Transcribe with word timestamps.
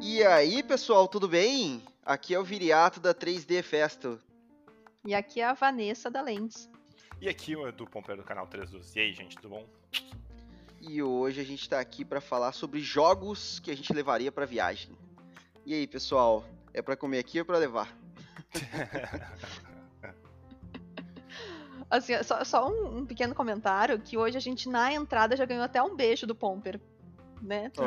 E 0.00 0.24
aí, 0.24 0.62
pessoal, 0.62 1.06
tudo 1.06 1.28
bem? 1.28 1.82
Aqui 2.02 2.34
é 2.34 2.38
o 2.40 2.44
Viriato 2.44 2.98
da 2.98 3.14
3D 3.14 3.62
Festo. 3.62 4.18
E 5.04 5.14
aqui 5.14 5.42
é 5.42 5.44
a 5.44 5.52
Vanessa 5.52 6.10
da 6.10 6.22
Lens. 6.22 6.70
E 7.20 7.28
aqui 7.28 7.54
o 7.54 7.68
Edu 7.68 7.86
Pomper 7.86 8.16
do 8.16 8.24
canal 8.24 8.46
3 8.46 8.70
dos. 8.70 8.96
E 8.96 9.00
aí, 9.00 9.12
gente, 9.12 9.36
tudo 9.36 9.50
bom? 9.50 9.68
E 10.80 11.02
hoje 11.02 11.42
a 11.42 11.44
gente 11.44 11.60
está 11.60 11.78
aqui 11.78 12.06
para 12.06 12.22
falar 12.22 12.52
sobre 12.52 12.80
jogos 12.80 13.60
que 13.60 13.70
a 13.70 13.76
gente 13.76 13.92
levaria 13.92 14.32
para 14.32 14.46
viagem. 14.46 14.96
E 15.66 15.74
aí, 15.74 15.86
pessoal, 15.86 16.42
é 16.72 16.80
para 16.80 16.96
comer 16.96 17.18
aqui 17.18 17.38
ou 17.38 17.44
para 17.44 17.58
levar? 17.58 17.94
assim, 21.90 22.22
só, 22.22 22.44
só 22.44 22.68
um, 22.68 22.98
um, 22.98 23.06
pequeno 23.06 23.34
comentário 23.34 23.98
que 23.98 24.16
hoje 24.16 24.36
a 24.36 24.40
gente 24.40 24.68
na 24.68 24.92
entrada 24.92 25.36
já 25.36 25.44
ganhou 25.44 25.64
até 25.64 25.82
um 25.82 25.94
beijo 25.94 26.26
do 26.26 26.34
Pomper. 26.34 26.80
Né? 27.40 27.70
Tu, 27.70 27.82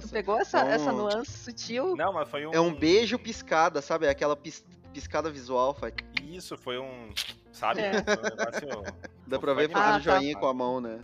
tu 0.00 0.08
pegou 0.08 0.38
essa, 0.38 0.60
essa 0.60 0.90
nuance 0.90 1.30
sutil? 1.30 1.94
Não, 1.94 2.12
mas 2.12 2.28
foi 2.28 2.46
um. 2.46 2.52
É 2.52 2.60
um 2.60 2.74
beijo 2.74 3.18
piscada, 3.18 3.82
sabe? 3.82 4.08
Aquela 4.08 4.34
pis, 4.34 4.64
piscada 4.94 5.30
visual. 5.30 5.74
Faz... 5.74 5.92
Isso, 6.22 6.56
foi 6.56 6.78
um. 6.78 7.12
Sabe? 7.52 7.82
É. 7.82 8.02
Foi 8.02 8.16
um 8.16 8.36
negócio... 8.36 8.94
Dá 9.26 9.38
pra 9.38 9.52
ver 9.52 9.70
fazendo 9.70 9.88
ah, 9.88 9.92
tá. 9.92 9.98
joinha 9.98 10.36
com 10.36 10.46
a 10.46 10.54
mão, 10.54 10.80
né? 10.80 11.00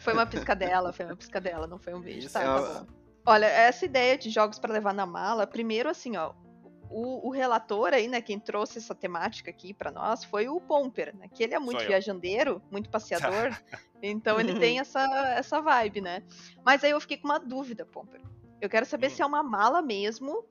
Foi 0.00 0.14
uma 0.14 0.26
piscadela, 0.26 0.92
foi 0.92 1.06
uma 1.06 1.16
piscadela, 1.16 1.66
não 1.66 1.78
foi 1.78 1.94
um 1.94 2.00
beijo. 2.00 2.26
Isso, 2.26 2.32
tá, 2.32 2.42
é 2.42 2.44
tá 2.44 2.86
Olha, 3.24 3.46
essa 3.46 3.84
ideia 3.84 4.18
de 4.18 4.30
jogos 4.30 4.58
para 4.58 4.72
levar 4.72 4.92
na 4.92 5.06
mala, 5.06 5.46
primeiro 5.46 5.88
assim, 5.88 6.16
ó, 6.16 6.32
o, 6.92 7.28
o, 7.28 7.30
relator 7.30 7.94
aí, 7.94 8.06
né, 8.06 8.20
quem 8.20 8.38
trouxe 8.38 8.78
essa 8.78 8.94
temática 8.94 9.50
aqui 9.50 9.72
para 9.72 9.90
nós 9.90 10.24
foi 10.24 10.48
o 10.48 10.60
Pomper, 10.60 11.14
né? 11.16 11.28
Que 11.28 11.42
ele 11.42 11.54
é 11.54 11.58
muito 11.58 11.84
viajandeiro, 11.84 12.62
muito 12.70 12.90
passeador, 12.90 13.50
então 14.02 14.38
ele 14.38 14.58
tem 14.58 14.78
essa, 14.80 15.00
essa 15.36 15.60
vibe, 15.60 16.00
né? 16.00 16.22
Mas 16.64 16.84
aí 16.84 16.90
eu 16.90 17.00
fiquei 17.00 17.16
com 17.16 17.28
uma 17.28 17.38
dúvida, 17.38 17.84
Pomper. 17.84 18.20
Eu 18.60 18.68
quero 18.68 18.86
saber 18.86 19.08
hum. 19.08 19.10
se 19.10 19.22
é 19.22 19.26
uma 19.26 19.42
mala 19.42 19.82
mesmo, 19.82 20.44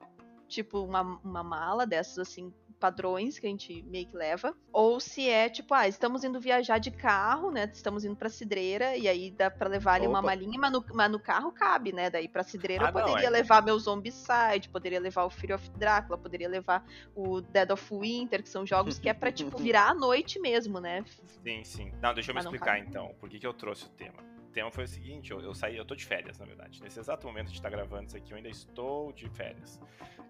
tipo 0.48 0.80
uma, 0.80 1.02
uma 1.24 1.44
mala 1.44 1.86
dessas 1.86 2.20
assim 2.20 2.54
padrões 2.82 3.38
que 3.38 3.46
a 3.46 3.50
gente 3.50 3.84
meio 3.84 4.08
que 4.08 4.18
leva, 4.18 4.56
ou 4.74 5.00
se 5.00 5.30
é 5.30 5.48
tipo, 5.48 5.72
ah, 5.76 5.88
estamos 5.88 6.24
indo 6.24 6.40
viajar 6.40 6.80
de 6.80 6.90
carro, 6.90 7.52
né? 7.52 7.70
Estamos 7.72 8.04
indo 8.04 8.16
pra 8.16 8.28
cidreira 8.28 8.98
e 8.98 9.08
aí 9.08 9.30
dá 9.30 9.52
pra 9.52 9.70
levar 9.70 9.94
ali 9.94 10.08
Opa. 10.08 10.18
uma 10.18 10.22
malinha, 10.24 10.60
mas 10.60 10.72
no, 10.72 10.84
mas 10.92 11.12
no, 11.12 11.20
carro 11.20 11.52
cabe, 11.52 11.94
né? 11.94 12.10
Daí 12.10 12.28
pra 12.28 12.42
cidreira 12.42 12.86
ah, 12.86 12.90
eu 12.90 12.94
poderia 12.94 13.30
não, 13.30 13.38
é... 13.38 13.40
levar 13.40 13.64
meu 13.64 13.78
Zombicide, 13.78 14.68
poderia 14.72 15.00
levar 15.00 15.26
o 15.26 15.30
Fear 15.30 15.60
of 15.60 15.70
Drácula, 15.78 16.18
poderia 16.18 16.50
levar 16.50 16.84
o 17.16 17.40
Dead 17.40 17.70
of 17.70 17.96
Winter, 17.96 18.42
que 18.42 18.50
são 18.50 18.66
jogos 18.66 18.98
que 18.98 19.08
é 19.08 19.14
pra, 19.14 19.32
tipo, 19.32 19.56
virar 19.62 19.90
à 19.90 19.94
noite 19.94 20.40
mesmo, 20.40 20.80
né? 20.80 21.06
Sim, 21.44 21.64
sim. 21.64 21.92
Não, 22.02 22.16
deixa 22.16 22.32
eu 22.32 22.36
me 22.36 22.42
explicar 22.42 22.80
então, 22.80 23.14
por 23.20 23.30
que, 23.30 23.38
que 23.38 23.46
eu 23.46 23.54
trouxe 23.54 23.86
o 23.86 23.90
tema 23.90 24.32
o 24.42 24.54
tema 24.54 24.70
foi 24.70 24.84
o 24.84 24.88
seguinte, 24.88 25.32
eu, 25.32 25.40
eu, 25.40 25.56
saí, 25.56 25.78
eu 25.78 25.86
tô 25.86 25.96
de 25.96 26.06
férias, 26.06 26.38
na 26.38 26.46
verdade. 26.46 26.84
Nesse 26.84 27.00
exato 27.00 27.26
momento 27.26 27.48
de 27.48 27.54
estar 27.54 27.70
tá 27.70 27.76
gravando 27.76 28.08
isso 28.08 28.18
aqui, 28.18 28.32
eu 28.34 28.38
ainda 28.38 28.50
estou 28.50 29.14
de 29.14 29.30
férias. 29.30 29.80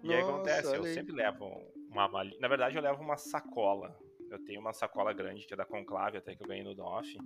E 0.03 0.07
Nossa, 0.07 0.17
aí 0.17 0.21
acontece, 0.21 0.75
eu 0.75 0.83
sempre 0.83 1.11
levo 1.11 1.59
uma 1.91 2.07
malinha. 2.07 2.37
Na 2.39 2.47
verdade, 2.47 2.75
eu 2.75 2.81
levo 2.81 3.03
uma 3.03 3.17
sacola. 3.17 3.95
Eu 4.29 4.39
tenho 4.45 4.61
uma 4.61 4.71
sacola 4.71 5.11
grande 5.11 5.45
que 5.45 5.53
é 5.53 5.57
da 5.57 5.65
Conclave, 5.65 6.17
até 6.17 6.33
que 6.33 6.41
eu 6.41 6.47
ganhei 6.47 6.63
no 6.63 6.73
DOF, 6.73 7.17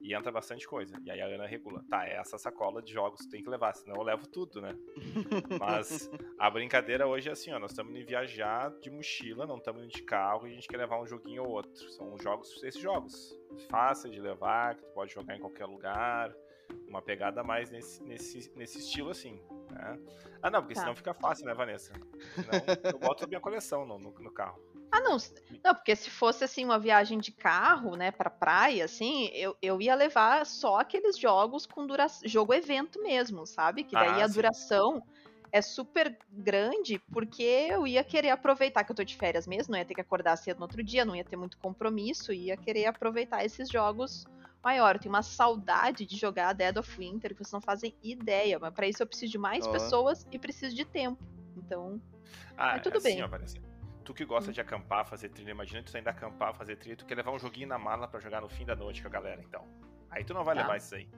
e 0.00 0.14
entra 0.14 0.32
bastante 0.32 0.66
coisa. 0.66 0.98
E 1.04 1.10
aí 1.10 1.20
a 1.20 1.26
Ana 1.26 1.46
regula. 1.46 1.84
Tá, 1.90 2.08
é 2.08 2.14
essa 2.16 2.38
sacola 2.38 2.80
de 2.80 2.90
jogos 2.94 3.20
que 3.20 3.28
tem 3.28 3.42
que 3.42 3.50
levar, 3.50 3.74
senão 3.74 3.94
eu 3.96 4.02
levo 4.02 4.26
tudo, 4.26 4.62
né? 4.62 4.74
Mas 5.60 6.10
a 6.38 6.48
brincadeira 6.48 7.06
hoje 7.06 7.28
é 7.28 7.32
assim, 7.32 7.52
ó, 7.52 7.58
nós 7.58 7.72
estamos 7.72 7.94
indo 7.94 8.06
viajar 8.06 8.70
de 8.80 8.90
mochila, 8.90 9.46
não 9.46 9.58
estamos 9.58 9.82
indo 9.82 9.92
de 9.92 10.02
carro 10.02 10.46
e 10.46 10.52
a 10.52 10.54
gente 10.54 10.66
quer 10.66 10.78
levar 10.78 10.98
um 10.98 11.06
joguinho 11.06 11.44
ou 11.44 11.50
outro. 11.50 11.90
São 11.90 12.16
jogos, 12.18 12.62
esses 12.64 12.80
jogos. 12.80 13.38
Fácil 13.68 14.10
de 14.10 14.18
levar, 14.18 14.76
que 14.76 14.82
tu 14.82 14.92
pode 14.92 15.12
jogar 15.12 15.36
em 15.36 15.40
qualquer 15.40 15.66
lugar 15.66 16.34
uma 16.88 17.02
pegada 17.02 17.42
mais 17.42 17.70
nesse, 17.70 18.02
nesse, 18.02 18.50
nesse 18.56 18.78
estilo 18.78 19.10
assim. 19.10 19.40
Né? 19.70 19.98
Ah, 20.42 20.50
não, 20.50 20.60
porque 20.60 20.74
tá. 20.74 20.80
senão 20.80 20.94
fica 20.94 21.14
fácil, 21.14 21.46
né, 21.46 21.54
Vanessa? 21.54 21.92
Senão 22.34 22.90
eu 22.92 22.98
boto 22.98 23.24
a 23.24 23.26
minha 23.26 23.40
coleção 23.40 23.84
no, 23.86 23.98
no, 23.98 24.10
no, 24.10 24.30
carro. 24.30 24.60
Ah, 24.92 25.00
não. 25.00 25.16
Não, 25.64 25.74
porque 25.74 25.96
se 25.96 26.10
fosse 26.10 26.44
assim 26.44 26.64
uma 26.64 26.78
viagem 26.78 27.18
de 27.18 27.32
carro, 27.32 27.96
né, 27.96 28.10
pra 28.10 28.30
praia, 28.30 28.84
assim, 28.84 29.28
eu, 29.32 29.56
eu 29.60 29.80
ia 29.80 29.94
levar 29.94 30.46
só 30.46 30.80
aqueles 30.80 31.18
jogos 31.18 31.66
com 31.66 31.86
duração. 31.86 32.28
jogo 32.28 32.54
evento 32.54 33.02
mesmo, 33.02 33.46
sabe? 33.46 33.84
Que 33.84 33.94
daí 33.94 34.20
ah, 34.20 34.24
a 34.24 34.28
sim. 34.28 34.34
duração 34.34 35.02
é 35.52 35.62
super 35.62 36.16
grande, 36.30 36.98
porque 37.12 37.42
eu 37.42 37.86
ia 37.86 38.04
querer 38.04 38.30
aproveitar 38.30 38.84
que 38.84 38.92
eu 38.92 38.96
tô 38.96 39.04
de 39.04 39.16
férias 39.16 39.46
mesmo, 39.46 39.72
não 39.72 39.78
ia 39.78 39.84
ter 39.84 39.94
que 39.94 40.00
acordar 40.00 40.36
cedo 40.36 40.58
no 40.58 40.64
outro 40.64 40.82
dia, 40.82 41.04
não 41.04 41.16
ia 41.16 41.24
ter 41.24 41.36
muito 41.36 41.56
compromisso, 41.58 42.32
ia 42.32 42.56
querer 42.56 42.86
aproveitar 42.86 43.44
esses 43.44 43.68
jogos 43.68 44.26
maior. 44.66 44.96
Eu 44.96 45.00
tenho 45.00 45.14
uma 45.14 45.22
saudade 45.22 46.04
de 46.04 46.16
jogar 46.16 46.52
Dead 46.52 46.76
of 46.76 46.98
Winter 46.98 47.30
que 47.34 47.44
vocês 47.44 47.52
não 47.52 47.60
fazem 47.60 47.94
ideia, 48.02 48.58
mas 48.58 48.74
para 48.74 48.88
isso 48.88 49.00
eu 49.02 49.06
preciso 49.06 49.30
de 49.30 49.38
mais 49.38 49.64
oh. 49.64 49.70
pessoas 49.70 50.26
e 50.32 50.38
preciso 50.38 50.74
de 50.74 50.84
tempo. 50.84 51.22
Então, 51.56 52.02
ah, 52.56 52.78
tudo 52.80 52.98
assim, 52.98 53.14
bem. 53.14 53.22
Ó, 53.22 53.28
Vanessa, 53.28 53.56
tu 54.04 54.12
que 54.12 54.24
gosta 54.24 54.50
hum. 54.50 54.52
de 54.52 54.60
acampar, 54.60 55.06
fazer 55.06 55.28
trilha, 55.28 55.52
imagina 55.52 55.82
tu 55.82 55.96
ainda 55.96 56.10
acampar, 56.10 56.52
fazer 56.54 56.76
trilha, 56.76 56.96
tu 56.96 57.06
quer 57.06 57.14
levar 57.14 57.30
um 57.30 57.38
joguinho 57.38 57.68
na 57.68 57.78
mala 57.78 58.08
para 58.08 58.18
jogar 58.18 58.40
no 58.40 58.48
fim 58.48 58.64
da 58.64 58.74
noite 58.74 59.00
com 59.00 59.08
a 59.08 59.10
galera, 59.10 59.40
então. 59.40 59.64
Aí 60.10 60.24
tu 60.24 60.34
não 60.34 60.42
vai 60.42 60.56
tá. 60.56 60.62
levar 60.62 60.76
isso 60.76 60.94
aí. 60.94 61.08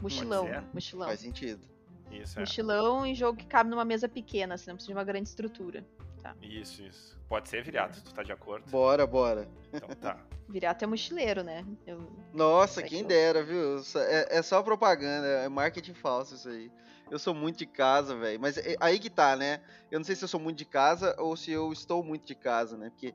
Mochilão, 0.00 0.46
mochilão. 0.72 1.08
Faz 1.08 1.20
sentido. 1.20 1.66
Isso, 2.10 2.38
é. 2.38 2.40
Mochilão 2.40 3.06
e 3.06 3.14
jogo 3.14 3.38
que 3.38 3.46
cabe 3.46 3.68
numa 3.68 3.84
mesa 3.84 4.08
pequena, 4.08 4.56
você 4.56 4.70
não 4.70 4.76
precisa 4.76 4.92
de 4.92 4.98
uma 4.98 5.04
grande 5.04 5.28
estrutura. 5.28 5.84
Tá. 6.26 6.34
Isso, 6.42 6.82
isso. 6.82 7.16
Pode 7.28 7.48
ser 7.48 7.62
viriato, 7.62 8.02
tu 8.02 8.12
tá 8.12 8.22
de 8.22 8.32
acordo? 8.32 8.68
Bora, 8.68 9.06
bora. 9.06 9.48
Então 9.72 9.88
tá. 9.88 10.18
Viriato 10.48 10.84
é 10.84 10.86
mochileiro, 10.86 11.42
né? 11.42 11.64
Eu... 11.86 12.08
Nossa, 12.32 12.82
quem 12.82 13.00
eu... 13.00 13.06
dera, 13.06 13.44
viu? 13.44 13.80
É, 13.96 14.38
é, 14.38 14.42
só 14.42 14.62
propaganda, 14.62 15.26
é 15.26 15.48
marketing 15.48 15.94
falso 15.94 16.34
isso 16.34 16.48
aí. 16.48 16.70
Eu 17.10 17.18
sou 17.18 17.34
muito 17.34 17.58
de 17.58 17.66
casa, 17.66 18.16
velho. 18.16 18.40
Mas 18.40 18.56
é, 18.58 18.76
aí 18.80 18.98
que 18.98 19.10
tá, 19.10 19.36
né? 19.36 19.60
Eu 19.90 20.00
não 20.00 20.04
sei 20.04 20.16
se 20.16 20.24
eu 20.24 20.28
sou 20.28 20.40
muito 20.40 20.58
de 20.58 20.64
casa 20.64 21.14
ou 21.18 21.36
se 21.36 21.52
eu 21.52 21.72
estou 21.72 22.02
muito 22.02 22.26
de 22.26 22.34
casa, 22.34 22.76
né? 22.76 22.90
Porque 22.90 23.14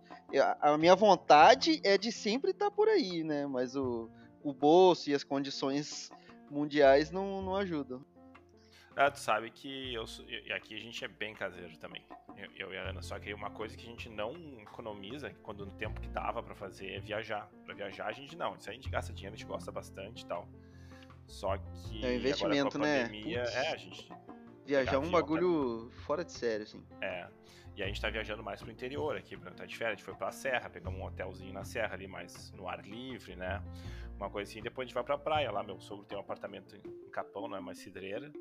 a 0.62 0.78
minha 0.78 0.96
vontade 0.96 1.82
é 1.84 1.98
de 1.98 2.12
sempre 2.12 2.52
estar 2.52 2.66
tá 2.66 2.72
por 2.72 2.88
aí, 2.88 3.24
né? 3.24 3.46
Mas 3.46 3.76
o, 3.76 4.10
o 4.42 4.54
bolso 4.54 5.10
e 5.10 5.14
as 5.14 5.24
condições 5.24 6.10
mundiais 6.50 7.12
não, 7.12 7.42
não 7.42 7.56
ajudam. 7.56 8.06
Ah, 8.96 9.09
tu 9.09 9.19
sabe 9.19 9.50
que 9.52 9.94
eu, 9.94 10.03
e 10.28 10.52
aqui 10.52 10.75
a 10.75 10.79
gente 10.79 11.03
é 11.03 11.07
bem 11.07 11.34
caseiro 11.34 11.78
também, 11.78 12.03
eu, 12.38 12.68
eu, 12.68 12.74
e 12.74 12.78
a 12.78 12.90
Ana. 12.90 13.02
Só 13.02 13.18
que 13.18 13.34
uma 13.34 13.50
coisa 13.50 13.75
que 13.75 13.84
a 13.88 13.90
gente 13.90 14.09
não 14.09 14.35
economiza, 14.62 15.34
quando 15.41 15.66
no 15.66 15.72
tempo 15.72 16.00
que 16.02 16.09
dava 16.09 16.44
para 16.44 16.53
fazer, 16.56 16.96
é 16.96 17.00
viajar. 17.00 17.50
Para 17.66 17.74
viajar 17.74 18.07
a 18.07 18.12
gente 18.12 18.35
não, 18.35 18.56
isso 18.56 18.69
aí 18.69 18.75
a 18.75 18.80
gente 18.80 18.90
gasta 18.90 19.13
dinheiro, 19.13 19.34
a 19.34 19.38
gente 19.38 19.47
gosta 19.47 19.72
bastante 19.72 20.24
e 20.24 20.25
tal. 20.25 20.47
Só 21.25 21.57
que. 21.57 22.06
É 22.06 22.09
um 22.09 22.13
investimento, 22.16 22.78
né? 22.78 23.06
Pandemia, 23.06 23.41
é, 23.41 23.72
a 23.72 23.78
gente. 23.78 24.09
Viajar 24.66 24.96
é 24.96 24.97
um 24.97 25.09
bagulho 25.09 25.90
fora 26.06 26.25
de 26.25 26.31
sério, 26.31 26.63
assim. 26.63 26.85
É. 27.01 27.28
E 27.75 27.81
a 27.81 27.88
gente 27.88 28.01
tá 28.01 28.09
viajando 28.09 28.44
mais 28.44 28.62
pro 28.62 28.69
interior 28.69 29.16
aqui, 29.16 29.38
pra 29.38 29.51
estar 29.51 29.66
de 29.66 29.78
férias. 29.78 29.94
A 29.94 29.96
gente 29.96 30.06
foi 30.06 30.13
pra 30.13 30.31
serra, 30.31 30.69
pegamos 30.69 31.00
um 31.00 31.06
hotelzinho 31.06 31.53
na 31.53 31.63
serra 31.63 31.94
ali, 31.94 32.07
mais 32.07 32.51
no 32.51 32.68
ar 32.68 32.85
livre, 32.85 33.35
né? 33.38 33.63
Uma 34.18 34.30
coisa 34.30 34.51
assim. 34.51 34.62
Depois 34.62 34.85
a 34.85 34.88
gente 34.88 34.94
vai 34.94 35.03
pra 35.03 35.18
praia 35.18 35.50
lá. 35.50 35.63
Meu 35.63 35.80
sogro 35.80 36.06
tem 36.06 36.18
um 36.18 36.22
apartamento 36.22 36.75
em 36.75 37.09
Capão, 37.09 37.47
não 37.47 37.57
é 37.57 37.62
mais 37.62 37.78
cidreira. 37.78 38.31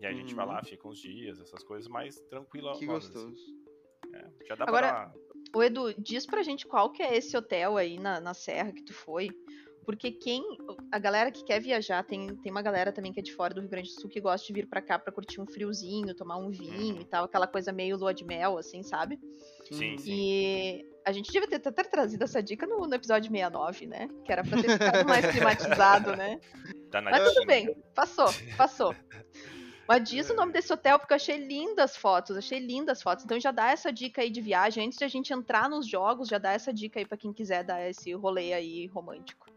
E 0.00 0.06
aí 0.06 0.14
a 0.14 0.16
gente 0.16 0.34
vai 0.34 0.46
lá, 0.46 0.58
uhum. 0.58 0.64
fica 0.64 0.88
uns 0.88 0.98
dias, 0.98 1.40
essas 1.40 1.62
coisas 1.62 1.86
mais 1.86 2.18
tranquila. 2.22 2.76
Que 2.78 2.86
gostoso. 2.86 3.28
Assim. 3.28 3.60
É, 4.14 4.46
já 4.46 4.54
dá 4.54 4.64
Agora, 4.66 4.88
pra... 4.88 5.12
o 5.54 5.62
Edu, 5.62 5.94
diz 6.00 6.26
pra 6.26 6.42
gente 6.42 6.66
qual 6.66 6.90
que 6.90 7.02
é 7.02 7.16
esse 7.16 7.36
hotel 7.36 7.76
aí 7.76 7.98
na, 7.98 8.18
na 8.20 8.34
Serra 8.34 8.72
que 8.72 8.82
tu 8.82 8.94
foi. 8.94 9.28
Porque 9.84 10.12
quem. 10.12 10.42
A 10.92 10.98
galera 10.98 11.30
que 11.30 11.44
quer 11.44 11.60
viajar, 11.60 12.04
tem, 12.04 12.36
tem 12.36 12.52
uma 12.52 12.62
galera 12.62 12.92
também 12.92 13.12
que 13.12 13.20
é 13.20 13.22
de 13.22 13.34
fora 13.34 13.52
do 13.52 13.60
Rio 13.60 13.70
Grande 13.70 13.88
do 13.88 14.00
Sul 14.00 14.10
que 14.10 14.20
gosta 14.20 14.46
de 14.46 14.52
vir 14.52 14.68
pra 14.68 14.80
cá 14.80 14.98
pra 14.98 15.12
curtir 15.12 15.40
um 15.40 15.46
friozinho, 15.46 16.14
tomar 16.14 16.36
um 16.36 16.50
vinho 16.50 16.96
hum. 16.96 17.00
e 17.00 17.04
tal, 17.04 17.24
aquela 17.24 17.46
coisa 17.46 17.72
meio 17.72 17.96
lua 17.96 18.14
de 18.14 18.24
mel, 18.24 18.56
assim, 18.56 18.82
sabe? 18.82 19.18
Sim, 19.70 19.98
sim. 19.98 20.12
E 20.12 20.86
a 21.04 21.12
gente 21.12 21.32
devia 21.32 21.48
ter 21.48 21.68
até 21.68 21.82
trazido 21.82 22.22
essa 22.24 22.42
dica 22.42 22.66
no, 22.66 22.86
no, 22.86 22.94
episódio 22.94 23.30
69, 23.30 23.86
né? 23.86 24.08
Que 24.24 24.32
era 24.32 24.44
pra 24.44 24.60
ter 24.60 24.70
ficado 24.70 25.08
mais 25.08 25.26
climatizado, 25.32 26.16
né? 26.16 26.38
Tá 26.90 27.00
Mas 27.00 27.32
tudo 27.32 27.46
bem, 27.46 27.74
passou, 27.94 28.28
passou. 28.56 28.94
Mas 29.90 30.08
diz 30.08 30.30
o 30.30 30.36
nome 30.36 30.52
desse 30.52 30.72
hotel 30.72 31.00
porque 31.00 31.12
eu 31.12 31.16
achei 31.16 31.36
lindas 31.36 31.96
fotos, 31.96 32.36
achei 32.36 32.60
lindas 32.60 33.02
fotos. 33.02 33.24
Então 33.24 33.40
já 33.40 33.50
dá 33.50 33.72
essa 33.72 33.92
dica 33.92 34.22
aí 34.22 34.30
de 34.30 34.40
viagem. 34.40 34.86
Antes 34.86 34.96
de 34.96 35.04
a 35.04 35.08
gente 35.08 35.32
entrar 35.32 35.68
nos 35.68 35.84
jogos, 35.84 36.28
já 36.28 36.38
dá 36.38 36.52
essa 36.52 36.72
dica 36.72 37.00
aí 37.00 37.04
para 37.04 37.18
quem 37.18 37.32
quiser 37.32 37.64
dar 37.64 37.84
esse 37.84 38.12
rolê 38.12 38.52
aí 38.52 38.86
romântico. 38.86 39.48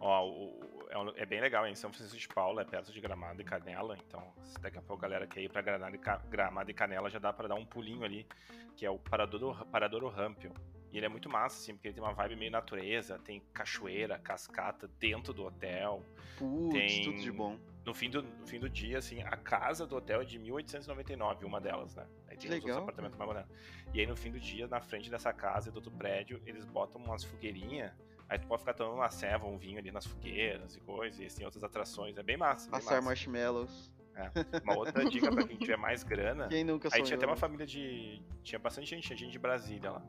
Ó, 0.00 0.30
o, 0.30 0.60
é, 0.88 1.22
é, 1.22 1.26
bem 1.26 1.42
legal 1.42 1.66
em 1.66 1.74
São 1.74 1.92
Francisco 1.92 2.18
de 2.18 2.26
Paula, 2.26 2.62
é 2.62 2.64
perto 2.64 2.90
de 2.90 2.98
Gramado 3.02 3.42
e 3.42 3.44
Canela. 3.44 3.98
Então, 4.08 4.32
se 4.42 4.58
daqui 4.62 4.78
a 4.78 4.82
pouco 4.82 5.04
a 5.04 5.08
galera 5.08 5.26
quer 5.26 5.42
ir 5.42 5.50
pra 5.50 5.60
Gramado 5.60 5.94
e, 5.94 6.00
Gramado 6.30 6.70
e 6.70 6.74
Canela, 6.74 7.10
já 7.10 7.18
dá 7.18 7.30
para 7.30 7.48
dar 7.48 7.56
um 7.56 7.66
pulinho 7.66 8.02
ali, 8.02 8.26
que 8.74 8.86
é 8.86 8.90
o 8.90 8.98
Paradouro, 8.98 9.62
Paradouro 9.66 10.08
Rampion. 10.08 10.52
E 10.92 10.98
ele 10.98 11.06
é 11.06 11.08
muito 11.08 11.28
massa, 11.28 11.58
assim, 11.58 11.72
porque 11.74 11.88
ele 11.88 11.94
tem 11.94 12.02
uma 12.02 12.12
vibe 12.12 12.36
meio 12.36 12.50
natureza, 12.50 13.18
tem 13.18 13.40
cachoeira, 13.52 14.18
cascata 14.18 14.88
dentro 14.98 15.32
do 15.32 15.44
hotel. 15.44 16.04
Putz, 16.38 16.72
tem... 16.72 17.04
tudo 17.04 17.20
de 17.20 17.32
bom 17.32 17.58
no 17.84 17.92
fim, 17.92 18.08
do, 18.08 18.22
no 18.22 18.46
fim 18.46 18.60
do 18.60 18.68
dia, 18.68 18.98
assim, 18.98 19.22
a 19.22 19.36
casa 19.36 19.86
do 19.86 19.96
hotel 19.96 20.22
é 20.22 20.24
de 20.24 20.38
1899, 20.38 21.44
uma 21.44 21.60
delas, 21.60 21.94
né? 21.96 22.06
Aí 22.28 22.36
tem 22.36 22.50
Legal. 22.50 22.70
os 22.70 22.76
apartamentos 22.82 23.18
mais 23.18 23.28
modernos. 23.28 23.52
E 23.92 24.00
aí 24.00 24.06
no 24.06 24.16
fim 24.16 24.30
do 24.30 24.38
dia, 24.38 24.68
na 24.68 24.80
frente 24.80 25.10
dessa 25.10 25.32
casa 25.32 25.68
e 25.68 25.72
do 25.72 25.76
outro 25.76 25.90
prédio, 25.90 26.40
eles 26.46 26.64
botam 26.64 27.00
umas 27.00 27.24
fogueirinhas. 27.24 27.92
Aí 28.28 28.38
tu 28.38 28.46
pode 28.46 28.62
ficar 28.62 28.74
tomando 28.74 28.96
uma 28.96 29.10
ceva, 29.10 29.46
um 29.46 29.58
vinho 29.58 29.78
ali 29.78 29.90
nas 29.90 30.06
fogueiras 30.06 30.76
e 30.76 30.80
coisas, 30.80 31.20
e 31.20 31.26
assim, 31.26 31.44
outras 31.44 31.62
atrações. 31.62 32.16
É 32.16 32.22
bem 32.22 32.36
massa. 32.36 32.70
Bem 32.70 32.78
Assar 32.78 32.94
massa. 32.94 33.08
marshmallows. 33.08 33.92
É. 34.14 34.30
Uma 34.62 34.76
outra 34.76 35.04
dica 35.04 35.30
pra 35.30 35.46
quem 35.46 35.56
tiver 35.56 35.76
mais 35.76 36.02
grana. 36.02 36.46
Quem 36.52 36.62
nunca 36.62 36.88
Aí 36.92 37.02
tinha 37.02 37.16
até 37.16 37.26
uma 37.26 37.36
família 37.36 37.66
de. 37.66 38.22
Tinha 38.42 38.58
bastante 38.58 38.88
gente, 38.90 39.06
tinha 39.06 39.16
gente 39.16 39.32
de 39.32 39.38
Brasília 39.38 39.90
lá. 39.90 40.02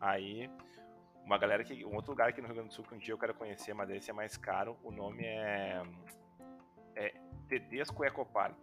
Aí, 0.00 0.50
uma 1.24 1.36
galera 1.38 1.62
que. 1.62 1.84
Um 1.84 1.94
outro 1.94 2.12
lugar 2.12 2.28
aqui 2.28 2.40
no 2.40 2.46
Rio 2.46 2.56
Grande 2.56 2.70
do 2.70 2.74
Sul 2.74 2.84
que 2.84 2.94
um 2.94 2.98
dia 2.98 3.12
eu 3.14 3.18
quero 3.18 3.34
conhecer, 3.34 3.74
mas 3.74 3.90
esse 3.90 4.10
é 4.10 4.12
mais 4.12 4.36
caro. 4.36 4.76
O 4.82 4.90
nome 4.90 5.24
é. 5.24 5.82
É 6.96 7.14
Tedesco 7.48 8.04
Ecopark. 8.04 8.56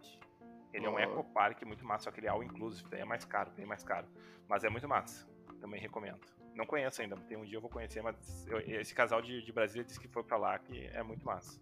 Ele 0.72 0.84
é 0.84 0.90
um 0.90 0.94
Ó. 0.94 0.98
ecopark 1.00 1.62
muito 1.64 1.84
massa, 1.84 2.04
só 2.04 2.10
que 2.10 2.20
ele 2.20 2.26
é 2.26 2.30
all 2.30 2.42
inclusive, 2.42 2.88
daí 2.90 3.00
é 3.00 3.04
mais 3.04 3.24
caro, 3.24 3.50
bem 3.52 3.64
mais 3.64 3.82
caro. 3.82 4.06
Mas 4.46 4.64
é 4.64 4.68
muito 4.68 4.86
massa. 4.86 5.26
Também 5.60 5.80
recomendo. 5.80 6.20
Não 6.54 6.66
conheço 6.66 7.00
ainda, 7.00 7.16
tem 7.16 7.36
um 7.38 7.44
dia 7.44 7.56
eu 7.56 7.60
vou 7.60 7.70
conhecer, 7.70 8.02
mas 8.02 8.46
eu- 8.46 8.58
esse 8.60 8.94
casal 8.94 9.22
de, 9.22 9.42
de 9.42 9.52
Brasília 9.52 9.84
disse 9.84 9.98
que 9.98 10.08
foi 10.08 10.22
pra 10.22 10.36
lá, 10.36 10.58
que 10.58 10.86
é 10.88 11.02
muito 11.02 11.24
massa. 11.24 11.60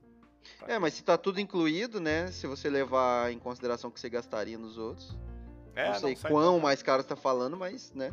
É, 0.66 0.78
mas 0.78 0.94
se 0.94 1.04
tá 1.04 1.16
tudo 1.18 1.40
incluído, 1.40 2.00
né? 2.00 2.28
Se 2.28 2.46
você 2.46 2.68
levar 2.68 3.32
em 3.32 3.38
consideração 3.38 3.90
o 3.90 3.92
que 3.92 4.00
você 4.00 4.08
gastaria 4.08 4.58
nos 4.58 4.76
outros. 4.78 5.16
É, 5.74 5.88
não 5.88 5.94
sei 5.94 6.16
sai 6.16 6.30
quão 6.30 6.58
mais 6.58 6.82
caro 6.82 7.02
você 7.02 7.08
tá 7.08 7.16
falando, 7.16 7.56
mas, 7.56 7.92
né? 7.92 8.12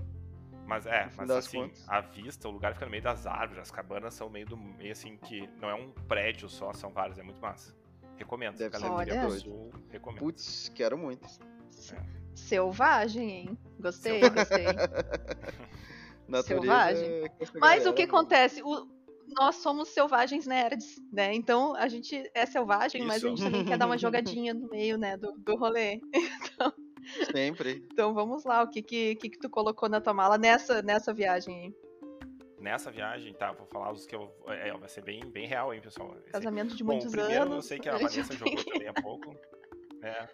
Mas 0.65 0.85
é, 0.85 1.09
mas 1.17 1.27
das 1.27 1.45
assim, 1.45 1.59
contas. 1.59 1.83
a 1.89 1.99
vista, 2.01 2.47
o 2.47 2.51
lugar 2.51 2.73
fica 2.73 2.85
no 2.85 2.91
meio 2.91 3.03
das 3.03 3.27
árvores, 3.27 3.61
as 3.63 3.71
cabanas 3.71 4.13
são 4.13 4.29
meio 4.29 4.45
do 4.45 4.55
meio 4.57 4.91
assim 4.93 5.17
que 5.17 5.47
não 5.59 5.69
é 5.69 5.75
um 5.75 5.91
prédio 6.07 6.47
só, 6.49 6.71
são 6.73 6.89
vários, 6.91 7.17
é 7.19 7.23
muito 7.23 7.41
massa. 7.41 7.75
Recomendo, 8.17 8.55
Deve 8.57 8.69
galera 8.79 9.11
ser 9.11 9.19
doido. 9.27 9.41
Sul, 9.41 9.73
recomendo. 9.89 10.19
Putz, 10.19 10.69
quero 10.73 10.97
muito. 10.97 11.27
Selvagem, 12.35 13.29
hein? 13.31 13.57
Gostei, 13.79 14.21
gostei. 14.29 14.65
Selvagem. 16.43 17.09
é 17.25 17.29
Mas 17.59 17.85
o 17.85 17.93
que 17.93 18.05
mano. 18.05 18.17
acontece? 18.17 18.61
O- 18.63 18.87
nós 19.35 19.55
somos 19.55 19.89
selvagens 19.89 20.45
nerds, 20.45 21.01
né? 21.11 21.33
Então 21.33 21.75
a 21.75 21.87
gente 21.87 22.29
é 22.35 22.45
selvagem, 22.45 23.03
mas 23.03 23.15
a 23.23 23.27
Isso. 23.27 23.29
gente 23.29 23.43
também 23.43 23.65
quer 23.65 23.77
dar 23.77 23.85
uma 23.87 23.97
jogadinha 23.97 24.53
no 24.53 24.69
meio, 24.69 24.97
né, 24.97 25.17
do, 25.17 25.31
do 25.37 25.55
rolê. 25.55 25.99
Sempre. 27.31 27.85
Então 27.91 28.13
vamos 28.13 28.43
lá, 28.43 28.63
o 28.63 28.69
que 28.69 28.81
que, 28.81 29.15
que 29.15 29.29
que 29.29 29.39
tu 29.39 29.49
colocou 29.49 29.87
na 29.89 29.99
tua 30.01 30.13
mala 30.13 30.37
nessa, 30.37 30.81
nessa 30.81 31.13
viagem 31.13 31.55
aí? 31.65 31.75
Nessa 32.59 32.89
viagem, 32.89 33.33
tá, 33.33 33.51
vou 33.51 33.67
falar 33.67 33.91
os 33.91 34.05
que 34.05 34.15
eu. 34.15 34.31
É, 34.47 34.71
vai 34.77 34.87
ser 34.87 35.01
bem, 35.03 35.19
bem 35.25 35.45
real, 35.45 35.73
hein, 35.73 35.81
pessoal. 35.81 36.15
Esse- 36.19 36.31
Casamento 36.31 36.75
de 36.75 36.83
Bom, 36.83 36.93
muitos 36.93 37.11
primeiro 37.11 37.41
anos. 37.43 37.55
eu 37.55 37.61
sei 37.61 37.77
que 37.79 37.89
a 37.89 37.97
Vanessa 37.97 38.29
tem- 38.29 38.37
jogou 38.37 38.55
também 38.63 38.87
há 38.87 38.93
pouco. 38.93 39.35
É. 40.01 40.27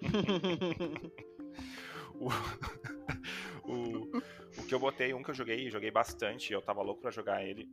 o, 2.14 2.28
o, 3.72 4.18
o 4.58 4.66
que 4.66 4.74
eu 4.74 4.78
botei, 4.78 5.12
um 5.14 5.22
que 5.22 5.30
eu 5.30 5.34
joguei, 5.34 5.70
joguei 5.70 5.90
bastante, 5.90 6.52
eu 6.52 6.62
tava 6.62 6.82
louco 6.82 7.00
pra 7.00 7.10
jogar 7.10 7.44
ele, 7.44 7.68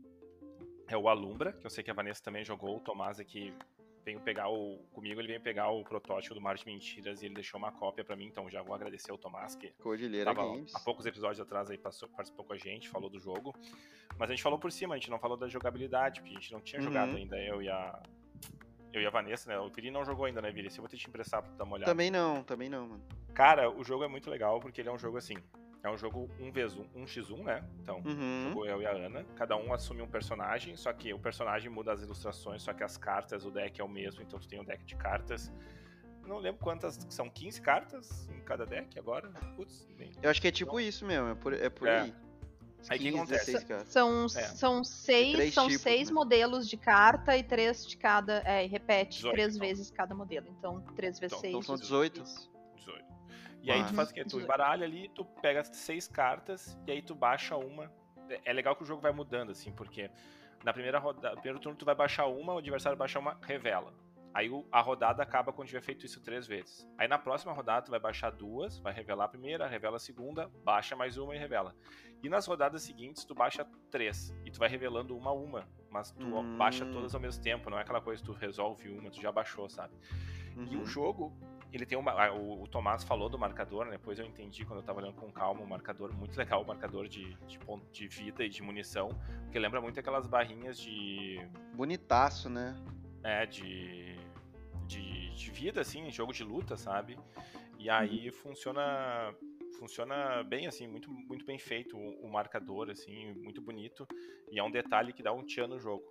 é 0.88 0.98
o 0.98 1.08
Alumbra, 1.10 1.54
que 1.54 1.66
eu 1.66 1.70
sei 1.70 1.84
que 1.84 1.92
a 1.92 1.94
Vanessa 1.94 2.24
também 2.24 2.44
jogou, 2.46 2.78
o 2.78 2.80
Tomás 2.80 3.20
aqui 3.20 3.54
veio 4.08 4.22
pegar 4.22 4.50
o. 4.50 4.78
Comigo, 4.94 5.20
ele 5.20 5.28
veio 5.28 5.42
pegar 5.42 5.70
o 5.70 5.84
protótipo 5.84 6.34
do 6.34 6.40
Mar 6.42 6.56
de 6.56 6.66
Mentiras 6.66 7.22
e 7.22 7.26
ele 7.26 7.36
deixou 7.36 7.58
uma 7.58 7.72
cópia 7.74 8.04
pra 8.06 8.16
mim, 8.16 8.26
então 8.26 8.50
já 8.50 8.62
vou 8.62 8.74
agradecer 8.74 9.12
o 9.12 9.18
Tomás, 9.18 9.56
que 9.56 9.70
Cordilheira 9.84 10.34
tava 10.34 10.48
Games. 10.48 10.74
há 10.74 10.80
poucos 10.80 11.06
episódios 11.06 11.40
atrás 11.42 11.70
aí 11.70 11.78
passou, 11.78 12.08
participou 12.10 12.46
com 12.46 12.54
a 12.54 12.58
gente, 12.58 12.88
falou 12.88 13.10
do 13.10 13.20
jogo. 13.20 13.54
Mas 14.18 14.30
a 14.30 14.34
gente 14.34 14.42
falou 14.44 14.58
por 14.58 14.72
cima, 14.72 14.96
a 14.96 14.98
gente 14.98 15.10
não 15.10 15.20
falou 15.20 15.36
da 15.36 15.48
jogabilidade, 15.50 16.22
porque 16.22 16.36
a 16.38 16.40
gente 16.40 16.54
não 16.54 16.62
tinha 16.62 16.80
Uhum. 16.80 16.88
jogado 16.88 17.16
ainda, 17.18 17.38
eu 17.38 17.62
e 17.62 17.70
a. 17.70 18.02
Eu 18.94 19.02
e 19.02 19.06
a 19.06 19.10
Vanessa, 19.10 19.50
né? 19.50 19.60
O 19.60 19.70
Viri 19.70 19.92
não 19.92 20.06
jogou 20.06 20.26
ainda, 20.26 20.42
né, 20.42 20.50
Viri? 20.50 20.72
Se 20.72 20.80
eu 20.80 20.82
vou 20.82 20.90
ter 20.90 20.96
que 20.96 21.04
te 21.04 21.10
emprestar 21.10 21.42
pra 21.44 21.52
tu 21.52 21.58
dar 21.58 21.66
uma 21.66 21.76
olhada. 21.76 21.92
Também 21.92 22.10
não, 22.10 22.42
também 22.44 22.70
não, 22.70 22.88
mano. 22.88 23.04
Cara, 23.34 23.70
o 23.70 23.84
jogo 23.84 24.04
é 24.06 24.08
muito 24.08 24.30
legal 24.30 24.60
porque 24.62 24.80
ele 24.82 24.88
é 24.90 24.92
um 24.92 24.98
jogo 24.98 25.18
assim. 25.18 25.36
É 25.88 25.90
um 25.92 25.98
jogo 25.98 26.30
1v1, 26.40 26.86
1x1, 26.96 27.44
né? 27.46 27.64
Então, 27.82 28.02
Uhum. 28.06 28.50
jogou 28.50 28.66
eu 28.66 28.82
e 28.82 28.86
a 28.86 28.92
Ana. 28.92 29.24
Cada 29.36 29.56
um 29.56 29.74
assume 29.74 30.02
um 30.02 30.08
personagem, 30.08 30.76
só 30.76 30.92
que 30.92 31.14
o 31.14 31.20
personagem 31.20 31.70
muda 31.70 31.94
as 31.94 32.02
ilustrações, 32.02 32.62
só 32.62 32.74
que 32.74 32.84
as 32.84 32.98
cartas, 32.98 33.46
o 33.46 33.52
deck 33.52 33.80
é 33.80 33.84
o 33.84 33.88
mesmo, 33.88 34.22
então 34.22 34.38
tu 34.38 34.48
tem 34.50 34.60
um 34.60 34.66
deck 34.66 34.84
de 34.84 34.96
cartas. 34.98 35.50
Não 36.26 36.40
lembro 36.40 36.60
quantas, 36.62 37.00
são 37.10 37.30
15 37.30 37.62
cartas 37.62 38.28
em 38.30 38.42
cada 38.42 38.66
deck 38.66 39.00
agora? 39.00 39.30
Putz, 39.56 39.88
nem. 39.98 40.12
Eu 40.22 40.30
acho 40.30 40.42
que 40.42 40.50
é 40.50 40.52
tipo 40.52 40.78
isso 40.78 41.06
mesmo, 41.06 41.30
é 41.30 41.36
por, 41.36 41.54
é 41.54 41.70
por 41.70 41.88
É. 41.88 42.02
aí. 42.02 42.14
Aí 42.90 42.98
o 42.98 43.02
que 43.02 43.06
15, 43.12 43.18
acontece? 43.18 43.46
16, 43.54 43.64
cara. 43.64 43.86
São, 43.86 44.26
É. 44.26 44.28
são 44.28 44.84
seis, 44.84 45.54
são 45.54 45.68
tipos, 45.68 45.82
seis 45.82 46.10
né? 46.10 46.14
modelos 46.14 46.70
de 46.70 46.76
carta 46.76 47.36
e 47.38 47.44
três 47.44 47.88
de 47.88 47.96
cada. 47.98 48.42
É, 48.46 48.66
e 48.66 48.68
repete 48.68 49.18
18, 49.18 49.34
três 49.34 49.56
então. 49.56 49.68
vezes 49.68 49.90
cada 49.90 50.14
modelo. 50.14 50.48
Então, 50.60 50.82
três 50.98 51.18
vezes 51.18 51.32
Então, 51.32 51.40
seis. 51.40 51.52
então 51.54 51.62
são 51.62 51.76
18. 51.78 52.24
18. 52.76 53.07
18. 53.68 53.70
E 53.70 53.72
aí 53.72 53.84
tu 53.84 53.90
Uhum. 53.90 53.96
faz 53.96 54.10
o 54.10 54.14
quê? 54.14 54.22
Tu 54.24 54.28
18. 54.28 54.44
embaralha 54.46 54.86
ali, 54.86 55.10
tu 55.10 55.26
pega 55.26 55.64
seis 55.64 56.08
cartas 56.08 56.78
e 56.88 56.92
aí 56.92 57.02
tu 57.02 57.14
baixa 57.16 57.56
uma. 57.58 57.92
É- 58.30 58.42
É 58.46 58.54
legal 58.54 58.76
que 58.76 58.84
o 58.84 58.86
jogo 58.86 59.02
vai 59.02 59.12
mudando, 59.12 59.52
assim, 59.52 59.72
porque 59.72 60.10
na 60.64 60.74
primeira 60.74 61.00
rodada, 61.00 61.36
no 61.36 61.42
primeiro 61.42 61.60
turno 61.60 61.78
tu 61.78 61.86
vai 61.86 61.96
baixar 61.96 62.26
uma, 62.28 62.54
o 62.54 62.58
adversário 62.58 62.98
baixa 62.98 63.20
uma, 63.20 63.38
revela. 63.42 63.94
Aí 64.34 64.50
a 64.72 64.82
rodada 64.82 65.24
acaba 65.24 65.52
quando 65.52 65.68
tiver 65.68 65.82
feito 65.82 66.06
isso 66.06 66.22
três 66.22 66.46
vezes. 66.46 66.88
Aí 66.98 67.08
na 67.08 67.18
próxima 67.18 67.54
rodada 67.54 67.84
tu 67.86 67.90
vai 67.92 68.00
baixar 68.00 68.30
duas, 68.30 68.78
vai 68.80 68.94
revelar 68.94 69.26
a 69.26 69.28
primeira, 69.28 69.66
revela 69.66 69.96
a 69.96 70.00
segunda, 70.00 70.48
baixa 70.64 70.96
mais 70.96 71.18
uma 71.18 71.36
e 71.36 71.40
revela. 71.40 71.74
E 72.22 72.30
nas 72.30 72.46
rodadas 72.46 72.84
seguintes 72.84 73.24
tu 73.26 73.34
baixa 73.34 73.66
três 73.90 74.36
e 74.46 74.52
tu 74.52 74.60
vai 74.60 74.70
revelando 74.70 75.18
uma 75.18 75.32
a 75.32 75.34
uma, 75.34 75.68
mas 75.90 76.12
tu 76.12 76.28
Hum. 76.28 76.58
baixa 76.58 76.86
todas 76.86 77.16
ao 77.16 77.22
mesmo 77.22 77.42
tempo, 77.42 77.70
não 77.70 77.80
é 77.80 77.82
aquela 77.82 78.02
coisa 78.02 78.22
que 78.22 78.28
tu 78.28 78.34
resolve 78.38 78.90
uma, 78.90 79.10
tu 79.10 79.20
já 79.22 79.32
baixou, 79.32 79.68
sabe? 79.70 79.96
E 80.66 80.76
Uhum. 80.76 80.82
o 80.82 80.86
jogo, 80.86 81.34
ele 81.72 81.86
tem 81.86 81.98
uma. 81.98 82.32
O, 82.32 82.64
o 82.64 82.68
Tomás 82.68 83.04
falou 83.04 83.30
do 83.30 83.38
marcador, 83.38 83.86
né? 83.86 83.92
Depois 83.92 84.18
eu 84.20 84.26
entendi 84.26 84.66
quando 84.66 84.80
eu 84.80 84.86
tava 84.86 85.00
olhando 85.00 85.16
com 85.16 85.32
calma 85.32 85.62
o 85.62 85.68
marcador, 85.68 86.14
muito 86.16 86.38
legal 86.38 86.62
o 86.64 86.68
marcador 86.68 87.08
de, 87.08 87.34
de 87.48 87.60
ponto 87.60 87.86
de 87.92 88.08
vida 88.08 88.44
e 88.44 88.50
de 88.50 88.62
munição. 88.64 89.10
Porque 89.44 89.60
lembra 89.60 89.82
muito 89.82 90.00
aquelas 90.00 90.26
barrinhas 90.26 90.78
de. 90.80 91.40
Bonitaço, 91.74 92.50
né? 92.50 92.76
É, 93.24 93.46
de. 93.46 94.16
De, 94.88 95.36
de 95.36 95.52
vida, 95.52 95.82
assim, 95.82 96.10
jogo 96.10 96.32
de 96.32 96.44
luta, 96.46 96.78
sabe? 96.78 97.20
E 97.78 97.90
aí 97.90 98.32
funciona. 98.32 99.34
Funciona 99.80 100.44
bem, 100.44 100.66
assim, 100.66 100.88
muito, 100.88 101.12
muito 101.12 101.46
bem 101.46 101.60
feito 101.60 101.96
o, 101.96 102.26
o 102.26 102.32
marcador, 102.32 102.90
assim, 102.90 103.34
muito 103.34 103.62
bonito. 103.62 104.08
E 104.50 104.58
é 104.58 104.64
um 104.64 104.72
detalhe 104.72 105.14
que 105.14 105.22
dá 105.22 105.32
um 105.32 105.44
tchan 105.46 105.68
no 105.68 105.80
jogo. 105.80 106.04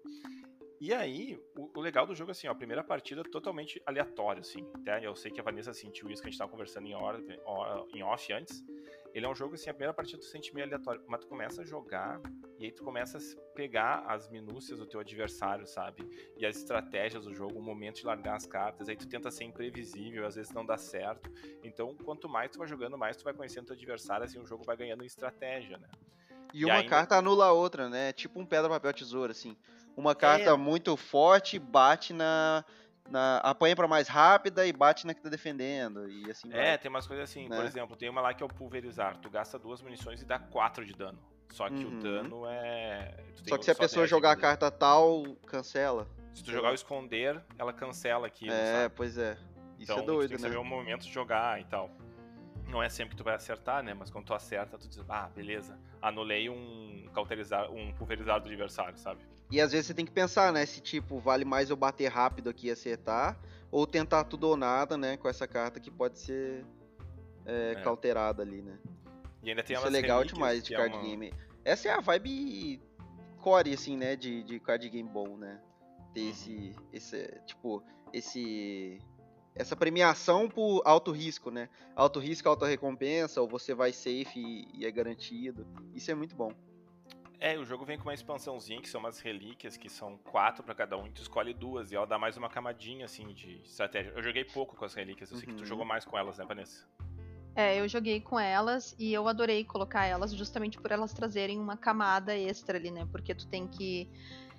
E 0.78 0.92
aí, 0.92 1.40
o, 1.56 1.70
o 1.78 1.80
legal 1.80 2.06
do 2.06 2.14
jogo, 2.14 2.30
assim, 2.32 2.46
ó, 2.48 2.52
a 2.52 2.54
primeira 2.54 2.84
partida 2.84 3.22
é 3.22 3.24
totalmente 3.24 3.80
aleatório, 3.86 4.40
assim. 4.40 4.68
Até 4.74 5.06
eu 5.06 5.16
sei 5.16 5.30
que 5.30 5.40
a 5.40 5.42
Vanessa 5.42 5.72
sentiu 5.72 6.10
isso 6.10 6.20
que 6.20 6.28
a 6.28 6.30
gente 6.30 6.38
tava 6.38 6.50
conversando 6.50 6.86
em, 6.86 6.94
hora- 6.94 7.22
em 7.94 8.02
off 8.02 8.30
antes. 8.32 8.62
Ele 9.14 9.24
é 9.24 9.28
um 9.28 9.34
jogo, 9.34 9.54
assim, 9.54 9.70
a 9.70 9.72
primeira 9.72 9.94
partida 9.94 10.18
tu 10.18 10.26
sente 10.26 10.54
meio 10.54 10.66
aleatório, 10.66 11.02
mas 11.06 11.20
tu 11.20 11.26
começa 11.28 11.62
a 11.62 11.64
jogar 11.64 12.20
e 12.58 12.66
aí 12.66 12.72
tu 12.72 12.84
começa 12.84 13.16
a 13.16 13.40
pegar 13.54 14.04
as 14.06 14.28
minúcias 14.28 14.78
do 14.78 14.84
teu 14.86 15.00
adversário, 15.00 15.66
sabe? 15.66 16.06
E 16.36 16.44
as 16.44 16.56
estratégias 16.58 17.24
do 17.24 17.32
jogo, 17.34 17.58
o 17.58 17.62
momento 17.62 17.96
de 17.96 18.04
largar 18.06 18.36
as 18.36 18.44
cartas, 18.44 18.90
aí 18.90 18.96
tu 18.96 19.08
tenta 19.08 19.30
ser 19.30 19.44
imprevisível, 19.44 20.26
às 20.26 20.34
vezes 20.34 20.52
não 20.52 20.66
dá 20.66 20.76
certo. 20.76 21.30
Então, 21.64 21.94
quanto 22.04 22.28
mais 22.28 22.50
tu 22.50 22.58
vai 22.58 22.68
jogando, 22.68 22.98
mais 22.98 23.16
tu 23.16 23.24
vai 23.24 23.32
conhecendo 23.32 23.64
teu 23.66 23.74
adversário, 23.76 24.24
assim, 24.26 24.38
o 24.38 24.44
jogo 24.46 24.62
vai 24.64 24.76
ganhando 24.76 25.02
estratégia, 25.02 25.78
né? 25.78 25.88
E, 26.52 26.60
E 26.60 26.64
uma 26.66 26.74
ainda- 26.74 26.90
carta 26.90 27.16
anula 27.16 27.46
a 27.46 27.52
outra, 27.52 27.88
né? 27.88 28.12
Tipo 28.12 28.38
um 28.38 28.44
pedra, 28.46 28.68
papel, 28.68 28.92
tesoura, 28.92 29.32
assim. 29.32 29.56
Uma 29.96 30.14
carta 30.14 30.50
É. 30.50 30.56
muito 30.56 30.96
forte 30.96 31.58
bate 31.58 32.12
na, 32.12 32.64
na. 33.08 33.38
apanha 33.38 33.74
pra 33.74 33.88
mais 33.88 34.08
rápida 34.08 34.66
e 34.66 34.72
bate 34.72 35.06
na 35.06 35.14
que 35.14 35.22
tá 35.22 35.28
defendendo. 35.28 36.08
E 36.08 36.30
assim 36.30 36.52
É, 36.52 36.64
vai. 36.70 36.78
tem 36.78 36.88
umas 36.90 37.06
coisas 37.06 37.28
assim, 37.30 37.48
Né? 37.48 37.56
por 37.56 37.64
exemplo, 37.64 37.96
tem 37.96 38.08
uma 38.10 38.20
lá 38.20 38.34
que 38.34 38.42
é 38.42 38.46
o 38.46 38.48
pulverizar, 38.48 39.16
tu 39.18 39.30
gasta 39.30 39.58
duas 39.58 39.80
munições 39.80 40.20
e 40.20 40.24
dá 40.26 40.38
quatro 40.38 40.84
de 40.84 40.92
dano. 40.92 41.18
Só 41.50 41.68
que 41.68 41.84
Uhum. 41.84 41.98
o 41.98 42.02
dano 42.02 42.46
é. 42.46 43.14
tu 43.36 43.42
tem 43.42 43.48
Só 43.50 43.58
que 43.58 43.64
se 43.64 43.70
a 43.70 43.74
pessoa 43.74 44.00
10 44.02 44.08
de 44.08 44.10
jogar 44.10 44.32
a 44.32 44.36
carta 44.36 44.70
tal, 44.70 45.22
cancela. 45.46 46.06
Se 46.34 46.44
tu 46.44 46.50
jogar 46.52 46.72
o 46.72 46.74
esconder, 46.74 47.42
ela 47.58 47.72
cancela 47.72 48.26
aquilo, 48.26 48.52
é, 48.52 48.82
sabe? 48.82 48.94
pois 48.94 49.16
é. 49.16 49.32
Isso 49.78 49.92
então 49.92 49.98
é 49.98 50.00
tu 50.02 50.06
doido, 50.06 50.28
tem 50.28 50.36
que 50.36 50.42
né? 50.42 50.48
saber 50.48 50.60
o 50.60 50.64
momento 50.64 51.02
de 51.04 51.12
jogar 51.12 51.58
e 51.60 51.64
tal. 51.64 51.90
Não 52.68 52.82
é 52.82 52.88
sempre 52.88 53.10
que 53.10 53.16
tu 53.16 53.24
vai 53.24 53.34
acertar, 53.34 53.82
né? 53.82 53.94
Mas 53.94 54.10
quando 54.10 54.24
tu 54.26 54.34
acerta, 54.34 54.76
tu 54.76 54.88
diz, 54.88 54.98
ah, 55.08 55.30
beleza, 55.34 55.78
anulei 56.02 56.50
um 56.50 57.08
cauterizar, 57.14 57.70
um 57.70 57.92
pulverizar 57.94 58.40
do 58.40 58.48
adversário, 58.48 58.98
sabe? 58.98 59.22
E 59.50 59.60
às 59.60 59.70
vezes 59.72 59.86
você 59.86 59.94
tem 59.94 60.04
que 60.04 60.10
pensar, 60.12 60.52
né? 60.52 60.66
Se 60.66 60.80
tipo, 60.80 61.18
vale 61.18 61.44
mais 61.44 61.70
eu 61.70 61.76
bater 61.76 62.08
rápido 62.08 62.50
aqui 62.50 62.66
e 62.66 62.70
acertar, 62.70 63.38
ou 63.70 63.86
tentar 63.86 64.24
tudo 64.24 64.48
ou 64.48 64.56
nada, 64.56 64.96
né? 64.96 65.16
Com 65.16 65.28
essa 65.28 65.46
carta 65.46 65.78
que 65.78 65.90
pode 65.90 66.18
ser 66.18 66.64
é, 67.44 67.72
É. 67.72 67.74
cauterada 67.82 68.42
ali, 68.42 68.60
né? 68.60 68.76
E 69.42 69.50
ainda 69.50 69.62
tem 69.62 69.76
Isso 69.76 69.86
é 69.86 69.90
legal 69.90 70.24
demais 70.24 70.64
de 70.64 70.74
é 70.74 70.76
card 70.76 70.96
uma- 70.96 71.02
game. 71.04 71.32
Essa 71.64 71.88
é 71.88 71.92
a 71.92 72.00
vibe 72.00 72.80
core, 73.40 73.72
assim, 73.72 73.96
né? 73.96 74.16
De, 74.16 74.42
de 74.42 74.58
card 74.58 74.88
game 74.88 75.08
bom, 75.08 75.36
né? 75.36 75.60
Ter 76.12 76.22
Uhum. 76.22 76.30
esse, 76.30 76.76
esse. 76.92 77.40
Tipo, 77.46 77.82
esse. 78.12 78.98
Essa 79.54 79.74
premiação 79.76 80.48
por 80.48 80.82
alto 80.84 81.12
risco, 81.12 81.50
né? 81.50 81.68
Alto 81.94 82.18
risco, 82.18 82.48
alta 82.48 82.66
recompensa, 82.66 83.40
ou 83.40 83.48
você 83.48 83.72
vai 83.74 83.92
safe 83.92 84.38
e, 84.38 84.68
e 84.80 84.84
é 84.84 84.90
garantido. 84.90 85.64
Isso 85.94 86.10
é 86.10 86.14
muito 86.14 86.34
bom. 86.34 86.52
É, 87.38 87.58
o 87.58 87.64
jogo 87.64 87.84
vem 87.84 87.98
com 87.98 88.04
uma 88.04 88.14
expansãozinha, 88.14 88.80
que 88.80 88.88
são 88.88 88.98
umas 88.98 89.20
relíquias, 89.20 89.76
que 89.76 89.90
são 89.90 90.16
quatro 90.18 90.64
pra 90.64 90.74
cada 90.74 90.96
um, 90.96 91.06
e 91.06 91.10
tu 91.10 91.20
escolhe 91.20 91.52
duas, 91.52 91.92
e 91.92 91.96
ela 91.96 92.06
dá 92.06 92.18
mais 92.18 92.36
uma 92.36 92.48
camadinha, 92.48 93.04
assim, 93.04 93.32
de 93.34 93.60
estratégia. 93.62 94.12
Eu 94.16 94.22
joguei 94.22 94.42
pouco 94.44 94.74
com 94.74 94.84
as 94.84 94.94
relíquias, 94.94 95.30
eu 95.30 95.36
sei 95.36 95.46
que 95.46 95.54
tu 95.54 95.60
Uhum. 95.60 95.66
jogou 95.66 95.84
mais 95.84 96.04
com 96.04 96.16
elas, 96.16 96.38
né, 96.38 96.46
Vanessa? 96.46 96.86
É, 97.54 97.78
eu 97.80 97.88
joguei 97.88 98.20
com 98.20 98.38
elas 98.38 98.94
e 98.98 99.12
eu 99.12 99.26
adorei 99.28 99.64
colocar 99.64 100.04
elas 100.04 100.32
justamente 100.34 100.78
por 100.78 100.90
elas 100.90 101.12
trazerem 101.14 101.58
uma 101.58 101.76
camada 101.76 102.36
extra 102.36 102.76
ali, 102.76 102.90
né? 102.90 103.06
Porque 103.10 103.34
tu 103.34 103.46
tem 103.46 103.66
que 103.66 104.08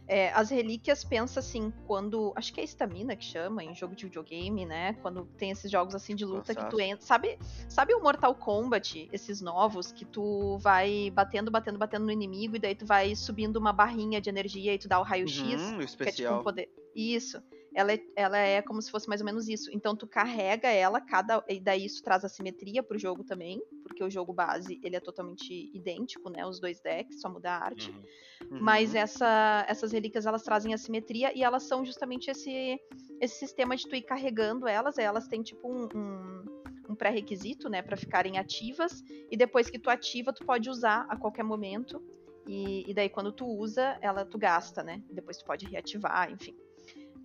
é, 0.07 0.29
as 0.29 0.49
relíquias 0.49 1.03
pensa 1.03 1.39
assim, 1.39 1.71
quando. 1.85 2.31
Acho 2.35 2.53
que 2.53 2.61
é 2.61 2.63
estamina 2.63 3.15
que 3.15 3.25
chama, 3.25 3.63
em 3.63 3.75
jogo 3.75 3.95
de 3.95 4.05
videogame, 4.05 4.65
né? 4.65 4.93
Quando 5.01 5.25
tem 5.37 5.51
esses 5.51 5.69
jogos 5.69 5.93
assim 5.93 6.15
de 6.15 6.23
luta 6.23 6.55
que 6.55 6.65
tu 6.69 6.79
entra. 6.79 7.05
Sabe, 7.05 7.37
sabe 7.67 7.93
o 7.93 8.01
Mortal 8.01 8.33
Kombat, 8.33 9.09
esses 9.11 9.41
novos, 9.41 9.91
que 9.91 10.05
tu 10.05 10.57
vai 10.59 11.11
batendo, 11.13 11.51
batendo, 11.51 11.77
batendo 11.77 12.05
no 12.05 12.11
inimigo, 12.11 12.55
e 12.55 12.59
daí 12.59 12.75
tu 12.75 12.85
vai 12.85 13.15
subindo 13.15 13.57
uma 13.57 13.73
barrinha 13.73 14.21
de 14.21 14.29
energia 14.29 14.73
e 14.73 14.79
tu 14.79 14.87
dá 14.87 14.99
o 14.99 15.03
raio-x. 15.03 15.61
Uhum, 15.61 15.81
especial. 15.81 15.97
Que 15.97 16.21
é 16.21 16.25
tipo 16.25 16.39
um 16.39 16.43
poder. 16.43 16.69
Isso 16.95 17.41
ela 17.73 17.93
é, 17.93 17.99
ela 18.15 18.37
é 18.37 18.61
como 18.61 18.81
se 18.81 18.89
fosse 18.89 19.07
mais 19.07 19.21
ou 19.21 19.25
menos 19.25 19.47
isso. 19.47 19.69
Então 19.73 19.95
tu 19.95 20.07
carrega 20.07 20.69
ela, 20.69 20.99
cada 20.99 21.43
e 21.47 21.59
daí 21.59 21.85
isso 21.85 22.01
traz 22.03 22.23
assimetria 22.23 22.81
pro 22.81 22.97
jogo 22.97 23.23
também, 23.23 23.61
porque 23.83 24.03
o 24.03 24.09
jogo 24.09 24.33
base 24.33 24.79
ele 24.83 24.95
é 24.95 24.99
totalmente 24.99 25.69
idêntico, 25.73 26.29
né? 26.29 26.45
Os 26.45 26.59
dois 26.59 26.79
decks, 26.81 27.21
só 27.21 27.29
muda 27.29 27.51
a 27.51 27.63
arte. 27.63 27.91
Uhum. 27.91 28.03
Uhum. 28.51 28.59
Mas 28.61 28.95
essa, 28.95 29.65
essas 29.67 29.91
relíquias 29.91 30.25
elas 30.25 30.43
trazem 30.43 30.73
assimetria 30.73 31.37
e 31.37 31.43
elas 31.43 31.63
são 31.63 31.83
justamente 31.85 32.29
esse 32.29 32.79
esse 33.19 33.39
sistema 33.39 33.75
de 33.75 33.87
tu 33.87 33.95
ir 33.95 34.03
carregando 34.03 34.67
elas. 34.67 34.97
Elas 34.97 35.27
têm 35.27 35.41
tipo 35.41 35.67
um, 35.67 35.87
um, 35.95 36.45
um 36.89 36.95
pré-requisito, 36.95 37.67
né, 37.67 37.81
para 37.81 37.97
ficarem 37.97 38.37
ativas 38.37 39.03
e 39.31 39.35
depois 39.35 39.69
que 39.69 39.79
tu 39.79 39.89
ativa 39.89 40.31
tu 40.31 40.45
pode 40.45 40.69
usar 40.69 41.05
a 41.09 41.17
qualquer 41.17 41.43
momento. 41.43 42.01
E, 42.47 42.89
e 42.89 42.93
daí 42.93 43.09
quando 43.09 43.31
tu 43.31 43.45
usa, 43.45 43.97
ela 44.01 44.23
tu 44.23 44.37
gasta, 44.37 44.81
né? 44.81 45.03
Depois 45.11 45.37
tu 45.37 45.45
pode 45.45 45.65
reativar, 45.65 46.31
enfim. 46.31 46.55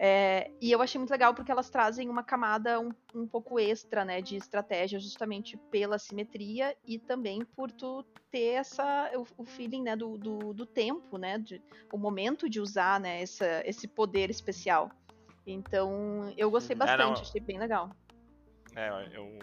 É, 0.04 0.50
e 0.60 0.72
eu 0.72 0.82
achei 0.82 0.98
muito 0.98 1.12
legal 1.12 1.32
porque 1.32 1.52
elas 1.52 1.70
trazem 1.70 2.08
uma 2.08 2.24
camada 2.24 2.80
um, 2.80 2.90
um 3.14 3.24
pouco 3.24 3.60
extra, 3.60 4.04
né, 4.04 4.20
de 4.20 4.34
estratégia, 4.34 4.98
justamente 4.98 5.56
pela 5.70 5.96
simetria 5.96 6.76
e 6.84 6.98
também 6.98 7.44
por 7.44 7.70
tu 7.70 8.04
ter 8.28 8.54
essa, 8.54 9.12
o, 9.14 9.42
o 9.42 9.44
feeling, 9.44 9.84
né, 9.84 9.94
do, 9.94 10.18
do, 10.18 10.52
do, 10.52 10.66
tempo, 10.66 11.18
né, 11.18 11.38
de, 11.38 11.62
o 11.92 11.96
momento 11.96 12.50
de 12.50 12.58
usar, 12.58 12.98
né, 12.98 13.22
essa, 13.22 13.62
esse 13.64 13.86
poder 13.86 14.28
especial. 14.28 14.90
Então, 15.46 16.34
eu 16.36 16.50
gostei 16.50 16.74
bastante, 16.74 17.20
é, 17.20 17.22
achei 17.22 17.40
bem 17.40 17.60
legal. 17.60 17.94
É, 18.74 18.88
eu, 19.12 19.38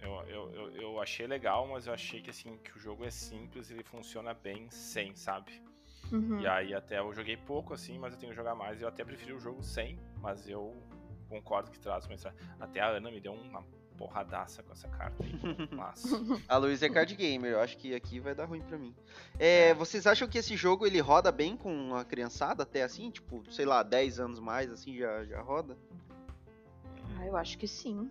eu, 0.00 0.28
eu, 0.28 0.52
eu, 0.52 0.76
eu 0.76 1.00
achei 1.00 1.26
legal, 1.26 1.66
mas 1.66 1.88
eu 1.88 1.92
achei 1.92 2.22
que, 2.22 2.30
assim, 2.30 2.56
que 2.58 2.76
o 2.76 2.78
jogo 2.78 3.04
é 3.04 3.10
simples, 3.10 3.72
ele 3.72 3.82
funciona 3.82 4.32
bem 4.34 4.70
sem, 4.70 5.16
sabe? 5.16 5.60
Uhum. 6.12 6.40
E 6.40 6.46
aí 6.46 6.74
até 6.74 6.98
eu 6.98 7.12
joguei 7.14 7.36
pouco 7.36 7.74
assim, 7.74 7.98
mas 7.98 8.12
eu 8.12 8.18
tenho 8.18 8.32
que 8.32 8.36
jogar 8.36 8.54
mais. 8.54 8.80
Eu 8.80 8.88
até 8.88 9.04
preferi 9.04 9.32
o 9.32 9.40
jogo 9.40 9.62
sem, 9.62 9.98
mas 10.20 10.48
eu 10.48 10.76
concordo 11.28 11.70
que 11.70 11.78
traz 11.78 12.06
uma 12.06 12.16
Até 12.58 12.80
a 12.80 12.88
Ana 12.88 13.10
me 13.10 13.20
deu 13.20 13.32
uma 13.32 13.62
porradaça 13.96 14.62
com 14.62 14.72
essa 14.72 14.88
carta 14.88 15.22
aí. 15.22 15.32
Mas... 15.70 16.04
a 16.48 16.56
Luiz 16.56 16.82
é 16.82 16.88
card 16.88 17.14
gamer, 17.14 17.52
eu 17.52 17.60
acho 17.60 17.76
que 17.76 17.94
aqui 17.94 18.18
vai 18.18 18.34
dar 18.34 18.46
ruim 18.46 18.62
pra 18.62 18.78
mim. 18.78 18.94
É, 19.38 19.68
é. 19.68 19.74
Vocês 19.74 20.06
acham 20.06 20.26
que 20.26 20.38
esse 20.38 20.56
jogo 20.56 20.86
ele 20.86 20.98
roda 21.00 21.30
bem 21.30 21.54
com 21.54 21.94
a 21.94 22.02
criançada 22.02 22.62
até 22.62 22.82
assim? 22.82 23.10
Tipo, 23.10 23.42
sei 23.52 23.66
lá, 23.66 23.82
10 23.82 24.18
anos 24.18 24.40
mais 24.40 24.72
assim 24.72 24.96
já, 24.96 25.22
já 25.26 25.42
roda? 25.42 25.76
Ah, 27.18 27.26
eu 27.26 27.36
acho 27.36 27.58
que 27.58 27.68
sim. 27.68 28.10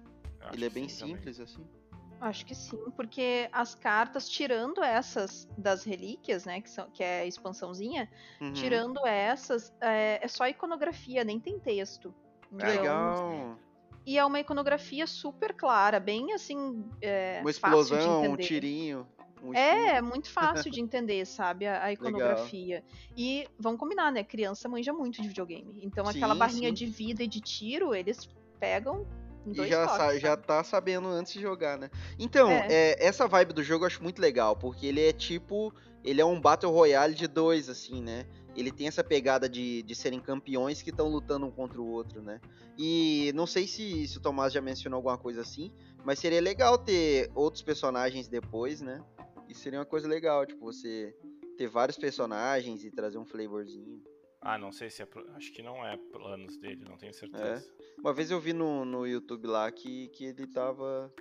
Ele 0.54 0.66
é 0.66 0.70
bem 0.70 0.88
simples 0.88 1.38
também. 1.38 1.54
assim. 1.54 1.79
Acho 2.22 2.46
que 2.46 2.54
sim, 2.54 2.92
porque 2.98 3.48
as 3.52 3.76
cartas, 3.76 4.28
tirando 4.28 4.84
essas 4.84 5.48
das 5.58 5.86
relíquias, 5.86 6.46
né, 6.46 6.60
que, 6.60 6.70
são, 6.70 6.90
que 6.90 7.02
é 7.02 7.22
a 7.22 7.26
expansãozinha, 7.26 8.10
uhum. 8.42 8.52
tirando 8.52 9.06
essas, 9.08 9.74
é, 9.80 10.20
é, 10.22 10.28
só 10.28 10.48
iconografia, 10.48 11.24
nem 11.24 11.40
tem 11.40 11.58
texto. 11.60 12.14
Então, 12.52 12.68
Legal. 12.68 13.58
E 14.06 14.18
é 14.18 14.26
uma 14.26 14.40
iconografia 14.40 15.08
super 15.08 15.54
clara, 15.54 16.00
bem 16.00 16.34
assim. 16.34 16.84
É, 17.02 17.40
uma 17.42 17.52
explosão, 17.52 18.24
um 18.24 18.36
tirinho. 18.36 19.08
Um 19.42 19.54
é, 19.54 19.96
é 19.96 20.02
muito 20.02 20.30
fácil 20.30 20.70
de 20.70 20.82
entender, 20.82 21.26
sabe, 21.26 21.68
a, 21.68 21.86
a 21.86 21.94
iconografia. 21.94 22.78
Legal. 22.78 22.92
E 23.16 23.48
vamos 23.58 23.80
combinar, 23.80 24.12
né? 24.12 24.24
Criança 24.24 24.68
manja 24.68 24.92
muito 24.92 25.22
de 25.22 25.28
videogame. 25.28 25.80
Então 25.84 26.06
sim, 26.06 26.18
aquela 26.18 26.36
barrinha 26.36 26.70
sim. 26.70 26.74
de 26.74 26.86
vida 26.86 27.24
e 27.24 27.28
de 27.28 27.40
tiro, 27.40 27.94
eles 27.96 28.28
pegam 28.60 29.08
e 29.46 29.68
já, 29.68 29.88
toques, 29.88 30.22
já 30.22 30.38
tá 30.38 30.64
sabendo 30.64 31.08
antes 31.08 31.34
de 31.34 31.42
jogar, 31.42 31.78
né? 31.78 31.90
Então, 32.18 32.50
é. 32.50 32.68
É, 32.70 33.06
essa 33.06 33.28
vibe 33.28 33.54
do 33.54 33.64
jogo 33.64 33.84
eu 33.84 33.88
acho 33.88 34.04
muito 34.04 34.22
legal, 34.22 34.56
porque 34.56 34.86
ele 34.86 35.02
é 35.02 35.14
tipo. 35.14 35.74
Ele 36.04 36.22
é 36.22 36.26
um 36.26 36.40
Battle 36.40 36.72
Royale 36.72 37.14
de 37.14 37.28
dois, 37.28 37.68
assim, 37.68 38.02
né? 38.02 38.26
Ele 38.56 38.72
tem 38.72 38.88
essa 38.88 39.04
pegada 39.04 39.50
de, 39.50 39.84
de 39.84 39.94
serem 39.94 40.20
campeões 40.20 40.82
que 40.82 40.92
estão 40.92 41.10
lutando 41.10 41.46
um 41.46 41.52
contra 41.52 41.80
o 41.82 41.88
outro, 41.88 42.22
né? 42.22 42.40
E 42.78 43.32
não 43.36 43.46
sei 43.46 43.68
se, 43.68 44.08
se 44.08 44.18
o 44.18 44.22
Tomás 44.22 44.54
já 44.54 44.62
mencionou 44.62 44.98
alguma 44.98 45.18
coisa 45.18 45.42
assim, 45.42 45.72
mas 46.06 46.20
seria 46.20 46.40
legal 46.40 46.78
ter 46.78 47.30
outros 47.36 47.62
personagens 47.62 48.30
depois, 48.30 48.80
né? 48.80 49.04
Isso 49.50 49.62
seria 49.62 49.80
uma 49.80 49.86
coisa 49.86 50.08
legal, 50.08 50.46
tipo, 50.46 50.64
você 50.64 51.14
ter 51.58 51.68
vários 51.68 51.98
personagens 51.98 52.86
e 52.86 52.92
trazer 52.92 53.18
um 53.18 53.26
flavorzinho. 53.26 54.02
Ah, 54.42 54.58
não 54.58 54.72
sei 54.72 54.90
se 54.90 55.02
é. 55.02 55.08
Acho 55.36 55.52
que 55.52 55.62
não 55.62 55.86
é 55.86 55.98
planos 55.98 56.58
dele, 56.58 56.86
não 56.88 56.98
tenho 56.98 57.14
certeza. 57.14 57.66
É. 57.80 58.00
Uma 58.00 58.14
vez 58.14 58.32
eu 58.32 58.40
vi 58.40 58.54
no, 58.54 58.86
no 58.86 59.06
YouTube 59.06 59.48
lá 59.48 59.70
que, 59.72 60.08
que 60.10 60.26
ele 60.26 60.48
tava. 60.48 61.14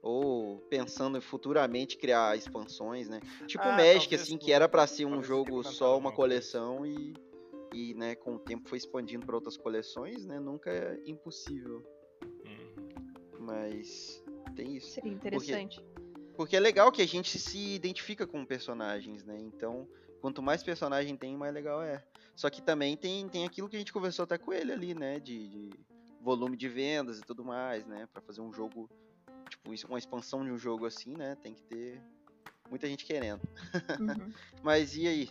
Ou 0.00 0.60
pensando 0.70 1.18
em 1.18 1.20
futuramente 1.20 1.96
criar 1.96 2.36
expansões, 2.36 3.08
né? 3.08 3.20
Tipo 3.46 3.64
ah, 3.64 3.76
Magic, 3.76 4.14
assim, 4.14 4.38
que 4.38 4.52
era 4.52 4.68
para 4.68 4.86
ser 4.86 5.06
um 5.06 5.20
jogo 5.22 5.62
só, 5.64 5.98
uma 5.98 6.12
coleção 6.12 6.86
e, 6.86 7.14
e, 7.74 7.94
né, 7.94 8.14
com 8.14 8.36
o 8.36 8.38
tempo 8.38 8.68
foi 8.68 8.78
expandindo 8.78 9.26
para 9.26 9.34
outras 9.34 9.56
coleções, 9.56 10.24
né? 10.24 10.38
Nunca 10.38 10.70
é 10.70 11.00
impossível. 11.04 11.84
Hum. 12.46 12.88
Mas 13.40 14.22
tem 14.54 14.76
isso. 14.76 14.90
Seria 14.90 15.12
interessante. 15.12 15.80
Porque, 15.80 16.36
porque 16.36 16.56
é 16.56 16.60
legal 16.60 16.92
que 16.92 17.02
a 17.02 17.06
gente 17.06 17.36
se 17.36 17.74
identifica 17.74 18.24
com 18.24 18.46
personagens, 18.46 19.24
né? 19.24 19.36
Então, 19.40 19.88
quanto 20.20 20.42
mais 20.42 20.62
personagem 20.62 21.16
tem, 21.16 21.36
mais 21.36 21.52
legal 21.52 21.82
é. 21.82 22.02
Só 22.34 22.48
que 22.50 22.62
também 22.62 22.96
tem, 22.96 23.28
tem 23.28 23.44
aquilo 23.44 23.68
que 23.68 23.76
a 23.76 23.78
gente 23.78 23.92
conversou 23.92 24.22
até 24.22 24.38
com 24.38 24.52
ele 24.52 24.72
ali, 24.72 24.94
né? 24.94 25.18
De, 25.18 25.48
de 25.48 25.70
volume 26.20 26.56
de 26.56 26.68
vendas 26.68 27.18
e 27.18 27.22
tudo 27.22 27.44
mais, 27.44 27.86
né? 27.86 28.08
Para 28.12 28.22
fazer 28.22 28.40
um 28.40 28.52
jogo, 28.52 28.88
tipo, 29.48 29.70
uma 29.88 29.98
expansão 29.98 30.44
de 30.44 30.50
um 30.50 30.58
jogo 30.58 30.86
assim, 30.86 31.16
né? 31.16 31.36
Tem 31.42 31.54
que 31.54 31.62
ter 31.62 32.00
muita 32.70 32.86
gente 32.86 33.04
querendo. 33.04 33.40
Uhum. 33.98 34.32
mas 34.62 34.96
e 34.96 35.06
aí? 35.08 35.30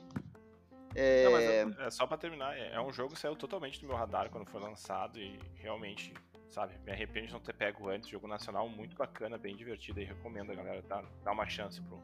É... 0.95 1.25
Não, 1.25 1.31
mas 1.31 1.43
é, 1.43 1.87
é 1.87 1.89
só 1.91 2.07
para 2.07 2.17
terminar, 2.17 2.57
é, 2.57 2.73
é, 2.73 2.81
um 2.81 2.91
jogo 2.91 3.13
que 3.13 3.19
saiu 3.19 3.35
totalmente 3.35 3.79
do 3.79 3.87
meu 3.87 3.95
radar 3.95 4.29
quando 4.29 4.49
foi 4.49 4.59
lançado 4.59 5.19
e 5.19 5.39
realmente, 5.55 6.13
sabe, 6.49 6.77
me 6.79 6.91
arrependo 6.91 7.27
de 7.27 7.33
não 7.33 7.39
ter 7.39 7.53
pego 7.53 7.89
antes. 7.89 8.09
Jogo 8.09 8.27
nacional 8.27 8.67
muito 8.67 8.97
bacana, 8.97 9.37
bem 9.37 9.55
divertido 9.55 10.01
e 10.01 10.03
recomendo 10.03 10.51
a 10.51 10.55
galera 10.55 10.81
dar, 10.81 11.05
dar 11.23 11.31
uma 11.31 11.47
chance 11.47 11.81
pro. 11.81 12.01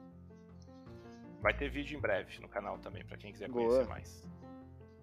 Vai 1.43 1.53
ter 1.53 1.69
vídeo 1.69 1.97
em 1.97 1.99
breve 1.99 2.39
no 2.39 2.47
canal 2.47 2.77
também, 2.77 3.03
para 3.03 3.17
quem 3.17 3.33
quiser 3.33 3.49
Boa. 3.49 3.67
conhecer 3.67 3.89
mais. 3.89 4.23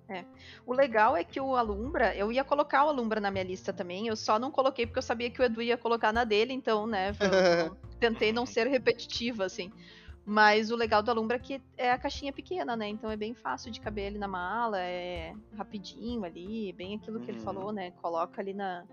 É. 0.09 0.25
O 0.67 0.73
legal 0.73 1.15
é 1.15 1.23
que 1.23 1.39
o 1.39 1.55
Alumbra, 1.55 2.17
eu 2.17 2.33
ia 2.33 2.43
colocar 2.43 2.85
o 2.87 2.89
Alumbra 2.89 3.21
na 3.21 3.31
minha 3.31 3.45
lista 3.45 3.75
também, 3.75 4.07
eu 4.07 4.17
só 4.17 4.39
não 4.39 4.51
coloquei 4.51 4.87
porque 4.87 4.99
eu 4.99 5.03
sabia 5.03 5.31
que 5.31 5.41
o 5.41 5.45
Edu 5.45 5.61
ia 5.61 5.77
colocar 5.77 6.13
na 6.13 6.25
dele, 6.25 6.55
então, 6.55 6.87
né, 6.87 7.11
eu, 7.11 7.77
tentei 8.01 8.33
não 8.33 8.47
ser 8.47 8.67
repetitiva, 8.67 9.45
assim. 9.45 9.71
Mas 10.25 10.71
o 10.71 10.77
legal 10.77 11.03
do 11.03 11.11
Alumbra 11.11 11.37
é 11.37 11.39
que 11.39 11.63
é 11.77 11.93
a 11.93 11.99
caixinha 11.99 12.33
pequena, 12.33 12.75
né, 12.75 12.89
então 12.89 13.11
é 13.11 13.17
bem 13.17 13.35
fácil 13.35 13.71
de 13.71 13.81
caber 13.81 14.07
ali 14.07 14.19
na 14.19 14.27
mala, 14.27 14.81
é 14.81 15.35
rapidinho 15.57 16.25
ali, 16.25 16.73
bem 16.73 16.97
aquilo 16.97 17.21
que 17.21 17.31
ele 17.31 17.41
falou, 17.41 17.67
uhum. 17.67 17.73
né, 17.73 17.91
coloca 17.93 18.41
ali 18.41 18.55
na, 18.55 18.85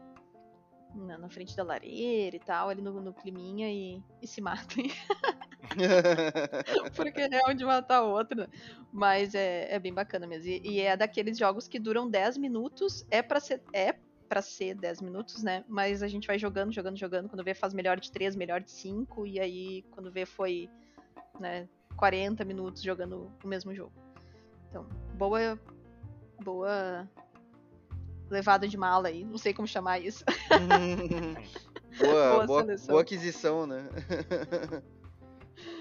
na, 0.94 1.18
na, 1.18 1.30
frente 1.30 1.56
da 1.56 1.64
lareira 1.64 2.36
e 2.36 2.40
tal, 2.40 2.68
ali 2.68 2.82
no, 2.82 3.02
no 3.02 3.14
climinha 3.14 3.72
e, 3.72 4.04
e 4.22 4.28
se 4.28 4.42
matem. 4.42 4.92
Porque 6.96 7.22
é 7.22 7.42
onde 7.48 7.66
matar 7.66 8.02
outra. 8.02 8.50
Mas 8.92 9.36
é, 9.36 9.74
é 9.74 9.80
bem 9.80 9.94
bacana 9.94 10.28
mesmo. 10.28 10.50
E, 10.50 10.62
e, 10.64 10.82
é 10.82 10.96
daqueles 10.96 11.38
jogos 11.38 11.68
que 11.68 11.80
duram 11.80 12.10
10 12.10 12.38
minutos. 12.38 13.06
É 13.10 13.22
para 13.22 13.40
ser. 13.40 13.62
É 13.74 13.96
para 14.28 14.42
ser 14.42 14.76
10 14.76 15.02
minutos, 15.02 15.42
né? 15.42 15.64
Mas 15.68 16.04
a 16.04 16.08
gente 16.08 16.28
vai 16.28 16.38
jogando, 16.38 16.74
jogando, 16.74 16.98
jogando. 16.98 17.30
Quando 17.30 17.44
vê, 17.44 17.54
faz 17.54 17.74
melhor 17.74 18.00
de 18.00 18.12
3, 18.12 18.36
melhor 18.36 18.62
de 18.62 18.72
5. 18.72 19.26
E 19.26 19.40
aí, 19.40 19.86
quando 19.92 20.12
vê, 20.12 20.26
foi 20.26 20.70
né, 21.40 21.68
40 21.96 22.44
minutos 22.44 22.82
jogando 22.82 23.32
o 23.44 23.48
mesmo 23.48 23.74
jogo. 23.74 23.94
Então, 24.70 24.86
boa. 25.16 25.60
Boa 26.44 27.10
levada 28.30 28.68
de 28.68 28.78
mala 28.78 29.08
aí, 29.08 29.24
não 29.24 29.38
sei 29.38 29.54
como 29.54 29.68
chamar 29.68 30.00
isso. 30.00 30.24
boa, 32.00 32.46
boa, 32.46 32.64
boa, 32.64 32.78
boa, 32.88 33.02
aquisição, 33.02 33.66
né? 33.66 33.88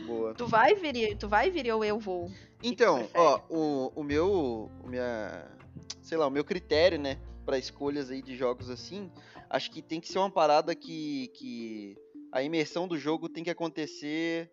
Boa. 0.07 0.35
Tu 0.35 0.47
vai 0.47 0.75
vir, 0.75 1.17
tu 1.17 1.29
vai 1.29 1.51
vir 1.51 1.71
ou 1.73 1.85
eu 1.85 1.99
vou? 1.99 2.31
Então, 2.63 3.09
ó, 3.15 3.41
o, 3.51 3.93
o 3.95 4.03
meu, 4.03 4.71
o 4.83 4.89
minha, 4.89 5.47
sei 6.03 6.17
lá, 6.17 6.27
o 6.27 6.31
meu 6.31 6.45
critério, 6.45 6.99
né, 6.99 7.19
para 7.45 7.59
escolhas 7.59 8.11
aí 8.11 8.23
de 8.23 8.37
jogos 8.37 8.71
assim, 8.71 9.11
acho 9.51 9.71
que 9.71 9.83
tem 9.83 10.01
que 10.01 10.09
ser 10.09 10.19
uma 10.19 10.31
parada 10.31 10.75
que, 10.75 11.29
que 11.35 11.97
a 12.33 12.43
imersão 12.43 12.89
do 12.89 12.99
jogo 12.99 13.29
tem 13.29 13.45
que 13.45 13.51
acontecer 13.51 14.51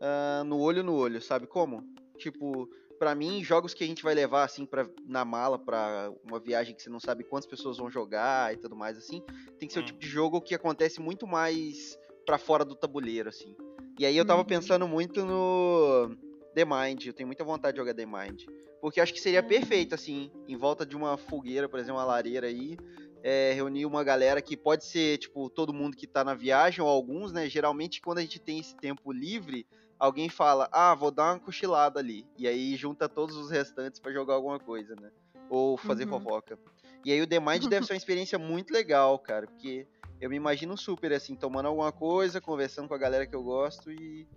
uh, 0.00 0.44
no 0.44 0.58
olho 0.58 0.82
no 0.82 0.94
olho, 0.94 1.20
sabe 1.20 1.46
como? 1.46 1.82
Tipo, 2.16 2.68
para 2.98 3.14
mim, 3.14 3.42
jogos 3.42 3.72
que 3.72 3.82
a 3.82 3.86
gente 3.86 4.02
vai 4.02 4.14
levar 4.14 4.44
assim 4.44 4.66
para 4.66 4.88
na 5.06 5.24
mala 5.24 5.58
para 5.58 6.12
uma 6.22 6.38
viagem 6.38 6.74
que 6.74 6.82
você 6.82 6.90
não 6.90 7.00
sabe 7.00 7.24
quantas 7.24 7.48
pessoas 7.48 7.78
vão 7.78 7.90
jogar 7.90 8.52
e 8.52 8.58
tudo 8.58 8.76
mais 8.76 8.96
assim, 8.98 9.22
tem 9.58 9.66
que 9.66 9.72
ser 9.72 9.80
hum. 9.80 9.82
o 9.82 9.86
tipo 9.86 9.98
de 9.98 10.06
jogo 10.08 10.40
que 10.40 10.54
acontece 10.54 11.00
muito 11.00 11.26
mais 11.26 11.98
para 12.26 12.38
fora 12.38 12.64
do 12.64 12.76
tabuleiro, 12.76 13.28
assim. 13.28 13.56
E 14.00 14.06
aí 14.06 14.16
eu 14.16 14.24
tava 14.24 14.40
uhum. 14.40 14.46
pensando 14.46 14.88
muito 14.88 15.26
no 15.26 16.16
The 16.54 16.64
Mind. 16.64 17.04
Eu 17.04 17.12
tenho 17.12 17.26
muita 17.26 17.44
vontade 17.44 17.74
de 17.74 17.80
jogar 17.80 17.92
The 17.92 18.06
Mind. 18.06 18.44
Porque 18.80 18.98
acho 18.98 19.12
que 19.12 19.20
seria 19.20 19.42
uhum. 19.42 19.48
perfeito, 19.48 19.94
assim, 19.94 20.32
em 20.48 20.56
volta 20.56 20.86
de 20.86 20.96
uma 20.96 21.18
fogueira, 21.18 21.68
por 21.68 21.78
exemplo, 21.78 22.00
uma 22.00 22.06
lareira 22.06 22.46
aí. 22.46 22.78
É, 23.22 23.52
reunir 23.52 23.84
uma 23.84 24.02
galera 24.02 24.40
que 24.40 24.56
pode 24.56 24.86
ser, 24.86 25.18
tipo, 25.18 25.50
todo 25.50 25.74
mundo 25.74 25.98
que 25.98 26.06
tá 26.06 26.24
na 26.24 26.32
viagem, 26.32 26.82
ou 26.82 26.88
alguns, 26.88 27.30
né? 27.30 27.46
Geralmente, 27.46 28.00
quando 28.00 28.16
a 28.16 28.22
gente 28.22 28.38
tem 28.38 28.58
esse 28.58 28.74
tempo 28.74 29.12
livre, 29.12 29.66
alguém 29.98 30.30
fala, 30.30 30.66
ah, 30.72 30.94
vou 30.94 31.10
dar 31.10 31.34
uma 31.34 31.38
cochilada 31.38 32.00
ali. 32.00 32.26
E 32.38 32.48
aí 32.48 32.76
junta 32.76 33.06
todos 33.06 33.36
os 33.36 33.50
restantes 33.50 34.00
para 34.00 34.14
jogar 34.14 34.32
alguma 34.32 34.58
coisa, 34.58 34.96
né? 34.96 35.10
Ou 35.50 35.76
fazer 35.76 36.04
uhum. 36.04 36.18
fofoca. 36.18 36.58
E 37.04 37.12
aí 37.12 37.20
o 37.20 37.26
The 37.26 37.40
Mind 37.40 37.66
deve 37.66 37.86
ser 37.86 37.92
uma 37.92 37.96
experiência 37.96 38.38
muito 38.38 38.72
legal, 38.72 39.18
cara, 39.18 39.46
porque 39.46 39.86
eu 40.20 40.28
me 40.28 40.36
imagino 40.36 40.76
super, 40.76 41.12
assim, 41.12 41.34
tomando 41.34 41.66
alguma 41.66 41.90
coisa, 41.90 42.40
conversando 42.40 42.88
com 42.88 42.94
a 42.94 42.98
galera 42.98 43.26
que 43.26 43.34
eu 43.34 43.42
gosto 43.42 43.90
e, 43.90 44.28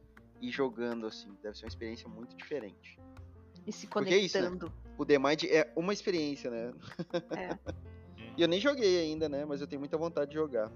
e 0.41 0.49
jogando, 0.49 1.07
assim. 1.07 1.35
Deve 1.41 1.57
ser 1.57 1.65
uma 1.65 1.69
experiência 1.69 2.07
muito 2.07 2.35
diferente. 2.37 2.97
E 3.67 3.71
se 3.71 3.87
conectando. 3.87 4.19
É 4.21 4.25
isso, 4.25 4.41
né? 4.41 4.71
O 4.97 5.05
The 5.05 5.19
Mind 5.19 5.43
é 5.45 5.71
uma 5.75 5.91
experiência, 5.91 6.49
né? 6.49 6.73
É. 7.31 7.57
e 8.37 8.41
eu 8.41 8.47
nem 8.47 8.59
joguei 8.59 9.01
ainda, 9.01 9.27
né? 9.27 9.43
Mas 9.43 9.59
eu 9.59 9.67
tenho 9.67 9.79
muita 9.79 9.97
vontade 9.97 10.31
de 10.31 10.35
jogar. 10.35 10.71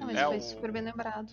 Não, 0.00 0.06
mas 0.06 0.16
é 0.16 0.26
foi 0.26 0.38
o... 0.38 0.40
super 0.40 0.72
bem 0.72 0.82
lembrado. 0.82 1.32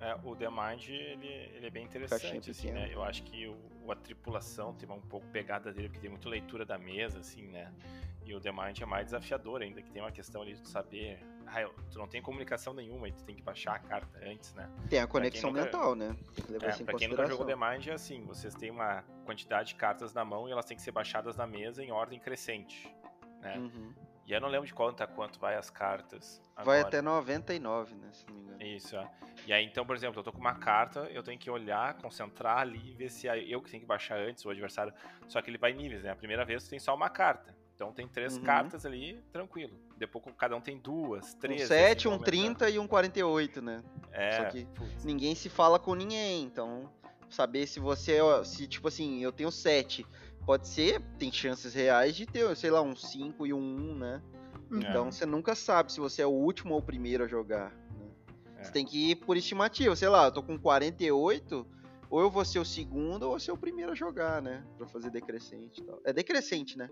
É, 0.00 0.16
o 0.22 0.36
The 0.36 0.48
Mind, 0.50 0.88
ele, 0.88 1.26
ele 1.26 1.66
é 1.66 1.70
bem 1.70 1.84
interessante, 1.84 2.50
assim, 2.50 2.70
né? 2.70 2.90
Eu 2.92 3.02
acho 3.02 3.22
que 3.22 3.46
o, 3.46 3.90
a 3.90 3.96
tripulação 3.96 4.74
tem 4.74 4.88
um 4.90 5.00
pouco 5.00 5.26
pegada 5.28 5.72
dele, 5.72 5.88
porque 5.88 6.00
tem 6.00 6.10
muita 6.10 6.28
leitura 6.28 6.64
da 6.64 6.76
mesa, 6.76 7.20
assim, 7.20 7.46
né? 7.46 7.72
E 8.24 8.34
o 8.34 8.40
The 8.40 8.52
Mind 8.52 8.80
é 8.80 8.86
mais 8.86 9.06
desafiador 9.06 9.62
ainda, 9.62 9.82
que 9.82 9.90
tem 9.90 10.02
uma 10.02 10.12
questão 10.12 10.42
ali 10.42 10.54
de 10.54 10.68
saber... 10.68 11.18
Ah, 11.46 11.68
tu 11.90 11.98
não 11.98 12.08
tem 12.08 12.22
comunicação 12.22 12.72
nenhuma, 12.72 13.08
e 13.08 13.12
tu 13.12 13.22
tem 13.22 13.36
que 13.36 13.42
baixar 13.42 13.74
a 13.74 13.78
carta 13.78 14.18
antes, 14.24 14.52
né? 14.54 14.68
Tem 14.88 14.98
a 14.98 15.06
conexão 15.06 15.50
nunca... 15.50 15.64
mental, 15.64 15.94
né? 15.94 16.16
É, 16.50 16.84
pra 16.84 16.94
quem 16.94 17.08
nunca 17.08 17.26
jogou 17.26 17.46
The 17.46 17.54
Mind, 17.54 17.86
é 17.86 17.92
assim, 17.92 18.24
vocês 18.24 18.54
têm 18.54 18.70
uma 18.70 19.02
quantidade 19.24 19.68
de 19.68 19.74
cartas 19.74 20.12
na 20.12 20.24
mão 20.24 20.48
e 20.48 20.52
elas 20.52 20.64
têm 20.64 20.76
que 20.76 20.82
ser 20.82 20.92
baixadas 20.92 21.36
na 21.36 21.46
mesa 21.46 21.82
em 21.82 21.90
ordem 21.90 22.18
crescente, 22.18 22.94
né? 23.40 23.58
Uhum. 23.58 23.92
E 24.26 24.32
eu 24.32 24.40
não 24.40 24.48
lembro 24.48 24.66
de 24.66 24.72
quanto 24.72 25.02
a 25.02 25.06
quanto 25.06 25.38
vai 25.38 25.54
as 25.54 25.68
cartas. 25.68 26.40
Agora. 26.56 26.64
Vai 26.64 26.80
até 26.80 27.02
99, 27.02 27.94
né? 27.94 28.08
Se 28.12 28.26
não 28.26 28.34
me 28.34 28.42
engano. 28.42 28.62
Isso, 28.62 28.96
é. 28.96 29.10
E 29.46 29.52
aí, 29.52 29.64
então, 29.64 29.84
por 29.84 29.94
exemplo, 29.94 30.20
eu 30.20 30.24
tô 30.24 30.32
com 30.32 30.38
uma 30.38 30.54
carta, 30.54 31.00
eu 31.12 31.22
tenho 31.22 31.38
que 31.38 31.50
olhar, 31.50 31.94
concentrar 31.94 32.58
ali 32.58 32.92
e 32.92 32.94
ver 32.94 33.10
se 33.10 33.28
é 33.28 33.38
eu 33.38 33.60
que 33.60 33.70
tenho 33.70 33.82
que 33.82 33.86
baixar 33.86 34.18
antes, 34.18 34.44
o 34.44 34.50
adversário. 34.50 34.92
Só 35.28 35.42
que 35.42 35.50
ele 35.50 35.58
vai 35.58 35.72
níveis, 35.72 36.02
né? 36.02 36.10
A 36.10 36.16
primeira 36.16 36.44
vez 36.44 36.64
tu 36.64 36.70
tem 36.70 36.78
só 36.78 36.94
uma 36.94 37.10
carta. 37.10 37.54
Então 37.74 37.92
tem 37.92 38.06
três 38.06 38.36
uhum. 38.36 38.44
cartas 38.44 38.86
ali, 38.86 39.20
tranquilo. 39.32 39.78
Depois 39.96 40.24
cada 40.38 40.56
um 40.56 40.60
tem 40.60 40.78
duas, 40.78 41.34
três. 41.34 41.62
Um 41.62 41.66
7, 41.66 42.08
assim, 42.08 42.16
um 42.16 42.18
30 42.18 42.70
e 42.70 42.78
um 42.78 42.86
48, 42.86 43.60
né? 43.60 43.82
É. 44.12 44.32
Só 44.32 44.44
que 44.44 44.64
putz. 44.66 45.04
ninguém 45.04 45.34
se 45.34 45.48
fala 45.48 45.78
com 45.78 45.94
ninguém, 45.94 46.44
então 46.44 46.90
saber 47.28 47.66
se 47.66 47.80
você 47.80 48.18
é, 48.20 48.44
se 48.44 48.68
tipo 48.68 48.86
assim, 48.86 49.22
eu 49.22 49.32
tenho 49.32 49.50
7 49.50 50.06
pode 50.46 50.68
ser, 50.68 51.00
tem 51.18 51.32
chances 51.32 51.74
reais 51.74 52.14
de 52.14 52.26
ter, 52.26 52.54
sei 52.54 52.70
lá, 52.70 52.80
um 52.80 52.94
5 52.94 53.46
e 53.46 53.52
um 53.52 53.58
1, 53.58 53.94
né? 53.96 54.22
Uhum. 54.70 54.78
Então 54.78 55.10
você 55.10 55.26
nunca 55.26 55.54
sabe 55.54 55.92
se 55.92 55.98
você 55.98 56.22
é 56.22 56.26
o 56.26 56.30
último 56.30 56.74
ou 56.74 56.80
o 56.80 56.82
primeiro 56.82 57.24
a 57.24 57.26
jogar. 57.26 57.72
É. 58.64 58.66
Você 58.66 58.72
tem 58.72 58.84
que 58.84 59.10
ir 59.10 59.16
por 59.16 59.36
estimativa, 59.36 59.94
sei 59.94 60.08
lá, 60.08 60.26
eu 60.26 60.32
tô 60.32 60.42
com 60.42 60.58
48, 60.58 61.66
ou 62.10 62.20
eu 62.20 62.30
vou 62.30 62.44
ser 62.44 62.58
o 62.58 62.64
segundo 62.64 63.24
ou 63.24 63.30
vou 63.30 63.40
ser 63.40 63.52
o 63.52 63.58
primeiro 63.58 63.92
a 63.92 63.94
jogar, 63.94 64.40
né? 64.40 64.64
Pra 64.78 64.86
fazer 64.86 65.10
decrescente 65.10 65.80
e 65.80 65.84
tal. 65.84 66.00
É 66.04 66.12
decrescente, 66.12 66.78
né? 66.78 66.88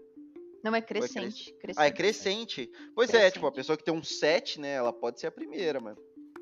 Não, 0.63 0.75
é 0.75 0.81
crescente. 0.81 1.51
É 1.51 1.61
crescente. 1.61 1.77
Ah, 1.77 1.87
é 1.87 1.91
crescente. 1.91 2.71
Pois 2.95 3.11
crescente. 3.11 3.29
é, 3.29 3.31
tipo, 3.31 3.47
a 3.47 3.53
pessoa 3.53 3.77
que 3.77 3.85
tem 3.85 3.93
um 3.93 4.03
7, 4.03 4.61
né? 4.61 4.75
Ela 4.75 4.93
pode 4.93 5.19
ser 5.19 5.27
a 5.27 5.33
primeira, 5.33 5.81
mas 5.81 5.97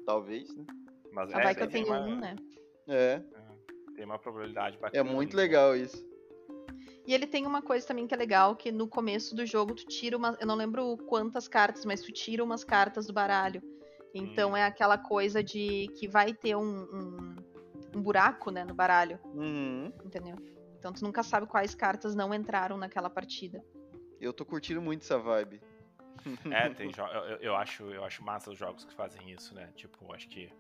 talvez, 0.05 0.55
né? 0.55 0.65
Mas 1.13 1.33
ah, 1.33 1.41
é, 1.41 1.43
vai 1.43 1.55
que 1.55 1.63
eu 1.63 1.69
tenho 1.69 1.87
uma... 1.87 2.01
um, 2.01 2.17
né? 2.17 2.37
É. 2.89 3.23
é. 3.35 3.95
Tem 3.95 4.05
uma 4.05 4.19
probabilidade 4.19 4.79
bacana. 4.79 5.09
É 5.09 5.15
muito 5.15 5.37
legal 5.37 5.77
isso. 5.77 6.05
E 7.07 7.15
ele 7.15 7.27
tem 7.27 7.47
uma 7.47 7.63
coisa 7.63 7.87
também 7.87 8.07
que 8.07 8.15
é 8.15 8.17
legal, 8.17 8.55
que 8.55 8.71
no 8.71 8.87
começo 8.87 9.35
do 9.35 9.45
jogo 9.47 9.75
tu 9.75 9.87
tira 9.87 10.17
uma. 10.17 10.37
Eu 10.41 10.47
não 10.47 10.55
lembro 10.55 10.97
quantas 11.09 11.49
cartas, 11.49 11.85
mas 11.85 12.03
tu 12.03 12.13
tira 12.13 12.45
umas 12.45 12.63
cartas 12.63 13.07
do 13.07 13.13
baralho. 13.13 13.63
Então 14.15 14.53
hum. 14.53 14.57
é 14.57 14.65
aquela 14.65 14.99
coisa 14.99 15.43
de 15.43 15.89
que 15.99 16.09
vai 16.09 16.33
ter 16.33 16.57
um, 16.57 16.63
um, 16.63 17.37
um 17.97 18.03
buraco, 18.03 18.51
né, 18.51 18.65
no 18.65 18.75
baralho. 18.75 19.19
Uhum. 19.35 19.93
Entendeu? 20.05 20.37
Então 20.79 20.93
tu 20.93 21.05
nunca 21.05 21.23
sabe 21.23 21.47
quais 21.47 21.75
cartas 21.75 22.15
não 22.15 22.35
entraram 22.35 22.77
naquela 22.77 23.11
partida. 23.11 23.63
Eu 24.21 24.33
tô 24.33 24.45
curtindo 24.45 24.81
muito 24.81 25.03
essa 25.03 25.19
vibe. 25.19 25.61
É, 26.51 26.69
tem 26.75 26.91
eu, 26.97 27.37
eu, 27.37 27.57
acho, 27.57 27.85
eu 27.85 28.05
acho 28.05 28.23
massa 28.25 28.51
os 28.51 28.59
jogos 28.59 28.85
que 28.85 28.95
fazem 28.95 29.31
isso, 29.31 29.55
né? 29.55 29.71
Tipo, 29.77 30.13
acho 30.13 30.29
que 30.29 30.51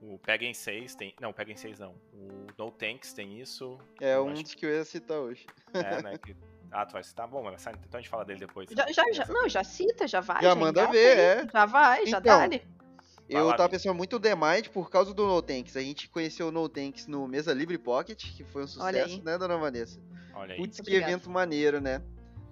o 0.00 0.18
Pega 0.18 0.44
em 0.44 0.54
6 0.54 0.94
tem. 0.94 1.14
Não, 1.20 1.32
Pega 1.32 1.52
em 1.52 1.56
6 1.56 1.78
não. 1.78 1.94
O 2.12 2.46
No 2.58 2.70
Tanks 2.70 3.12
tem 3.12 3.38
isso. 3.38 3.78
É 4.00 4.18
um 4.18 4.32
dos 4.32 4.54
que... 4.54 4.64
eu 4.64 4.70
ia 4.70 4.84
citar 4.84 5.18
hoje. 5.18 5.46
É, 5.74 6.02
né? 6.02 6.16
Que... 6.24 6.34
Ah, 6.72 6.86
tu 6.86 6.92
vai 6.92 7.02
citar? 7.02 7.26
Bom, 7.26 7.42
mas 7.42 7.66
então 7.66 7.98
a 7.98 8.00
gente 8.00 8.08
fala 8.08 8.24
dele 8.24 8.38
depois. 8.40 8.70
Já, 8.70 8.86
já, 8.92 9.02
já 9.12 9.26
não, 9.26 9.48
já 9.48 9.64
cita, 9.64 10.06
já 10.06 10.20
vai. 10.20 10.40
Já, 10.40 10.50
já 10.50 10.54
manda 10.54 10.86
ver, 10.86 11.18
é. 11.18 11.48
Já 11.52 11.66
vai, 11.66 12.06
já 12.06 12.18
então, 12.18 12.48
dá. 12.48 12.60
Eu 13.30 13.56
tava 13.56 13.68
pensando 13.68 13.94
muito 13.94 14.18
The 14.18 14.34
Mind 14.34 14.68
por 14.68 14.90
causa 14.90 15.14
do 15.14 15.26
No 15.26 15.40
Tanks. 15.40 15.76
A 15.76 15.80
gente 15.80 16.08
conheceu 16.08 16.48
o 16.48 16.52
No 16.52 16.68
Tanks 16.68 17.06
no 17.06 17.28
Mesa 17.28 17.52
Livre 17.52 17.78
Pocket, 17.78 18.24
que 18.36 18.42
foi 18.44 18.64
um 18.64 18.66
sucesso, 18.66 19.22
né, 19.22 19.38
dona 19.38 19.56
Vanessa? 19.56 20.00
Olha 20.34 20.54
aí. 20.54 20.60
Putz, 20.60 20.80
que 20.80 20.94
evento 20.94 21.30
maneiro, 21.30 21.80
né? 21.80 22.02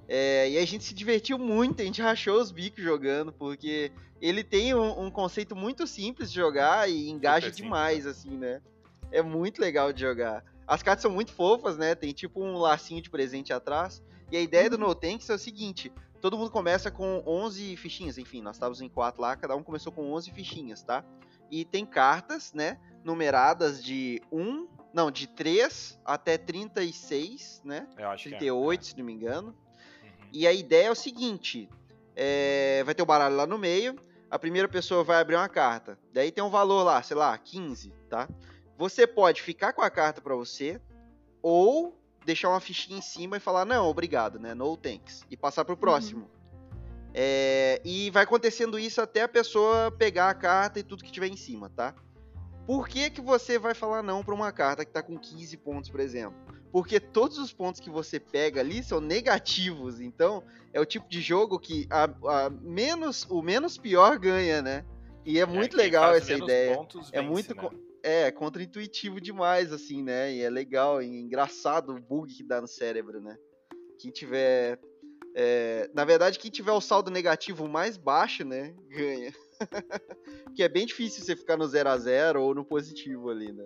É, 0.06 0.48
e 0.50 0.56
a 0.56 0.64
gente 0.64 0.84
se 0.84 0.94
divertiu 0.94 1.38
muito, 1.38 1.82
a 1.82 1.84
gente 1.84 2.00
rachou 2.00 2.40
os 2.40 2.50
bicos 2.50 2.82
jogando, 2.82 3.30
porque 3.30 3.92
ele 4.20 4.42
tem 4.42 4.74
um, 4.74 5.06
um 5.06 5.10
conceito 5.10 5.54
muito 5.54 5.86
simples 5.86 6.30
de 6.30 6.36
jogar 6.36 6.88
e 6.88 7.10
engaja 7.10 7.50
demais, 7.50 8.04
simples. 8.04 8.18
assim, 8.18 8.36
né? 8.36 8.62
É 9.10 9.20
muito 9.20 9.60
legal 9.60 9.92
de 9.92 10.00
jogar. 10.00 10.44
As 10.66 10.82
cartas 10.82 11.02
são 11.02 11.10
muito 11.10 11.32
fofas, 11.32 11.76
né? 11.76 11.94
Tem 11.94 12.12
tipo 12.12 12.42
um 12.42 12.56
lacinho 12.56 13.02
de 13.02 13.10
presente 13.10 13.52
atrás. 13.52 14.02
E 14.30 14.36
a 14.36 14.40
ideia 14.40 14.68
do 14.68 14.76
uhum. 14.76 14.88
No 14.88 14.94
Tanks 14.94 15.28
é 15.30 15.34
o 15.34 15.38
seguinte: 15.38 15.90
todo 16.20 16.36
mundo 16.36 16.50
começa 16.50 16.90
com 16.90 17.22
11 17.26 17.76
fichinhas, 17.76 18.18
enfim, 18.18 18.42
nós 18.42 18.56
estávamos 18.56 18.80
em 18.80 18.88
4 18.88 19.20
lá, 19.20 19.36
cada 19.36 19.56
um 19.56 19.62
começou 19.62 19.92
com 19.92 20.12
11 20.12 20.30
fichinhas, 20.32 20.82
tá? 20.82 21.04
E 21.50 21.64
tem 21.64 21.86
cartas, 21.86 22.52
né? 22.52 22.78
Numeradas 23.04 23.82
de 23.82 24.20
1, 24.30 24.68
não, 24.92 25.10
de 25.10 25.26
3 25.28 25.98
até 26.04 26.36
36, 26.36 27.62
né? 27.64 27.88
Eu 27.96 28.08
acho 28.08 28.24
38, 28.24 28.80
que 28.80 28.86
é. 28.86 28.90
se 28.90 28.98
não 28.98 29.04
me 29.04 29.12
engano. 29.12 29.56
E 30.32 30.46
a 30.46 30.52
ideia 30.52 30.88
é 30.88 30.90
o 30.90 30.94
seguinte: 30.94 31.68
é, 32.14 32.82
vai 32.84 32.94
ter 32.94 33.02
o 33.02 33.06
baralho 33.06 33.36
lá 33.36 33.46
no 33.46 33.58
meio, 33.58 33.98
a 34.30 34.38
primeira 34.38 34.68
pessoa 34.68 35.02
vai 35.02 35.20
abrir 35.20 35.36
uma 35.36 35.48
carta. 35.48 35.98
Daí 36.12 36.30
tem 36.30 36.44
um 36.44 36.50
valor 36.50 36.82
lá, 36.82 37.02
sei 37.02 37.16
lá, 37.16 37.36
15, 37.36 37.92
tá? 38.08 38.28
Você 38.76 39.06
pode 39.06 39.42
ficar 39.42 39.72
com 39.72 39.82
a 39.82 39.90
carta 39.90 40.20
para 40.20 40.34
você 40.34 40.80
ou 41.42 41.97
deixar 42.28 42.50
uma 42.50 42.60
fichinha 42.60 42.98
em 42.98 43.02
cima 43.02 43.38
e 43.38 43.40
falar 43.40 43.64
não, 43.64 43.86
obrigado, 43.86 44.38
né? 44.38 44.52
No 44.54 44.76
thanks 44.76 45.24
e 45.30 45.36
passar 45.36 45.64
pro 45.64 45.76
próximo. 45.76 46.20
Uhum. 46.20 46.38
É, 47.14 47.80
e 47.82 48.10
vai 48.10 48.24
acontecendo 48.24 48.78
isso 48.78 49.00
até 49.00 49.22
a 49.22 49.28
pessoa 49.28 49.90
pegar 49.90 50.28
a 50.28 50.34
carta 50.34 50.78
e 50.78 50.82
tudo 50.82 51.02
que 51.02 51.10
tiver 51.10 51.28
em 51.28 51.36
cima, 51.36 51.70
tá? 51.70 51.94
Por 52.66 52.86
que, 52.86 53.08
que 53.08 53.22
você 53.22 53.58
vai 53.58 53.72
falar 53.72 54.02
não 54.02 54.22
para 54.22 54.34
uma 54.34 54.52
carta 54.52 54.84
que 54.84 54.92
tá 54.92 55.02
com 55.02 55.18
15 55.18 55.56
pontos, 55.56 55.88
por 55.88 56.00
exemplo? 56.00 56.36
Porque 56.70 57.00
todos 57.00 57.38
os 57.38 57.50
pontos 57.50 57.80
que 57.80 57.88
você 57.88 58.20
pega 58.20 58.60
ali 58.60 58.82
são 58.82 59.00
negativos. 59.00 59.98
Então, 59.98 60.44
é 60.70 60.78
o 60.78 60.84
tipo 60.84 61.08
de 61.08 61.22
jogo 61.22 61.58
que 61.58 61.86
a, 61.88 62.04
a 62.04 62.50
menos, 62.50 63.26
o 63.30 63.40
menos 63.40 63.78
pior 63.78 64.18
ganha, 64.18 64.60
né? 64.60 64.84
E 65.24 65.38
é, 65.38 65.42
é 65.42 65.46
muito 65.46 65.74
legal 65.74 66.14
essa 66.14 66.34
ideia. 66.34 66.76
Vence, 66.76 67.08
é 67.10 67.22
muito 67.22 67.54
né? 67.54 67.70
É 68.08 68.30
contra-intuitivo 68.30 69.20
demais, 69.20 69.72
assim, 69.72 70.02
né? 70.02 70.32
E 70.32 70.42
é 70.42 70.50
legal, 70.50 71.02
e 71.02 71.06
engraçado 71.06 71.94
o 71.94 72.00
bug 72.00 72.34
que 72.34 72.42
dá 72.42 72.60
no 72.60 72.68
cérebro, 72.68 73.20
né? 73.20 73.36
Quem 73.98 74.10
tiver. 74.10 74.78
É, 75.34 75.90
na 75.94 76.04
verdade, 76.04 76.38
quem 76.38 76.50
tiver 76.50 76.72
o 76.72 76.80
saldo 76.80 77.10
negativo 77.10 77.68
mais 77.68 77.96
baixo, 77.96 78.44
né? 78.44 78.74
Ganha. 78.88 79.32
que 80.54 80.62
é 80.62 80.68
bem 80.68 80.86
difícil 80.86 81.24
você 81.24 81.36
ficar 81.36 81.56
no 81.56 81.66
0 81.66 81.88
a 81.88 81.98
0 81.98 82.42
ou 82.42 82.54
no 82.54 82.64
positivo 82.64 83.30
ali, 83.30 83.52
né? 83.52 83.64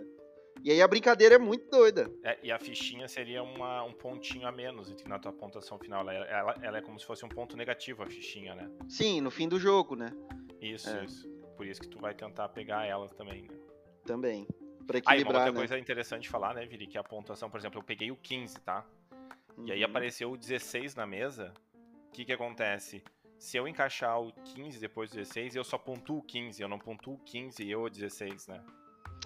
E 0.64 0.70
aí 0.70 0.80
a 0.80 0.86
brincadeira 0.86 1.34
é 1.34 1.38
muito 1.38 1.68
doida. 1.68 2.08
É, 2.22 2.38
e 2.42 2.52
a 2.52 2.58
fichinha 2.58 3.08
seria 3.08 3.42
uma, 3.42 3.82
um 3.82 3.92
pontinho 3.92 4.46
a 4.46 4.52
menos 4.52 4.94
na 5.06 5.18
tua 5.18 5.32
pontuação 5.32 5.76
final. 5.78 6.08
Ela, 6.08 6.24
ela, 6.24 6.54
ela, 6.62 6.78
é 6.78 6.80
como 6.80 6.98
se 7.00 7.04
fosse 7.04 7.24
um 7.24 7.28
ponto 7.28 7.56
negativo, 7.56 8.02
a 8.02 8.06
fichinha, 8.06 8.54
né? 8.54 8.70
Sim, 8.88 9.20
no 9.20 9.30
fim 9.30 9.48
do 9.48 9.58
jogo, 9.58 9.96
né? 9.96 10.12
Isso, 10.60 10.88
é. 10.88 11.04
isso. 11.04 11.28
Por 11.56 11.66
isso 11.66 11.80
que 11.80 11.88
tu 11.88 11.98
vai 11.98 12.14
tentar 12.14 12.48
pegar 12.50 12.86
ela 12.86 13.08
também, 13.08 13.42
né? 13.42 13.61
Também. 14.04 14.46
Pra 14.86 14.98
equilibrar, 14.98 15.14
aí, 15.14 15.22
uma 15.22 15.32
outra 15.32 15.52
né? 15.52 15.58
coisa 15.58 15.78
interessante 15.78 16.22
de 16.22 16.28
falar, 16.28 16.54
né, 16.54 16.66
Viri, 16.66 16.86
que 16.86 16.98
a 16.98 17.04
pontuação, 17.04 17.48
por 17.48 17.58
exemplo, 17.58 17.78
eu 17.78 17.84
peguei 17.84 18.10
o 18.10 18.16
15, 18.16 18.60
tá? 18.60 18.84
Uhum. 19.56 19.66
E 19.66 19.72
aí 19.72 19.82
uhum. 19.82 19.90
apareceu 19.90 20.32
o 20.32 20.36
16 20.36 20.94
na 20.94 21.06
mesa. 21.06 21.52
O 22.08 22.12
que 22.12 22.24
que 22.24 22.32
acontece? 22.32 23.02
Se 23.38 23.56
eu 23.56 23.66
encaixar 23.66 24.20
o 24.20 24.32
15 24.54 24.78
depois 24.78 25.10
do 25.10 25.16
16, 25.16 25.56
eu 25.56 25.64
só 25.64 25.78
pontuo 25.78 26.18
o 26.18 26.22
15, 26.22 26.62
eu 26.62 26.68
não 26.68 26.78
pontuo 26.78 27.14
o 27.14 27.18
15 27.18 27.62
e 27.62 27.70
eu 27.70 27.82
o 27.82 27.90
16, 27.90 28.46
né? 28.48 28.62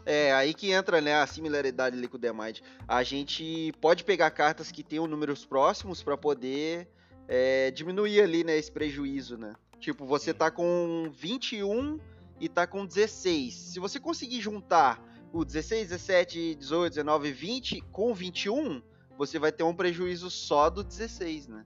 É, 0.05 0.33
aí 0.33 0.55
que 0.55 0.71
entra, 0.71 1.01
né, 1.01 1.15
a 1.15 1.27
similaridade 1.27 1.97
ali 1.97 2.07
com 2.07 2.17
o 2.17 2.35
Mind. 2.35 2.61
A 2.87 3.03
gente 3.03 3.73
pode 3.81 4.05
pegar 4.05 4.31
cartas 4.31 4.71
que 4.71 4.85
tenham 4.85 5.07
números 5.07 5.45
próximos 5.45 6.03
para 6.03 6.17
poder 6.17 6.89
é, 7.27 7.71
diminuir 7.73 8.21
ali, 8.21 8.45
né, 8.45 8.57
esse 8.57 8.71
prejuízo, 8.71 9.37
né? 9.37 9.55
Tipo, 9.81 10.07
você 10.07 10.33
tá 10.33 10.51
com 10.51 11.11
21 11.13 11.99
e 12.41 12.49
tá 12.49 12.67
com 12.67 12.87
16. 12.87 13.55
Se 13.55 13.81
você 13.81 13.99
conseguir 13.99 14.41
juntar 14.41 15.03
o 15.33 15.45
16, 15.45 15.89
17, 15.89 16.55
18, 16.55 16.95
19, 16.95 17.33
20 17.33 17.81
com 17.93 18.15
21, 18.15 18.83
você 19.17 19.39
vai 19.39 19.53
ter 19.53 19.63
um 19.63 19.75
prejuízo 19.75 20.31
só 20.31 20.71
do 20.71 20.83
16, 20.83 21.49
né? 21.49 21.65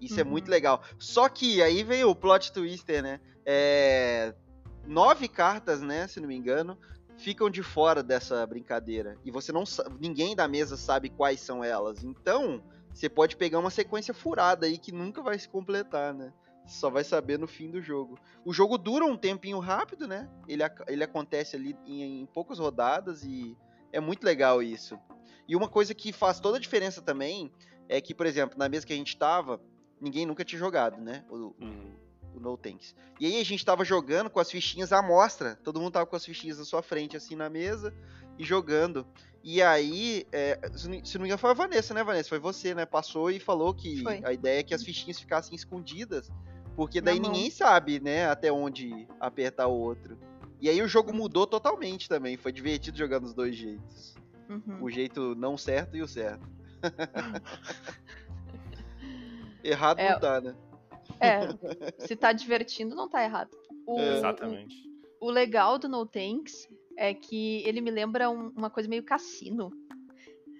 Isso 0.00 0.14
uhum. 0.14 0.20
é 0.20 0.24
muito 0.24 0.46
uhum. 0.46 0.52
legal. 0.52 0.82
Só 0.98 1.28
que 1.28 1.62
aí 1.62 1.84
vem 1.84 2.04
o 2.04 2.14
plot 2.14 2.52
twister, 2.52 3.02
né? 3.02 3.20
É... 3.44 4.34
Nove 4.86 5.28
cartas, 5.28 5.80
né? 5.80 6.08
Se 6.08 6.20
não 6.20 6.26
me 6.26 6.36
engano, 6.36 6.76
ficam 7.16 7.48
de 7.48 7.62
fora 7.62 8.02
dessa 8.02 8.44
brincadeira. 8.46 9.16
E 9.24 9.30
você 9.30 9.52
não 9.52 9.64
ninguém 10.00 10.34
da 10.34 10.48
mesa 10.48 10.76
sabe 10.76 11.08
quais 11.08 11.40
são 11.40 11.62
elas. 11.62 12.02
Então, 12.02 12.62
você 12.92 13.08
pode 13.08 13.36
pegar 13.36 13.60
uma 13.60 13.70
sequência 13.70 14.12
furada 14.12 14.66
aí 14.66 14.76
que 14.76 14.92
nunca 14.92 15.22
vai 15.22 15.38
se 15.38 15.48
completar, 15.48 16.12
né? 16.12 16.32
Só 16.66 16.88
vai 16.88 17.04
saber 17.04 17.38
no 17.38 17.46
fim 17.46 17.70
do 17.70 17.80
jogo. 17.80 18.18
O 18.44 18.52
jogo 18.52 18.78
dura 18.78 19.04
um 19.04 19.16
tempinho 19.16 19.58
rápido, 19.58 20.06
né? 20.06 20.28
Ele, 20.46 20.62
ele 20.88 21.04
acontece 21.04 21.56
ali 21.56 21.76
em, 21.86 22.22
em 22.22 22.26
poucas 22.26 22.58
rodadas 22.58 23.24
e 23.24 23.56
é 23.92 24.00
muito 24.00 24.24
legal 24.24 24.62
isso. 24.62 24.98
E 25.48 25.56
uma 25.56 25.68
coisa 25.68 25.94
que 25.94 26.12
faz 26.12 26.40
toda 26.40 26.56
a 26.56 26.60
diferença 26.60 27.02
também 27.02 27.52
é 27.88 28.00
que, 28.00 28.14
por 28.14 28.26
exemplo, 28.26 28.58
na 28.58 28.68
mesa 28.68 28.86
que 28.86 28.92
a 28.92 28.96
gente 28.96 29.16
tava, 29.16 29.60
ninguém 30.00 30.24
nunca 30.24 30.44
tinha 30.44 30.58
jogado, 30.58 31.00
né? 31.00 31.24
O, 31.28 31.54
uhum. 31.60 31.94
O, 32.34 32.40
No 32.40 32.56
Tanks. 32.56 32.94
E 33.20 33.26
aí 33.26 33.40
a 33.40 33.44
gente 33.44 33.64
tava 33.64 33.84
jogando 33.84 34.30
com 34.30 34.40
as 34.40 34.50
fichinhas 34.50 34.92
à 34.92 35.02
mostra. 35.02 35.56
Todo 35.62 35.80
mundo 35.80 35.92
tava 35.92 36.06
com 36.06 36.16
as 36.16 36.24
fichinhas 36.24 36.58
na 36.58 36.64
sua 36.64 36.82
frente, 36.82 37.16
assim, 37.16 37.36
na 37.36 37.48
mesa, 37.48 37.94
e 38.38 38.44
jogando. 38.44 39.06
E 39.44 39.60
aí, 39.60 40.26
é, 40.30 40.58
se 40.74 40.88
não 40.88 41.22
me 41.22 41.28
engano, 41.28 41.38
foi 41.38 41.50
a 41.50 41.54
Vanessa, 41.54 41.92
né, 41.92 42.04
Vanessa? 42.04 42.28
Foi 42.28 42.38
você, 42.38 42.74
né? 42.74 42.86
Passou 42.86 43.30
e 43.30 43.40
falou 43.40 43.74
que 43.74 44.02
foi. 44.02 44.20
a 44.24 44.32
ideia 44.32 44.60
é 44.60 44.62
que 44.62 44.74
as 44.74 44.82
fichinhas 44.82 45.18
ficassem 45.18 45.54
escondidas. 45.54 46.30
Porque 46.76 47.00
daí 47.00 47.20
ninguém 47.20 47.50
sabe, 47.50 48.00
né, 48.00 48.26
até 48.26 48.50
onde 48.50 49.06
apertar 49.20 49.66
o 49.66 49.78
outro. 49.78 50.18
E 50.60 50.68
aí 50.68 50.80
o 50.80 50.88
jogo 50.88 51.10
uhum. 51.10 51.16
mudou 51.16 51.46
totalmente 51.46 52.08
também. 52.08 52.36
Foi 52.36 52.52
divertido 52.52 52.96
jogar 52.96 53.20
nos 53.20 53.34
dois 53.34 53.54
jeitos. 53.54 54.14
Uhum. 54.48 54.82
O 54.82 54.90
jeito 54.90 55.34
não 55.34 55.58
certo 55.58 55.96
e 55.96 56.02
o 56.02 56.08
certo. 56.08 56.48
Errado 59.62 59.98
é, 59.98 60.12
não 60.12 60.20
tá, 60.20 60.40
né? 60.40 60.54
É, 61.22 61.48
se 62.06 62.16
tá 62.16 62.32
divertindo, 62.32 62.94
não 62.94 63.08
tá 63.08 63.22
errado. 63.22 63.50
O, 63.86 63.98
é. 63.98 64.18
Exatamente. 64.18 64.76
O, 65.20 65.26
o, 65.26 65.30
legal 65.30 65.78
do 65.78 65.88
No 65.88 66.06
Tanks 66.06 66.68
é 66.96 67.14
que 67.14 67.62
ele 67.66 67.80
me 67.80 67.90
lembra 67.90 68.28
um, 68.28 68.48
uma 68.50 68.70
coisa 68.70 68.88
meio 68.88 69.02
cassino. 69.02 69.70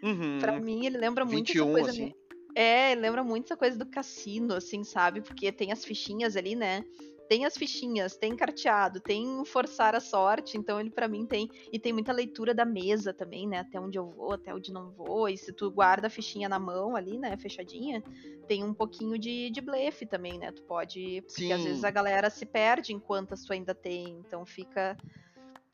Uhum. 0.02 0.38
Pra 0.40 0.58
mim, 0.58 0.86
ele 0.86 0.98
lembra 0.98 1.24
muito 1.24 1.48
21, 1.48 1.64
essa 1.64 1.72
coisa 1.72 1.90
assim. 1.90 2.02
meio... 2.02 2.22
É, 2.54 2.94
lembra 2.94 3.24
muito 3.24 3.46
essa 3.46 3.56
coisa 3.56 3.78
do 3.78 3.86
cassino, 3.86 4.54
assim, 4.54 4.84
sabe? 4.84 5.22
Porque 5.22 5.50
tem 5.50 5.72
as 5.72 5.84
fichinhas 5.84 6.36
ali, 6.36 6.54
né? 6.54 6.84
Tem 7.28 7.44
as 7.44 7.56
fichinhas, 7.56 8.16
tem 8.16 8.36
carteado, 8.36 9.00
tem 9.00 9.44
forçar 9.44 9.94
a 9.94 10.00
sorte, 10.00 10.56
então 10.56 10.80
ele 10.80 10.90
para 10.90 11.08
mim 11.08 11.26
tem 11.26 11.48
e 11.72 11.78
tem 11.78 11.92
muita 11.92 12.12
leitura 12.12 12.54
da 12.54 12.64
mesa 12.64 13.12
também, 13.12 13.48
né? 13.48 13.60
Até 13.60 13.80
onde 13.80 13.98
eu 13.98 14.08
vou, 14.10 14.32
até 14.32 14.54
onde 14.54 14.72
não 14.72 14.90
vou. 14.90 15.28
E 15.28 15.36
se 15.36 15.52
tu 15.52 15.70
guarda 15.70 16.06
a 16.06 16.10
fichinha 16.10 16.48
na 16.48 16.58
mão 16.58 16.94
ali, 16.94 17.18
né, 17.18 17.36
fechadinha, 17.36 18.02
tem 18.46 18.64
um 18.64 18.74
pouquinho 18.74 19.18
de, 19.18 19.50
de 19.50 19.60
blefe 19.60 20.04
também, 20.06 20.38
né? 20.38 20.52
Tu 20.52 20.62
pode, 20.62 21.22
porque 21.22 21.42
Sim. 21.42 21.52
às 21.52 21.64
vezes 21.64 21.84
a 21.84 21.90
galera 21.90 22.28
se 22.30 22.44
perde 22.44 22.92
enquanto 22.92 23.34
tu 23.34 23.52
ainda 23.52 23.74
tem, 23.74 24.20
então 24.26 24.44
fica 24.44 24.96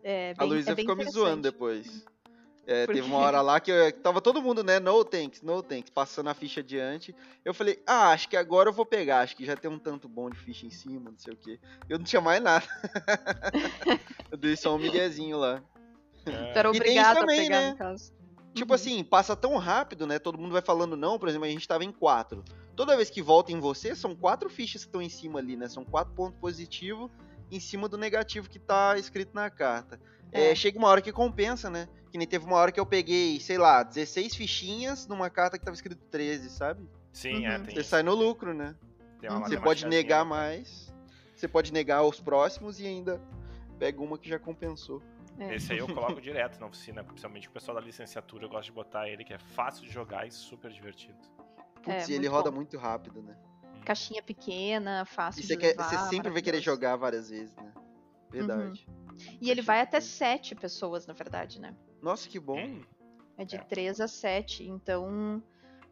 é, 0.03 0.35
bem, 0.35 0.47
a 0.47 0.51
Luísa 0.51 0.73
é 0.73 0.77
ficou 0.77 0.97
me 0.97 1.05
zoando 1.11 1.43
depois. 1.43 2.05
É, 2.69 2.87
teve 2.87 3.01
uma 3.01 3.17
hora 3.17 3.41
lá 3.41 3.59
que 3.59 3.71
eu, 3.71 3.91
tava 3.91 4.21
todo 4.21 4.43
mundo, 4.43 4.63
né? 4.63 4.79
No 4.79 5.03
tanks, 5.03 5.41
no 5.41 5.63
tanks, 5.63 5.89
passando 5.89 6.29
a 6.29 6.35
ficha 6.35 6.61
adiante. 6.61 7.17
Eu 7.43 7.55
falei, 7.55 7.83
ah, 7.87 8.11
acho 8.11 8.29
que 8.29 8.37
agora 8.37 8.69
eu 8.69 8.75
vou 8.75 8.85
pegar. 8.85 9.21
Acho 9.21 9.35
que 9.35 9.47
já 9.47 9.57
tem 9.57 9.71
um 9.71 9.79
tanto 9.79 10.07
bom 10.07 10.29
de 10.29 10.39
ficha 10.39 10.67
em 10.67 10.71
cima, 10.71 11.11
não 11.11 11.17
sei 11.17 11.33
o 11.33 11.37
que. 11.37 11.59
Eu 11.89 11.97
não 11.97 12.05
tinha 12.05 12.21
mais 12.21 12.43
nada. 12.43 12.67
eu 14.31 14.37
dei 14.37 14.55
só 14.55 14.77
um 14.77 14.79
miguezinho 14.79 15.39
lá. 15.39 15.63
É. 16.27 16.59
Era 16.59 16.69
obrigado 16.69 17.21
também, 17.21 17.41
a 17.41 17.43
pegar, 17.43 17.61
né? 17.61 17.71
no 17.71 17.77
caso. 17.79 18.13
Tipo 18.53 18.73
uhum. 18.73 18.75
assim, 18.75 19.03
passa 19.03 19.35
tão 19.35 19.57
rápido, 19.57 20.07
né? 20.07 20.19
Todo 20.19 20.37
mundo 20.37 20.53
vai 20.53 20.61
falando 20.61 20.95
não. 20.95 21.19
Por 21.19 21.31
exemplo, 21.31 21.47
a 21.47 21.51
gente 21.51 21.67
tava 21.67 21.85
em 21.85 21.93
quatro. 21.93 22.45
Toda 22.77 22.95
vez 22.97 23.09
que 23.09 23.23
volta 23.23 23.51
em 23.51 23.59
você, 23.59 23.97
são 23.97 24.15
quatro 24.15 24.51
fichas 24.51 24.83
que 24.83 24.89
estão 24.89 25.01
em 25.01 25.09
cima 25.09 25.39
ali, 25.39 25.57
né? 25.57 25.71
São 25.71 25.87
quatro 25.87 26.13
pontos 26.13 26.39
positivos 26.39 27.11
em 27.51 27.59
cima 27.59 27.89
do 27.89 27.97
negativo 27.97 28.47
que 28.47 28.59
tá 28.59 28.99
escrito 28.99 29.35
na 29.35 29.49
carta. 29.49 29.99
É. 30.31 30.51
É, 30.51 30.55
chega 30.55 30.79
uma 30.79 30.89
hora 30.89 31.01
que 31.01 31.11
compensa, 31.11 31.71
né? 31.71 31.89
Que 32.11 32.19
nem 32.19 32.27
teve 32.27 32.45
uma 32.45 32.57
hora 32.57 32.73
que 32.73 32.81
eu 32.81 32.87
peguei, 32.87 33.39
sei 33.41 33.59
lá, 33.59 33.83
16 33.83 34.35
fichinhas 34.35 35.07
numa 35.07 35.29
carta 35.29 35.59
que 35.59 35.65
tava 35.65 35.75
escrito 35.75 36.01
13, 36.11 36.51
sabe? 36.51 36.89
Sim, 37.13 37.47
é, 37.47 37.51
uhum. 37.51 37.55
é. 37.55 37.59
Tem 37.61 37.75
você 37.75 37.85
sai 37.85 38.03
no 38.03 38.15
lucro, 38.15 38.55
né? 38.55 38.75
Você 39.41 39.59
pode 39.59 39.87
negar 39.87 40.25
mais, 40.25 40.93
você 41.35 41.49
pode 41.49 41.73
negar 41.73 42.03
os 42.03 42.21
próximos 42.21 42.81
e 42.81 42.87
ainda 42.87 43.21
pega 43.79 44.01
uma 44.01 44.17
que 44.17 44.29
já 44.29 44.39
compensou. 44.39 45.03
É. 45.39 45.55
Esse 45.55 45.73
aí 45.73 45.79
eu 45.79 45.87
coloco 45.93 46.21
direto 46.21 46.59
na 46.61 46.67
oficina, 46.67 47.03
principalmente 47.05 47.49
o 47.49 47.51
pessoal 47.51 47.77
da 47.77 47.81
licenciatura, 47.81 48.45
eu 48.45 48.49
gosto 48.49 48.67
de 48.67 48.73
botar 48.73 49.09
ele, 49.09 49.25
que 49.25 49.33
é 49.33 49.39
fácil 49.39 49.85
de 49.85 49.93
jogar 49.93 50.27
e 50.27 50.31
super 50.31 50.71
divertido. 50.71 51.19
Putz, 51.83 52.09
é, 52.09 52.13
e 52.13 52.15
ele 52.15 52.27
roda 52.27 52.51
muito 52.51 52.77
rápido, 52.77 53.23
né? 53.23 53.37
Hum. 53.65 53.81
Caixinha 53.85 54.23
pequena, 54.23 55.05
fácil 55.05 55.43
e 55.43 55.47
de 55.47 55.57
levar. 55.57 55.85
Você 55.85 56.09
sempre 56.09 56.31
vai 56.31 56.43
querer 56.43 56.61
jogar 56.61 56.97
várias 56.97 57.31
vezes, 57.31 57.55
né? 57.57 57.73
Verdade. 58.31 58.87
Uhum. 58.89 59.39
E 59.41 59.51
ele 59.51 59.63
vai 59.63 59.81
até 59.81 60.01
sete 60.01 60.55
pessoas, 60.55 61.07
na 61.07 61.15
verdade, 61.15 61.61
né? 61.61 61.75
Nossa, 62.03 62.29
que 62.29 62.39
bom. 62.39 62.81
É 63.37 63.45
de 63.45 63.57
é. 63.57 63.59
três 63.59 64.01
a 64.01 64.09
sete, 64.09 64.65
então 64.65 65.43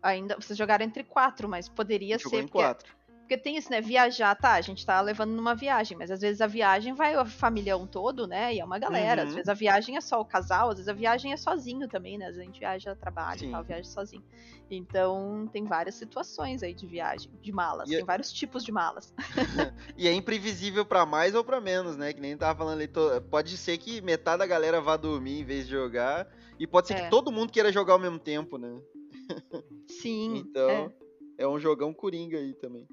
ainda 0.03 0.37
vocês 0.37 0.57
jogaram 0.57 0.85
entre 0.85 1.05
quatro, 1.05 1.49
mas 1.49 1.69
poderia 1.69 2.19
ser 2.19 2.37
em 2.39 2.43
porque, 2.43 2.59
quatro. 2.59 2.96
Porque 3.27 3.37
tem 3.37 3.57
isso, 3.57 3.69
né? 3.73 3.81
Viajar, 3.81 4.37
tá? 4.37 4.53
A 4.53 4.61
gente 4.61 4.87
tá 4.87 5.01
levando 5.01 5.33
numa 5.33 5.53
viagem, 5.53 5.99
mas 5.99 6.13
às 6.13 6.21
vezes 6.21 6.41
a 6.41 6.47
viagem 6.47 6.95
vai 6.95 7.13
a 7.17 7.25
familhão 7.25 7.85
todo, 7.85 8.25
né? 8.25 8.55
E 8.55 8.61
é 8.61 8.65
uma 8.65 8.79
galera. 8.79 9.23
Uhum. 9.23 9.29
Às 9.29 9.35
vezes 9.35 9.49
a 9.49 9.55
viagem 9.55 9.97
é 9.97 10.01
só 10.01 10.21
o 10.21 10.25
casal, 10.25 10.69
às 10.69 10.77
vezes 10.77 10.89
a 10.89 10.93
viagem 10.93 11.33
é 11.33 11.37
sozinho 11.37 11.89
também, 11.89 12.17
né? 12.17 12.27
Às 12.27 12.37
vezes 12.37 12.43
a 12.43 12.47
gente 12.47 12.61
viaja 12.61 12.93
a 12.93 12.95
trabalho 12.95 13.41
Sim. 13.41 13.49
e 13.49 13.51
tal, 13.51 13.65
viaja 13.65 13.83
sozinho. 13.83 14.23
Então 14.71 15.51
tem 15.53 15.65
várias 15.65 15.97
situações 15.97 16.63
aí 16.63 16.73
de 16.73 16.87
viagem, 16.87 17.29
de 17.43 17.51
malas. 17.51 17.89
E 17.89 17.95
tem 17.95 18.03
é... 18.03 18.05
vários 18.05 18.33
tipos 18.33 18.63
de 18.63 18.71
malas. 18.71 19.13
e 19.99 20.07
é 20.07 20.13
imprevisível 20.13 20.87
para 20.87 21.05
mais 21.05 21.35
ou 21.35 21.43
para 21.43 21.61
menos, 21.61 21.97
né? 21.97 22.13
Que 22.13 22.21
nem 22.21 22.37
tava 22.37 22.57
falando 22.57 22.81
ali. 22.81 22.89
Pode 23.29 23.57
ser 23.57 23.77
que 23.79 24.01
metade 24.01 24.39
da 24.39 24.47
galera 24.47 24.81
vá 24.81 24.97
dormir 24.97 25.41
em 25.41 25.45
vez 25.45 25.65
de 25.65 25.73
jogar. 25.73 26.29
E 26.61 26.67
pode 26.67 26.87
ser 26.87 26.95
é. 26.95 27.03
que 27.03 27.11
todo 27.11 27.33
mundo 27.33 27.51
queira 27.51 27.73
jogar 27.73 27.95
ao 27.95 27.99
mesmo 27.99 28.21
tempo, 28.21 28.57
né? 28.57 28.81
Sim. 30.01 30.37
então, 30.37 30.71
é. 30.71 31.43
é 31.43 31.49
um 31.49 31.59
jogão 31.59 31.93
coringa 31.93 32.39
aí 32.39 32.55
também. 32.55 32.87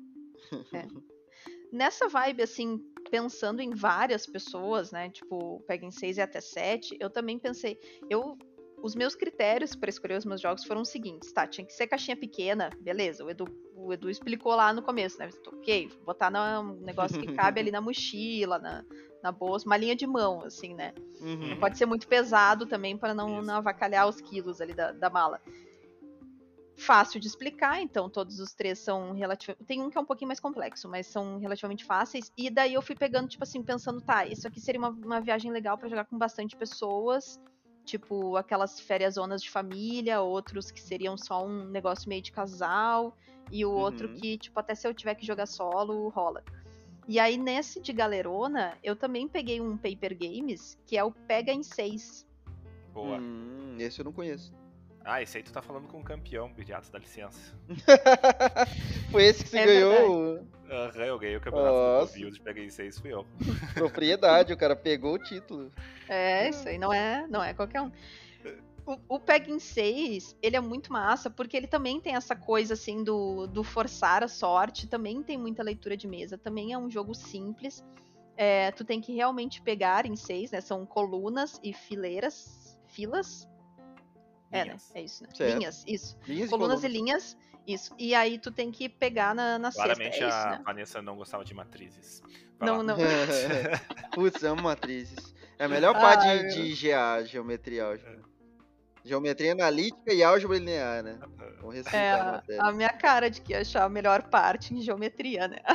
É. 0.74 0.88
Nessa 1.72 2.08
vibe, 2.08 2.44
assim, 2.44 2.80
pensando 3.10 3.60
em 3.60 3.72
várias 3.72 4.28
pessoas, 4.28 4.92
né? 4.92 5.10
Tipo, 5.10 5.60
peguem 5.68 5.90
6 5.90 6.18
e 6.18 6.22
até 6.22 6.40
7, 6.40 6.98
eu 7.00 7.10
também 7.10 7.40
pensei. 7.40 7.80
Eu 8.10 8.38
os 8.84 8.96
meus 8.96 9.16
critérios 9.16 9.78
para 9.78 9.90
escolher 9.90 10.18
os 10.18 10.26
meus 10.26 10.42
jogos 10.42 10.66
foram 10.66 10.82
os 10.82 10.90
seguintes, 10.90 11.32
tá? 11.32 11.48
Tinha 11.48 11.66
que 11.66 11.72
ser 11.72 11.88
caixinha 11.88 12.18
pequena, 12.18 12.70
beleza. 12.82 13.24
O 13.24 13.30
Edu, 13.30 13.46
o 13.78 13.94
Edu 13.94 14.10
explicou 14.10 14.54
lá 14.54 14.74
no 14.74 14.82
começo, 14.82 15.18
né? 15.18 15.30
Ok, 15.48 15.90
botar 16.06 16.30
um 16.60 16.74
negócio 16.82 17.18
que 17.18 17.32
cabe 17.32 17.62
ali 17.62 17.72
na 17.72 17.80
mochila, 17.82 18.60
na, 18.60 18.84
na 19.24 19.32
bolsa, 19.32 19.66
uma 19.66 19.78
linha 19.78 19.96
de 19.96 20.06
mão, 20.06 20.44
assim, 20.44 20.76
né? 20.76 20.94
Uhum. 21.22 21.52
Não 21.52 21.58
pode 21.58 21.78
ser 21.78 21.86
muito 21.86 22.06
pesado 22.10 22.66
também 22.66 22.98
para 22.98 23.14
não, 23.14 23.42
não 23.42 23.56
avacalhar 23.56 24.06
os 24.06 24.20
quilos 24.20 24.60
ali 24.60 24.74
da, 24.74 24.92
da 24.92 25.10
mala. 25.10 25.42
Fácil 26.76 27.20
de 27.20 27.28
explicar, 27.28 27.82
então 27.82 28.10
todos 28.10 28.40
os 28.40 28.54
três 28.54 28.80
são 28.80 29.14
relativamente. 29.14 29.66
Tem 29.66 29.82
um 29.82 29.90
que 29.90 29.98
é 29.98 30.02
um 30.02 30.06
pouquinho 30.06 30.28
mais 30.28 30.40
complexo, 30.40 30.90
mas 30.90 31.08
são 31.08 31.38
relativamente 31.38 31.86
fáceis. 31.86 32.32
E 32.38 32.50
daí 32.50 32.74
eu 32.74 32.82
fui 32.82 32.96
pegando, 32.96 33.28
tipo 33.28 33.44
assim, 33.44 33.62
pensando, 33.62 34.02
tá, 34.02 34.26
isso 34.26 34.48
aqui 34.48 34.60
seria 34.60 34.80
uma, 34.80 34.90
uma 34.90 35.22
viagem 35.22 35.52
legal 35.52 35.78
para 35.78 35.88
jogar 35.88 36.06
com 36.06 36.18
bastante 36.18 36.56
pessoas 36.56 37.40
tipo 37.84 38.38
aquelas 38.38 38.80
férias 38.80 39.16
zonas 39.16 39.42
de 39.42 39.50
família, 39.50 40.22
outros 40.22 40.72
que 40.72 40.82
seriam 40.82 41.18
só 41.18 41.46
um 41.46 41.66
negócio 41.66 42.08
meio 42.08 42.22
de 42.22 42.32
casal, 42.32 43.16
e 43.52 43.66
o 43.66 43.70
uhum. 43.70 43.78
outro 43.78 44.10
que, 44.14 44.38
tipo, 44.38 44.60
até 44.60 44.74
se 44.74 44.88
eu 44.88 44.94
tiver 44.94 45.16
que 45.16 45.26
jogar 45.26 45.46
solo, 45.46 46.10
rola. 46.10 46.44
E 47.08 47.20
aí, 47.20 47.38
nesse 47.38 47.82
de 47.82 47.92
galerona, 47.92 48.78
eu 48.82 48.96
também 48.96 49.28
peguei 49.28 49.60
um 49.60 49.76
Paper 49.76 50.18
Games, 50.18 50.78
que 50.86 50.98
é 50.98 51.04
o 51.04 51.12
Pega 51.12 51.52
em 51.52 51.62
6. 51.62 52.26
Boa. 52.94 53.20
Hum, 53.20 53.76
esse 53.78 54.00
eu 54.00 54.06
não 54.06 54.14
conheço. 54.14 54.54
Ah, 55.06 55.22
esse 55.22 55.38
aí 55.38 55.44
tu 55.44 55.52
tá 55.52 55.62
falando 55.62 55.88
com 55.88 56.00
o 56.00 56.04
campeão, 56.04 56.52
Bidiato, 56.54 56.90
dá 56.90 56.98
licença. 56.98 57.54
Foi 59.12 59.24
esse 59.24 59.44
que 59.44 59.50
você 59.50 59.60
é 59.60 59.66
ganhou? 59.66 60.48
Aham, 60.70 60.94
uhum, 60.96 61.04
eu 61.04 61.20
ganhei 61.20 61.36
o 61.36 61.42
campeonato 61.42 61.76
Nossa. 61.76 62.14
do 62.14 62.20
Build, 62.20 62.42
peguei 62.42 62.70
seis, 62.70 62.98
fui 62.98 63.14
eu. 63.14 63.26
Propriedade, 63.76 64.54
o 64.54 64.58
cara 64.58 64.76
pegou 64.76 65.16
o 65.16 65.20
título. 65.20 65.72
É, 66.08 66.48
isso 66.50 66.68
aí 66.70 66.78
não 66.78 66.94
é, 66.94 67.28
não 67.28 67.44
é 67.44 67.54
qualquer 67.54 67.82
um. 67.82 67.92
O, 68.86 69.16
o 69.16 69.20
Peg 69.20 69.60
6, 69.60 70.38
ele 70.42 70.56
é 70.56 70.60
muito 70.60 70.92
massa, 70.92 71.30
porque 71.30 71.56
ele 71.56 71.68
também 71.68 72.02
tem 72.02 72.16
essa 72.16 72.36
coisa, 72.36 72.74
assim, 72.74 73.04
do, 73.04 73.48
do 73.48 73.64
forçar 73.64 74.24
a 74.24 74.28
sorte, 74.28 74.88
também 74.88 75.24
tem 75.24 75.38
muita 75.38 75.64
leitura 75.64 75.96
de 75.96 76.08
mesa, 76.08 76.38
também 76.38 76.74
é 76.74 76.78
um 76.78 76.90
jogo 76.90 77.14
simples, 77.14 77.82
é, 78.36 78.72
tu 78.72 78.84
tem 78.84 79.00
que 79.00 79.14
realmente 79.14 79.62
pegar 79.62 80.06
em 80.06 80.16
seis, 80.18 80.52
né, 80.52 80.60
são 80.60 80.86
colunas 80.86 81.60
e 81.64 81.72
fileiras, 81.72 82.78
filas, 82.88 83.48
é, 84.54 84.66
né? 84.66 84.78
É 84.94 85.02
isso, 85.02 85.24
né? 85.24 85.30
Certo. 85.34 85.58
Linhas, 85.58 85.84
isso. 85.88 86.18
Linhas 86.28 86.50
colunas 86.50 86.80
e, 86.80 86.82
colunas 86.82 86.84
e 86.84 86.88
linhas. 86.88 87.38
Isso. 87.66 87.96
E 87.98 88.14
aí 88.14 88.38
tu 88.38 88.52
tem 88.52 88.72
que 88.72 88.90
pegar 88.90 89.34
na, 89.34 89.58
na 89.58 89.72
Claramente 89.72 90.18
cesta. 90.18 90.28
Claramente 90.28 90.48
é 90.48 90.56
a 90.56 90.58
né? 90.58 90.64
Vanessa 90.66 91.02
não 91.02 91.16
gostava 91.16 91.46
de 91.46 91.54
matrizes. 91.54 92.22
Vai 92.60 92.70
não, 92.70 92.78
lá. 92.78 92.84
não. 92.84 92.98
Putz, 94.14 94.44
amo 94.44 94.64
matrizes. 94.64 95.34
É 95.58 95.66
a 95.66 95.70
melhor 95.70 95.94
parte 95.94 96.28
de, 96.28 96.76
de 96.76 96.90
GA, 96.90 97.24
geometria 97.24 97.86
álgebra. 97.86 98.20
É. 98.20 98.34
Geometria 99.06 99.52
analítica 99.52 100.14
e 100.14 100.24
álgebra 100.24 100.58
linear, 100.58 101.04
né? 101.04 101.20
Vamos 101.60 101.94
é 101.94 102.12
a, 102.12 102.44
a, 102.60 102.72
minha 102.72 102.90
cara 102.90 103.30
de 103.30 103.42
que 103.42 103.54
achar 103.54 103.84
a 103.84 103.90
melhor 103.90 104.24
parte 104.24 104.74
em 104.74 104.82
geometria, 104.82 105.48
né? 105.48 105.58
É. 105.68 105.74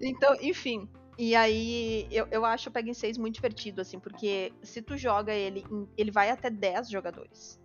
então, 0.00 0.34
enfim. 0.40 0.88
E 1.16 1.34
aí, 1.34 2.08
eu, 2.10 2.26
eu 2.30 2.44
acho 2.44 2.68
o 2.68 2.72
Peg 2.72 2.92
6 2.92 3.18
muito 3.18 3.36
divertido, 3.36 3.80
assim, 3.80 4.00
porque 4.00 4.52
se 4.62 4.82
tu 4.82 4.96
joga 4.96 5.32
ele, 5.32 5.64
em, 5.70 5.88
ele 5.96 6.10
vai 6.10 6.30
até 6.30 6.50
10 6.50 6.90
jogadores 6.90 7.62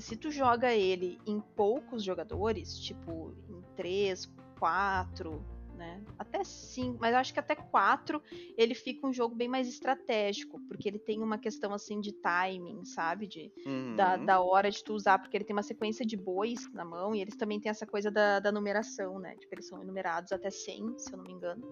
se 0.00 0.16
tu 0.16 0.30
joga 0.30 0.72
ele 0.72 1.18
em 1.26 1.40
poucos 1.40 2.02
jogadores, 2.02 2.78
tipo 2.78 3.34
em 3.48 3.60
3, 3.74 4.32
4, 4.58 5.44
né? 5.76 6.02
Até 6.18 6.42
5, 6.42 6.98
mas 7.00 7.12
eu 7.12 7.18
acho 7.18 7.32
que 7.32 7.40
até 7.40 7.54
4 7.54 8.20
ele 8.56 8.74
fica 8.74 9.06
um 9.06 9.12
jogo 9.12 9.34
bem 9.34 9.48
mais 9.48 9.68
estratégico, 9.68 10.60
porque 10.68 10.88
ele 10.88 10.98
tem 10.98 11.22
uma 11.22 11.38
questão 11.38 11.72
assim 11.72 12.00
de 12.00 12.12
timing, 12.12 12.84
sabe? 12.84 13.26
De, 13.26 13.52
uhum. 13.64 13.96
da, 13.96 14.16
da 14.16 14.40
hora 14.40 14.70
de 14.70 14.82
tu 14.82 14.92
usar, 14.92 15.18
porque 15.18 15.36
ele 15.36 15.44
tem 15.44 15.54
uma 15.54 15.62
sequência 15.62 16.04
de 16.04 16.16
bois 16.16 16.70
na 16.72 16.84
mão 16.84 17.14
e 17.14 17.20
eles 17.20 17.36
também 17.36 17.60
têm 17.60 17.70
essa 17.70 17.86
coisa 17.86 18.10
da, 18.10 18.40
da 18.40 18.52
numeração, 18.52 19.18
né? 19.18 19.36
Tipo, 19.36 19.54
eles 19.54 19.68
são 19.68 19.80
enumerados 19.80 20.32
até 20.32 20.50
100, 20.50 20.98
se 20.98 21.12
eu 21.12 21.16
não 21.16 21.24
me 21.24 21.32
engano. 21.32 21.62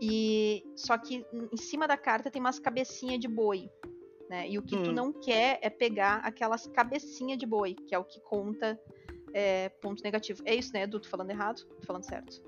E 0.00 0.64
só 0.74 0.96
que 0.96 1.24
em 1.52 1.56
cima 1.56 1.86
da 1.86 1.96
carta 1.96 2.30
tem 2.30 2.40
umas 2.40 2.58
cabecinhas 2.58 3.20
de 3.20 3.28
boi, 3.28 3.70
né? 4.30 4.48
E 4.48 4.58
o 4.58 4.62
que 4.62 4.76
hum. 4.76 4.82
tu 4.82 4.92
não 4.92 5.12
quer 5.12 5.58
é 5.60 5.68
pegar 5.68 6.16
aquelas 6.18 6.66
cabecinhas 6.66 7.36
de 7.36 7.44
boi, 7.44 7.74
que 7.74 7.94
é 7.94 7.98
o 7.98 8.04
que 8.04 8.20
conta 8.20 8.80
é, 9.34 9.68
ponto 9.68 10.02
negativo. 10.02 10.42
É 10.46 10.54
isso, 10.54 10.72
né, 10.72 10.84
Edu? 10.84 11.00
Tô 11.00 11.08
falando 11.08 11.30
errado? 11.30 11.66
Tô 11.80 11.86
falando 11.86 12.04
certo. 12.04 12.42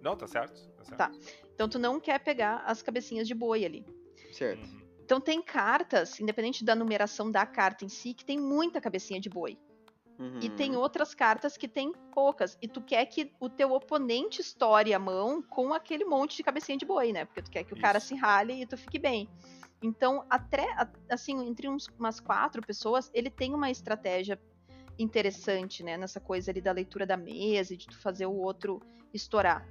Não, 0.00 0.16
tá 0.16 0.26
certo. 0.26 0.70
Tá, 0.76 0.84
certo. 0.84 0.98
tá. 0.98 1.10
Então 1.54 1.68
tu 1.68 1.78
não 1.78 1.98
quer 1.98 2.18
pegar 2.20 2.62
as 2.66 2.82
cabecinhas 2.82 3.26
de 3.26 3.34
boi 3.34 3.64
ali. 3.64 3.84
Certo. 4.32 4.64
Uhum. 4.64 4.84
Então 5.04 5.20
tem 5.20 5.42
cartas, 5.42 6.20
independente 6.20 6.64
da 6.64 6.74
numeração 6.74 7.30
da 7.30 7.44
carta 7.44 7.84
em 7.84 7.88
si, 7.88 8.14
que 8.14 8.24
tem 8.24 8.38
muita 8.38 8.80
cabecinha 8.80 9.20
de 9.20 9.28
boi. 9.28 9.58
Uhum. 10.18 10.38
E 10.40 10.48
tem 10.48 10.74
uhum. 10.74 10.80
outras 10.80 11.14
cartas 11.14 11.56
que 11.56 11.66
tem 11.66 11.92
poucas. 12.12 12.56
E 12.62 12.68
tu 12.68 12.80
quer 12.80 13.04
que 13.06 13.32
o 13.40 13.48
teu 13.48 13.72
oponente 13.72 14.40
estoure 14.40 14.94
a 14.94 14.98
mão 14.98 15.42
com 15.42 15.72
aquele 15.72 16.04
monte 16.04 16.36
de 16.36 16.42
cabecinha 16.42 16.78
de 16.78 16.86
boi, 16.86 17.12
né? 17.12 17.24
Porque 17.24 17.42
tu 17.42 17.50
quer 17.50 17.64
que 17.64 17.72
o 17.72 17.76
Isso. 17.76 17.82
cara 17.82 17.98
se 18.00 18.14
rale 18.14 18.62
e 18.62 18.66
tu 18.66 18.76
fique 18.76 18.98
bem. 18.98 19.28
Então, 19.82 20.24
até, 20.30 20.66
assim, 21.10 21.46
entre 21.46 21.68
uns, 21.68 21.88
umas 21.98 22.20
quatro 22.20 22.62
pessoas, 22.62 23.10
ele 23.12 23.28
tem 23.28 23.52
uma 23.52 23.70
estratégia 23.70 24.40
interessante, 24.98 25.82
né? 25.82 25.96
Nessa 25.96 26.20
coisa 26.20 26.50
ali 26.50 26.60
da 26.60 26.72
leitura 26.72 27.04
da 27.04 27.16
mesa 27.16 27.74
e 27.74 27.76
de 27.76 27.86
tu 27.86 27.98
fazer 27.98 28.26
o 28.26 28.34
outro 28.34 28.80
estourar. 29.12 29.66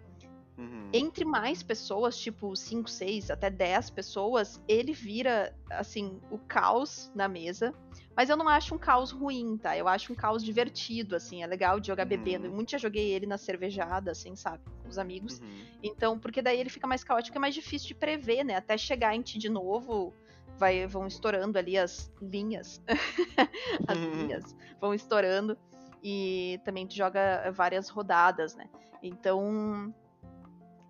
Uhum. 0.58 0.90
Entre 0.94 1.26
mais 1.26 1.64
pessoas, 1.64 2.18
tipo 2.18 2.56
5, 2.56 2.90
6, 2.90 3.32
até 3.32 3.50
10 3.50 3.90
pessoas, 3.90 4.62
ele 4.68 4.94
vira, 4.94 5.56
assim, 5.70 6.20
o 6.30 6.38
caos 6.38 7.12
na 7.16 7.28
mesa. 7.28 7.74
Mas 8.16 8.30
eu 8.30 8.38
não 8.38 8.48
acho 8.48 8.76
um 8.76 8.78
caos 8.78 9.12
ruim, 9.12 9.58
tá? 9.58 9.76
Eu 9.76 9.88
acho 9.88 10.14
um 10.14 10.16
caos 10.16 10.44
divertido, 10.44 11.16
assim. 11.16 11.42
É 11.42 11.48
legal 11.48 11.80
de 11.80 11.88
jogar 11.88 12.04
uhum. 12.04 12.10
bebendo. 12.10 12.46
Eu 12.46 12.52
muito 12.52 12.72
já 12.72 12.78
joguei 12.78 13.12
ele 13.12 13.26
na 13.26 13.38
cervejada, 13.38 14.12
assim, 14.12 14.36
sabe? 14.36 14.64
Com 14.84 14.90
os 14.90 15.00
amigos. 15.00 15.40
Uhum. 15.40 15.66
Então, 15.82 16.20
porque 16.20 16.42
daí 16.42 16.60
ele 16.60 16.70
fica 16.70 16.86
mais 16.86 17.04
caótico, 17.04 17.36
é 17.38 17.42
mais 17.42 17.56
difícil 17.56 17.88
de 17.88 17.96
prever, 17.96 18.44
né? 18.44 18.56
Até 18.56 18.78
chegar 18.78 19.16
em 19.16 19.22
ti 19.22 19.40
de 19.40 19.50
novo, 19.50 20.14
vai, 20.58 20.86
vão 20.86 21.08
estourando 21.08 21.58
ali 21.58 21.76
as 21.76 22.12
linhas. 22.22 22.80
as 23.88 23.98
uhum. 23.98 24.12
linhas 24.12 24.56
vão 24.80 24.94
estourando. 24.94 25.58
E 26.04 26.60
também 26.64 26.86
tu 26.86 26.94
joga 26.94 27.50
várias 27.52 27.90
rodadas, 27.90 28.56
né? 28.56 28.70
Então, 29.02 29.94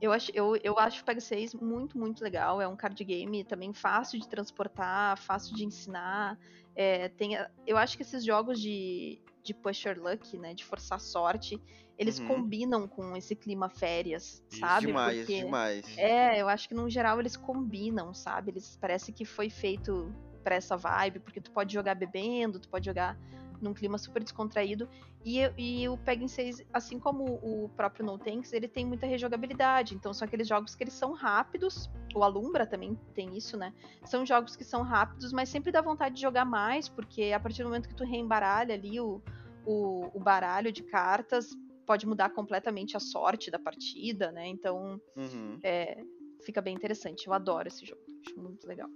eu 0.03 0.11
acho, 0.11 0.31
eu, 0.33 0.57
eu 0.61 0.77
acho 0.77 1.01
o 1.01 1.05
PEG 1.05 1.21
6 1.21 1.53
muito, 1.53 1.97
muito 1.97 2.21
legal. 2.21 2.61
É 2.61 2.67
um 2.67 2.75
card 2.75 3.01
game 3.05 3.41
também 3.45 3.71
fácil 3.71 4.19
de 4.19 4.27
transportar, 4.27 5.17
fácil 5.17 5.55
de 5.55 5.63
ensinar. 5.63 6.37
É, 6.75 7.07
tem, 7.07 7.37
eu 7.65 7.77
acho 7.77 7.95
que 7.95 8.03
esses 8.03 8.21
jogos 8.25 8.59
de, 8.59 9.21
de 9.41 9.53
pusher 9.53 9.97
luck, 9.97 10.37
né, 10.37 10.53
de 10.53 10.65
forçar 10.65 10.99
sorte, 10.99 11.57
eles 11.97 12.19
uhum. 12.19 12.27
combinam 12.27 12.85
com 12.85 13.15
esse 13.15 13.33
clima 13.33 13.69
férias, 13.69 14.43
Isso, 14.51 14.59
sabe? 14.59 14.87
Demais, 14.87 15.19
Porque, 15.19 15.41
demais. 15.41 15.97
É, 15.97 16.41
eu 16.41 16.49
acho 16.49 16.67
que 16.67 16.75
no 16.75 16.89
geral 16.89 17.21
eles 17.21 17.37
combinam, 17.37 18.13
sabe? 18.13 18.51
Eles 18.51 18.77
parece 18.81 19.13
que 19.13 19.23
foi 19.23 19.49
feito 19.49 20.13
para 20.43 20.55
essa 20.55 20.75
vibe, 20.75 21.19
porque 21.19 21.39
tu 21.39 21.49
pode 21.49 21.73
jogar 21.73 21.95
bebendo, 21.95 22.59
tu 22.59 22.67
pode 22.67 22.85
jogar 22.87 23.17
num 23.61 23.73
clima 23.73 23.97
super 23.97 24.23
descontraído. 24.23 24.87
E, 25.25 25.39
e 25.57 25.87
o 25.87 25.97
Pegging 25.97 26.27
6, 26.27 26.63
assim 26.73 26.99
como 26.99 27.23
o 27.41 27.69
próprio 27.69 28.05
No 28.05 28.17
Tanks, 28.17 28.51
ele 28.53 28.67
tem 28.67 28.85
muita 28.85 29.05
rejogabilidade. 29.05 29.95
Então 29.95 30.13
são 30.13 30.25
aqueles 30.25 30.47
jogos 30.47 30.75
que 30.75 30.83
eles 30.83 30.93
são 30.93 31.13
rápidos. 31.13 31.89
O 32.13 32.23
Alumbra 32.23 32.65
também 32.65 32.99
tem 33.13 33.35
isso, 33.37 33.57
né? 33.57 33.73
São 34.05 34.25
jogos 34.25 34.55
que 34.55 34.63
são 34.63 34.81
rápidos, 34.81 35.31
mas 35.31 35.49
sempre 35.49 35.71
dá 35.71 35.81
vontade 35.81 36.15
de 36.15 36.21
jogar 36.21 36.45
mais, 36.45 36.89
porque 36.89 37.31
a 37.33 37.39
partir 37.39 37.63
do 37.63 37.69
momento 37.69 37.87
que 37.87 37.95
tu 37.95 38.03
reembaralha 38.03 38.75
ali 38.75 38.99
o, 38.99 39.21
o, 39.65 40.09
o 40.13 40.19
baralho 40.19 40.71
de 40.71 40.83
cartas, 40.83 41.49
pode 41.85 42.07
mudar 42.07 42.29
completamente 42.29 42.95
a 42.97 42.99
sorte 42.99 43.51
da 43.51 43.59
partida, 43.59 44.31
né? 44.31 44.47
Então 44.47 44.99
uhum. 45.15 45.59
é, 45.63 46.03
fica 46.43 46.61
bem 46.61 46.75
interessante. 46.75 47.27
Eu 47.27 47.33
adoro 47.33 47.67
esse 47.67 47.85
jogo. 47.85 48.01
Acho 48.25 48.39
muito 48.39 48.67
legal. 48.67 48.89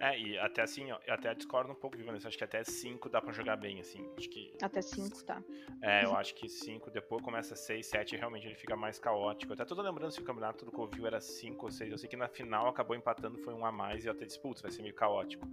É, 0.00 0.18
e 0.18 0.38
até 0.38 0.62
assim, 0.62 0.90
ó, 0.90 0.98
eu 1.06 1.14
até 1.14 1.34
discordo 1.34 1.72
um 1.72 1.74
pouco 1.74 1.96
de 1.96 2.02
Vanessa. 2.02 2.28
Acho 2.28 2.38
que 2.38 2.44
até 2.44 2.62
5 2.64 3.08
dá 3.08 3.20
pra 3.20 3.32
jogar 3.32 3.56
bem, 3.56 3.80
assim. 3.80 4.08
Acho 4.16 4.28
que. 4.28 4.52
Até 4.62 4.82
5, 4.82 5.24
tá. 5.24 5.42
É, 5.82 6.04
eu 6.04 6.16
acho 6.16 6.34
que 6.34 6.48
5, 6.48 6.90
depois 6.90 7.22
começa 7.22 7.54
6, 7.54 7.86
7, 7.86 8.16
realmente 8.16 8.46
ele 8.46 8.54
fica 8.54 8.76
mais 8.76 8.98
caótico. 8.98 9.52
Eu 9.52 9.54
até 9.54 9.64
tô 9.64 9.80
lembrando 9.80 10.10
se 10.10 10.20
o 10.20 10.24
campeonato 10.24 10.64
do 10.64 10.72
Covil 10.72 11.06
era 11.06 11.20
5 11.20 11.64
ou 11.64 11.70
6. 11.70 11.92
Eu 11.92 11.98
sei 11.98 12.08
que 12.08 12.16
na 12.16 12.28
final 12.28 12.68
acabou 12.68 12.96
empatando, 12.96 13.38
foi 13.38 13.54
um 13.54 13.64
a 13.64 13.72
mais, 13.72 14.04
e 14.04 14.08
eu 14.08 14.12
até 14.12 14.24
disse, 14.24 14.40
putz, 14.40 14.62
vai 14.62 14.70
ser 14.70 14.82
meio 14.82 14.94
caótico. 14.94 15.46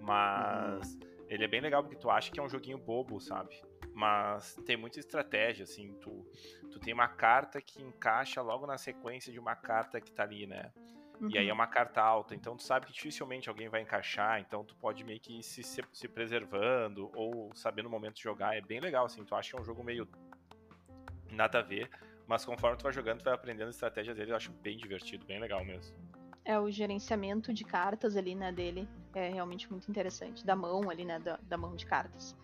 Mas. 0.00 0.94
Uhum. 0.94 1.14
Ele 1.28 1.44
é 1.44 1.48
bem 1.48 1.60
legal 1.60 1.82
porque 1.82 1.96
tu 1.96 2.10
acha 2.10 2.30
que 2.30 2.38
é 2.38 2.42
um 2.42 2.48
joguinho 2.48 2.78
bobo, 2.78 3.18
sabe? 3.18 3.60
Mas 3.94 4.56
tem 4.66 4.76
muita 4.76 4.98
estratégia, 4.98 5.62
assim. 5.62 5.94
Tu, 6.00 6.26
tu 6.70 6.78
tem 6.80 6.92
uma 6.92 7.08
carta 7.08 7.60
que 7.62 7.82
encaixa 7.82 8.42
logo 8.42 8.66
na 8.66 8.76
sequência 8.76 9.32
de 9.32 9.38
uma 9.38 9.54
carta 9.56 10.00
que 10.00 10.12
tá 10.12 10.24
ali, 10.24 10.46
né? 10.46 10.72
Uhum. 11.20 11.28
E 11.30 11.38
aí 11.38 11.46
é 11.46 11.50
uhum. 11.50 11.54
uma 11.54 11.66
carta 11.66 12.02
alta, 12.02 12.34
então 12.34 12.56
tu 12.56 12.62
sabe 12.62 12.86
que 12.86 12.92
dificilmente 12.92 13.48
alguém 13.48 13.68
vai 13.68 13.80
encaixar, 13.80 14.40
então 14.40 14.64
tu 14.64 14.74
pode 14.76 15.04
meio 15.04 15.20
que 15.20 15.38
ir 15.38 15.42
se, 15.42 15.62
se, 15.62 15.82
se 15.92 16.08
preservando 16.08 17.10
ou 17.14 17.54
saber 17.54 17.82
no 17.82 17.90
momento 17.90 18.16
de 18.16 18.22
jogar. 18.22 18.56
É 18.56 18.60
bem 18.60 18.80
legal, 18.80 19.06
assim. 19.06 19.24
Tu 19.24 19.34
acha 19.34 19.50
que 19.50 19.56
é 19.56 19.60
um 19.60 19.64
jogo 19.64 19.82
meio 19.84 20.08
nada 21.30 21.58
a 21.60 21.62
ver, 21.62 21.88
mas 22.26 22.44
conforme 22.44 22.76
tu 22.76 22.82
vai 22.82 22.92
jogando, 22.92 23.18
tu 23.18 23.24
vai 23.24 23.34
aprendendo 23.34 23.68
a 23.68 23.70
estratégia 23.70 24.14
dele, 24.14 24.32
eu 24.32 24.36
acho 24.36 24.50
bem 24.52 24.76
divertido, 24.76 25.26
bem 25.26 25.40
legal 25.40 25.64
mesmo. 25.64 25.96
É, 26.44 26.58
o 26.58 26.70
gerenciamento 26.70 27.54
de 27.54 27.64
cartas 27.64 28.16
ali, 28.16 28.34
né, 28.34 28.52
dele 28.52 28.88
é 29.14 29.30
realmente 29.30 29.70
muito 29.70 29.90
interessante. 29.90 30.44
Da 30.44 30.54
mão 30.54 30.90
ali, 30.90 31.04
né, 31.04 31.18
da, 31.18 31.38
da 31.42 31.56
mão 31.56 31.74
de 31.74 31.86
cartas. 31.86 32.36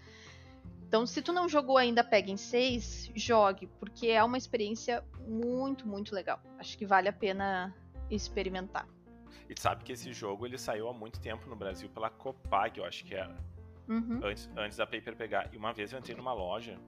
Então, 0.86 1.06
se 1.06 1.22
tu 1.22 1.32
não 1.32 1.48
jogou 1.48 1.76
ainda 1.76 2.02
Pega 2.02 2.30
em 2.30 2.36
6, 2.36 3.12
jogue, 3.14 3.68
porque 3.78 4.08
é 4.08 4.24
uma 4.24 4.36
experiência 4.36 5.04
muito, 5.20 5.86
muito 5.86 6.14
legal. 6.14 6.40
Acho 6.58 6.76
que 6.76 6.84
vale 6.84 7.08
a 7.08 7.12
pena 7.12 7.72
experimentar. 8.10 8.86
E 9.48 9.54
tu 9.54 9.60
sabe 9.60 9.82
que 9.84 9.92
esse 9.92 10.12
jogo 10.12 10.46
ele 10.46 10.56
saiu 10.56 10.88
há 10.88 10.92
muito 10.92 11.20
tempo 11.20 11.48
no 11.48 11.56
Brasil 11.56 11.88
pela 11.90 12.08
Copag, 12.08 12.78
eu 12.78 12.84
acho 12.84 13.04
que 13.04 13.14
era. 13.14 13.36
Uhum. 13.88 14.20
Antes, 14.22 14.48
antes 14.56 14.78
da 14.78 14.86
Paper 14.86 15.16
pegar. 15.16 15.52
E 15.52 15.56
uma 15.56 15.72
vez 15.72 15.92
eu 15.92 15.98
entrei 15.98 16.16
numa 16.16 16.32
loja, 16.32 16.78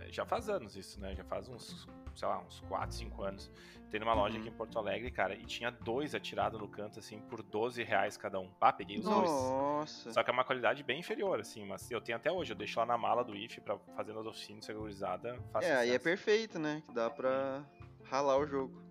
é, 0.00 0.10
já 0.10 0.26
faz 0.26 0.48
anos 0.48 0.76
isso, 0.76 1.00
né? 1.00 1.14
Já 1.14 1.24
faz 1.24 1.48
uns, 1.48 1.86
sei 2.14 2.26
lá, 2.26 2.40
uns 2.40 2.60
4, 2.62 2.96
5 2.96 3.22
anos. 3.22 3.50
Entrei 3.86 4.00
numa 4.00 4.14
loja 4.14 4.34
uhum. 4.34 4.40
aqui 4.40 4.50
em 4.50 4.52
Porto 4.52 4.78
Alegre, 4.78 5.10
cara, 5.10 5.34
e 5.34 5.44
tinha 5.44 5.70
dois 5.70 6.14
atirados 6.14 6.60
no 6.60 6.68
canto, 6.68 6.98
assim, 6.98 7.20
por 7.20 7.42
12 7.42 7.82
reais 7.84 8.16
cada 8.16 8.38
um. 8.38 8.50
Ah, 8.60 8.72
peguei 8.72 8.98
os 8.98 9.04
Nossa. 9.04 9.20
dois. 9.20 9.30
Nossa. 9.30 10.12
Só 10.12 10.22
que 10.22 10.30
é 10.30 10.32
uma 10.32 10.44
qualidade 10.44 10.82
bem 10.82 10.98
inferior, 10.98 11.40
assim, 11.40 11.64
mas 11.64 11.90
eu 11.90 12.00
tenho 12.00 12.18
até 12.18 12.30
hoje. 12.30 12.52
Eu 12.52 12.56
deixo 12.56 12.78
lá 12.80 12.84
na 12.84 12.98
mala 12.98 13.24
do 13.24 13.34
IF 13.36 13.60
pra 13.60 13.78
fazer 13.96 14.12
nas 14.12 14.26
oficinas 14.26 14.64
segurizada. 14.64 15.38
É, 15.62 15.74
aí 15.74 15.90
é 15.92 15.98
perfeito, 15.98 16.58
né? 16.58 16.82
Que 16.84 16.92
dá 16.92 17.08
pra 17.08 17.64
ralar 18.04 18.38
o 18.38 18.46
jogo. 18.46 18.82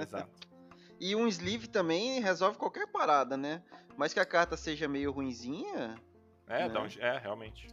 Exato. 0.00 0.28
E 1.02 1.16
um 1.16 1.26
sleeve 1.26 1.66
também 1.66 2.20
resolve 2.20 2.56
qualquer 2.56 2.86
parada, 2.86 3.36
né? 3.36 3.60
Mas 3.96 4.14
que 4.14 4.20
a 4.20 4.24
carta 4.24 4.56
seja 4.56 4.86
meio 4.86 5.10
ruinzinha. 5.10 5.96
É, 6.46 6.68
né? 6.68 6.78
um, 6.78 6.86
é 7.00 7.18
realmente. 7.18 7.66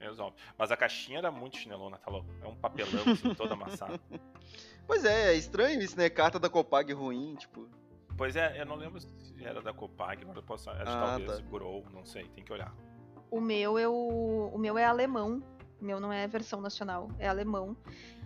Resolve. 0.00 0.36
Mas 0.58 0.72
a 0.72 0.76
caixinha 0.76 1.18
era 1.18 1.30
muito 1.30 1.58
chinelona, 1.58 1.96
tá 1.96 2.10
louco? 2.10 2.28
É 2.42 2.48
um 2.48 2.56
papelão 2.56 3.04
assim, 3.12 3.32
todo 3.34 3.52
amassado. 3.52 4.00
Pois 4.84 5.04
é, 5.04 5.32
é 5.32 5.34
estranho 5.34 5.82
isso, 5.82 5.98
né? 5.98 6.08
Carta 6.08 6.38
da 6.38 6.48
Copag 6.48 6.92
ruim, 6.92 7.34
tipo. 7.34 7.68
Pois 8.16 8.36
é, 8.36 8.60
eu 8.60 8.64
não 8.64 8.76
lembro 8.76 9.00
se 9.00 9.10
era 9.44 9.60
da 9.60 9.72
Copag, 9.72 10.22
agora 10.22 10.38
eu 10.38 10.42
posso. 10.44 10.70
Acho 10.70 10.82
ah, 10.92 11.18
talvez 11.18 11.38
tá. 11.38 11.44
Grow, 11.50 11.84
não 11.92 12.04
sei, 12.04 12.28
tem 12.28 12.44
que 12.44 12.52
olhar. 12.52 12.72
O 13.28 13.40
meu, 13.40 13.76
eu, 13.80 13.92
o 13.92 14.56
meu 14.56 14.78
é 14.78 14.84
alemão. 14.84 15.42
Meu 15.80 16.00
não 16.00 16.12
é 16.12 16.26
versão 16.26 16.60
nacional, 16.60 17.10
é 17.18 17.28
alemão. 17.28 17.76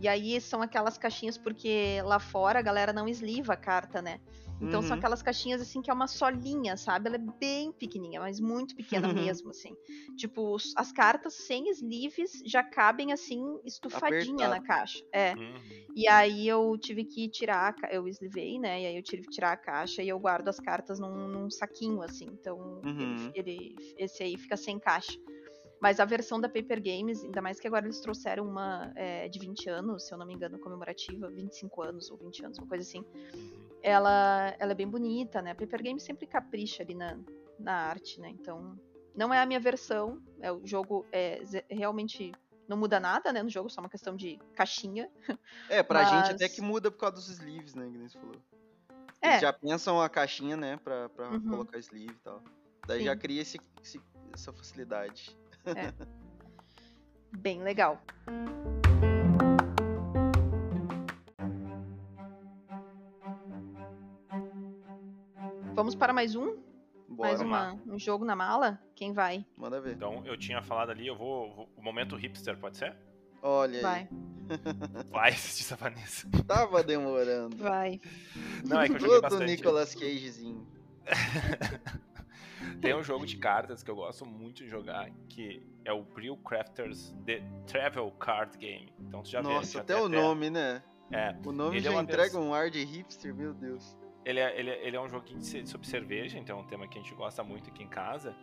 E 0.00 0.06
aí 0.06 0.40
são 0.40 0.62
aquelas 0.62 0.96
caixinhas 0.96 1.36
porque 1.36 2.00
lá 2.04 2.18
fora 2.18 2.58
a 2.58 2.62
galera 2.62 2.92
não 2.92 3.08
esliva 3.08 3.54
a 3.54 3.56
carta, 3.56 4.00
né? 4.00 4.20
Então 4.60 4.80
uhum. 4.80 4.86
são 4.86 4.96
aquelas 4.96 5.22
caixinhas 5.22 5.60
assim 5.60 5.80
que 5.80 5.90
é 5.90 5.94
uma 5.94 6.06
solinha, 6.06 6.76
sabe? 6.76 7.08
Ela 7.08 7.16
é 7.16 7.18
bem 7.18 7.72
pequenininha, 7.72 8.20
mas 8.20 8.38
muito 8.38 8.76
pequena 8.76 9.08
uhum. 9.08 9.14
mesmo, 9.14 9.50
assim. 9.50 9.74
Tipo, 10.16 10.56
as 10.76 10.92
cartas 10.92 11.34
sem 11.34 11.70
sleeves 11.70 12.42
já 12.44 12.62
cabem 12.62 13.12
assim 13.12 13.58
estufadinha 13.64 14.46
Apertado. 14.46 14.50
na 14.50 14.60
caixa. 14.60 15.02
É. 15.12 15.32
Uhum. 15.32 15.54
E 15.96 16.06
aí 16.06 16.46
eu 16.46 16.76
tive 16.78 17.04
que 17.04 17.28
tirar, 17.28 17.74
eu 17.90 18.06
eslivei, 18.06 18.58
né? 18.58 18.82
E 18.82 18.86
aí 18.86 18.96
eu 18.96 19.02
tive 19.02 19.22
que 19.22 19.30
tirar 19.30 19.52
a 19.52 19.56
caixa 19.56 20.02
e 20.02 20.08
eu 20.08 20.18
guardo 20.18 20.48
as 20.48 20.60
cartas 20.60 21.00
num, 21.00 21.26
num 21.26 21.50
saquinho, 21.50 22.02
assim. 22.02 22.26
Então 22.26 22.82
ele, 22.84 23.04
uhum. 23.04 23.32
ele, 23.34 23.76
esse 23.96 24.22
aí 24.22 24.36
fica 24.36 24.56
sem 24.58 24.78
caixa. 24.78 25.18
Mas 25.80 25.98
a 25.98 26.04
versão 26.04 26.38
da 26.38 26.48
Paper 26.48 26.82
Games, 26.82 27.24
ainda 27.24 27.40
mais 27.40 27.58
que 27.58 27.66
agora 27.66 27.86
eles 27.86 28.00
trouxeram 28.00 28.46
uma 28.46 28.92
é, 28.94 29.28
de 29.28 29.38
20 29.38 29.70
anos, 29.70 30.06
se 30.06 30.12
eu 30.12 30.18
não 30.18 30.26
me 30.26 30.34
engano, 30.34 30.58
comemorativa, 30.58 31.30
25 31.30 31.82
anos 31.82 32.10
ou 32.10 32.18
20 32.18 32.44
anos, 32.44 32.58
uma 32.58 32.66
coisa 32.66 32.86
assim. 32.86 33.00
Uhum. 33.34 33.78
Ela, 33.82 34.54
ela 34.58 34.72
é 34.72 34.74
bem 34.74 34.86
bonita, 34.86 35.40
né? 35.40 35.52
A 35.52 35.54
Paper 35.54 35.82
Games 35.82 36.02
sempre 36.02 36.26
capricha 36.26 36.82
ali 36.82 36.94
na, 36.94 37.18
na 37.58 37.72
arte, 37.72 38.20
né? 38.20 38.28
Então, 38.28 38.78
não 39.14 39.32
é 39.32 39.40
a 39.40 39.46
minha 39.46 39.58
versão, 39.58 40.22
é 40.40 40.52
o 40.52 40.66
jogo 40.66 41.06
é 41.10 41.40
realmente 41.68 42.32
não 42.68 42.76
muda 42.76 43.00
nada, 43.00 43.32
né, 43.32 43.42
no 43.42 43.50
jogo, 43.50 43.68
só 43.68 43.80
uma 43.80 43.88
questão 43.88 44.14
de 44.14 44.38
caixinha. 44.54 45.10
É, 45.68 45.82
pra 45.82 46.02
Mas... 46.02 46.10
gente 46.10 46.34
até 46.36 46.48
que 46.48 46.60
muda 46.60 46.88
por 46.88 46.98
causa 46.98 47.16
dos 47.16 47.28
sleeves, 47.28 47.74
né, 47.74 47.90
que 47.90 47.98
nem 47.98 48.08
você 48.08 48.16
falou. 48.16 48.36
Eles 49.20 49.36
é. 49.36 49.40
já 49.40 49.52
pensam 49.52 50.00
a 50.00 50.08
caixinha, 50.08 50.56
né, 50.56 50.76
pra, 50.76 51.08
pra 51.08 51.30
uhum. 51.30 51.50
colocar 51.50 51.78
sleeve 51.78 52.12
e 52.12 52.22
tal. 52.22 52.40
Daí 52.86 53.00
Sim. 53.00 53.04
já 53.06 53.16
cria 53.16 53.42
esse, 53.42 53.60
esse, 53.82 54.00
essa 54.32 54.52
facilidade. 54.52 55.36
É. 55.66 55.92
Bem 57.36 57.62
legal. 57.62 58.00
Vamos 65.74 65.94
para 65.94 66.12
mais 66.12 66.34
um? 66.34 66.56
Bora. 67.08 67.28
Mais 67.28 67.40
uma, 67.40 67.80
um 67.86 67.98
jogo 67.98 68.24
na 68.24 68.36
mala? 68.36 68.80
Quem 68.94 69.12
vai? 69.12 69.44
Manda 69.56 69.80
ver. 69.80 69.94
Então, 69.94 70.22
eu 70.24 70.36
tinha 70.36 70.62
falado 70.62 70.90
ali, 70.90 71.06
eu 71.06 71.16
vou. 71.16 71.54
vou 71.54 71.68
o 71.76 71.82
momento 71.82 72.16
hipster, 72.16 72.56
pode 72.56 72.76
ser? 72.76 72.94
Olha 73.42 73.80
vai. 73.80 74.00
aí. 74.00 74.08
Vai 75.10 75.30
assistir 75.32 75.74
Vanessa. 75.76 76.28
Tava 76.46 76.82
demorando. 76.82 77.56
Vai. 77.56 78.00
Não, 78.66 78.80
é 78.80 78.88
que 78.88 78.94
eu 78.94 79.00
joguei 79.00 79.28
Todo 79.28 79.44
Nicolas 79.44 79.94
Cagezinho. 79.94 80.66
Tem 82.80 82.94
um 82.94 83.02
jogo 83.04 83.26
de 83.26 83.36
cartas 83.36 83.82
que 83.82 83.90
eu 83.90 83.96
gosto 83.96 84.24
muito 84.26 84.64
de 84.64 84.68
jogar, 84.68 85.10
que 85.28 85.62
é 85.84 85.92
o 85.92 86.02
Brill 86.02 86.36
Crafters 86.38 87.14
The 87.24 87.42
Travel 87.66 88.10
Card 88.12 88.56
Game. 88.58 88.92
Então 88.98 89.22
tu 89.22 89.28
já 89.30 89.42
Nossa, 89.42 89.52
vê. 89.52 89.56
Nossa, 89.58 89.80
até 89.80 89.96
o 89.96 90.08
nome, 90.08 90.50
né? 90.50 90.82
É. 91.12 91.34
O 91.44 91.52
nome 91.52 91.76
ele 91.76 91.84
já 91.84 91.92
é 91.92 91.96
entrega 91.96 92.38
um 92.38 92.54
ar 92.54 92.70
de 92.70 92.84
hipster, 92.84 93.34
meu 93.34 93.52
Deus. 93.52 93.96
Ele 94.30 94.40
é, 94.40 94.58
ele, 94.58 94.70
é, 94.70 94.86
ele 94.86 94.96
é 94.96 95.00
um 95.00 95.08
joguinho 95.08 95.42
sobre 95.66 95.86
cerveja, 95.86 96.38
então 96.38 96.58
é 96.58 96.60
um 96.62 96.64
tema 96.64 96.86
que 96.86 96.98
a 96.98 97.02
gente 97.02 97.14
gosta 97.14 97.42
muito 97.42 97.68
aqui 97.68 97.82
em 97.82 97.88
casa. 97.88 98.34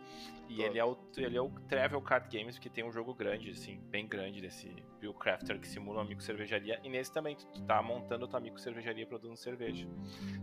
E 0.48 0.62
ele 0.62 0.78
é, 0.78 0.84
o, 0.84 0.96
ele 1.16 1.36
é 1.36 1.40
o 1.40 1.50
Travel 1.68 2.00
Card 2.00 2.28
Games, 2.36 2.56
porque 2.56 2.70
tem 2.70 2.84
um 2.84 2.92
jogo 2.92 3.14
grande, 3.14 3.50
assim, 3.50 3.80
bem 3.90 4.06
grande 4.06 4.40
desse 4.40 4.74
Bill 5.00 5.14
Crafter 5.14 5.58
que 5.58 5.66
simula 5.66 6.00
uma 6.00 6.04
micro 6.04 6.22
cervejaria. 6.24 6.80
E 6.82 6.88
nesse 6.88 7.12
também, 7.12 7.36
tu 7.36 7.46
tá 7.62 7.82
montando 7.82 8.28
tua 8.28 8.40
micro 8.40 8.60
cervejaria 8.60 9.06
produzindo 9.06 9.36
cerveja. 9.36 9.86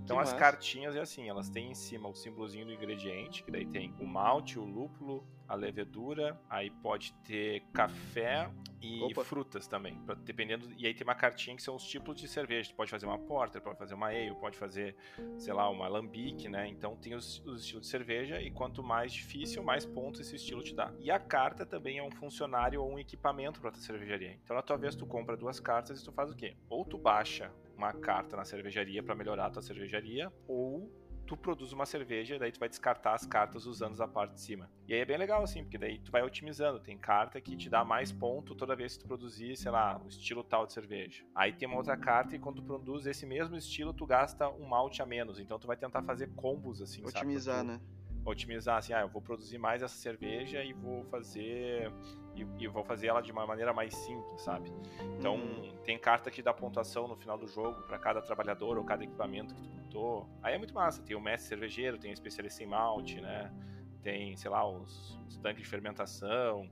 Então 0.03 0.17
que 0.17 0.23
as 0.23 0.31
massa. 0.31 0.35
cartinhas 0.35 0.95
é 0.95 1.01
assim, 1.01 1.29
elas 1.29 1.49
têm 1.49 1.71
em 1.71 1.75
cima 1.75 2.09
o 2.09 2.13
símbolozinho 2.13 2.65
do 2.65 2.73
ingrediente, 2.73 3.43
que 3.43 3.51
daí 3.51 3.65
tem 3.65 3.93
o 3.99 4.05
malte, 4.05 4.59
o 4.59 4.65
lúpulo, 4.65 5.27
a 5.47 5.55
levedura, 5.55 6.39
aí 6.49 6.69
pode 6.69 7.13
ter 7.23 7.63
café 7.73 8.49
e 8.85 9.03
Opa. 9.03 9.23
frutas 9.23 9.67
também, 9.67 9.99
dependendo. 10.23 10.69
E 10.77 10.85
aí 10.85 10.93
tem 10.93 11.03
uma 11.03 11.15
cartinha 11.15 11.55
que 11.55 11.63
são 11.63 11.75
os 11.75 11.83
tipos 11.83 12.15
de 12.15 12.27
cerveja. 12.27 12.69
Tu 12.69 12.75
pode 12.75 12.91
fazer 12.91 13.05
uma 13.05 13.17
porter, 13.17 13.61
pode 13.61 13.77
fazer 13.77 13.95
uma 13.95 14.07
ale, 14.07 14.35
pode 14.35 14.57
fazer, 14.57 14.95
sei 15.37 15.53
lá, 15.53 15.69
uma 15.69 15.87
lambique, 15.87 16.47
né? 16.47 16.67
Então 16.67 16.95
tem 16.95 17.15
os, 17.15 17.43
os 17.45 17.61
estilos 17.61 17.83
de 17.83 17.87
cerveja 17.87 18.41
e 18.41 18.51
quanto 18.51 18.83
mais 18.83 19.11
difícil, 19.11 19.63
mais 19.63 19.85
pontos 19.85 20.21
esse 20.21 20.35
estilo 20.35 20.61
te 20.63 20.75
dá. 20.75 20.93
E 20.99 21.09
a 21.09 21.19
carta 21.19 21.65
também 21.65 21.97
é 21.97 22.03
um 22.03 22.11
funcionário 22.11 22.81
ou 22.81 22.93
um 22.93 22.99
equipamento 22.99 23.59
para 23.59 23.71
tua 23.71 23.81
cervejaria. 23.81 24.39
Então 24.43 24.55
na 24.55 24.61
tua 24.61 24.77
vez 24.77 24.95
tu 24.95 25.05
compra 25.05 25.35
duas 25.35 25.59
cartas 25.59 26.01
e 26.01 26.05
tu 26.05 26.11
faz 26.11 26.31
o 26.31 26.35
quê? 26.35 26.55
Ou 26.69 26.85
tu 26.85 26.97
baixa 26.97 27.51
uma 27.75 27.93
carta 27.93 28.37
na 28.37 28.45
cervejaria 28.45 29.03
para 29.03 29.15
melhorar 29.15 29.47
a 29.47 29.49
tua 29.49 29.61
cervejaria, 29.61 30.31
ou 30.47 30.89
tu 31.25 31.35
produz 31.35 31.73
uma 31.73 31.85
cerveja, 31.85 32.37
daí 32.37 32.51
tu 32.51 32.59
vai 32.59 32.69
descartar 32.69 33.13
as 33.13 33.25
cartas 33.25 33.65
usando 33.65 33.99
a 34.01 34.07
parte 34.07 34.33
de 34.35 34.41
cima. 34.41 34.69
E 34.87 34.93
aí 34.93 34.99
é 34.99 35.05
bem 35.05 35.17
legal, 35.17 35.43
assim, 35.43 35.63
porque 35.63 35.77
daí 35.77 35.99
tu 35.99 36.11
vai 36.11 36.21
otimizando. 36.21 36.79
Tem 36.79 36.97
carta 36.97 37.41
que 37.41 37.55
te 37.57 37.69
dá 37.69 37.83
mais 37.83 38.11
ponto 38.11 38.53
toda 38.55 38.75
vez 38.75 38.95
que 38.95 39.03
tu 39.03 39.07
produzir, 39.07 39.55
sei 39.57 39.71
lá, 39.71 39.99
um 40.03 40.07
estilo 40.07 40.43
tal 40.43 40.65
de 40.67 40.73
cerveja. 40.73 41.23
Aí 41.33 41.51
tem 41.51 41.67
uma 41.67 41.77
outra 41.77 41.97
carta 41.97 42.35
e 42.35 42.39
quando 42.39 42.57
tu 42.57 42.63
produz 42.63 43.05
esse 43.05 43.25
mesmo 43.25 43.55
estilo, 43.55 43.93
tu 43.93 44.05
gasta 44.05 44.49
um 44.49 44.65
malte 44.65 45.01
a 45.01 45.05
menos. 45.05 45.39
Então 45.39 45.57
tu 45.57 45.67
vai 45.67 45.75
tentar 45.75 46.03
fazer 46.03 46.29
combos, 46.35 46.81
assim, 46.81 47.03
Otimizar, 47.05 47.57
sabe? 47.57 47.69
né? 47.69 47.81
Otimizar, 48.25 48.77
assim, 48.77 48.93
ah, 48.93 49.01
eu 49.01 49.07
vou 49.07 49.21
produzir 49.21 49.57
mais 49.57 49.83
essa 49.83 49.95
cerveja 49.95 50.63
e 50.63 50.73
vou 50.73 51.03
fazer 51.05 51.91
e, 52.35 52.45
e 52.63 52.67
vou 52.67 52.83
fazer 52.83 53.07
ela 53.07 53.21
de 53.21 53.31
uma 53.31 53.45
maneira 53.45 53.71
mais 53.71 53.95
simples, 53.95 54.41
sabe? 54.41 54.73
Então, 55.17 55.35
hum. 55.35 55.73
tem 55.83 55.97
carta 55.97 56.31
que 56.31 56.41
dá 56.41 56.53
pontuação 56.53 57.07
no 57.07 57.15
final 57.15 57.37
do 57.37 57.47
jogo 57.47 57.83
para 57.83 57.99
cada 57.99 58.21
trabalhador 58.21 58.77
ou 58.77 58.83
cada 58.83 59.03
equipamento 59.03 59.53
que 59.53 59.61
tu 59.61 59.69
montou. 59.69 60.29
Aí 60.41 60.55
é 60.55 60.57
muito 60.57 60.73
massa. 60.73 61.03
Tem 61.03 61.15
o 61.15 61.21
mestre 61.21 61.49
cervejeiro, 61.49 61.97
tem 61.97 62.11
o 62.11 62.13
especialista 62.13 62.63
em 62.63 62.67
malte, 62.67 63.21
né? 63.21 63.53
Tem, 64.01 64.35
sei 64.35 64.49
lá, 64.49 64.67
os, 64.67 65.19
os 65.27 65.37
tanques 65.37 65.63
de 65.63 65.69
fermentação 65.69 66.69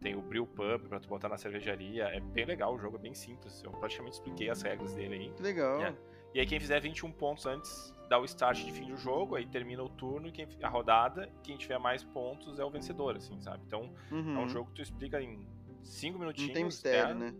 tem 0.00 0.14
o 0.14 0.20
Brew 0.20 0.46
Pub 0.46 0.88
pra 0.88 1.00
tu 1.00 1.08
botar 1.08 1.28
na 1.28 1.38
cervejaria. 1.38 2.04
É 2.04 2.20
bem 2.20 2.44
legal 2.44 2.74
o 2.74 2.78
jogo, 2.78 2.96
é 2.96 3.00
bem 3.00 3.14
simples. 3.14 3.62
Eu 3.62 3.70
praticamente 3.72 4.16
expliquei 4.16 4.50
as 4.50 4.62
regras 4.62 4.94
dele 4.94 5.14
aí. 5.14 5.32
Legal. 5.40 5.80
É. 5.82 5.94
E 6.34 6.40
aí 6.40 6.46
quem 6.46 6.60
fizer 6.60 6.80
21 6.80 7.10
pontos 7.12 7.46
antes 7.46 7.95
dá 8.08 8.18
o 8.18 8.24
start 8.24 8.64
de 8.64 8.72
fim 8.72 8.86
do 8.86 8.96
jogo, 8.96 9.36
aí 9.36 9.46
termina 9.46 9.82
o 9.82 9.88
turno, 9.88 10.30
quem, 10.32 10.46
a 10.62 10.68
rodada, 10.68 11.30
quem 11.42 11.56
tiver 11.56 11.78
mais 11.78 12.04
pontos 12.04 12.58
é 12.58 12.64
o 12.64 12.70
vencedor, 12.70 13.16
assim, 13.16 13.40
sabe? 13.40 13.62
Então 13.66 13.92
uhum. 14.10 14.36
é 14.36 14.38
um 14.40 14.48
jogo 14.48 14.68
que 14.70 14.76
tu 14.76 14.82
explica 14.82 15.20
em 15.20 15.46
5 15.82 16.18
minutinhos. 16.18 16.48
Não 16.48 16.54
tem 16.54 16.64
mistério, 16.64 17.14
né? 17.14 17.34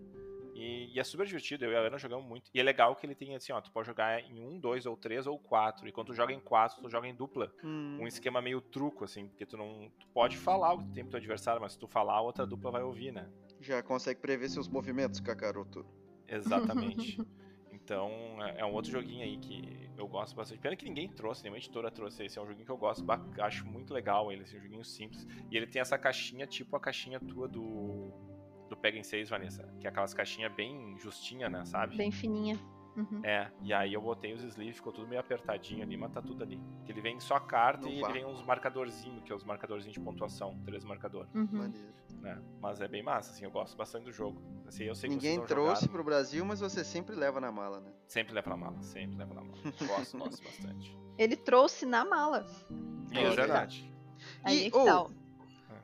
E, 0.57 0.91
e, 0.95 0.99
é 0.99 1.05
super 1.05 1.27
divertido, 1.27 1.67
eu 1.67 1.73
e 1.73 1.77
a 1.77 1.81
Ana 1.81 1.99
jogamos 1.99 2.25
muito. 2.25 2.51
E 2.55 2.59
é 2.59 2.63
legal 2.63 2.97
que 2.97 3.05
ele 3.05 3.15
tem 3.15 3.37
assim, 3.37 3.53
ó, 3.53 3.61
tu 3.61 3.71
pode 3.71 3.87
jogar 3.87 4.21
em 4.21 4.43
um, 4.43 4.59
dois 4.59 4.87
ou 4.87 4.97
três 4.97 5.27
ou 5.27 5.39
quatro. 5.39 5.87
E 5.87 5.93
quando 5.93 6.09
tu 6.09 6.15
joga 6.15 6.33
em 6.33 6.41
quatro, 6.41 6.81
tu 6.81 6.89
joga 6.89 7.07
em 7.07 7.15
dupla. 7.15 7.53
Hum. 7.63 7.99
Um 8.01 8.07
esquema 8.07 8.41
meio 8.41 8.63
truco, 8.63 9.05
assim, 9.05 9.29
porque 9.29 9.45
tu 9.45 9.59
não. 9.59 9.93
Tu 10.01 10.07
pode 10.15 10.39
falar 10.39 10.73
o 10.73 10.79
que 10.79 10.89
tem 10.93 11.05
pro 11.05 11.11
teu 11.11 11.19
adversário, 11.19 11.61
mas 11.61 11.73
se 11.73 11.79
tu 11.79 11.87
falar, 11.87 12.15
a 12.15 12.21
outra 12.23 12.47
dupla 12.47 12.71
vai 12.71 12.83
ouvir, 12.83 13.13
né? 13.13 13.29
Já 13.61 13.83
consegue 13.83 14.19
prever 14.19 14.49
seus 14.49 14.67
movimentos, 14.67 15.21
Kakaroto. 15.21 15.85
Exatamente. 16.27 17.21
Então, 17.87 18.11
é, 18.43 18.63
é 18.63 18.67
um 18.67 18.73
outro 18.73 18.91
joguinho 18.91 19.23
aí 19.23 19.37
que 19.37 19.89
eu 19.97 20.09
gosto 20.09 20.35
bastante. 20.35 20.59
Pena 20.59 20.75
que 20.75 20.85
ninguém 20.85 21.09
trouxe, 21.09 21.45
nenhuma 21.45 21.59
editora 21.59 21.89
trouxe 21.89 22.25
esse. 22.25 22.37
É 22.37 22.43
um 22.43 22.47
joguinho 22.47 22.67
que 22.67 22.73
eu 22.73 22.77
gosto, 22.77 23.07
acho 23.41 23.65
muito 23.65 23.95
legal 23.95 24.33
ele, 24.33 24.43
assim, 24.43 24.59
um 24.59 24.61
joguinho 24.61 24.85
simples. 24.85 25.25
E 25.49 25.57
ele 25.57 25.69
tem 25.69 25.81
essa 25.81 25.97
caixinha, 25.97 26.49
tipo 26.49 26.75
a 26.75 26.81
caixinha 26.81 27.21
tua 27.21 27.47
do, 27.47 28.11
do 28.69 28.77
Pega 28.77 28.99
em 28.99 29.05
6, 29.05 29.29
Vanessa. 29.29 29.63
Que 29.79 29.87
é 29.87 29.91
aquelas 29.91 30.13
caixinhas 30.13 30.53
bem 30.53 30.99
justinha, 30.99 31.49
né, 31.49 31.65
sabe? 31.65 31.97
Bem 31.97 32.11
fininha. 32.11 32.59
Uhum. 32.97 33.21
É, 33.23 33.53
e 33.63 33.73
aí 33.73 33.93
eu 33.93 34.01
botei 34.01 34.33
os 34.33 34.43
sleeves, 34.43 34.77
ficou 34.77 34.93
tudo 34.93 35.07
meio 35.07 35.21
apertadinho 35.21 35.83
ali, 35.85 35.97
mas 35.97 36.11
tá 36.11 36.21
tudo 36.21 36.43
ali. 36.43 36.59
Que 36.85 36.91
ele 36.91 37.01
vem 37.01 37.21
só 37.21 37.39
carta 37.39 37.89
e 37.89 38.03
ele 38.03 38.13
vem 38.13 38.25
uns 38.25 38.43
marcadorzinhos, 38.43 39.23
que 39.23 39.31
é 39.31 39.35
os 39.35 39.45
marcadorzinhos 39.45 39.95
de 39.95 40.01
pontuação, 40.01 40.59
três 40.65 40.83
marcadores. 40.83 41.33
Uhum. 41.35 41.73
É, 42.27 42.37
mas 42.61 42.81
é 42.81 42.89
bem 42.89 43.05
massa, 43.05 43.31
assim, 43.31 43.45
eu 43.45 43.51
gosto 43.53 43.77
bastante 43.77 44.05
do 44.05 44.13
jogo. 44.13 44.43
Assim, 44.67 44.83
eu 44.83 44.97
sei 44.97 45.09
Ninguém 45.09 45.41
trouxe 45.45 45.83
jogaram. 45.83 45.93
pro 45.93 46.03
Brasil, 46.03 46.45
mas 46.45 46.59
você 46.59 46.83
sempre 46.83 47.15
leva 47.15 47.41
na 47.41 47.53
mala, 47.53 47.81
né? 47.81 47.93
Sempre 48.09 48.35
leva 48.35 48.51
na 48.51 48.57
mala, 48.57 48.83
sempre 48.83 49.17
leva 49.17 49.33
na 49.33 49.43
mala. 49.43 49.59
Gosto, 49.63 50.19
gosto 50.19 50.43
bastante. 50.43 50.99
Ele 51.17 51.37
trouxe 51.37 51.87
na 51.87 52.05
mala. 52.05 52.45
É, 53.13 53.23
é 53.23 53.31
verdade. 53.31 53.95
Aí, 54.43 54.67
e, 54.67 54.73
oh, 54.75 55.09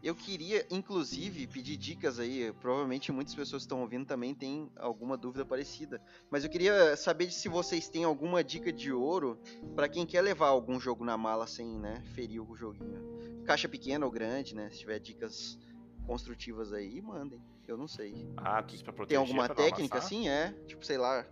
eu 0.03 0.17
queria, 0.17 0.67
inclusive, 0.69 1.47
pedir 1.47 1.77
dicas 1.77 2.19
aí. 2.19 2.53
Provavelmente 2.61 3.13
muitas 3.13 3.37
pessoas 3.37 3.63
que 3.63 3.67
estão 3.67 3.81
ouvindo 3.81 4.05
também 4.05 4.35
têm 4.35 4.69
alguma 4.75 5.17
dúvida 5.17 5.47
parecida. 5.47 6.03
Mas 6.29 6.43
eu 6.43 6.51
queria 6.51 6.97
saber 6.97 7.31
se 7.31 7.49
vocês 7.49 7.89
têm 7.89 8.03
alguma 8.03 8.43
dica 8.43 8.73
de 8.73 8.93
ouro 8.93 9.39
para 9.77 9.89
quem 9.89 10.05
quer 10.05 10.23
levar 10.23 10.49
algum 10.49 10.81
jogo 10.81 11.05
na 11.05 11.17
mala 11.17 11.47
sem, 11.47 11.79
né, 11.79 12.03
ferir 12.15 12.41
o 12.41 12.57
joguinho. 12.57 13.45
Caixa 13.45 13.69
pequena 13.69 14.05
ou 14.05 14.11
grande, 14.11 14.57
né? 14.57 14.71
Se 14.71 14.81
tiver 14.81 14.99
dicas 14.99 15.57
construtivas 16.07 16.73
aí, 16.73 17.01
mandem. 17.01 17.41
Eu 17.67 17.77
não 17.77 17.87
sei. 17.87 18.29
Ah, 18.37 18.63
tudo 18.63 18.83
pra 18.83 18.93
proteger, 18.93 19.09
Tem 19.09 19.17
alguma 19.17 19.49
técnica 19.49 19.99
assim? 19.99 20.29
É? 20.29 20.53
Tipo, 20.67 20.85
sei 20.85 20.99
lá, 20.99 21.25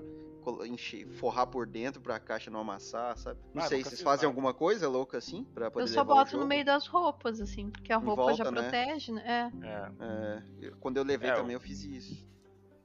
encher, 0.67 1.07
forrar 1.07 1.47
por 1.47 1.67
dentro 1.67 2.01
pra 2.01 2.19
caixa 2.19 2.51
não 2.51 2.61
amassar, 2.61 3.17
sabe? 3.19 3.41
Não 3.53 3.63
ah, 3.63 3.67
sei, 3.67 3.83
vocês 3.83 4.01
fazem 4.01 4.27
nada. 4.27 4.27
alguma 4.29 4.55
coisa 4.55 4.89
louca 4.89 5.19
assim 5.19 5.45
pra 5.45 5.71
poder 5.71 5.85
Eu 5.85 5.89
só 5.89 6.05
boto 6.05 6.39
no 6.39 6.47
meio 6.47 6.65
das 6.65 6.87
roupas, 6.87 7.41
assim, 7.41 7.71
porque 7.71 7.93
a 7.93 7.97
roupa 7.97 8.23
volta, 8.23 8.37
já 8.37 8.51
né? 8.51 8.63
protege, 8.63 9.13
né? 9.13 9.51
É. 9.63 9.67
é. 9.67 10.67
é. 10.67 10.71
Quando 10.81 10.97
eu 10.97 11.05
levei 11.05 11.31
é, 11.31 11.35
também 11.35 11.55
eu 11.55 11.61
fiz 11.61 11.85
isso. 11.85 12.27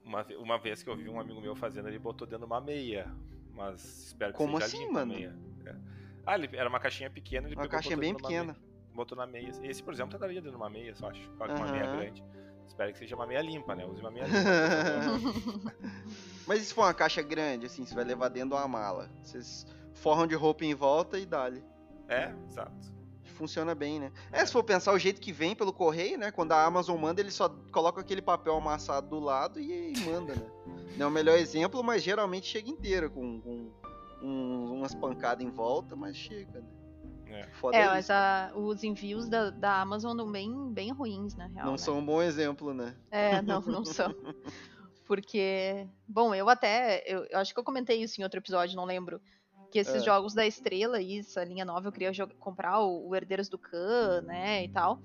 Uma, 0.04 0.26
uma 0.38 0.58
vez 0.58 0.84
que 0.84 0.90
eu 0.90 0.96
vi 0.96 1.10
um 1.10 1.20
amigo 1.20 1.40
meu 1.42 1.56
fazendo, 1.56 1.88
ele 1.88 1.98
botou 1.98 2.28
dentro 2.28 2.46
de 2.46 2.52
uma 2.52 2.62
meia. 2.62 3.12
Mas 3.54 4.08
espero 4.08 4.34
que 4.34 4.38
Como 4.38 4.60
seja 4.62 4.78
assim, 4.78 4.92
mano? 4.92 5.14
É. 5.14 5.76
Ah, 6.26 6.36
ele, 6.36 6.50
era 6.54 6.68
uma 6.68 6.80
caixinha 6.80 7.10
pequena, 7.10 7.48
ele 7.48 7.56
uma 7.56 7.64
pegou 7.64 7.72
caixinha 7.72 7.98
bem 7.98 8.14
pequena. 8.14 8.54
Meia, 8.54 8.75
botou 8.96 9.18
na 9.18 9.28
meia. 9.28 9.52
Esse, 9.62 9.84
por 9.84 9.94
exemplo, 9.94 10.18
daria 10.18 10.42
dentro 10.42 10.52
de 10.52 10.58
uma 10.58 10.70
meia, 10.70 10.96
só 10.96 11.10
acho. 11.10 11.30
Com 11.32 11.46
uma 11.46 11.72
meia 11.72 11.86
grande. 11.86 12.24
Espero 12.68 12.92
que 12.92 13.00
seja 13.00 13.16
uma 13.16 13.28
meia 13.28 13.42
limpa, 13.42 13.76
né? 13.76 13.86
Use 13.86 14.02
uma 14.02 14.12
meia 14.12 14.26
limpa. 14.26 15.76
Mas 16.48 16.62
e 16.62 16.66
se 16.66 16.74
for 16.74 16.82
uma 16.82 16.94
caixa 16.94 17.22
grande, 17.22 17.68
assim, 17.68 17.86
você 17.86 17.94
vai 17.94 18.04
levar 18.04 18.30
dentro 18.30 18.50
de 18.50 18.56
uma 18.56 18.68
mala? 18.68 19.10
Vocês 19.24 19.68
forram 19.94 20.26
de 20.26 20.36
roupa 20.36 20.66
em 20.66 20.74
volta 20.74 21.20
e 21.20 21.26
dá-lhe. 21.26 21.64
É, 22.08 22.34
exato. 22.50 22.96
Funciona 23.36 23.76
bem, 23.76 24.00
né? 24.00 24.12
É, 24.32 24.46
se 24.46 24.52
for 24.52 24.64
pensar 24.64 24.94
o 24.94 25.00
jeito 25.00 25.20
que 25.20 25.32
vem 25.32 25.56
pelo 25.56 25.74
correio, 25.74 26.18
né? 26.18 26.32
Quando 26.32 26.54
a 26.54 26.64
Amazon 26.64 26.98
manda, 26.98 27.20
ele 27.20 27.32
só 27.32 27.50
coloca 27.72 28.00
aquele 28.00 28.22
papel 28.22 28.56
amassado 28.56 29.10
do 29.10 29.20
lado 29.20 29.60
e, 29.60 29.94
e 29.94 30.00
manda, 30.06 30.36
né? 30.36 30.50
Não 30.98 31.08
é 31.08 31.10
o 31.10 31.12
melhor 31.12 31.38
exemplo, 31.38 31.84
mas 31.84 32.02
geralmente 32.02 32.48
chega 32.48 32.70
inteiro, 32.70 33.10
com, 33.12 33.42
com 33.42 33.72
um, 34.22 34.74
umas 34.76 34.96
pancadas 34.96 35.46
em 35.46 35.50
volta, 35.50 35.96
mas 35.96 36.16
chega, 36.16 36.62
né? 36.62 36.75
É, 37.36 37.82
é 37.82 37.86
mas 37.88 38.10
a, 38.10 38.52
os 38.56 38.84
envios 38.84 39.28
da, 39.28 39.50
da 39.50 39.82
Amazon 39.82 40.14
andam 40.14 40.32
bem, 40.32 40.72
bem 40.72 40.92
ruins, 40.92 41.36
na 41.36 41.48
real. 41.48 41.66
Não 41.66 41.72
né? 41.74 41.78
são 41.78 42.00
um 42.00 42.06
bom 42.06 42.22
exemplo, 42.22 42.74
né? 42.74 42.96
É, 43.12 43.42
não, 43.42 43.62
não 43.62 43.84
são. 43.84 44.14
Porque, 45.06 45.88
bom, 46.08 46.34
eu 46.34 46.50
até. 46.50 47.04
Eu, 47.06 47.26
eu, 47.30 47.38
acho 47.40 47.54
que 47.54 47.60
eu 47.60 47.64
comentei 47.64 48.02
isso 48.02 48.20
em 48.20 48.24
outro 48.24 48.40
episódio, 48.40 48.76
não 48.76 48.86
lembro. 48.86 49.22
Que 49.72 49.80
esses 49.80 49.96
é. 49.96 50.00
jogos 50.00 50.34
da 50.34 50.46
estrela 50.46 51.02
e 51.02 51.20
essa 51.20 51.44
linha 51.44 51.66
nova 51.66 51.88
eu 51.88 51.92
queria 51.92 52.12
comprar 52.40 52.80
o, 52.80 53.10
o 53.10 53.16
Herdeiros 53.16 53.50
do 53.50 53.58
Khan, 53.58 54.22
né? 54.22 54.64
E 54.64 54.70
tal. 54.70 55.00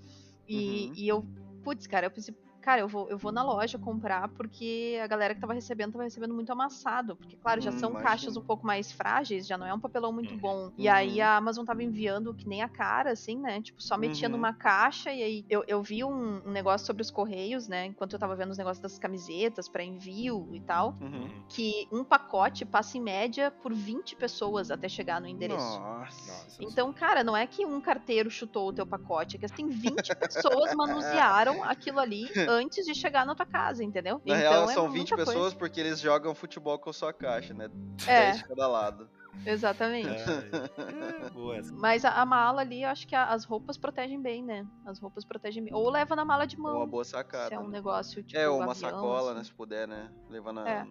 E, 0.48 0.86
uhum. 0.86 0.92
e 0.94 1.08
eu, 1.08 1.26
putz, 1.62 1.86
cara, 1.86 2.06
eu 2.06 2.10
pensei, 2.10 2.34
cara, 2.60 2.80
eu 2.80 2.88
vou, 2.88 3.08
eu 3.08 3.18
vou 3.18 3.32
na 3.32 3.42
loja 3.42 3.78
comprar 3.78 4.28
porque 4.28 4.98
a 5.02 5.06
galera 5.06 5.34
que 5.34 5.40
tava 5.40 5.52
recebendo 5.52 5.92
tava 5.92 6.04
recebendo 6.04 6.34
muito 6.34 6.50
amassado. 6.52 7.16
Porque, 7.16 7.36
claro, 7.36 7.60
já 7.60 7.70
hum, 7.70 7.78
são 7.78 7.90
imagina. 7.90 8.10
caixas 8.10 8.36
um 8.36 8.42
pouco 8.42 8.66
mais 8.66 8.92
frágeis, 8.92 9.46
já 9.46 9.56
não 9.56 9.66
é 9.66 9.74
um 9.74 9.80
papelão 9.80 10.12
muito 10.12 10.34
uhum. 10.34 10.40
bom. 10.40 10.72
E 10.76 10.86
uhum. 10.86 10.94
aí 10.94 11.20
a 11.20 11.36
Amazon 11.36 11.64
tava 11.64 11.82
enviando 11.82 12.34
que 12.34 12.48
nem 12.48 12.62
a 12.62 12.68
cara, 12.68 13.12
assim, 13.12 13.38
né? 13.38 13.60
Tipo, 13.60 13.82
só 13.82 13.96
metia 13.96 14.28
uhum. 14.28 14.36
numa 14.36 14.52
caixa 14.52 15.12
e 15.12 15.22
aí 15.22 15.44
eu, 15.48 15.64
eu 15.66 15.82
vi 15.82 16.04
um, 16.04 16.42
um, 16.46 16.50
negócio 16.50 16.86
sobre 16.86 17.02
os 17.02 17.10
correios, 17.10 17.66
né? 17.66 17.86
Enquanto 17.86 18.12
eu 18.12 18.18
tava 18.18 18.36
vendo 18.36 18.50
os 18.50 18.58
negócios 18.58 18.80
das 18.80 18.98
camisetas 18.98 19.68
para 19.68 19.82
envio 19.82 20.48
e 20.52 20.60
tal, 20.60 20.96
uhum. 21.00 21.30
que 21.48 21.88
um 21.90 22.04
pacote 22.04 22.64
passa 22.64 22.98
em 22.98 23.00
média 23.00 23.50
por 23.50 23.72
20 23.72 24.16
pessoas 24.16 24.70
até 24.70 24.88
chegar 24.88 25.20
no 25.20 25.26
endereço. 25.26 25.80
Nossa. 25.80 26.56
Então, 26.60 26.92
cara, 26.92 27.24
não 27.24 27.36
é 27.36 27.46
que 27.46 27.64
um 27.64 27.80
carteiro 27.80 28.30
chutou 28.30 28.68
o 28.68 28.72
teu 28.72 28.86
pacote, 28.86 29.36
é 29.36 29.38
que 29.38 29.46
assim, 29.46 29.68
20 29.68 30.14
pessoas 30.16 30.74
manusearam 30.74 31.62
aquilo 31.64 31.98
ali 31.98 32.28
antes 32.50 32.86
de 32.86 32.94
chegar 32.94 33.24
na 33.24 33.34
tua 33.34 33.46
casa, 33.46 33.82
entendeu? 33.84 34.20
Na 34.24 34.38
então, 34.38 34.50
real, 34.50 34.70
é 34.70 34.74
são 34.74 34.90
20 34.90 35.16
pessoas 35.16 35.36
coisa. 35.36 35.56
porque 35.56 35.80
eles 35.80 36.00
jogam 36.00 36.34
futebol 36.34 36.78
com 36.78 36.90
a 36.90 36.92
sua 36.92 37.12
caixa, 37.12 37.54
né? 37.54 37.70
É. 38.06 38.32
10 38.32 38.38
de 38.38 38.48
cada 38.48 38.66
lado. 38.66 39.08
Exatamente. 39.46 40.08
É, 40.10 41.72
Mas 41.72 42.04
a, 42.04 42.20
a, 42.20 42.26
mala 42.26 42.60
ali, 42.60 42.82
eu 42.82 42.88
acho 42.88 43.06
que 43.06 43.14
a, 43.14 43.26
as 43.26 43.44
roupas 43.44 43.78
protegem 43.78 44.20
bem, 44.20 44.42
né? 44.42 44.66
As 44.84 44.98
roupas 44.98 45.24
protegem 45.24 45.62
bem. 45.62 45.74
Ou 45.74 45.88
leva 45.88 46.14
na 46.14 46.24
mala 46.24 46.46
de 46.46 46.58
mão. 46.58 46.76
Uma 46.76 46.86
boa 46.86 47.04
sacada. 47.04 47.48
Se 47.48 47.54
é 47.54 47.58
um 47.58 47.64
né? 47.64 47.70
negócio 47.70 48.22
tipo. 48.22 48.38
É, 48.38 48.48
ou 48.48 48.56
uma 48.56 48.72
avião, 48.72 48.90
sacola, 48.90 49.30
assim. 49.30 49.38
né? 49.38 49.44
Se 49.44 49.54
puder, 49.54 49.88
né? 49.88 50.10
Levar 50.28 50.52
na. 50.52 50.68
É. 50.68 50.86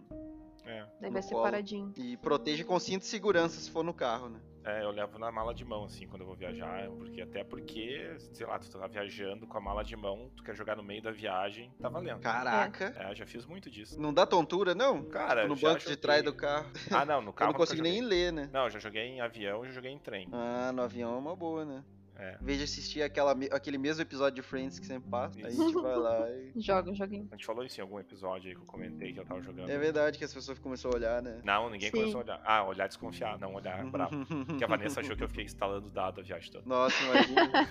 É. 0.65 0.85
Daí 1.01 1.11
vai 1.11 1.21
separadinho. 1.21 1.93
E 1.97 2.15
protege 2.17 2.63
com 2.63 2.79
cinto 2.79 3.01
de 3.01 3.07
segurança 3.07 3.59
se 3.59 3.69
for 3.71 3.83
no 3.83 3.93
carro, 3.93 4.29
né? 4.29 4.39
É, 4.63 4.83
eu 4.83 4.91
levo 4.91 5.17
na 5.17 5.31
mala 5.31 5.53
de 5.53 5.63
mão, 5.63 5.85
assim, 5.85 6.05
quando 6.07 6.21
eu 6.21 6.27
vou 6.27 6.35
viajar. 6.35 6.87
Porque, 6.89 7.21
até 7.21 7.43
porque, 7.43 8.13
sei 8.33 8.45
lá, 8.45 8.59
tu 8.59 8.69
tá 8.69 8.87
viajando 8.87 9.47
com 9.47 9.57
a 9.57 9.61
mala 9.61 9.83
de 9.83 9.95
mão, 9.95 10.29
tu 10.35 10.43
quer 10.43 10.55
jogar 10.55 10.75
no 10.75 10.83
meio 10.83 11.01
da 11.01 11.11
viagem, 11.11 11.71
tá 11.79 11.87
valendo. 11.89 12.19
Caraca. 12.19 12.93
É, 12.97 13.15
já 13.15 13.25
fiz 13.25 13.45
muito 13.45 13.69
disso. 13.69 13.99
Não 13.99 14.13
dá 14.13 14.25
tontura, 14.25 14.75
não? 14.75 15.03
Cara, 15.05 15.43
No 15.47 15.55
banco 15.55 15.79
joguei... 15.79 15.95
de 15.95 15.97
trás 15.97 16.23
do 16.23 16.33
carro. 16.33 16.69
Ah, 16.91 17.05
não, 17.05 17.21
no 17.21 17.31
carro. 17.33 17.49
eu 17.49 17.53
não 17.53 17.57
consegui 17.59 17.81
nem 17.81 18.01
ler, 18.01 18.33
né? 18.33 18.49
Não, 18.51 18.65
eu 18.65 18.69
já 18.69 18.79
joguei 18.79 19.03
em 19.03 19.21
avião 19.21 19.63
e 19.63 19.67
já 19.67 19.73
joguei 19.73 19.91
em 19.91 19.99
trem. 19.99 20.27
Ah, 20.31 20.71
no 20.73 20.81
avião 20.83 21.13
é 21.15 21.17
uma 21.17 21.35
boa, 21.35 21.63
né? 21.65 21.83
É. 22.19 22.37
Em 22.41 22.43
vez 22.43 22.57
de 22.57 22.65
assistir 22.65 23.01
aquela, 23.01 23.31
aquele 23.51 23.77
mesmo 23.77 24.01
episódio 24.01 24.35
de 24.35 24.41
Friends 24.41 24.77
que 24.77 24.85
sempre 24.85 25.09
passa, 25.09 25.39
isso. 25.39 25.47
a 25.47 25.51
gente 25.51 25.73
vai 25.73 25.95
lá 25.95 26.29
e. 26.29 26.51
Joga 26.59 26.93
joguinho. 26.93 27.29
A 27.31 27.35
gente 27.35 27.45
falou 27.45 27.63
isso 27.63 27.79
em 27.79 27.81
algum 27.81 27.97
episódio 27.97 28.49
aí 28.49 28.55
que 28.55 28.61
eu 28.61 28.65
comentei 28.65 29.13
que 29.13 29.19
eu 29.21 29.25
tava 29.25 29.41
jogando. 29.41 29.69
É 29.69 29.77
verdade 29.77 30.17
que 30.17 30.25
as 30.25 30.33
pessoas 30.33 30.59
começaram 30.59 30.95
a 30.95 30.97
olhar, 30.97 31.21
né? 31.21 31.39
Não, 31.45 31.69
ninguém 31.69 31.89
Sim. 31.89 31.97
começou 31.97 32.19
a 32.19 32.23
olhar. 32.25 32.41
Ah, 32.43 32.63
olhar 32.65 32.87
desconfiado, 32.87 33.39
não 33.39 33.53
olhar 33.53 33.85
bravo. 33.85 34.25
que 34.57 34.63
a 34.63 34.67
Vanessa 34.67 34.99
achou 34.99 35.15
que 35.15 35.23
eu 35.23 35.29
fiquei 35.29 35.45
instalando 35.45 35.89
dado 35.89 36.19
a 36.19 36.23
viagem 36.23 36.51
toda. 36.51 36.65
Nossa, 36.67 37.01
imagina. 37.05 37.69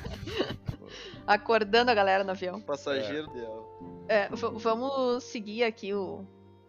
Acordando 1.26 1.90
a 1.90 1.94
galera 1.94 2.24
no 2.24 2.30
avião. 2.30 2.58
Passageiro 2.62 3.30
é. 3.30 3.34
dela. 3.34 3.66
É, 4.08 4.28
vamos 4.30 5.24
seguir 5.24 5.64
aqui 5.64 5.92
o, 5.92 6.24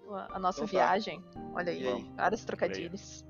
a 0.10 0.38
nossa 0.38 0.66
então 0.66 0.68
tá. 0.68 0.86
viagem. 0.86 1.24
Olha 1.54 1.72
aí, 1.72 1.88
aí? 1.88 2.12
vários 2.18 2.44
trocadilhos. 2.44 3.26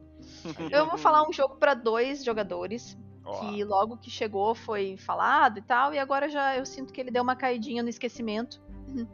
Eu 0.71 0.87
vou 0.87 0.97
falar 0.97 1.27
um 1.27 1.31
jogo 1.31 1.55
para 1.55 1.75
dois 1.75 2.23
jogadores 2.23 2.97
que 3.31 3.63
logo 3.63 3.97
que 3.97 4.09
chegou 4.09 4.55
foi 4.55 4.97
falado 4.97 5.59
e 5.59 5.61
tal, 5.61 5.93
e 5.93 5.99
agora 5.99 6.29
já 6.29 6.57
eu 6.57 6.65
sinto 6.65 6.93
que 6.93 7.01
ele 7.01 7.11
deu 7.11 7.23
uma 7.23 7.35
caidinha 7.35 7.83
no 7.83 7.89
esquecimento. 7.89 8.61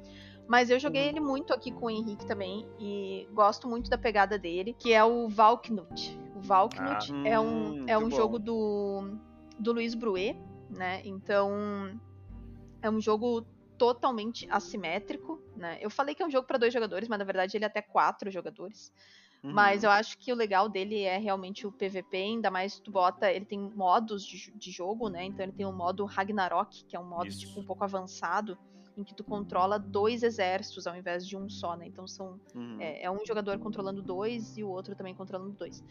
Mas 0.47 0.69
eu 0.69 0.79
joguei 0.79 1.03
uhum. 1.03 1.09
ele 1.09 1.19
muito 1.19 1.53
aqui 1.53 1.71
com 1.71 1.87
o 1.87 1.89
Henrique 1.89 2.25
também 2.25 2.67
e 2.79 3.27
gosto 3.33 3.67
muito 3.67 3.89
da 3.89 3.97
pegada 3.97 4.37
dele, 4.37 4.75
que 4.77 4.93
é 4.93 5.03
o 5.03 5.27
Valknut. 5.27 6.17
O 6.35 6.39
Valknut 6.39 7.11
ah, 7.11 7.27
é 7.27 7.39
um, 7.39 7.81
hum, 7.81 7.85
é 7.87 7.97
um 7.97 8.11
jogo 8.11 8.37
do, 8.37 9.17
do 9.57 9.73
Luiz 9.73 9.95
Bruet, 9.95 10.37
né? 10.69 11.01
Então 11.03 11.99
é 12.79 12.89
um 12.89 13.01
jogo 13.01 13.43
totalmente 13.77 14.47
assimétrico, 14.49 15.41
né? 15.55 15.77
Eu 15.81 15.89
falei 15.89 16.13
que 16.13 16.21
é 16.21 16.25
um 16.25 16.31
jogo 16.31 16.47
para 16.47 16.57
dois 16.57 16.73
jogadores, 16.73 17.09
mas 17.09 17.19
na 17.19 17.25
verdade 17.25 17.57
ele 17.57 17.65
é 17.65 17.67
até 17.67 17.81
quatro 17.81 18.29
jogadores. 18.29 18.91
Uhum. 19.43 19.53
Mas 19.53 19.83
eu 19.83 19.91
acho 19.91 20.17
que 20.17 20.31
o 20.31 20.35
legal 20.35 20.67
dele 20.67 21.01
é 21.01 21.17
realmente 21.17 21.67
o 21.67 21.71
PVP, 21.71 22.17
ainda 22.17 22.49
mais 22.49 22.79
tu 22.79 22.91
bota. 22.91 23.31
Ele 23.31 23.45
tem 23.45 23.59
modos 23.59 24.25
de, 24.25 24.51
de 24.55 24.71
jogo, 24.71 25.09
né? 25.09 25.23
Então 25.25 25.43
ele 25.43 25.51
tem 25.51 25.65
o 25.65 25.71
modo 25.71 26.05
Ragnarok, 26.05 26.85
que 26.85 26.95
é 26.95 26.99
um 26.99 27.07
modo 27.07 27.29
tipo, 27.29 27.59
um 27.59 27.63
pouco 27.63 27.83
avançado, 27.83 28.57
em 28.97 29.03
que 29.03 29.13
tu 29.13 29.23
controla 29.23 29.77
dois 29.77 30.23
exércitos 30.23 30.87
ao 30.87 30.95
invés 30.95 31.27
de 31.27 31.37
um 31.37 31.49
só, 31.49 31.75
né? 31.75 31.85
Então 31.87 32.07
são. 32.07 32.39
Uhum. 32.55 32.77
É, 32.79 33.03
é 33.03 33.11
um 33.11 33.25
jogador 33.25 33.57
controlando 33.59 34.01
dois 34.01 34.57
e 34.57 34.63
o 34.63 34.69
outro 34.69 34.95
também 34.95 35.13
controlando 35.13 35.53
dois. 35.53 35.83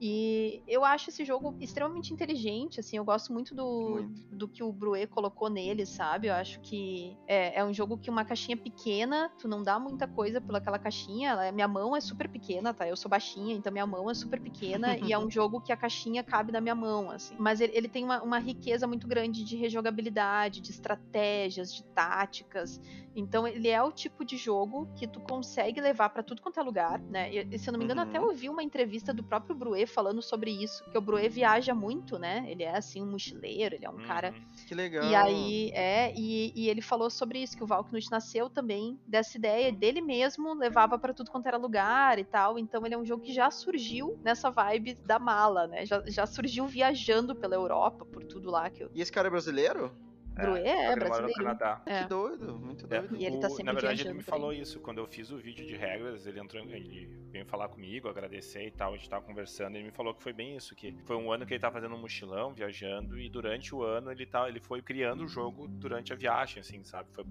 E 0.00 0.62
eu 0.66 0.84
acho 0.84 1.10
esse 1.10 1.24
jogo 1.24 1.56
extremamente 1.60 2.12
inteligente, 2.12 2.78
assim, 2.78 2.96
eu 2.96 3.04
gosto 3.04 3.32
muito 3.32 3.54
do, 3.54 3.90
muito. 3.90 4.36
do 4.36 4.46
que 4.46 4.62
o 4.62 4.72
Bruet 4.72 5.08
colocou 5.08 5.50
nele, 5.50 5.84
sabe? 5.84 6.28
Eu 6.28 6.34
acho 6.34 6.60
que 6.60 7.16
é, 7.26 7.58
é, 7.58 7.64
um 7.64 7.72
jogo 7.72 7.98
que 7.98 8.08
uma 8.08 8.24
caixinha 8.24 8.56
pequena, 8.56 9.30
tu 9.38 9.48
não 9.48 9.62
dá 9.62 9.78
muita 9.78 10.06
coisa 10.06 10.40
pelaquela 10.40 10.78
caixinha, 10.78 11.30
ela, 11.30 11.50
minha 11.50 11.66
mão 11.66 11.96
é 11.96 12.00
super 12.00 12.28
pequena, 12.28 12.72
tá? 12.72 12.86
Eu 12.86 12.96
sou 12.96 13.10
baixinha, 13.10 13.54
então 13.54 13.72
minha 13.72 13.86
mão 13.86 14.08
é 14.08 14.14
super 14.14 14.40
pequena 14.40 14.96
e 14.98 15.12
é 15.12 15.18
um 15.18 15.28
jogo 15.30 15.60
que 15.60 15.72
a 15.72 15.76
caixinha 15.76 16.22
cabe 16.22 16.52
na 16.52 16.60
minha 16.60 16.76
mão, 16.76 17.10
assim. 17.10 17.34
Mas 17.38 17.60
ele, 17.60 17.72
ele 17.76 17.88
tem 17.88 18.04
uma, 18.04 18.22
uma 18.22 18.38
riqueza 18.38 18.86
muito 18.86 19.08
grande 19.08 19.42
de 19.42 19.56
rejogabilidade, 19.56 20.60
de 20.60 20.70
estratégias, 20.70 21.74
de 21.74 21.82
táticas, 21.82 22.80
então 23.18 23.48
ele 23.48 23.68
é 23.68 23.82
o 23.82 23.90
tipo 23.90 24.24
de 24.24 24.36
jogo 24.36 24.88
que 24.94 25.04
tu 25.04 25.18
consegue 25.18 25.80
levar 25.80 26.08
para 26.10 26.22
tudo 26.22 26.40
quanto 26.40 26.60
é 26.60 26.62
lugar, 26.62 27.00
né? 27.00 27.34
E, 27.34 27.58
se 27.58 27.68
eu 27.68 27.72
não 27.72 27.78
me 27.78 27.84
engano, 27.84 28.02
uhum. 28.02 28.08
até 28.08 28.20
ouvi 28.20 28.48
uma 28.48 28.62
entrevista 28.62 29.12
do 29.12 29.24
próprio 29.24 29.56
Bruet 29.56 29.87
falando 29.88 30.22
sobre 30.22 30.50
isso, 30.50 30.84
que 30.90 30.98
o 30.98 31.00
Bruet 31.00 31.28
viaja 31.28 31.74
muito, 31.74 32.18
né? 32.18 32.44
Ele 32.48 32.62
é 32.62 32.76
assim 32.76 33.02
um 33.02 33.10
mochileiro, 33.10 33.74
ele 33.74 33.84
é 33.84 33.90
um 33.90 33.94
uhum. 33.94 34.06
cara. 34.06 34.34
Que 34.66 34.74
legal. 34.74 35.04
E 35.04 35.14
aí 35.14 35.70
é, 35.72 36.12
e, 36.16 36.52
e 36.54 36.68
ele 36.68 36.80
falou 36.80 37.10
sobre 37.10 37.42
isso 37.42 37.56
que 37.56 37.64
o 37.64 37.66
Valknut 37.66 38.10
nasceu 38.10 38.48
também 38.48 38.98
dessa 39.06 39.36
ideia 39.36 39.72
dele 39.72 40.00
mesmo, 40.00 40.54
levava 40.54 40.98
para 40.98 41.12
tudo 41.12 41.30
quanto 41.30 41.46
era 41.46 41.56
lugar 41.56 42.18
e 42.18 42.24
tal. 42.24 42.58
Então 42.58 42.84
ele 42.84 42.94
é 42.94 42.98
um 42.98 43.04
jogo 43.04 43.22
que 43.22 43.32
já 43.32 43.50
surgiu 43.50 44.18
nessa 44.22 44.50
vibe 44.50 44.94
da 45.04 45.18
mala, 45.18 45.66
né? 45.66 45.84
Já, 45.84 46.02
já 46.06 46.26
surgiu 46.26 46.66
viajando 46.66 47.34
pela 47.34 47.54
Europa, 47.54 48.04
por 48.04 48.22
tudo 48.24 48.50
lá 48.50 48.70
que 48.70 48.84
eu... 48.84 48.90
E 48.94 49.00
esse 49.00 49.12
cara 49.12 49.28
é 49.28 49.30
brasileiro? 49.30 49.92
Bruet 50.38 50.66
é, 50.66 50.84
é 50.84 50.96
brasileiro. 50.96 51.28
No 51.28 51.34
Canadá. 51.34 51.82
É. 51.86 52.02
Que 52.02 52.08
doido, 52.08 52.58
muito 52.58 52.86
é. 52.86 53.00
doido. 53.00 53.16
E 53.16 53.26
ele 53.26 53.38
tá 53.38 53.48
sempre 53.48 53.64
Na 53.64 53.72
verdade, 53.72 54.02
ele 54.02 54.14
me 54.14 54.22
falou 54.22 54.52
isso. 54.52 54.80
Quando 54.80 54.98
eu 54.98 55.06
fiz 55.06 55.30
o 55.30 55.36
vídeo 55.36 55.66
de 55.66 55.76
regras, 55.76 56.26
ele 56.26 56.40
entrou, 56.40 56.62
ele 56.62 57.08
veio 57.30 57.44
falar 57.46 57.68
comigo, 57.68 58.08
agradecer 58.08 58.66
e 58.66 58.70
tal, 58.70 58.94
a 58.94 58.96
gente 58.96 59.08
tava 59.08 59.24
conversando, 59.24 59.76
ele 59.76 59.84
me 59.84 59.90
falou 59.90 60.14
que 60.14 60.22
foi 60.22 60.32
bem 60.32 60.56
isso, 60.56 60.74
que 60.74 60.94
foi 61.04 61.16
um 61.16 61.30
ano 61.30 61.46
que 61.46 61.54
ele 61.54 61.60
tava 61.60 61.74
fazendo 61.74 61.94
um 61.94 61.98
mochilão, 61.98 62.52
viajando, 62.52 63.18
e 63.18 63.28
durante 63.28 63.74
o 63.74 63.82
ano 63.82 64.10
ele, 64.10 64.26
tá, 64.26 64.48
ele 64.48 64.60
foi 64.60 64.82
criando 64.82 65.24
o 65.24 65.28
jogo 65.28 65.68
durante 65.68 66.12
a 66.12 66.16
viagem, 66.16 66.60
assim, 66.60 66.82
sabe? 66.84 67.08
Foi 67.12 67.24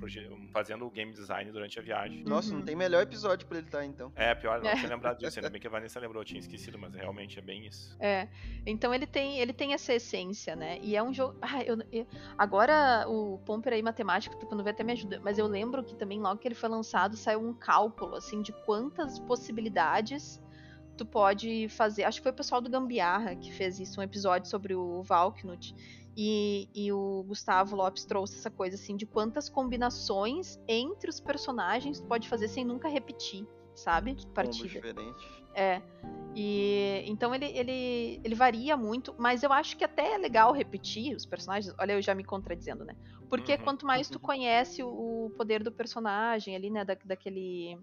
fazendo 0.52 0.86
o 0.86 0.90
game 0.90 1.12
design 1.12 1.52
durante 1.52 1.80
a 1.80 1.82
viagem. 1.82 2.24
Nossa, 2.24 2.52
uhum. 2.52 2.60
não 2.60 2.66
tem 2.66 2.76
melhor 2.76 3.04
episódio 3.04 3.48
pra 3.48 3.58
ele 3.58 3.68
estar, 3.68 3.80
tá, 3.80 3.86
então. 3.86 4.12
É, 4.16 4.34
pior, 4.36 4.62
não 4.62 4.70
é. 4.70 4.76
tinha 4.76 4.90
lembrado 4.90 5.18
disso, 5.18 5.40
ainda 5.40 5.50
bem 5.52 5.60
que 5.60 5.68
a 5.68 5.70
Vanessa 5.70 6.00
lembrou, 6.00 6.22
eu 6.22 6.26
tinha 6.26 6.40
esquecido, 6.40 6.78
mas 6.78 6.94
realmente 6.94 7.40
é 7.40 7.42
bem 7.42 7.66
isso. 7.66 7.96
É, 8.00 8.28
então 8.66 8.94
ele 8.94 9.08
tem, 9.08 9.40
ele 9.40 9.54
tem 9.54 9.74
essa 9.74 9.94
essência, 9.94 10.56
né? 10.56 10.80
E 10.82 10.96
é 10.96 11.04
um 11.04 11.14
jogo... 11.14 11.38
Ah, 11.42 11.64
eu, 11.64 11.78
eu... 11.92 12.08
O 13.06 13.40
Pomper 13.40 13.74
aí 13.74 13.82
matemático, 13.82 14.36
tu 14.38 14.46
quando 14.46 14.64
vê 14.64 14.72
até 14.72 14.84
me 14.84 14.94
ajuda, 14.94 15.20
mas 15.24 15.38
eu 15.38 15.48
lembro 15.48 15.84
que 15.84 15.96
também 15.96 16.20
logo 16.20 16.40
que 16.40 16.48
ele 16.48 16.56
foi 16.56 16.70
lançado 16.70 17.16
saiu 17.16 17.40
um 17.40 17.54
cálculo 17.54 18.16
assim 18.16 18.42
de 18.42 18.52
quantas 18.66 19.20
possibilidades 19.20 20.42
tu 20.98 21.06
pode 21.06 21.68
fazer. 21.70 22.04
Acho 22.04 22.20
que 22.20 22.24
foi 22.24 22.32
o 22.32 22.36
pessoal 22.36 22.60
do 22.60 22.70
Gambiarra 22.70 23.36
que 23.36 23.52
fez 23.52 23.80
isso, 23.80 24.00
um 24.00 24.04
episódio 24.04 24.50
sobre 24.50 24.74
o 24.74 25.04
Valknut. 25.04 25.76
E, 26.20 26.68
e, 26.74 26.92
o 26.92 27.24
Gustavo 27.28 27.76
Lopes 27.76 28.04
trouxe 28.04 28.38
essa 28.38 28.50
coisa 28.50 28.76
assim 28.76 28.96
de 28.98 29.06
quantas 29.06 29.48
combinações 29.50 30.60
entre 30.68 31.12
os 31.12 31.20
personagens 31.20 32.00
tu 32.00 32.08
pode 32.08 32.28
fazer 32.28 32.48
sem 32.48 32.66
nunca 32.66 32.88
repetir, 32.88 33.48
sabe? 33.76 34.18
Partida. 34.34 34.82
É. 35.58 35.82
E 36.36 37.02
então 37.08 37.34
ele, 37.34 37.46
ele, 37.46 38.22
ele 38.24 38.36
varia 38.36 38.78
muito, 38.78 39.16
mas 39.18 39.42
eu 39.42 39.52
acho 39.52 39.76
que 39.76 39.84
até 39.84 40.14
é 40.14 40.18
legal 40.20 40.54
repetir 40.54 41.16
os 41.16 41.26
personagens. 41.26 41.74
Olha, 41.80 41.94
eu 41.94 42.02
já 42.02 42.14
me 42.14 42.24
contradizendo, 42.24 42.86
né? 42.86 42.96
Porque 43.28 43.54
uhum. 43.54 43.64
quanto 43.64 43.86
mais 43.88 44.08
tu 44.08 44.20
conhece 44.20 44.84
o 44.84 45.34
poder 45.36 45.64
do 45.64 45.72
personagem 45.72 46.56
ali, 46.56 46.70
né, 46.70 46.86
da, 46.86 46.96
daquele 47.04 47.76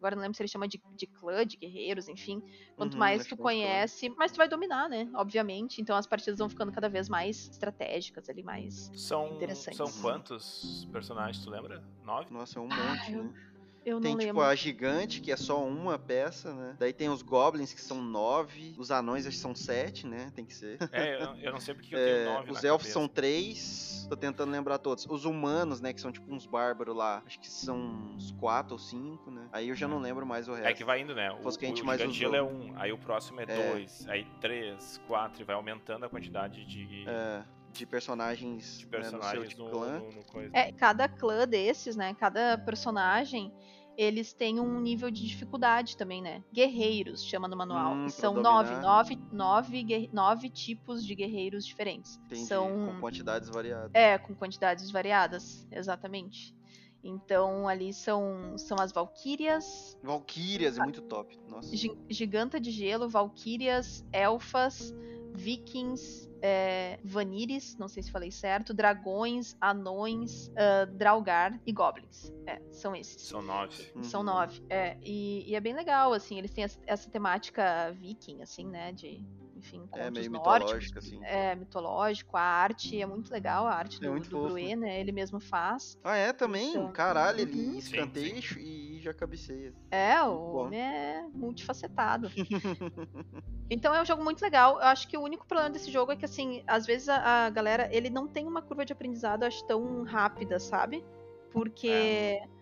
Agora 0.00 0.16
não 0.16 0.22
lembro 0.22 0.34
se 0.34 0.42
ele 0.42 0.48
chama 0.48 0.66
de, 0.66 0.80
de 0.96 1.06
clã, 1.06 1.46
de 1.46 1.58
guerreiros, 1.58 2.08
enfim. 2.08 2.42
Quanto 2.74 2.94
uhum, 2.94 3.00
mais 3.00 3.26
tu 3.26 3.36
conhece, 3.36 4.08
mais 4.08 4.32
tu 4.32 4.38
vai 4.38 4.48
dominar, 4.48 4.88
né? 4.88 5.06
Obviamente. 5.12 5.82
Então 5.82 5.94
as 5.94 6.06
partidas 6.06 6.38
vão 6.38 6.48
ficando 6.48 6.72
cada 6.72 6.88
vez 6.88 7.06
mais 7.06 7.50
estratégicas 7.50 8.26
ali, 8.30 8.42
mais 8.42 8.90
são, 8.94 9.34
interessantes. 9.34 9.76
São 9.76 10.02
quantos 10.02 10.88
personagens, 10.90 11.44
tu 11.44 11.50
lembra? 11.50 11.84
Nove? 12.02 12.32
Nossa, 12.32 12.58
é 12.58 12.62
um 12.62 12.68
monte, 12.68 12.80
ah, 12.80 13.10
né? 13.10 13.18
Eu 13.18 13.49
tem, 13.84 13.92
não 13.92 14.00
tipo, 14.00 14.16
lembro. 14.18 14.42
a 14.42 14.54
gigante, 14.54 15.20
que 15.20 15.32
é 15.32 15.36
só 15.36 15.64
uma 15.64 15.98
peça, 15.98 16.52
né? 16.52 16.76
Daí 16.78 16.92
tem 16.92 17.08
os 17.08 17.22
goblins, 17.22 17.72
que 17.72 17.80
são 17.80 18.02
nove. 18.02 18.74
Os 18.78 18.90
anões, 18.90 19.26
acho 19.26 19.36
que 19.36 19.42
são 19.42 19.54
sete, 19.54 20.06
né? 20.06 20.30
Tem 20.34 20.44
que 20.44 20.54
ser. 20.54 20.78
É, 20.92 21.22
eu, 21.22 21.36
eu 21.36 21.52
não 21.52 21.60
sei 21.60 21.72
porque 21.72 21.94
eu 21.94 21.98
tenho 21.98 22.16
é, 22.16 22.24
nove 22.24 22.50
Os 22.50 22.64
elfos 22.64 22.88
cabeça. 22.88 22.92
são 22.92 23.08
três. 23.08 24.06
Tô 24.08 24.16
tentando 24.16 24.50
lembrar 24.50 24.78
todos. 24.78 25.06
Os 25.08 25.24
humanos, 25.24 25.80
né? 25.80 25.92
Que 25.92 26.00
são 26.00 26.10
tipo 26.12 26.32
uns 26.32 26.46
bárbaros 26.46 26.96
lá. 26.96 27.22
Acho 27.24 27.38
que 27.38 27.48
são 27.48 27.78
uns 28.14 28.32
quatro 28.32 28.72
ou 28.72 28.78
cinco, 28.78 29.30
né? 29.30 29.48
Aí 29.52 29.68
eu 29.68 29.74
já 29.74 29.86
não 29.88 29.98
hum. 29.98 30.00
lembro 30.00 30.26
mais 30.26 30.48
o 30.48 30.52
resto. 30.52 30.66
É 30.66 30.74
que 30.74 30.84
vai 30.84 31.00
indo, 31.00 31.14
né? 31.14 31.30
O, 31.30 31.56
que 31.56 31.64
a 31.64 31.68
gente 31.68 31.82
o 31.82 31.86
mais 31.86 32.02
usou. 32.02 32.34
é 32.34 32.42
um, 32.42 32.72
aí 32.76 32.92
o 32.92 32.98
próximo 32.98 33.40
é, 33.40 33.44
é, 33.44 33.72
dois, 33.72 34.06
aí 34.08 34.26
três, 34.40 35.00
quatro, 35.06 35.40
e 35.40 35.44
vai 35.44 35.54
aumentando 35.54 36.04
a 36.04 36.08
quantidade 36.08 36.64
de... 36.64 37.04
É 37.06 37.42
de 37.72 37.86
personagens, 37.86 38.78
de 38.78 38.86
personagens 38.86 39.50
né, 39.50 39.54
no, 39.58 39.64
no, 39.64 39.70
clã. 39.70 39.98
No, 40.00 40.10
no 40.12 40.56
é, 40.56 40.72
cada 40.72 41.08
clã 41.08 41.46
desses, 41.46 41.96
né? 41.96 42.14
Cada 42.14 42.58
personagem 42.58 43.52
eles 43.96 44.32
têm 44.32 44.58
um 44.58 44.80
nível 44.80 45.10
de 45.10 45.26
dificuldade 45.26 45.94
também, 45.94 46.22
né? 46.22 46.42
Guerreiros, 46.50 47.22
chama 47.22 47.46
no 47.46 47.54
manual. 47.54 47.92
Hum, 47.92 48.08
são 48.08 48.32
nove, 48.34 48.74
nove, 48.76 49.18
nove, 49.30 50.10
nove 50.10 50.48
tipos 50.48 51.04
de 51.04 51.14
guerreiros 51.14 51.66
diferentes. 51.66 52.16
Entendi, 52.24 52.46
são 52.46 52.86
com 52.86 53.00
quantidades 53.00 53.50
variadas. 53.50 53.90
É, 53.92 54.16
com 54.16 54.34
quantidades 54.34 54.90
variadas, 54.90 55.68
exatamente. 55.70 56.56
Então 57.04 57.68
ali 57.68 57.92
são, 57.92 58.56
são 58.56 58.78
as 58.80 58.90
Valquírias. 58.90 59.98
Valquírias, 60.02 60.78
é 60.78 60.82
muito 60.82 61.02
top. 61.02 61.38
Nossa. 61.46 61.70
Giganta 62.08 62.58
de 62.58 62.70
gelo, 62.70 63.06
Valquírias, 63.06 64.02
Elfas, 64.12 64.94
Vikings, 65.34 66.29
é, 66.42 66.98
Vanires, 67.04 67.76
não 67.76 67.88
sei 67.88 68.02
se 68.02 68.10
falei 68.10 68.30
certo, 68.30 68.72
dragões, 68.72 69.56
anões, 69.60 70.48
uh, 70.48 70.86
Draugr 70.92 71.58
e 71.66 71.72
goblins. 71.72 72.32
É, 72.46 72.60
são 72.70 72.94
esses. 72.94 73.22
São 73.22 73.42
nove. 73.42 73.90
Uhum. 73.94 74.04
São 74.04 74.22
nove. 74.22 74.62
É, 74.68 74.96
e, 75.02 75.50
e, 75.50 75.54
é 75.54 75.60
bem 75.60 75.74
legal, 75.74 76.12
assim, 76.12 76.38
eles 76.38 76.50
têm 76.50 76.64
essa 76.86 77.10
temática 77.10 77.92
viking, 77.92 78.42
assim, 78.42 78.66
né, 78.66 78.92
de 78.92 79.24
enfim, 79.60 79.86
contos 79.90 80.06
é, 80.06 80.10
meio 80.10 80.30
nórdicos. 80.30 80.96
Assim. 80.96 81.20
É, 81.22 81.54
mitológico. 81.54 82.36
A 82.36 82.42
arte 82.42 83.00
é 83.00 83.06
muito 83.06 83.30
legal, 83.30 83.66
a 83.66 83.74
arte 83.74 83.98
é 84.02 84.08
do, 84.08 84.18
do 84.18 84.42
Brue, 84.44 84.74
né? 84.74 84.98
Ele 85.00 85.12
mesmo 85.12 85.38
faz. 85.38 85.98
Ah, 86.02 86.16
é? 86.16 86.32
Também? 86.32 86.70
Então, 86.70 86.90
Caralho, 86.92 87.40
ele 87.40 87.68
uhum. 87.68 87.78
escanteia 87.78 88.40
e 88.58 88.89
já 89.00 89.12
cabeceia. 89.12 89.72
É, 89.90 90.22
o 90.22 90.56
homem 90.56 90.80
é 90.80 91.26
multifacetado. 91.32 92.30
então 93.68 93.94
é 93.94 94.02
um 94.02 94.04
jogo 94.04 94.22
muito 94.22 94.42
legal. 94.42 94.74
Eu 94.74 94.86
acho 94.86 95.08
que 95.08 95.16
o 95.16 95.22
único 95.22 95.46
problema 95.46 95.70
desse 95.70 95.90
jogo 95.90 96.12
é 96.12 96.16
que, 96.16 96.24
assim, 96.24 96.62
às 96.66 96.86
vezes 96.86 97.08
a, 97.08 97.46
a 97.46 97.50
galera, 97.50 97.88
ele 97.92 98.10
não 98.10 98.28
tem 98.28 98.46
uma 98.46 98.62
curva 98.62 98.84
de 98.84 98.92
aprendizado, 98.92 99.44
acho, 99.44 99.64
tão 99.66 100.02
rápida, 100.04 100.58
sabe? 100.58 101.04
Porque... 101.52 101.88
É 101.88 102.60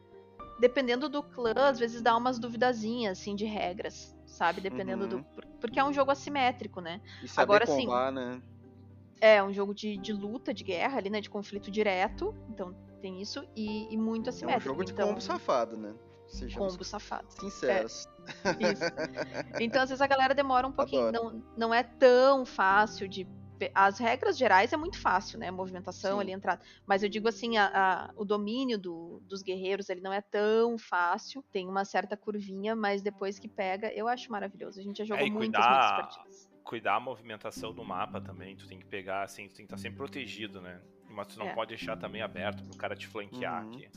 dependendo 0.60 1.08
do 1.08 1.22
clã, 1.22 1.52
às 1.54 1.78
vezes 1.78 2.02
dá 2.02 2.16
umas 2.16 2.36
duvidazinhas, 2.36 3.20
assim, 3.20 3.36
de 3.36 3.44
regras 3.44 4.12
sabe? 4.28 4.60
Dependendo 4.60 5.04
uhum. 5.04 5.22
do. 5.22 5.26
Porque 5.60 5.80
é 5.80 5.84
um 5.84 5.92
jogo 5.92 6.10
assimétrico, 6.10 6.80
né? 6.80 7.00
E 7.22 7.28
Agora 7.36 7.66
sim. 7.66 7.86
Né? 8.12 8.40
É, 9.20 9.42
um 9.42 9.52
jogo 9.52 9.74
de, 9.74 9.96
de 9.96 10.12
luta, 10.12 10.54
de 10.54 10.62
guerra 10.62 10.98
ali, 10.98 11.10
né? 11.10 11.20
De 11.20 11.28
conflito 11.28 11.70
direto. 11.70 12.34
Então 12.48 12.74
tem 13.00 13.20
isso. 13.20 13.44
E, 13.56 13.92
e 13.92 13.96
muito 13.96 14.30
assimétrico. 14.30 14.68
É 14.68 14.70
um 14.70 14.74
jogo 14.74 14.84
de 14.84 14.92
então... 14.92 15.08
combo 15.08 15.20
safado, 15.20 15.76
né? 15.76 15.92
Sejamos 16.28 16.72
combo 16.72 16.84
safado. 16.84 17.26
Sinceros. 17.30 18.06
É, 18.44 18.72
isso. 18.72 18.84
Então, 19.60 19.82
às 19.82 19.88
vezes, 19.88 20.02
a 20.02 20.06
galera 20.06 20.34
demora 20.34 20.66
um 20.66 20.72
pouquinho. 20.72 21.10
Não, 21.10 21.42
não 21.56 21.74
é 21.74 21.82
tão 21.82 22.44
fácil 22.44 23.08
de 23.08 23.26
as 23.74 23.98
regras 23.98 24.38
gerais 24.38 24.72
é 24.72 24.76
muito 24.76 25.00
fácil, 25.00 25.38
né? 25.38 25.50
Movimentação 25.50 26.16
Sim. 26.16 26.20
ali, 26.20 26.32
entrada. 26.32 26.62
Mas 26.86 27.02
eu 27.02 27.08
digo 27.08 27.28
assim, 27.28 27.56
a, 27.56 27.66
a, 27.66 28.10
o 28.14 28.24
domínio 28.24 28.78
do, 28.78 29.20
dos 29.26 29.42
guerreiros 29.42 29.88
ele 29.88 30.00
não 30.00 30.12
é 30.12 30.20
tão 30.20 30.78
fácil. 30.78 31.42
Tem 31.50 31.68
uma 31.68 31.84
certa 31.84 32.16
curvinha, 32.16 32.76
mas 32.76 33.02
depois 33.02 33.38
que 33.38 33.48
pega, 33.48 33.92
eu 33.92 34.06
acho 34.06 34.30
maravilhoso. 34.30 34.78
A 34.78 34.82
gente 34.82 34.98
já 34.98 35.04
jogou 35.04 35.26
é, 35.26 35.30
muitas, 35.30 35.60
cuidar, 35.60 35.70
muitas 35.70 35.90
partidas. 35.90 36.50
Cuidar 36.62 36.94
a 36.94 37.00
movimentação 37.00 37.72
do 37.72 37.84
mapa 37.84 38.20
também. 38.20 38.54
Tu 38.54 38.68
tem 38.68 38.78
que 38.78 38.86
pegar, 38.86 39.22
assim, 39.22 39.48
tu 39.48 39.56
tem 39.56 39.66
que 39.66 39.74
estar 39.74 39.78
sempre 39.78 39.96
protegido, 39.96 40.60
né? 40.60 40.80
Mas 41.08 41.28
tu 41.28 41.38
não 41.38 41.48
é. 41.48 41.54
pode 41.54 41.70
deixar 41.70 41.96
também 41.96 42.22
aberto 42.22 42.62
pro 42.62 42.76
cara 42.76 42.94
te 42.94 43.06
flanquear 43.06 43.64
uhum. 43.64 43.70
aqui. 43.70 43.88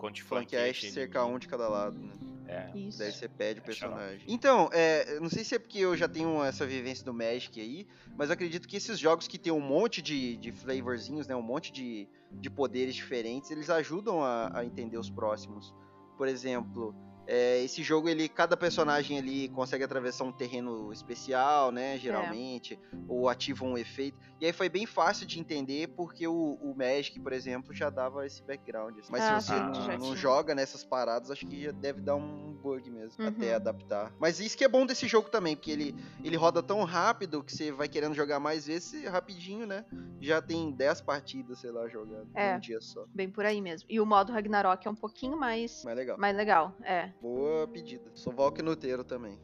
Quando 0.00 0.14
te 0.14 0.22
flanquear 0.22 0.66
é 0.66 0.72
cercar 0.72 1.26
um 1.26 1.38
de 1.38 1.46
cada 1.46 1.68
lado, 1.68 1.98
né? 1.98 2.14
É. 2.48 2.70
Isso. 2.74 2.98
Daí 2.98 3.12
você 3.12 3.28
pede 3.28 3.60
o 3.60 3.62
personagem. 3.62 4.24
Então, 4.26 4.70
é, 4.72 5.20
não 5.20 5.28
sei 5.28 5.44
se 5.44 5.54
é 5.54 5.58
porque 5.58 5.78
eu 5.78 5.94
já 5.94 6.08
tenho 6.08 6.42
essa 6.42 6.66
vivência 6.66 7.04
do 7.04 7.12
Magic 7.12 7.60
aí, 7.60 7.86
mas 8.16 8.30
acredito 8.30 8.66
que 8.66 8.76
esses 8.76 8.98
jogos 8.98 9.28
que 9.28 9.38
tem 9.38 9.52
um 9.52 9.60
monte 9.60 10.00
de, 10.00 10.38
de 10.38 10.50
flavorzinhos, 10.50 11.28
né? 11.28 11.36
Um 11.36 11.42
monte 11.42 11.70
de, 11.70 12.08
de 12.32 12.48
poderes 12.50 12.94
diferentes, 12.94 13.50
eles 13.50 13.68
ajudam 13.68 14.24
a, 14.24 14.50
a 14.58 14.64
entender 14.64 14.96
os 14.96 15.10
próximos. 15.10 15.74
Por 16.16 16.26
exemplo, 16.26 16.94
é, 17.32 17.62
esse 17.62 17.80
jogo, 17.80 18.08
ele, 18.08 18.28
cada 18.28 18.56
personagem 18.56 19.16
ali 19.16 19.48
consegue 19.50 19.84
atravessar 19.84 20.24
um 20.24 20.32
terreno 20.32 20.92
especial, 20.92 21.70
né? 21.70 21.96
Geralmente, 21.96 22.74
é. 22.74 22.96
ou 23.06 23.28
ativa 23.28 23.64
um 23.64 23.78
efeito. 23.78 24.18
E 24.40 24.46
aí 24.46 24.52
foi 24.52 24.68
bem 24.68 24.84
fácil 24.84 25.24
de 25.24 25.38
entender 25.38 25.88
porque 25.88 26.26
o, 26.26 26.58
o 26.60 26.74
Magic, 26.76 27.20
por 27.20 27.32
exemplo, 27.32 27.72
já 27.72 27.88
dava 27.88 28.26
esse 28.26 28.42
background. 28.42 28.98
Assim. 28.98 29.12
Mas 29.12 29.22
ah, 29.22 29.40
se 29.40 29.52
você 29.52 29.60
não, 29.60 30.08
não 30.08 30.16
joga 30.16 30.56
nessas 30.56 30.82
paradas, 30.82 31.30
acho 31.30 31.46
que 31.46 31.62
já 31.62 31.70
deve 31.70 32.00
dar 32.00 32.16
um 32.16 32.52
bug 32.60 32.90
mesmo, 32.90 33.22
uhum. 33.22 33.28
até 33.28 33.54
adaptar. 33.54 34.12
Mas 34.18 34.40
isso 34.40 34.58
que 34.58 34.64
é 34.64 34.68
bom 34.68 34.84
desse 34.84 35.06
jogo 35.06 35.30
também, 35.30 35.54
porque 35.54 35.70
ele, 35.70 35.94
ele 36.24 36.36
roda 36.36 36.60
tão 36.60 36.82
rápido 36.82 37.44
que 37.44 37.52
você 37.52 37.70
vai 37.70 37.86
querendo 37.86 38.14
jogar 38.14 38.40
mais 38.40 38.66
vezes, 38.66 39.04
rapidinho, 39.04 39.66
né? 39.66 39.84
Já 40.20 40.42
tem 40.42 40.72
10 40.72 41.02
partidas, 41.02 41.60
sei 41.60 41.70
lá, 41.70 41.86
jogando 41.86 42.28
é, 42.34 42.56
um 42.56 42.60
dia 42.60 42.80
só. 42.80 43.04
Bem 43.14 43.30
por 43.30 43.44
aí 43.44 43.60
mesmo. 43.60 43.86
E 43.88 44.00
o 44.00 44.06
modo 44.06 44.32
Ragnarok 44.32 44.84
é 44.84 44.90
um 44.90 44.96
pouquinho 44.96 45.38
mais... 45.38 45.84
Mais 45.84 45.96
legal. 45.96 46.18
Mais 46.18 46.36
legal, 46.36 46.74
é. 46.82 47.12
Boa 47.20 47.68
pedida. 47.68 48.10
Sou 48.14 48.32
Valknuteiro 48.32 49.04
também. 49.04 49.38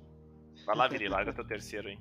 Vai 0.65 0.77
lá, 0.77 0.89
Viri, 0.89 1.09
larga 1.09 1.33
teu 1.33 1.45
terceiro, 1.45 1.89
hein? 1.89 2.01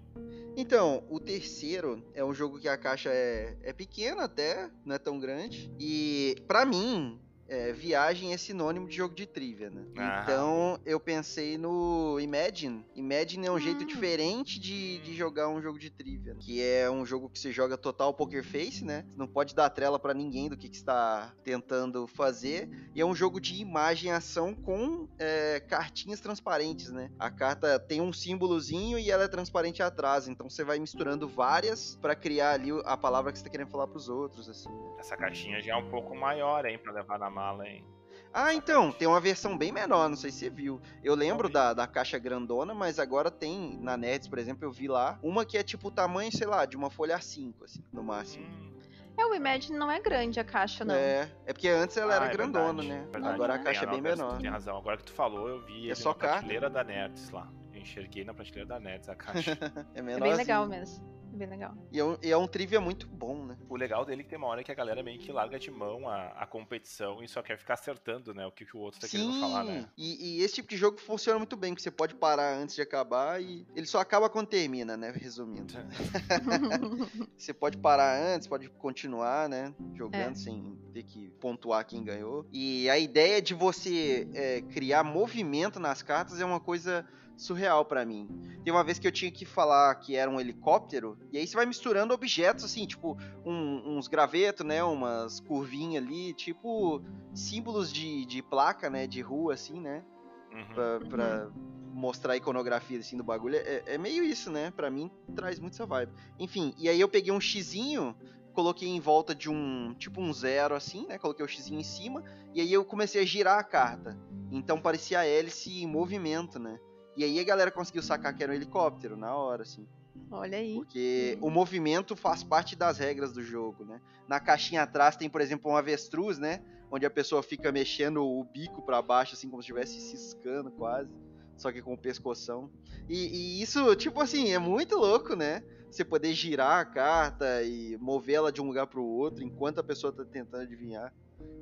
Então, 0.58 1.04
o 1.10 1.20
terceiro 1.20 2.02
é 2.14 2.24
um 2.24 2.34
jogo 2.34 2.60
que 2.60 2.68
a 2.70 2.78
caixa 2.78 3.10
é, 3.12 3.58
é 3.62 3.74
pequena 3.74 4.24
até, 4.24 4.72
não 4.86 4.96
é 4.96 4.98
tão 4.98 5.20
grande. 5.20 5.70
E, 5.78 6.38
para 6.48 6.66
mim, 6.66 7.20
é, 7.48 7.72
viagem 7.72 8.34
é 8.34 8.38
sinônimo 8.38 8.88
de 8.88 8.96
jogo 8.96 9.14
de 9.14 9.26
trivia, 9.26 9.70
né? 9.70 9.86
Ah. 9.98 10.22
Então 10.24 10.80
eu 10.86 11.00
pensei 11.00 11.58
no 11.58 12.20
Imagine. 12.20 12.86
Imagine 12.96 13.48
é 13.48 13.52
um 13.52 13.60
jeito 13.60 13.84
hum. 13.84 13.88
diferente 13.88 14.60
de, 14.60 15.00
de 15.00 15.16
jogar 15.16 15.48
um 15.50 15.62
jogo 15.62 15.78
de 15.78 15.90
trivia, 15.90 16.34
né? 16.34 16.40
que 16.42 16.62
é 16.62 16.90
um 16.90 17.06
jogo 17.06 17.30
que 17.30 17.40
você 17.40 17.52
joga 17.52 17.78
total 17.78 18.14
poker 18.14 18.44
face, 18.44 18.84
né? 18.84 19.06
Você 19.10 19.18
não 19.18 19.28
pode 19.28 19.54
dar 19.54 19.70
trela 19.70 20.00
para 20.00 20.14
ninguém 20.14 20.50
do 20.50 20.58
que, 20.58 20.70
que 20.70 20.76
está 20.76 21.34
tentando 21.44 22.08
fazer. 22.08 22.70
E 22.94 23.02
é 23.02 23.06
um 23.06 23.16
jogo 23.16 23.40
de 23.40 23.56
imagem 23.62 24.10
e 24.10 24.14
ação 24.14 24.54
com 24.54 25.08
é, 25.20 25.60
cartinhas 25.60 26.20
transparentes, 26.20 26.92
né? 26.92 27.12
A 27.20 27.30
carta 27.30 27.80
tem 27.80 28.02
um 28.02 28.12
símbolozinho 28.12 28.98
e 28.98 29.12
ela 29.12 29.24
é 29.24 29.28
transparente 29.28 29.84
atrás, 29.84 30.28
então 30.28 30.50
você 30.50 30.64
vai 30.64 30.80
misturando 30.80 31.28
várias 31.28 31.96
para 32.02 32.16
criar 32.16 32.52
ali 32.52 32.72
a 32.86 32.98
palavra 32.98 33.32
que 33.32 33.38
você 33.38 33.44
tá 33.44 33.50
querendo 33.50 33.70
falar 33.70 33.88
para 33.88 33.98
os 33.98 34.10
outros, 34.10 34.50
assim. 34.50 34.70
Né? 34.70 34.96
Essa 35.00 35.16
caixinha 35.16 35.62
já 35.62 35.74
é 35.74 35.76
um 35.76 35.90
pouco 35.90 36.16
maior, 36.16 36.66
hein, 36.66 36.78
para 36.78 36.92
levar 36.92 37.20
na 37.20 37.30
mala, 37.36 37.68
hein? 37.68 37.86
Ah, 38.34 38.54
então, 38.54 38.92
tem 38.92 39.08
uma 39.08 39.20
versão 39.20 39.58
bem 39.58 39.72
menor, 39.72 40.10
não 40.10 40.16
sei 40.16 40.32
se 40.32 40.40
você 40.40 40.50
viu. 40.50 40.82
Eu 41.04 41.16
lembro 41.16 41.50
da, 41.50 41.74
da 41.74 41.88
caixa 41.88 42.18
grandona, 42.18 42.74
mas 42.74 43.00
agora 43.00 43.30
tem, 43.30 43.78
na 43.82 43.96
Nerds, 43.96 44.28
por 44.28 44.40
exemplo, 44.40 44.66
eu 44.66 44.72
vi 44.72 44.88
lá, 44.88 45.20
uma 45.22 45.46
que 45.46 45.58
é 45.58 45.64
tipo 45.64 45.88
o 45.88 45.92
tamanho, 45.92 46.32
sei 46.32 46.48
lá, 46.48 46.66
de 46.66 46.76
uma 46.76 46.90
folha 46.90 47.18
A5, 47.18 47.54
assim, 47.64 47.84
no 47.94 48.04
máximo. 48.04 48.46
Hum. 48.46 48.74
É, 49.18 49.26
o 49.26 49.34
Imagine 49.34 49.78
não 49.78 49.90
é 49.90 50.02
grande 50.02 50.42
a 50.42 50.44
caixa, 50.44 50.84
não. 50.84 50.94
É, 50.94 51.30
é 51.46 51.54
porque 51.54 51.70
antes 51.70 51.96
ela 51.96 52.12
ah, 52.12 52.16
era 52.18 52.26
é 52.26 52.32
grandona, 52.34 52.82
verdade, 52.82 52.88
né? 52.90 53.08
Verdade, 53.10 53.36
agora 53.36 53.54
a 53.56 53.60
caixa 53.60 53.86
é 53.86 53.88
bem 53.88 54.02
menor. 54.02 54.38
Tem 54.38 54.50
razão, 54.50 54.78
agora 54.78 54.98
que 54.98 55.06
tu 55.06 55.14
falou, 55.14 55.48
eu 55.48 55.62
vi 55.62 55.90
é 55.90 55.96
só 55.96 56.10
na 56.10 56.16
carta. 56.16 56.38
prateleira 56.40 56.70
da 56.70 56.84
Nerds 56.84 57.30
lá. 57.30 57.50
Eu 57.74 57.80
enxerguei 57.80 58.26
na 58.26 58.34
prateleira 58.34 58.68
da 58.68 58.80
Nerds 58.82 59.08
a 59.08 59.16
caixa. 59.16 59.58
é 59.96 60.02
menor. 60.02 60.26
É 60.26 60.30
bem 60.30 60.36
legal 60.36 60.68
mesmo 60.68 61.15
bem 61.36 61.48
legal. 61.48 61.76
E 61.92 62.00
é, 62.00 62.04
um, 62.04 62.18
e 62.22 62.32
é 62.32 62.38
um 62.38 62.48
trivia 62.48 62.80
muito 62.82 63.08
bom, 63.08 63.46
né? 63.46 63.58
O 63.70 63.76
legal 63.76 64.06
dele 64.06 64.22
é 64.22 64.24
que 64.24 64.30
tem 64.30 64.38
uma 64.38 64.48
hora 64.48 64.64
que 64.64 64.72
a 64.72 64.76
galera 64.76 65.04
meio 65.04 65.20
que 65.20 65.32
larga 65.32 65.60
de 65.60 65.70
mão 65.70 66.08
a, 66.08 66.28
a 66.28 66.48
competição 66.48 67.24
e 67.24 67.28
só 67.28 67.42
quer 67.42 67.58
ficar 67.58 67.76
acertando, 67.76 68.34
né? 68.34 68.46
O 68.46 68.52
que, 68.52 68.66
que 68.66 68.76
o 68.76 68.80
outro 68.80 69.00
tá 69.00 69.08
Sim, 69.08 69.18
querendo 69.18 69.40
falar, 69.40 69.64
né? 69.64 69.90
E, 69.98 70.38
e 70.38 70.42
esse 70.42 70.56
tipo 70.56 70.70
de 70.70 70.78
jogo 70.78 71.00
funciona 71.00 71.38
muito 71.38 71.56
bem, 71.56 71.76
que 71.76 71.82
você 71.82 71.92
pode 71.92 72.16
parar 72.16 72.56
antes 72.58 72.76
de 72.76 72.82
acabar 72.82 73.42
e 73.42 73.66
ele 73.76 73.86
só 73.86 74.00
acaba 74.00 74.30
quando 74.30 74.48
termina, 74.48 74.96
né? 74.96 75.12
Resumindo. 75.16 75.74
você 77.38 77.54
pode 77.54 77.78
parar 77.78 78.20
antes, 78.20 78.48
pode 78.48 78.70
continuar, 78.70 79.50
né? 79.50 79.74
Jogando 79.94 80.32
é. 80.32 80.36
sem 80.36 80.78
ter 80.94 81.04
que 81.04 81.30
pontuar 81.40 81.86
quem 81.86 82.04
ganhou. 82.04 82.46
E 82.52 82.90
a 82.90 82.98
ideia 82.98 83.42
de 83.42 83.54
você 83.54 84.28
é, 84.34 84.62
criar 84.62 85.04
movimento 85.04 85.80
nas 85.80 86.02
cartas 86.02 86.40
é 86.40 86.46
uma 86.46 86.60
coisa 86.60 87.06
surreal 87.38 87.86
para 87.86 88.06
mim. 88.06 88.28
Tem 88.64 88.72
uma 88.74 88.84
vez 88.84 88.98
que 88.98 89.08
eu 89.08 89.12
tinha 89.12 89.32
que 89.32 89.46
falar 89.46 89.94
que 89.96 90.16
era 90.16 90.30
um 90.30 90.40
helicóptero, 90.40 91.18
e 91.32 91.38
aí 91.38 91.46
você 91.46 91.56
vai 91.56 91.66
misturando 91.66 92.14
objetos 92.14 92.66
assim, 92.66 92.86
tipo 92.86 93.18
um, 93.46 93.98
uns 93.98 94.08
gravetos, 94.08 94.66
né, 94.66 94.84
umas 94.84 95.40
curvinhas 95.40 96.04
ali, 96.04 96.34
tipo 96.34 97.02
símbolos 97.34 97.92
de, 97.92 98.26
de 98.26 98.42
placa, 98.42 98.90
né, 98.90 99.06
de 99.06 99.22
rua 99.22 99.54
assim, 99.54 99.80
né, 99.80 100.04
uhum. 100.52 100.74
pra, 100.74 101.00
pra 101.02 101.52
mostrar 101.94 102.34
a 102.34 102.38
iconografia 102.38 103.00
assim 103.00 103.18
do 103.18 103.24
bagulho. 103.24 103.56
É, 103.56 103.84
é 103.86 103.98
meio 103.98 104.24
isso, 104.24 104.50
né, 104.50 104.72
para 104.72 104.90
mim 104.90 105.12
traz 105.36 105.60
muito 105.60 105.74
essa 105.74 105.86
vibe. 105.86 106.12
Enfim, 106.40 106.74
e 106.78 106.90
aí 106.90 107.00
eu 107.00 107.08
peguei 107.08 107.32
um 107.32 107.42
xizinho 107.42 108.16
coloquei 108.56 108.88
em 108.88 109.02
volta 109.02 109.36
de 109.36 109.50
um 109.50 109.94
tipo 109.96 110.22
um 110.22 110.32
zero 110.32 110.76
assim, 110.76 111.06
né? 111.08 111.20
Coloquei 111.20 111.46
o 111.46 111.48
x 111.48 111.70
em 111.70 111.84
cima 111.84 112.24
e 112.54 112.62
aí 112.62 112.72
eu 112.72 112.86
comecei 112.86 113.22
a 113.22 113.26
girar 113.26 113.60
a 113.60 113.64
carta. 113.64 114.18
Então 114.50 114.80
parecia 114.80 115.20
a 115.20 115.26
hélice 115.26 115.84
em 115.84 115.86
movimento, 115.86 116.58
né? 116.58 116.80
E 117.16 117.24
aí 117.24 117.40
a 117.40 117.44
galera 117.44 117.72
conseguiu 117.72 118.04
sacar 118.04 118.36
que 118.36 118.44
era 118.44 118.52
um 118.52 118.56
helicóptero 118.56 119.16
na 119.16 119.36
hora, 119.36 119.64
assim. 119.64 119.88
Olha 120.32 120.58
aí. 120.58 120.76
Porque 120.76 121.38
o 121.42 121.50
movimento 121.50 122.16
faz 122.16 122.44
parte 122.44 122.76
das 122.76 122.98
regras 122.98 123.32
do 123.32 123.42
jogo, 123.42 123.86
né? 123.86 124.02
Na 124.28 124.40
caixinha 124.40 124.84
atrás 124.84 125.16
tem, 125.16 125.30
por 125.30 125.42
exemplo, 125.42 125.72
um 125.72 125.78
avestruz, 125.78 126.38
né? 126.38 126.62
Onde 126.92 127.06
a 127.06 127.10
pessoa 127.10 127.44
fica 127.44 127.72
mexendo 127.72 128.24
o 128.24 128.44
bico 128.44 128.82
para 128.82 129.02
baixo, 129.02 129.34
assim, 129.34 129.50
como 129.50 129.62
se 129.62 129.72
estivesse 129.72 130.00
ciscando 130.00 130.72
quase. 130.72 131.10
Só 131.58 131.72
que 131.72 131.82
com 131.82 131.94
o 131.94 131.98
pescoção. 131.98 132.70
E, 133.08 133.28
e, 133.28 133.62
isso, 133.62 133.96
tipo 133.96 134.22
assim, 134.22 134.52
é 134.52 134.60
muito 134.60 134.98
louco, 134.98 135.36
né? 135.36 135.64
Você 135.90 136.04
poder 136.04 136.34
girar 136.34 136.80
a 136.80 136.86
carta 136.86 137.64
e 137.64 137.98
movê-la 137.98 138.52
de 138.52 138.62
um 138.62 138.68
lugar 138.68 138.88
para 138.88 139.00
o 139.00 139.06
outro 139.06 139.44
enquanto 139.44 139.80
a 139.80 139.84
pessoa 139.84 140.12
tá 140.12 140.26
tentando 140.26 140.64
adivinhar. 140.64 141.14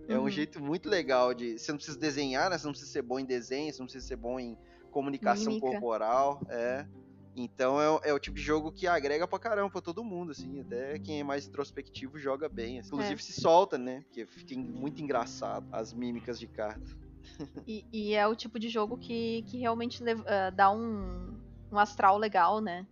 É 0.07 0.17
um 0.17 0.23
uhum. 0.23 0.29
jeito 0.29 0.61
muito 0.61 0.89
legal 0.89 1.33
de. 1.33 1.57
Você 1.57 1.71
não 1.71 1.77
precisa 1.77 1.97
desenhar, 1.97 2.49
né? 2.49 2.57
Você 2.57 2.65
não 2.65 2.71
precisa 2.71 2.91
ser 2.91 3.01
bom 3.01 3.19
em 3.19 3.25
desenho, 3.25 3.71
você 3.71 3.79
não 3.79 3.85
precisa 3.85 4.05
ser 4.05 4.15
bom 4.15 4.39
em 4.39 4.57
comunicação 4.93 5.53
Mímica. 5.53 5.71
corporal, 5.71 6.39
é. 6.47 6.85
Então 7.35 7.81
é, 7.81 8.09
é, 8.09 8.13
o 8.13 8.19
tipo 8.19 8.37
de 8.37 8.43
jogo 8.43 8.71
que 8.71 8.85
agrega 8.85 9.27
pra 9.27 9.39
caramba 9.39 9.69
pra 9.71 9.81
todo 9.81 10.03
mundo, 10.03 10.31
assim. 10.31 10.59
Até 10.61 10.99
quem 10.99 11.19
é 11.19 11.23
mais 11.23 11.47
introspectivo 11.47 12.19
joga 12.19 12.47
bem. 12.47 12.79
Assim. 12.79 12.89
Inclusive 12.89 13.19
é. 13.19 13.23
se 13.23 13.41
solta, 13.41 13.77
né? 13.77 14.01
Porque 14.01 14.25
fica 14.27 14.55
muito 14.55 15.01
engraçado 15.01 15.67
as 15.71 15.91
mímicas 15.91 16.39
de 16.39 16.47
carta. 16.47 17.03
E, 17.65 17.85
e 17.91 18.13
é 18.13 18.27
o 18.27 18.35
tipo 18.35 18.59
de 18.59 18.67
jogo 18.67 18.97
que, 18.97 19.43
que 19.47 19.57
realmente 19.57 20.03
uh, 20.03 20.53
dá 20.53 20.69
um, 20.69 21.33
um 21.71 21.79
astral 21.79 22.17
legal, 22.17 22.59
né? 22.59 22.85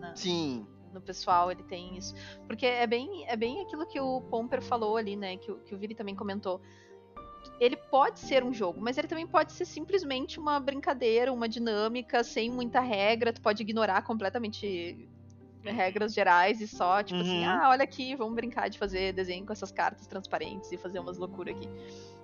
Na, 0.00 0.16
Sim. 0.16 0.66
No 0.92 1.02
pessoal, 1.02 1.52
ele 1.52 1.62
tem 1.62 1.96
isso. 1.96 2.14
Porque 2.46 2.64
é 2.64 2.86
bem, 2.86 3.26
é 3.28 3.36
bem 3.36 3.60
aquilo 3.60 3.86
que 3.86 4.00
o 4.00 4.22
Pomper 4.22 4.62
falou 4.62 4.96
ali, 4.96 5.16
né? 5.16 5.36
Que, 5.36 5.54
que 5.54 5.74
o 5.74 5.78
Viri 5.78 5.94
também 5.94 6.16
comentou 6.16 6.62
ele 7.60 7.76
pode 7.76 8.20
ser 8.20 8.42
um 8.42 8.52
jogo, 8.52 8.80
mas 8.80 8.98
ele 8.98 9.08
também 9.08 9.26
pode 9.26 9.52
ser 9.52 9.64
simplesmente 9.64 10.38
uma 10.38 10.58
brincadeira, 10.60 11.32
uma 11.32 11.48
dinâmica 11.48 12.22
sem 12.24 12.50
muita 12.50 12.80
regra. 12.80 13.32
Tu 13.32 13.40
pode 13.40 13.62
ignorar 13.62 14.02
completamente 14.02 15.08
regras 15.62 16.12
gerais 16.12 16.60
e 16.60 16.68
só, 16.68 17.02
tipo 17.02 17.20
assim, 17.20 17.30
uhum. 17.30 17.50
assim, 17.50 17.62
ah, 17.64 17.70
olha 17.70 17.84
aqui, 17.84 18.14
vamos 18.14 18.34
brincar 18.34 18.68
de 18.68 18.78
fazer 18.78 19.12
desenho 19.12 19.46
com 19.46 19.52
essas 19.52 19.70
cartas 19.70 20.06
transparentes 20.06 20.70
e 20.72 20.76
fazer 20.76 20.98
umas 20.98 21.16
loucuras 21.16 21.56
aqui. 21.56 21.68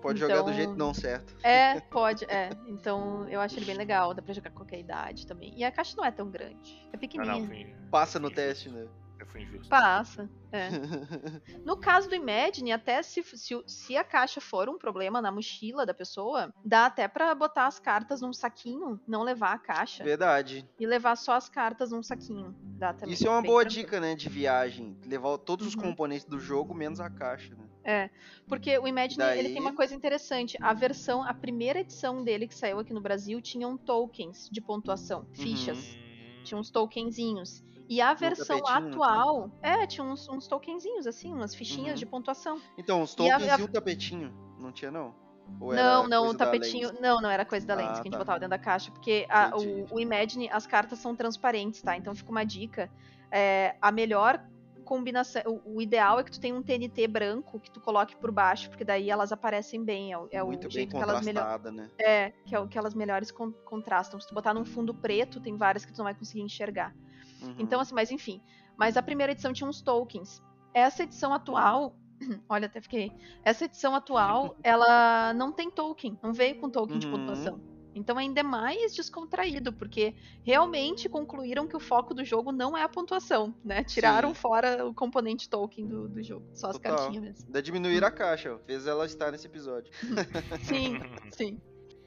Pode 0.03 0.19
então, 0.19 0.29
jogar 0.29 0.43
do 0.43 0.53
jeito 0.53 0.73
então, 0.73 0.87
não 0.87 0.95
certo. 0.95 1.37
É, 1.43 1.81
pode, 1.91 2.25
é. 2.25 2.51
Então 2.67 3.29
eu 3.29 3.41
acho 3.41 3.57
ele 3.57 3.67
bem 3.67 3.77
legal, 3.77 4.15
dá 4.15 4.23
pra 4.23 4.35
jogar 4.35 4.51
com 4.51 4.57
qualquer 4.57 4.81
idade 4.81 5.27
também. 5.27 5.53
E 5.57 5.65
a 5.65 5.71
caixa 5.71 5.95
não 5.97 6.05
é 6.05 6.11
tão 6.11 6.29
grande, 6.29 6.89
é 6.93 6.97
pequenininha. 6.97 7.67
Não, 7.67 7.81
não, 7.83 7.91
Passa 7.91 8.19
no 8.19 8.31
teste, 8.31 8.69
né? 8.69 8.87
Eu 9.21 9.27
fui 9.27 9.43
injusto. 9.43 9.69
Passa, 9.69 10.31
é. 10.51 10.71
no 11.63 11.77
caso 11.77 12.09
do 12.09 12.15
Imagine, 12.15 12.73
até 12.73 13.03
se, 13.03 13.23
se, 13.23 13.63
se, 13.67 13.95
a 13.95 14.03
caixa 14.03 14.41
for 14.41 14.67
um 14.71 14.79
problema 14.79 15.21
na 15.21 15.31
mochila 15.31 15.85
da 15.85 15.93
pessoa, 15.93 16.51
dá 16.65 16.87
até 16.87 17.07
para 17.07 17.35
botar 17.35 17.67
as 17.67 17.79
cartas 17.79 18.23
num 18.23 18.33
saquinho, 18.33 18.99
não 19.07 19.23
levar 19.23 19.53
a 19.53 19.59
caixa. 19.59 20.03
Verdade. 20.03 20.67
E 20.79 20.87
levar 20.87 21.17
só 21.17 21.35
as 21.35 21.51
cartas 21.51 21.91
num 21.91 22.03
saquinho. 22.03 22.57
Dá 22.79 22.95
também. 22.95 23.13
Isso 23.13 23.27
é 23.27 23.31
uma 23.31 23.43
boa 23.43 23.61
tranquilo. 23.61 23.85
dica, 23.85 24.01
né, 24.01 24.15
de 24.15 24.29
viagem. 24.31 24.97
Levar 25.05 25.37
todos 25.37 25.67
os 25.67 25.75
uhum. 25.75 25.83
componentes 25.83 26.25
do 26.25 26.41
jogo, 26.41 26.73
menos 26.73 26.99
a 26.99 27.11
caixa, 27.11 27.55
né? 27.55 27.65
É, 27.85 28.11
porque 28.47 28.79
o 28.79 28.87
Imagine 28.87 29.19
Daí... 29.19 29.39
ele 29.39 29.49
tem 29.51 29.61
uma 29.61 29.75
coisa 29.75 29.95
interessante. 29.95 30.57
A 30.63 30.73
versão, 30.73 31.23
a 31.23 31.35
primeira 31.35 31.81
edição 31.81 32.25
dele 32.25 32.49
que 32.49 32.55
saiu 32.55 32.79
aqui 32.79 32.95
no 32.95 33.01
Brasil 33.03 33.41
tinha 33.43 33.69
um 33.69 33.77
tokens 33.77 34.49
de 34.51 34.63
pontuação, 34.63 35.27
fichas. 35.35 35.93
Uhum. 35.93 36.43
Tinha 36.43 36.59
uns 36.59 36.71
tokenzinhos. 36.71 37.63
E 37.91 38.01
a 38.01 38.15
versão 38.15 38.65
atual. 38.65 39.51
É, 39.61 39.85
tinha 39.85 40.05
uns, 40.05 40.29
uns 40.29 40.47
tokenzinhos, 40.47 41.09
assim, 41.09 41.33
umas 41.33 41.57
fichinhas 41.57 41.95
uhum. 41.95 41.99
de 41.99 42.07
pontuação. 42.07 42.61
Então, 42.79 43.03
os 43.03 43.17
tokens 43.17 43.43
e, 43.43 43.51
a, 43.51 43.59
e, 43.59 43.63
o 43.63 43.69
tapetinho. 43.69 44.33
Não 44.61 44.71
tinha, 44.71 44.93
não? 44.93 45.13
Ou 45.59 45.75
não, 45.75 46.07
não, 46.07 46.29
o 46.29 46.35
tapetinho. 46.35 46.93
Não, 47.01 47.21
não 47.21 47.29
era 47.29 47.45
coisa 47.45 47.67
da 47.67 47.75
lente 47.75 47.89
ah, 47.89 47.95
que 47.95 48.01
a 48.01 48.05
gente 48.05 48.13
tá. 48.13 48.19
botava 48.19 48.39
dentro 48.39 48.51
da 48.51 48.59
caixa. 48.59 48.93
Porque 48.93 49.27
a, 49.29 49.57
o, 49.57 49.97
o, 49.97 49.99
Imagine, 49.99 50.49
as 50.53 50.69
cartas 50.69 51.01
são 51.01 51.17
transparentes, 51.17 51.83
tá? 51.83 51.97
Então 51.97 52.15
fica 52.15 52.31
uma 52.31 52.45
dica. 52.45 52.89
É, 53.29 53.75
a 53.83 53.91
melhor 53.91 54.41
combinação. 54.85 55.43
O, 55.45 55.79
o, 55.79 55.83
ideal 55.83 56.21
é 56.21 56.23
que 56.23 56.31
tu 56.31 56.39
tenha 56.39 56.55
um 56.55 56.63
TNT 56.63 57.09
branco 57.09 57.59
que 57.59 57.73
tu 57.73 57.81
coloque 57.81 58.15
por 58.15 58.31
baixo, 58.31 58.69
porque 58.69 58.85
daí 58.85 59.11
elas 59.11 59.33
aparecem 59.33 59.85
bem. 59.85 60.15
É, 60.15 60.37
é 60.37 60.43
Muito 60.45 60.69
o 60.69 60.71
jeito 60.71 60.95
que 60.95 61.03
elas 61.03 61.25
melhor. 61.25 61.61
Né? 61.73 61.91
É, 61.99 62.31
que 62.47 62.55
é 62.55 62.61
o 62.61 62.69
que 62.69 62.79
elas 62.79 62.95
melhores 62.95 63.33
con 63.33 63.51
contrastam. 63.65 64.21
Se 64.21 64.29
tu 64.29 64.35
botar 64.35 64.55
num 64.55 64.65
fundo 64.65 64.95
preto, 64.95 65.41
tem 65.41 65.57
várias 65.57 65.85
que 65.85 65.93
tu 65.93 65.99
não 65.99 66.05
vai 66.05 66.15
conseguir 66.15 66.43
enxergar. 66.43 66.95
Uhum. 67.43 67.57
Então, 67.59 67.81
assim, 67.81 67.95
mas 67.95 68.11
enfim. 68.11 68.41
Mas 68.77 68.97
a 68.97 69.03
primeira 69.03 69.33
edição 69.33 69.53
tinha 69.53 69.69
uns 69.69 69.81
tokens. 69.81 70.43
Essa 70.73 71.03
edição 71.03 71.33
atual. 71.33 71.97
Olha, 72.49 72.67
até 72.67 72.81
fiquei. 72.81 73.13
Essa 73.45 73.65
edição 73.65 73.95
atual, 73.95 74.57
ela 74.63 75.33
não 75.35 75.53
tem 75.53 75.71
token. 75.71 76.19
Não 76.23 76.33
veio 76.33 76.59
com 76.61 76.71
token 76.71 76.95
uhum. 76.95 76.99
de 76.99 77.09
pontuação. 77.09 77.61
Então 77.95 78.17
ainda 78.17 78.41
é 78.41 78.43
mais 78.43 78.95
descontraído, 78.95 79.73
porque 79.73 80.15
realmente 80.43 81.09
concluíram 81.09 81.67
que 81.67 81.77
o 81.77 81.81
foco 81.81 82.15
do 82.15 82.25
jogo 82.25 82.53
não 82.53 82.77
é 82.77 82.83
a 82.83 82.89
pontuação, 82.89 83.55
né? 83.65 83.83
Tiraram 83.83 84.31
Sim. 84.31 84.35
fora 84.35 84.87
o 84.87 84.95
componente 84.95 85.49
token 85.49 85.87
do, 85.87 86.09
do 86.09 86.23
jogo, 86.23 86.47
só 86.53 86.69
as 86.69 86.77
Total. 86.77 86.97
cartinhas 86.97 87.25
mesmo. 87.25 87.47
Ainda 87.47 87.63
diminuir 87.63 88.05
a 88.05 88.11
caixa, 88.11 88.59
fez 88.65 88.87
ela 88.87 89.07
estar 89.07 89.33
nesse 89.33 89.47
episódio. 89.47 89.93
sim, 90.63 90.99
sim. 91.33 91.61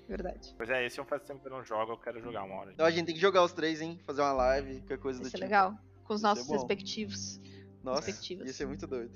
Verdade. 0.08 0.54
Pois 0.58 0.70
é, 0.70 0.86
esse 0.86 1.00
eu 1.00 1.06
faço 1.06 1.26
tempo 1.26 1.42
que 1.42 1.48
eu 1.48 1.52
não 1.52 1.64
jogo, 1.64 1.94
eu 1.94 1.98
quero 1.98 2.20
jogar 2.22 2.44
uma 2.44 2.56
hora. 2.56 2.72
Então 2.74 2.86
a 2.86 2.92
gente 2.92 3.06
tem 3.06 3.16
que 3.16 3.22
jogar 3.22 3.44
os 3.44 3.54
três, 3.54 3.82
hein? 3.82 4.00
Fazer 4.06 4.22
uma 4.22 4.34
live, 4.34 4.80
qualquer 4.80 5.00
coisa 5.00 5.22
Isso 5.22 5.32
do 5.32 5.36
é 5.36 5.40
tipo. 5.40 5.44
legal. 5.44 5.78
Com 6.04 6.14
os 6.14 6.20
Isso 6.20 6.28
nossos 6.28 6.50
respectivos. 6.50 7.42
Nossa, 7.84 8.10
ia 8.10 8.54
ser 8.54 8.66
muito 8.66 8.86
doido. 8.88 9.12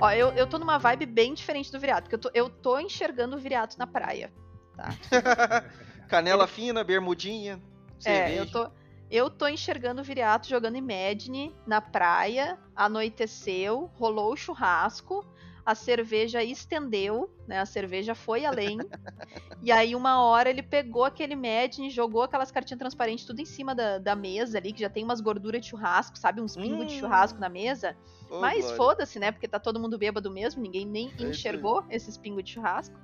Ó, 0.00 0.10
eu, 0.10 0.28
eu 0.32 0.46
tô 0.46 0.58
numa 0.58 0.78
vibe 0.78 1.06
bem 1.06 1.32
diferente 1.32 1.72
do 1.72 1.80
Viriato, 1.80 2.02
porque 2.02 2.14
eu 2.14 2.18
tô, 2.18 2.30
eu 2.34 2.50
tô 2.50 2.78
enxergando 2.78 3.36
o 3.36 3.38
Viriato 3.38 3.78
na 3.78 3.86
praia, 3.86 4.32
tá? 4.76 4.90
Canela 6.08 6.46
fina, 6.46 6.84
bermudinha, 6.84 7.60
cerveja. 7.98 8.34
É, 8.34 8.40
eu 8.40 8.50
tô... 8.50 8.70
Eu 9.10 9.30
tô 9.30 9.46
enxergando 9.46 10.00
o 10.00 10.04
Viriato 10.04 10.48
jogando 10.48 10.76
Imagine 10.76 11.54
na 11.66 11.80
praia, 11.80 12.58
anoiteceu, 12.74 13.90
rolou 13.94 14.32
o 14.32 14.36
churrasco, 14.36 15.24
a 15.64 15.74
cerveja 15.74 16.44
estendeu, 16.44 17.28
né? 17.46 17.60
A 17.60 17.66
cerveja 17.66 18.14
foi 18.14 18.44
além. 18.44 18.78
e 19.62 19.70
aí, 19.72 19.96
uma 19.96 20.22
hora, 20.22 20.48
ele 20.48 20.62
pegou 20.62 21.04
aquele 21.04 21.32
Imagine, 21.32 21.90
jogou 21.90 22.22
aquelas 22.22 22.52
cartinhas 22.52 22.78
transparentes 22.78 23.24
tudo 23.24 23.40
em 23.40 23.44
cima 23.44 23.74
da, 23.74 23.98
da 23.98 24.14
mesa 24.14 24.58
ali, 24.58 24.72
que 24.72 24.80
já 24.80 24.88
tem 24.88 25.02
umas 25.02 25.20
gorduras 25.20 25.60
de 25.60 25.68
churrasco, 25.68 26.16
sabe? 26.18 26.40
Uns 26.40 26.56
pingos 26.56 26.82
hum. 26.82 26.86
de 26.86 26.98
churrasco 26.98 27.40
na 27.40 27.48
mesa. 27.48 27.96
Oh, 28.30 28.40
Mas 28.40 28.70
foda-se, 28.72 29.18
né? 29.18 29.32
Porque 29.32 29.48
tá 29.48 29.58
todo 29.58 29.80
mundo 29.80 29.98
bêbado 29.98 30.30
mesmo, 30.30 30.62
ninguém 30.62 30.86
nem 30.86 31.12
é 31.18 31.22
enxergou 31.24 31.84
esses 31.90 32.16
pingos 32.16 32.44
de 32.44 32.52
churrasco. 32.52 32.96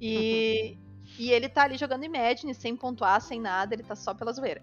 E, 0.00 0.78
e 1.18 1.30
ele 1.30 1.48
tá 1.48 1.64
ali 1.64 1.76
jogando 1.76 2.04
Imagine, 2.04 2.54
sem 2.54 2.74
pontuar, 2.76 3.20
sem 3.20 3.40
nada, 3.40 3.74
ele 3.74 3.82
tá 3.82 3.94
só 3.94 4.14
pela 4.14 4.32
zoeira 4.32 4.62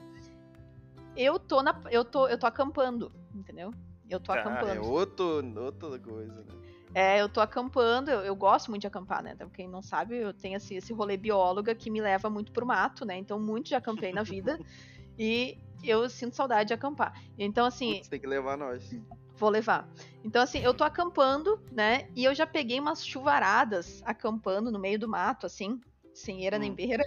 eu 1.16 1.40
tô 1.40 1.62
na, 1.62 1.80
eu 1.92 2.04
tô, 2.04 2.28
eu 2.28 2.38
tô 2.38 2.46
acampando, 2.46 3.12
entendeu? 3.34 3.72
Eu 4.10 4.20
tô 4.20 4.32
ah, 4.32 4.36
acampando. 4.36 4.72
É 4.72 4.80
outro, 4.80 5.44
outra 5.60 6.00
coisa, 6.00 6.34
né? 6.34 6.64
É, 6.96 7.20
eu 7.20 7.28
tô 7.28 7.42
acampando, 7.42 8.12
eu, 8.12 8.20
eu, 8.20 8.36
gosto 8.36 8.70
muito 8.70 8.82
de 8.82 8.88
acampar, 8.88 9.24
né? 9.24 9.32
Então, 9.34 9.50
quem 9.50 9.68
não 9.68 9.82
sabe, 9.82 10.18
eu 10.18 10.32
tenho 10.32 10.58
esse, 10.58 10.76
esse 10.76 10.94
rolê 10.94 11.18
bióloga 11.18 11.74
que 11.74 11.90
me 11.90 12.00
leva 12.00 12.30
muito 12.30 12.52
pro 12.52 12.66
mato, 12.66 13.04
né? 13.04 13.18
Então, 13.18 13.40
muito 13.40 13.70
já 13.70 13.80
acampei 13.80 14.14
na 14.14 14.22
vida. 14.22 14.60
e 15.18 15.58
eu 15.84 16.08
sinto 16.08 16.36
saudade 16.36 16.68
de 16.68 16.74
acampar. 16.74 17.20
Então, 17.38 17.66
assim. 17.66 18.04
Você 18.04 18.10
tem 18.12 18.20
que 18.20 18.28
levar 18.28 18.58
nós. 18.58 18.96
Vou 19.36 19.50
levar. 19.50 19.92
Então, 20.24 20.44
assim, 20.44 20.60
eu 20.60 20.74
tô 20.74 20.84
acampando, 20.84 21.60
né? 21.72 22.08
E 22.16 22.24
eu 22.24 22.36
já 22.36 22.46
peguei 22.46 22.80
umas 22.80 23.04
chuvaradas 23.04 24.04
acampando 24.06 24.72
no 24.72 24.78
meio 24.78 25.00
do 25.00 25.10
mato, 25.10 25.48
assim, 25.48 25.82
sem 26.14 26.44
eira 26.44 26.58
hum. 26.58 26.60
nem 26.60 26.74
beira. 26.74 27.04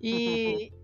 E, 0.00 0.72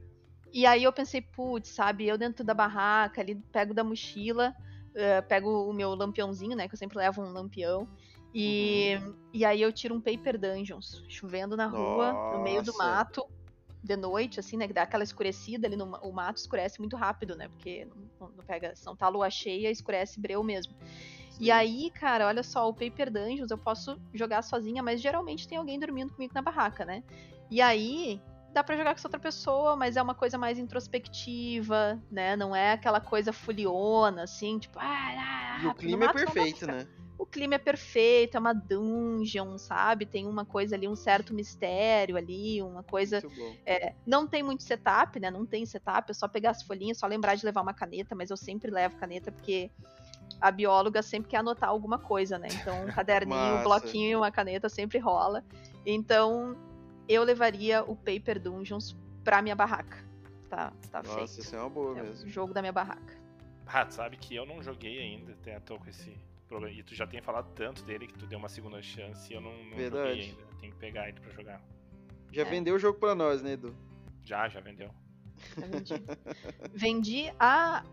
E 0.53 0.67
aí 0.67 0.85
eu 0.85 0.93
pensei, 0.93 1.23
putz, 1.23 1.69
sabe, 1.69 2.07
eu 2.07 2.19
dentro 2.19 2.45
da 2.45 2.55
barraca 2.55 3.21
ali, 3.21 3.37
pego 3.53 3.73
da 3.73 3.85
mochila, 3.85 4.55
uh, 4.91 5.27
pego 5.29 5.69
o 5.69 5.73
meu 5.73 5.95
lampiãozinho, 5.95 6.57
né, 6.57 6.67
que 6.69 6.75
eu 6.75 6.79
sempre 6.79 6.99
levo 6.99 7.23
um 7.23 7.33
lampião, 7.33 7.89
e, 8.35 8.97
uhum. 9.01 9.15
e 9.33 9.45
aí 9.45 9.63
eu 9.63 9.73
tiro 9.73 9.95
um 9.95 10.01
Paper 10.01 10.39
Dungeons, 10.39 11.05
chovendo 11.09 11.57
na 11.57 11.67
rua, 11.67 12.13
Nossa. 12.13 12.37
no 12.37 12.43
meio 12.43 12.63
do 12.63 12.77
mato, 12.77 13.27
de 13.83 13.97
noite, 13.97 14.39
assim, 14.41 14.57
né, 14.57 14.67
que 14.67 14.75
dá 14.75 14.83
aquela 14.83 15.05
escurecida 15.05 15.67
ali, 15.67 15.77
no, 15.77 15.97
o 16.03 16.13
mato 16.13 16.39
escurece 16.39 16.81
muito 16.81 16.97
rápido, 16.97 17.37
né, 17.37 17.49
porque 17.49 17.87
não, 18.21 18.29
não 18.31 18.45
pega, 18.45 18.75
se 18.75 18.85
não 18.85 18.97
tá 18.97 19.09
lua 19.09 19.31
cheia, 19.31 19.71
escurece 19.71 20.21
breu 20.21 20.43
mesmo. 20.43 20.75
E 21.41 21.51
aí, 21.51 21.91
cara, 21.91 22.27
olha 22.27 22.43
só, 22.43 22.69
o 22.69 22.75
Paper 22.75 23.11
Dungeons 23.11 23.51
eu 23.51 23.57
posso 23.57 23.99
jogar 24.13 24.43
sozinha, 24.43 24.83
mas 24.83 25.01
geralmente 25.01 25.49
tem 25.49 25.57
alguém 25.57 25.79
dormindo 25.79 26.13
comigo 26.13 26.35
na 26.35 26.43
barraca, 26.43 26.85
né? 26.85 27.03
E 27.51 27.63
aí, 27.63 28.21
dá 28.53 28.65
para 28.65 28.77
jogar 28.77 28.91
com 28.91 28.99
essa 28.99 29.09
outra 29.09 29.21
pessoa, 29.21 29.77
mas 29.77 29.97
é 29.97 30.03
uma 30.03 30.15
coisa 30.15 30.37
mais 30.37 30.59
introspectiva, 30.59 32.01
né? 32.11 32.37
Não 32.37 32.55
é 32.55 32.73
aquela 32.73 33.01
coisa 33.01 33.33
fuliona, 33.33 34.25
assim, 34.25 34.59
tipo, 34.59 34.79
ah, 34.79 34.85
ah 34.85 35.61
E 35.63 35.67
o 35.67 35.75
clima 35.75 36.07
é 36.07 36.13
perfeito, 36.13 36.67
né? 36.67 36.87
O 37.19 37.27
clima 37.27 37.57
é 37.57 37.59
perfeito, 37.59 38.37
é 38.37 38.41
uma 38.41 38.55
dungeon, 38.55 39.59
sabe? 39.59 40.07
Tem 40.07 40.27
uma 40.27 40.45
coisa 40.45 40.75
ali, 40.75 40.89
um 40.89 40.97
certo 40.97 41.35
mistério 41.35 42.17
ali, 42.17 42.63
uma 42.63 42.83
coisa. 42.83 43.23
É, 43.67 43.95
não 44.07 44.27
tem 44.27 44.43
muito 44.43 44.63
setup, 44.63 45.21
né? 45.21 45.31
Não 45.31 45.45
tem 45.45 45.67
setup, 45.67 46.11
é 46.11 46.15
só 46.15 46.27
pegar 46.27 46.51
as 46.51 46.63
folhinhas, 46.63 46.97
só 46.97 47.07
lembrar 47.07 47.35
de 47.35 47.45
levar 47.45 47.61
uma 47.61 47.75
caneta, 47.75 48.15
mas 48.15 48.31
eu 48.31 48.39
sempre 48.39 48.71
levo 48.71 48.97
caneta 48.97 49.31
porque 49.31 49.71
a 50.41 50.51
bióloga 50.51 51.03
sempre 51.03 51.29
quer 51.29 51.39
anotar 51.39 51.69
alguma 51.69 51.99
coisa, 51.99 52.39
né? 52.39 52.49
Então, 52.53 52.85
um 52.85 52.87
caderninho, 52.93 53.57
um 53.59 53.63
bloquinho 53.63 54.19
uma 54.21 54.31
caneta 54.31 54.71
sempre 54.71 54.99
rola. 54.99 55.45
Então, 55.85 56.57
eu 57.11 57.25
levaria 57.25 57.83
o 57.83 57.97
Paper 57.97 58.41
Dungeons 58.41 58.97
pra 59.25 59.43
minha 59.43 59.57
barraca. 59.57 60.05
Tá, 60.49 60.73
tá 60.91 61.03
Nossa, 61.03 61.15
feito. 61.17 61.41
isso 61.41 61.57
é 61.57 61.61
uma 61.61 61.71
boa 61.71 61.99
é 61.99 62.03
mesmo. 62.03 62.27
O 62.27 62.29
jogo 62.29 62.55
da 62.55 62.61
minha 62.61 62.73
barraca. 62.73 63.19
Ah, 63.67 63.89
sabe 63.91 64.17
que 64.17 64.35
eu 64.35 64.47
não 64.47 64.63
joguei 64.63 64.99
ainda, 65.01 65.33
até 65.33 65.59
tô 65.61 65.79
com 65.79 65.89
esse 65.89 66.17
problema. 66.49 66.75
E 66.75 66.83
tu 66.83 66.95
já 66.95 67.07
tem 67.07 67.21
falado 67.21 67.53
tanto 67.55 67.83
dele 67.85 68.07
que 68.07 68.15
tu 68.15 68.27
deu 68.27 68.39
uma 68.39 68.49
segunda 68.49 68.83
chance 68.83 69.33
e 69.33 69.37
eu 69.37 69.41
não, 69.41 69.53
não 69.53 69.79
joguei 69.79 70.23
ainda. 70.23 70.43
Tenho 70.61 70.73
que 70.73 70.79
pegar 70.79 71.09
ele 71.09 71.21
pra 71.21 71.31
jogar. 71.31 71.63
Já 72.33 72.43
é. 72.43 72.45
vendeu 72.45 72.75
o 72.75 72.79
jogo 72.79 72.99
pra 72.99 73.15
nós, 73.15 73.43
né, 73.43 73.53
Edu? 73.53 73.75
Já, 74.25 74.49
já 74.49 74.61
vendeu. 74.61 74.91
Já 75.57 75.67
vendi. 75.67 75.95
vendi 76.75 77.33
a, 77.39 77.85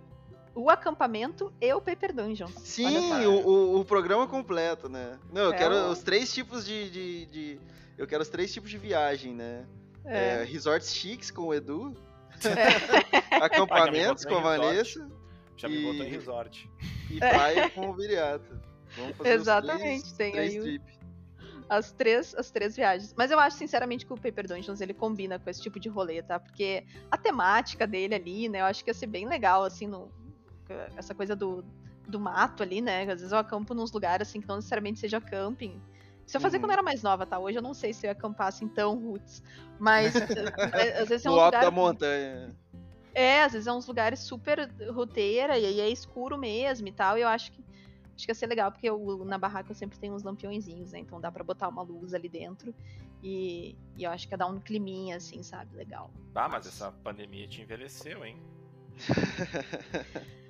o 0.54 0.70
acampamento 0.70 1.54
e 1.62 1.72
o 1.74 1.80
Paper 1.80 2.14
Dungeon. 2.14 2.48
Sim, 2.48 3.26
o, 3.26 3.48
o, 3.48 3.80
o, 3.80 3.86
programa 3.86 4.28
completo, 4.28 4.90
né? 4.90 5.20
Não, 5.32 5.44
eu 5.44 5.54
é 5.54 5.58
quero 5.58 5.76
o... 5.76 5.92
os 5.92 6.02
três 6.02 6.34
tipos 6.34 6.66
de, 6.66 6.90
de, 6.90 7.26
de, 7.28 7.60
Eu 7.98 8.06
quero 8.06 8.22
os 8.22 8.30
três 8.30 8.54
tipos 8.54 8.70
de 8.70 8.78
viagem, 8.78 9.34
né? 9.34 9.66
É. 10.06 10.42
É, 10.42 10.44
resorts 10.44 10.94
chiques 10.94 11.32
com 11.32 11.44
o 11.44 11.54
Edu. 11.54 11.96
É. 12.44 13.36
Acampamentos 13.44 14.24
com 14.24 14.36
a 14.36 14.40
Vanessa. 14.40 15.10
Já 15.56 15.68
me 15.68 15.82
botou 15.82 16.06
em 16.06 16.10
resort. 16.10 16.70
E 17.10 17.18
praia 17.18 17.70
com 17.70 17.90
o 17.90 17.94
Viriato. 17.94 18.60
Vamos 18.96 19.18
fazer 19.18 19.34
Exatamente, 19.34 19.82
três, 19.82 20.12
tem 20.14 20.32
três 20.32 20.56
aí. 20.56 20.62
Trip. 20.62 20.98
As 21.68 21.92
três, 21.92 22.36
as 22.36 22.50
três 22.52 22.76
viagens. 22.76 23.14
Mas 23.18 23.32
eu 23.32 23.40
acho, 23.40 23.58
sinceramente, 23.58 24.06
que 24.06 24.14
o 24.14 24.16
Paper 24.16 24.48
Dungeons 24.48 24.80
ele 24.80 24.94
combina 24.94 25.38
com 25.38 25.50
esse 25.50 25.62
tipo 25.62 25.80
de 25.80 25.90
rolê, 25.90 26.22
tá? 26.22 26.40
Porque 26.40 26.86
a 27.12 27.18
temática 27.18 27.86
dele 27.86 28.16
ali, 28.16 28.48
né? 28.48 28.62
Eu 28.62 28.66
acho 28.66 28.84
que 28.84 28.90
ia 28.90 28.94
ser 28.94 29.08
bem 29.08 29.28
legal, 29.28 29.64
assim, 29.64 29.88
no, 29.88 30.10
essa 30.96 31.14
coisa 31.14 31.36
do, 31.36 31.66
do 32.08 32.20
mato 32.20 32.64
ali, 32.64 32.80
né? 32.82 33.02
Às 33.02 33.20
vezes 33.20 33.32
eu 33.32 33.38
acampo 33.38 33.74
nos 33.74 33.92
lugares 33.92 34.30
assim 34.30 34.40
que 34.40 34.48
não 34.48 34.56
necessariamente 34.58 35.00
seja 35.00 35.20
camping. 35.20 35.82
Isso 36.28 36.36
eu 36.36 36.42
fazia 36.42 36.58
uhum. 36.58 36.64
quando 36.64 36.72
eu 36.72 36.74
era 36.74 36.84
mais 36.84 37.02
nova, 37.02 37.26
tá? 37.26 37.40
Hoje 37.40 37.58
eu 37.58 37.62
não 37.62 37.74
sei 37.74 37.94
se 37.94 38.06
eu 38.06 38.10
ia 38.10 38.12
acampar 38.12 38.48
assim 38.48 38.68
tão 38.68 39.00
roots. 39.00 39.42
Mas 39.80 40.14
é, 40.14 41.00
às 41.00 41.08
vezes 41.08 41.26
é 41.26 41.30
um 41.32 41.34
lugar. 41.34 41.46
alto 41.46 41.60
da 41.62 41.72
montanha. 41.72 42.54
É, 43.14 43.44
às 43.44 43.54
vezes 43.54 43.66
é 43.66 43.72
uns 43.72 43.88
lugares 43.88 44.20
super 44.20 44.70
roteira 44.92 45.58
e 45.58 45.66
aí 45.66 45.80
é 45.80 45.90
escuro 45.90 46.38
mesmo 46.38 46.86
e 46.88 46.92
tal. 46.92 47.18
E 47.18 47.22
eu 47.22 47.30
acho 47.30 47.54
que 47.54 47.64
acho 48.14 48.26
que 48.26 48.32
ia 48.32 48.36
ser 48.36 48.48
legal, 48.48 48.72
porque 48.72 48.90
eu, 48.90 49.24
na 49.26 49.38
barraca 49.38 49.72
eu 49.72 49.76
sempre 49.76 49.98
tenho 50.00 50.14
uns 50.16 50.24
lampiõezinhos, 50.24 50.92
né? 50.92 51.00
Então 51.00 51.22
dá 51.22 51.32
pra 51.32 51.44
botar 51.44 51.70
uma 51.70 51.84
luz 51.84 52.14
ali 52.14 52.28
dentro. 52.28 52.76
E, 53.24 53.78
e 53.96 54.04
eu 54.04 54.12
acho 54.12 54.28
que 54.28 54.34
ia 54.34 54.38
dar 54.38 54.48
um 54.48 54.60
climinha, 54.60 55.16
assim, 55.18 55.42
sabe? 55.44 55.76
Legal. 55.76 56.12
Ah, 56.36 56.50
mas 56.50 56.68
essa 56.68 56.92
pandemia 56.92 57.48
te 57.48 57.62
envelheceu, 57.62 58.26
hein? 58.26 58.38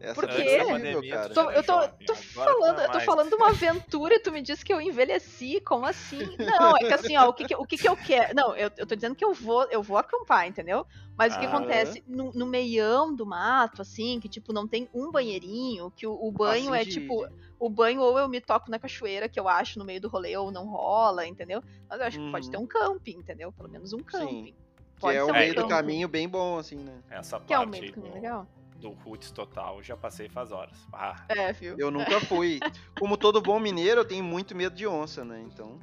Essa 0.00 0.14
Porque 0.14 0.64
pandemia, 0.64 1.14
cara. 1.14 1.34
Tô, 1.34 1.50
eu 1.50 1.62
tô, 1.62 1.88
tô 2.06 2.14
falando, 2.14 2.80
eu 2.80 2.90
tô 2.90 3.00
falando 3.00 3.28
de 3.28 3.34
uma 3.34 3.48
aventura 3.48 4.14
e 4.14 4.18
tu 4.18 4.32
me 4.32 4.40
disse 4.40 4.64
que 4.64 4.72
eu 4.72 4.80
envelheci, 4.80 5.60
como 5.60 5.84
assim? 5.84 6.20
Não, 6.38 6.74
é 6.78 6.86
que 6.86 6.94
assim, 6.94 7.16
ó, 7.18 7.28
o 7.28 7.34
que, 7.34 7.44
que 7.44 7.54
o 7.54 7.66
que, 7.66 7.76
que 7.76 7.86
eu 7.86 7.94
quero? 7.94 8.34
Não, 8.34 8.56
eu, 8.56 8.70
eu 8.78 8.86
tô 8.86 8.94
dizendo 8.94 9.14
que 9.14 9.22
eu 9.22 9.34
vou, 9.34 9.64
eu 9.64 9.82
vou 9.82 9.98
acampar, 9.98 10.48
entendeu? 10.48 10.86
Mas 11.18 11.34
ah, 11.34 11.36
o 11.36 11.40
que 11.40 11.46
acontece 11.46 12.02
no, 12.08 12.32
no, 12.32 12.46
meião 12.46 13.14
do 13.14 13.26
mato, 13.26 13.82
assim, 13.82 14.18
que 14.20 14.28
tipo, 14.28 14.54
não 14.54 14.66
tem 14.66 14.88
um 14.94 15.10
banheirinho, 15.10 15.90
que 15.90 16.06
o, 16.06 16.14
o 16.14 16.32
banho 16.32 16.72
assim 16.72 16.80
é 16.80 16.84
de... 16.84 16.92
tipo. 16.92 17.28
O 17.58 17.68
banho 17.68 18.00
ou 18.00 18.18
eu 18.18 18.26
me 18.26 18.40
toco 18.40 18.70
na 18.70 18.78
cachoeira, 18.78 19.28
que 19.28 19.38
eu 19.38 19.46
acho, 19.46 19.78
no 19.78 19.84
meio 19.84 20.00
do 20.00 20.08
rolê, 20.08 20.34
ou 20.34 20.50
não 20.50 20.64
rola, 20.64 21.26
entendeu? 21.26 21.62
Mas 21.86 22.00
eu 22.00 22.06
acho 22.06 22.18
que 22.18 22.30
pode 22.30 22.50
ter 22.50 22.56
uhum. 22.56 22.62
um 22.62 22.66
camping, 22.66 23.18
entendeu? 23.18 23.52
Pelo 23.52 23.68
menos 23.68 23.92
um 23.92 23.98
camping. 23.98 24.46
Sim. 24.46 24.54
Pode 24.98 25.12
que 25.12 25.18
é 25.18 25.24
o 25.24 25.30
meio 25.30 25.52
um 25.52 25.56
do 25.56 25.68
caminho 25.68 26.08
bem 26.08 26.26
bom, 26.26 26.56
assim, 26.56 26.76
né? 26.76 27.02
Essa 27.10 27.38
que 27.38 27.48
parte 27.48 27.52
é 27.52 27.58
o 27.58 27.68
meio 27.68 27.86
do 27.88 27.92
caminho 27.92 28.14
legal 28.14 28.48
do 28.80 28.90
Roots 28.90 29.30
total, 29.30 29.82
já 29.82 29.96
passei 29.96 30.28
faz 30.28 30.50
horas. 30.50 30.78
Ah. 30.92 31.24
É, 31.28 31.52
viu? 31.52 31.76
Eu 31.78 31.90
nunca 31.90 32.20
fui. 32.20 32.58
Como 32.98 33.16
todo 33.16 33.40
bom 33.40 33.60
mineiro, 33.60 34.00
eu 34.00 34.04
tenho 34.04 34.24
muito 34.24 34.54
medo 34.56 34.74
de 34.74 34.86
onça, 34.86 35.24
né? 35.24 35.40
Então. 35.40 35.78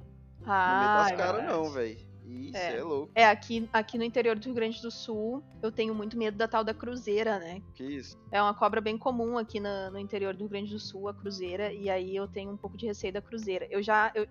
Ah, 0.45 0.71
não 0.71 0.79
medo 0.79 1.09
das 1.09 1.25
caras, 1.25 1.45
não, 1.45 1.69
velho. 1.71 2.07
Isso 2.27 2.57
é. 2.57 2.77
é. 2.77 2.83
louco. 2.83 3.11
É, 3.15 3.25
aqui, 3.25 3.69
aqui 3.71 3.97
no 3.97 4.03
interior 4.03 4.37
do 4.37 4.43
Rio 4.43 4.53
Grande 4.53 4.81
do 4.81 4.91
Sul, 4.91 5.41
eu 5.61 5.71
tenho 5.71 5.95
muito 5.95 6.17
medo 6.17 6.37
da 6.37 6.47
tal 6.47 6.63
da 6.63 6.73
cruzeira, 6.73 7.39
né? 7.39 7.61
Que 7.73 7.83
isso? 7.83 8.17
É 8.31 8.41
uma 8.41 8.53
cobra 8.53 8.81
bem 8.81 8.97
comum 8.97 9.37
aqui 9.37 9.59
no, 9.59 9.91
no 9.91 9.97
interior 9.97 10.33
do 10.33 10.39
Rio 10.39 10.49
Grande 10.49 10.71
do 10.71 10.79
Sul, 10.79 11.07
a 11.07 11.13
cruzeira, 11.13 11.71
e 11.71 11.89
aí 11.89 12.13
eu 12.15 12.27
tenho 12.27 12.51
um 12.51 12.57
pouco 12.57 12.75
de 12.75 12.85
receio 12.85 13.13
da 13.13 13.21
cruzeira. 13.21 13.65
Eu 13.69 13.81
já. 13.81 14.11
Eu... 14.13 14.27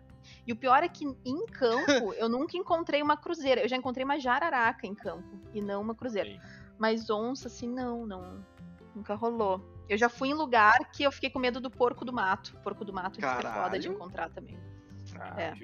E 0.47 0.53
o 0.53 0.57
pior 0.57 0.83
é 0.83 0.89
que 0.89 1.05
em 1.25 1.47
campo, 1.47 2.13
eu 2.19 2.29
nunca 2.29 2.57
encontrei 2.57 3.03
uma 3.03 3.17
cruzeira. 3.17 3.63
Eu 3.63 3.69
já 3.69 3.77
encontrei 3.77 4.05
uma 4.05 4.19
jararaca 4.19 4.87
em 4.87 4.95
campo, 4.95 5.41
e 5.55 5.63
não 5.63 5.81
uma 5.81 5.95
cruzeira. 5.95 6.29
Sim. 6.29 6.41
Mas 6.79 7.09
onça, 7.09 7.49
assim, 7.49 7.69
não, 7.69 8.07
não. 8.07 8.45
Nunca 8.97 9.15
rolou. 9.15 9.61
Eu 9.91 9.99
já 9.99 10.09
fui 10.09 10.31
em 10.31 10.35
lugar 10.35 10.91
que 10.91 11.03
eu 11.03 11.13
fiquei 11.13 11.29
com 11.29 11.39
medo 11.39 11.61
do 11.61 11.71
porco 11.71 12.03
do 12.03 12.13
mato. 12.15 12.57
Porco 12.65 12.83
do 12.83 12.95
mato 12.95 13.23
é 13.23 13.43
foda 13.43 13.79
de 13.79 13.89
encontrar 13.89 14.31
também. 14.31 14.59
Ah, 15.21 15.41
é. 15.41 15.55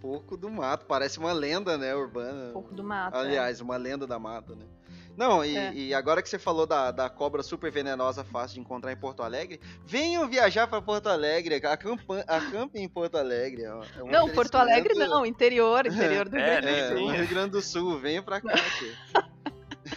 Porco 0.00 0.36
do 0.36 0.48
mato, 0.48 0.86
parece 0.86 1.18
uma 1.18 1.32
lenda, 1.32 1.76
né, 1.76 1.92
urbana. 1.94 2.52
Porco 2.52 2.72
do 2.72 2.84
mato. 2.84 3.16
Aliás, 3.16 3.60
é. 3.60 3.64
uma 3.64 3.76
lenda 3.76 4.06
da 4.06 4.16
mata, 4.16 4.54
né? 4.54 4.64
Não, 5.16 5.44
e, 5.44 5.56
é. 5.56 5.74
e, 5.74 5.92
agora 5.92 6.22
que 6.22 6.28
você 6.28 6.38
falou 6.38 6.66
da, 6.66 6.90
da 6.90 7.10
cobra 7.10 7.42
super 7.42 7.70
venenosa 7.70 8.24
fácil 8.24 8.54
de 8.54 8.60
encontrar 8.60 8.92
em 8.92 8.96
Porto 8.96 9.22
Alegre, 9.22 9.60
venham 9.84 10.26
viajar 10.28 10.66
para 10.66 10.80
Porto 10.80 11.08
Alegre, 11.08 11.60
acampe 12.26 12.78
em 12.78 12.88
Porto 12.88 13.16
Alegre. 13.16 13.64
É 13.64 13.70
não, 14.10 14.30
Porto 14.30 14.54
Alegre 14.54 14.94
não, 14.94 15.26
interior, 15.26 15.86
interior 15.86 16.28
do 16.28 16.36
Rio 16.36 16.46
Grande 16.46 16.70
do 16.70 16.96
Sul. 16.96 17.10
É, 17.10 17.16
Rio 17.16 17.28
Grande 17.28 17.50
do 17.50 17.60
Sul, 17.60 17.98
venha 17.98 18.22
pra 18.22 18.40
cá, 18.40 18.54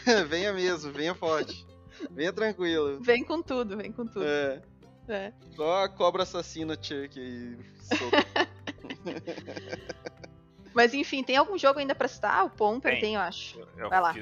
venha 0.27 0.51
mesmo, 0.53 0.91
venha 0.91 1.15
forte. 1.15 1.64
Venha 2.11 2.33
tranquilo. 2.33 2.99
Vem 3.01 3.23
com 3.23 3.41
tudo, 3.41 3.77
vem 3.77 3.91
com 3.91 4.05
tudo. 4.05 4.25
É. 4.25 4.61
É. 5.07 5.33
Só 5.55 5.83
a 5.83 5.89
cobra 5.89 6.23
assassina 6.23 6.75
Chuck 6.75 7.19
aí. 7.19 7.57
Mas 10.73 10.93
enfim, 10.93 11.23
tem 11.23 11.37
algum 11.37 11.57
jogo 11.57 11.79
ainda 11.79 11.95
pra 11.95 12.07
citar? 12.07 12.43
O 12.43 12.49
Pomper 12.49 12.91
tem, 12.93 13.01
tem 13.01 13.15
eu 13.15 13.21
acho. 13.21 13.57
Eu, 13.77 13.89
Vai 13.89 14.01
lá. 14.01 14.13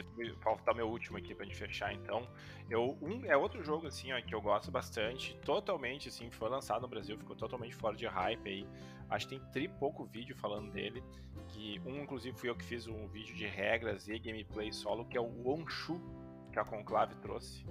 Falta 0.41 0.71
meu 0.73 0.87
último 0.87 1.17
aqui 1.17 1.33
pra 1.33 1.45
gente 1.45 1.57
fechar, 1.57 1.91
então. 1.93 2.27
Eu, 2.69 2.95
um, 3.01 3.25
é 3.25 3.35
outro 3.35 3.63
jogo, 3.63 3.87
assim, 3.87 4.13
ó, 4.13 4.21
que 4.21 4.35
eu 4.35 4.41
gosto 4.41 4.69
bastante. 4.69 5.35
Totalmente, 5.43 6.09
assim, 6.09 6.29
foi 6.29 6.49
lançado 6.49 6.83
no 6.83 6.87
Brasil, 6.87 7.17
ficou 7.17 7.35
totalmente 7.35 7.73
fora 7.75 7.95
de 7.95 8.05
hype 8.05 8.47
aí. 8.47 8.67
Acho 9.09 9.27
que 9.27 9.37
tem 9.37 9.51
tri 9.51 9.67
pouco 9.67 10.05
vídeo 10.05 10.35
falando 10.35 10.71
dele. 10.71 11.03
Que 11.49 11.81
um, 11.85 12.03
inclusive, 12.03 12.37
fui 12.37 12.49
eu 12.49 12.55
que 12.55 12.63
fiz 12.63 12.87
um 12.87 13.07
vídeo 13.07 13.35
de 13.35 13.47
regras 13.47 14.07
e 14.07 14.19
gameplay 14.19 14.71
solo, 14.71 15.05
que 15.05 15.17
é 15.17 15.21
o 15.21 15.49
Onshu 15.49 15.99
que 16.53 16.59
a 16.59 16.63
Conclave 16.63 17.15
trouxe. 17.15 17.65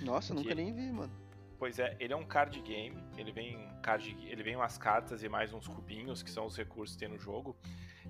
Nossa, 0.00 0.32
nunca 0.32 0.54
nem 0.54 0.72
vi, 0.72 0.90
mano. 0.90 1.12
Pois 1.58 1.78
é, 1.78 1.96
ele 2.00 2.12
é 2.12 2.16
um 2.16 2.24
card 2.24 2.60
game, 2.62 2.96
ele 3.16 3.30
vem 3.30 3.68
card, 3.82 4.16
ele 4.26 4.42
vem 4.42 4.56
umas 4.56 4.78
cartas 4.78 5.22
e 5.22 5.28
mais 5.28 5.52
uns 5.52 5.68
cubinhos 5.68 6.22
que 6.22 6.30
são 6.30 6.46
os 6.46 6.56
recursos 6.56 6.96
que 6.96 7.00
tem 7.04 7.08
no 7.08 7.18
jogo. 7.18 7.56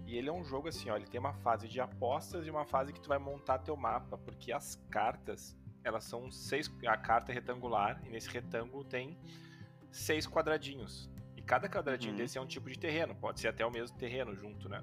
E 0.06 0.16
ele 0.16 0.28
é 0.28 0.32
um 0.32 0.44
jogo 0.44 0.68
assim, 0.68 0.88
ó, 0.88 0.96
ele 0.96 1.06
tem 1.06 1.20
uma 1.20 1.34
fase 1.34 1.68
de 1.68 1.80
apostas 1.80 2.46
e 2.46 2.50
uma 2.50 2.64
fase 2.64 2.92
que 2.92 3.00
tu 3.00 3.08
vai 3.08 3.18
montar 3.18 3.58
teu 3.58 3.76
mapa, 3.76 4.16
porque 4.16 4.52
as 4.52 4.76
cartas, 4.90 5.56
elas 5.84 6.04
são 6.04 6.30
seis, 6.30 6.70
a 6.86 6.96
carta 6.96 7.30
é 7.30 7.34
retangular 7.34 8.00
e 8.06 8.08
nesse 8.08 8.30
retângulo 8.30 8.84
tem 8.84 9.18
seis 9.90 10.26
quadradinhos. 10.26 11.10
E 11.36 11.42
cada 11.42 11.68
quadradinho 11.68 12.12
uhum. 12.12 12.18
desse 12.18 12.38
é 12.38 12.40
um 12.40 12.46
tipo 12.46 12.70
de 12.70 12.78
terreno, 12.78 13.14
pode 13.14 13.40
ser 13.40 13.48
até 13.48 13.66
o 13.66 13.70
mesmo 13.70 13.96
terreno 13.98 14.34
junto, 14.34 14.66
né? 14.68 14.82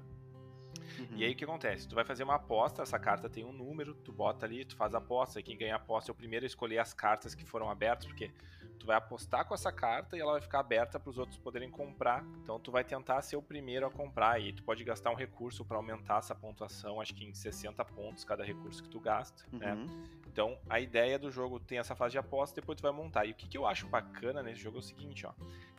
Uhum. 0.98 1.16
E 1.16 1.24
aí 1.24 1.32
o 1.32 1.36
que 1.36 1.44
acontece? 1.44 1.88
Tu 1.88 1.94
vai 1.94 2.04
fazer 2.04 2.24
uma 2.24 2.36
aposta, 2.36 2.82
essa 2.82 2.98
carta 2.98 3.28
tem 3.28 3.44
um 3.44 3.52
número, 3.52 3.94
tu 3.94 4.12
bota 4.12 4.46
ali, 4.46 4.64
tu 4.64 4.76
faz 4.76 4.94
a 4.94 4.98
aposta, 4.98 5.40
e 5.40 5.42
quem 5.42 5.56
ganha 5.56 5.74
a 5.74 5.76
aposta 5.76 6.10
é 6.10 6.12
o 6.12 6.14
primeiro 6.14 6.44
a 6.44 6.48
escolher 6.48 6.78
as 6.78 6.92
cartas 6.92 7.34
que 7.34 7.44
foram 7.44 7.70
abertas, 7.70 8.06
porque 8.06 8.30
tu 8.78 8.86
vai 8.86 8.96
apostar 8.96 9.46
com 9.46 9.54
essa 9.54 9.70
carta 9.70 10.16
e 10.16 10.20
ela 10.20 10.32
vai 10.32 10.40
ficar 10.40 10.60
aberta 10.60 10.98
para 10.98 11.10
os 11.10 11.18
outros 11.18 11.38
poderem 11.38 11.70
comprar. 11.70 12.24
Então 12.42 12.58
tu 12.58 12.72
vai 12.72 12.82
tentar 12.82 13.20
ser 13.22 13.36
o 13.36 13.42
primeiro 13.42 13.86
a 13.86 13.90
comprar 13.90 14.40
e 14.40 14.52
tu 14.52 14.62
pode 14.62 14.82
gastar 14.82 15.10
um 15.10 15.14
recurso 15.14 15.64
para 15.64 15.76
aumentar 15.76 16.18
essa 16.18 16.34
pontuação, 16.34 17.00
acho 17.00 17.14
que 17.14 17.24
em 17.24 17.34
60 17.34 17.84
pontos 17.84 18.24
cada 18.24 18.42
recurso 18.42 18.82
que 18.82 18.88
tu 18.88 18.98
gasta, 18.98 19.44
né? 19.52 19.74
uhum. 19.74 19.86
né? 19.86 20.04
Então 20.30 20.56
a 20.68 20.78
ideia 20.78 21.18
do 21.18 21.30
jogo 21.30 21.58
tem 21.58 21.78
essa 21.78 21.96
fase 21.96 22.12
de 22.12 22.18
aposta, 22.18 22.60
depois 22.60 22.76
tu 22.78 22.82
vai 22.82 22.92
montar. 22.92 23.26
E 23.26 23.32
o 23.32 23.34
que, 23.34 23.48
que 23.48 23.58
eu 23.58 23.66
acho 23.66 23.86
bacana 23.88 24.42
nesse 24.42 24.60
jogo 24.60 24.76
é 24.76 24.80
o 24.80 24.82
seguinte, 24.82 25.26
ó, 25.26 25.32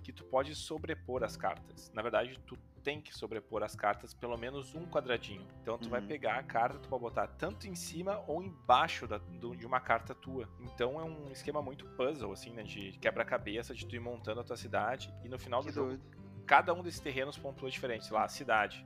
que 0.04 0.12
tu 0.12 0.26
pode 0.26 0.54
sobrepor 0.54 1.24
as 1.24 1.38
cartas. 1.38 1.90
Na 1.94 2.02
verdade, 2.02 2.38
tu 2.46 2.58
tem 2.84 3.00
que 3.00 3.16
sobrepor 3.16 3.64
as 3.64 3.76
cartas 3.76 4.14
pelo 4.14 4.36
menos 4.38 4.76
um 4.76 4.86
quadradinho. 4.86 5.48
Então 5.62 5.78
tu 5.78 5.86
uhum. 5.86 5.92
vai 5.92 6.02
pegar 6.02 6.36
a 6.38 6.44
carta, 6.44 6.80
tu 6.80 6.90
vai 6.90 7.00
botar 7.00 7.28
tanto 7.28 7.68
em 7.68 7.76
cima 7.76 8.24
ou 8.28 8.44
embaixo 8.44 9.08
da, 9.08 9.20
do, 9.20 9.56
de 9.56 9.66
uma 9.66 9.80
carta 9.80 10.14
tua. 10.14 10.50
Então 10.60 11.00
é 11.00 11.04
um 11.04 11.32
esquema 11.32 11.62
muito 11.62 11.86
puzzle, 11.86 12.34
assim, 12.34 12.52
né? 12.52 12.64
De 12.64 12.92
quebra-cabeça, 13.00 13.74
de 13.74 13.86
tu 13.86 13.96
ir 13.96 14.00
montando 14.00 14.42
a 14.42 14.44
tua 14.44 14.58
cidade. 14.58 15.14
E 15.24 15.30
no 15.30 15.40
final 15.40 15.62
do 15.62 15.68
que 15.68 15.74
jogo, 15.74 15.90
doido. 15.90 16.04
cada 16.46 16.74
um 16.74 16.84
desses 16.84 17.00
terrenos 17.00 17.38
pontua 17.38 17.70
diferente. 17.70 18.06
Sei 18.06 18.14
lá, 18.14 18.26
a 18.26 18.30
cidade. 18.30 18.86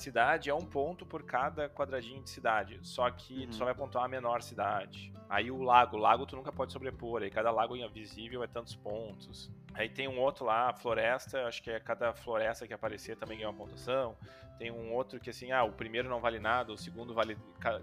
Cidade 0.00 0.48
é 0.48 0.54
um 0.54 0.64
ponto 0.64 1.04
por 1.04 1.22
cada 1.22 1.68
quadradinho 1.68 2.22
de 2.22 2.30
cidade. 2.30 2.78
Só 2.82 3.10
que 3.10 3.40
uhum. 3.40 3.46
tu 3.48 3.54
só 3.56 3.66
vai 3.66 3.74
pontuar 3.74 4.06
a 4.06 4.08
menor 4.08 4.40
cidade. 4.40 5.12
Aí 5.28 5.50
o 5.50 5.62
lago. 5.62 5.98
O 5.98 6.00
lago 6.00 6.24
tu 6.24 6.36
nunca 6.36 6.50
pode 6.50 6.72
sobrepor. 6.72 7.22
Aí 7.22 7.30
cada 7.30 7.50
lago 7.50 7.76
invisível 7.76 8.42
é 8.42 8.46
tantos 8.46 8.74
pontos. 8.74 9.50
Aí 9.74 9.88
tem 9.88 10.08
um 10.08 10.18
outro 10.18 10.44
lá, 10.44 10.72
floresta, 10.72 11.46
acho 11.46 11.62
que 11.62 11.70
é 11.70 11.80
cada 11.80 12.12
floresta 12.12 12.66
que 12.66 12.72
aparecer 12.72 13.16
também 13.16 13.38
ganha 13.38 13.50
uma 13.50 13.56
pontuação. 13.56 14.16
Tem 14.58 14.70
um 14.70 14.92
outro 14.92 15.18
que 15.18 15.30
assim, 15.30 15.52
ah, 15.52 15.64
o 15.64 15.72
primeiro 15.72 16.08
não 16.08 16.20
vale 16.20 16.38
nada, 16.38 16.72
o 16.72 16.76
segundo 16.76 17.14
vale. 17.14 17.38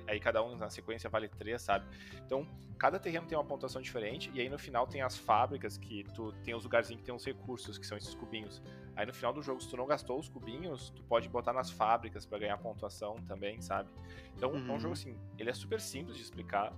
Aí 0.08 0.20
cada 0.20 0.44
um 0.44 0.56
na 0.56 0.70
sequência 0.70 1.10
vale 1.10 1.28
três, 1.28 1.62
sabe? 1.62 1.86
Então, 2.24 2.48
cada 2.78 3.00
terreno 3.00 3.26
tem 3.26 3.36
uma 3.36 3.44
pontuação 3.44 3.82
diferente, 3.82 4.30
e 4.34 4.40
aí 4.40 4.48
no 4.48 4.60
final 4.60 4.86
tem 4.86 5.02
as 5.02 5.18
fábricas 5.18 5.78
que 5.78 6.04
tu 6.14 6.32
tem 6.44 6.54
os 6.54 6.64
lugarzinhos 6.64 7.02
que 7.02 7.06
tem 7.06 7.16
os 7.16 7.26
recursos, 7.26 7.78
que 7.78 7.88
são 7.88 7.98
esses 7.98 8.14
cubinhos. 8.14 8.62
Aí 8.96 9.06
no 9.06 9.14
final 9.14 9.34
do 9.34 9.42
jogo, 9.42 9.62
se 9.62 9.70
tu 9.70 9.78
não 9.78 9.88
gastou 9.88 10.20
os 10.20 10.30
cubinhos, 10.30 10.92
tu 10.92 11.04
pode 11.04 11.28
botar 11.30 11.54
nas 11.54 11.72
fábricas 11.72 12.26
para 12.26 12.38
ganhar 12.40 12.58
pontuação 12.58 13.16
também, 13.28 13.60
sabe? 13.62 13.90
Então, 14.36 14.52
uhum. 14.52 14.58
é 14.58 14.72
um 14.74 14.80
jogo 14.80 14.88
uhum. 14.88 14.92
assim, 14.94 15.18
ele 15.38 15.50
é 15.50 15.54
super 15.54 15.82
simples 15.82 16.16
de 16.16 16.24
explicar, 16.24 16.72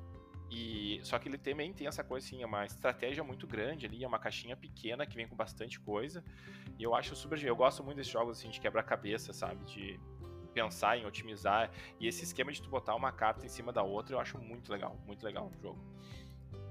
e 0.49 0.99
só 1.03 1.19
que 1.19 1.29
ele 1.29 1.37
também 1.37 1.71
tem 1.71 1.85
essa 1.87 2.03
coisa 2.03 2.25
assim, 2.25 2.41
é 2.41 2.45
uma 2.45 2.65
estratégia 2.65 3.23
muito 3.23 3.45
grande 3.45 3.85
ali, 3.85 4.03
é 4.03 4.07
uma 4.07 4.17
caixinha 4.17 4.57
pequena 4.57 5.05
que 5.05 5.15
vem 5.15 5.27
com 5.27 5.35
bastante 5.35 5.79
coisa. 5.79 6.23
E 6.77 6.83
eu 6.83 6.95
acho 6.95 7.15
super, 7.15 7.41
eu 7.43 7.55
gosto 7.55 7.83
muito 7.83 7.97
desses 7.97 8.11
jogos 8.11 8.39
assim 8.39 8.49
de 8.49 8.59
quebra-cabeça, 8.59 9.31
sabe, 9.31 9.63
de 9.65 9.99
pensar 10.53 10.97
em 10.97 11.05
otimizar. 11.05 11.71
E 11.99 12.07
esse 12.07 12.23
esquema 12.23 12.51
de 12.51 12.61
tu 12.61 12.69
botar 12.69 12.95
uma 12.95 13.11
carta 13.11 13.45
em 13.45 13.49
cima 13.49 13.71
da 13.71 13.83
outra, 13.83 14.15
eu 14.15 14.19
acho 14.19 14.39
muito 14.39 14.71
legal, 14.71 14.99
muito 15.05 15.23
legal 15.23 15.51
no 15.53 15.61
jogo. 15.61 15.79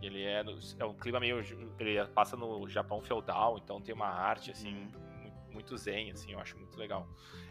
Ele 0.03 0.23
é, 0.25 0.45
é 0.79 0.85
um 0.85 0.95
clima 0.95 1.21
meio 1.21 1.39
ele 1.79 2.05
passa 2.09 2.37
no 2.37 2.69
Japão 2.69 3.01
feudal, 3.01 3.59
então 3.59 3.81
tem 3.81 3.95
uma 3.95 4.09
arte 4.09 4.51
assim 4.51 4.75
uhum. 4.75 5.53
muito 5.53 5.77
zen, 5.77 6.11
assim, 6.11 6.33
eu 6.33 6.41
acho 6.41 6.57
muito 6.59 6.77
legal. 6.77 7.09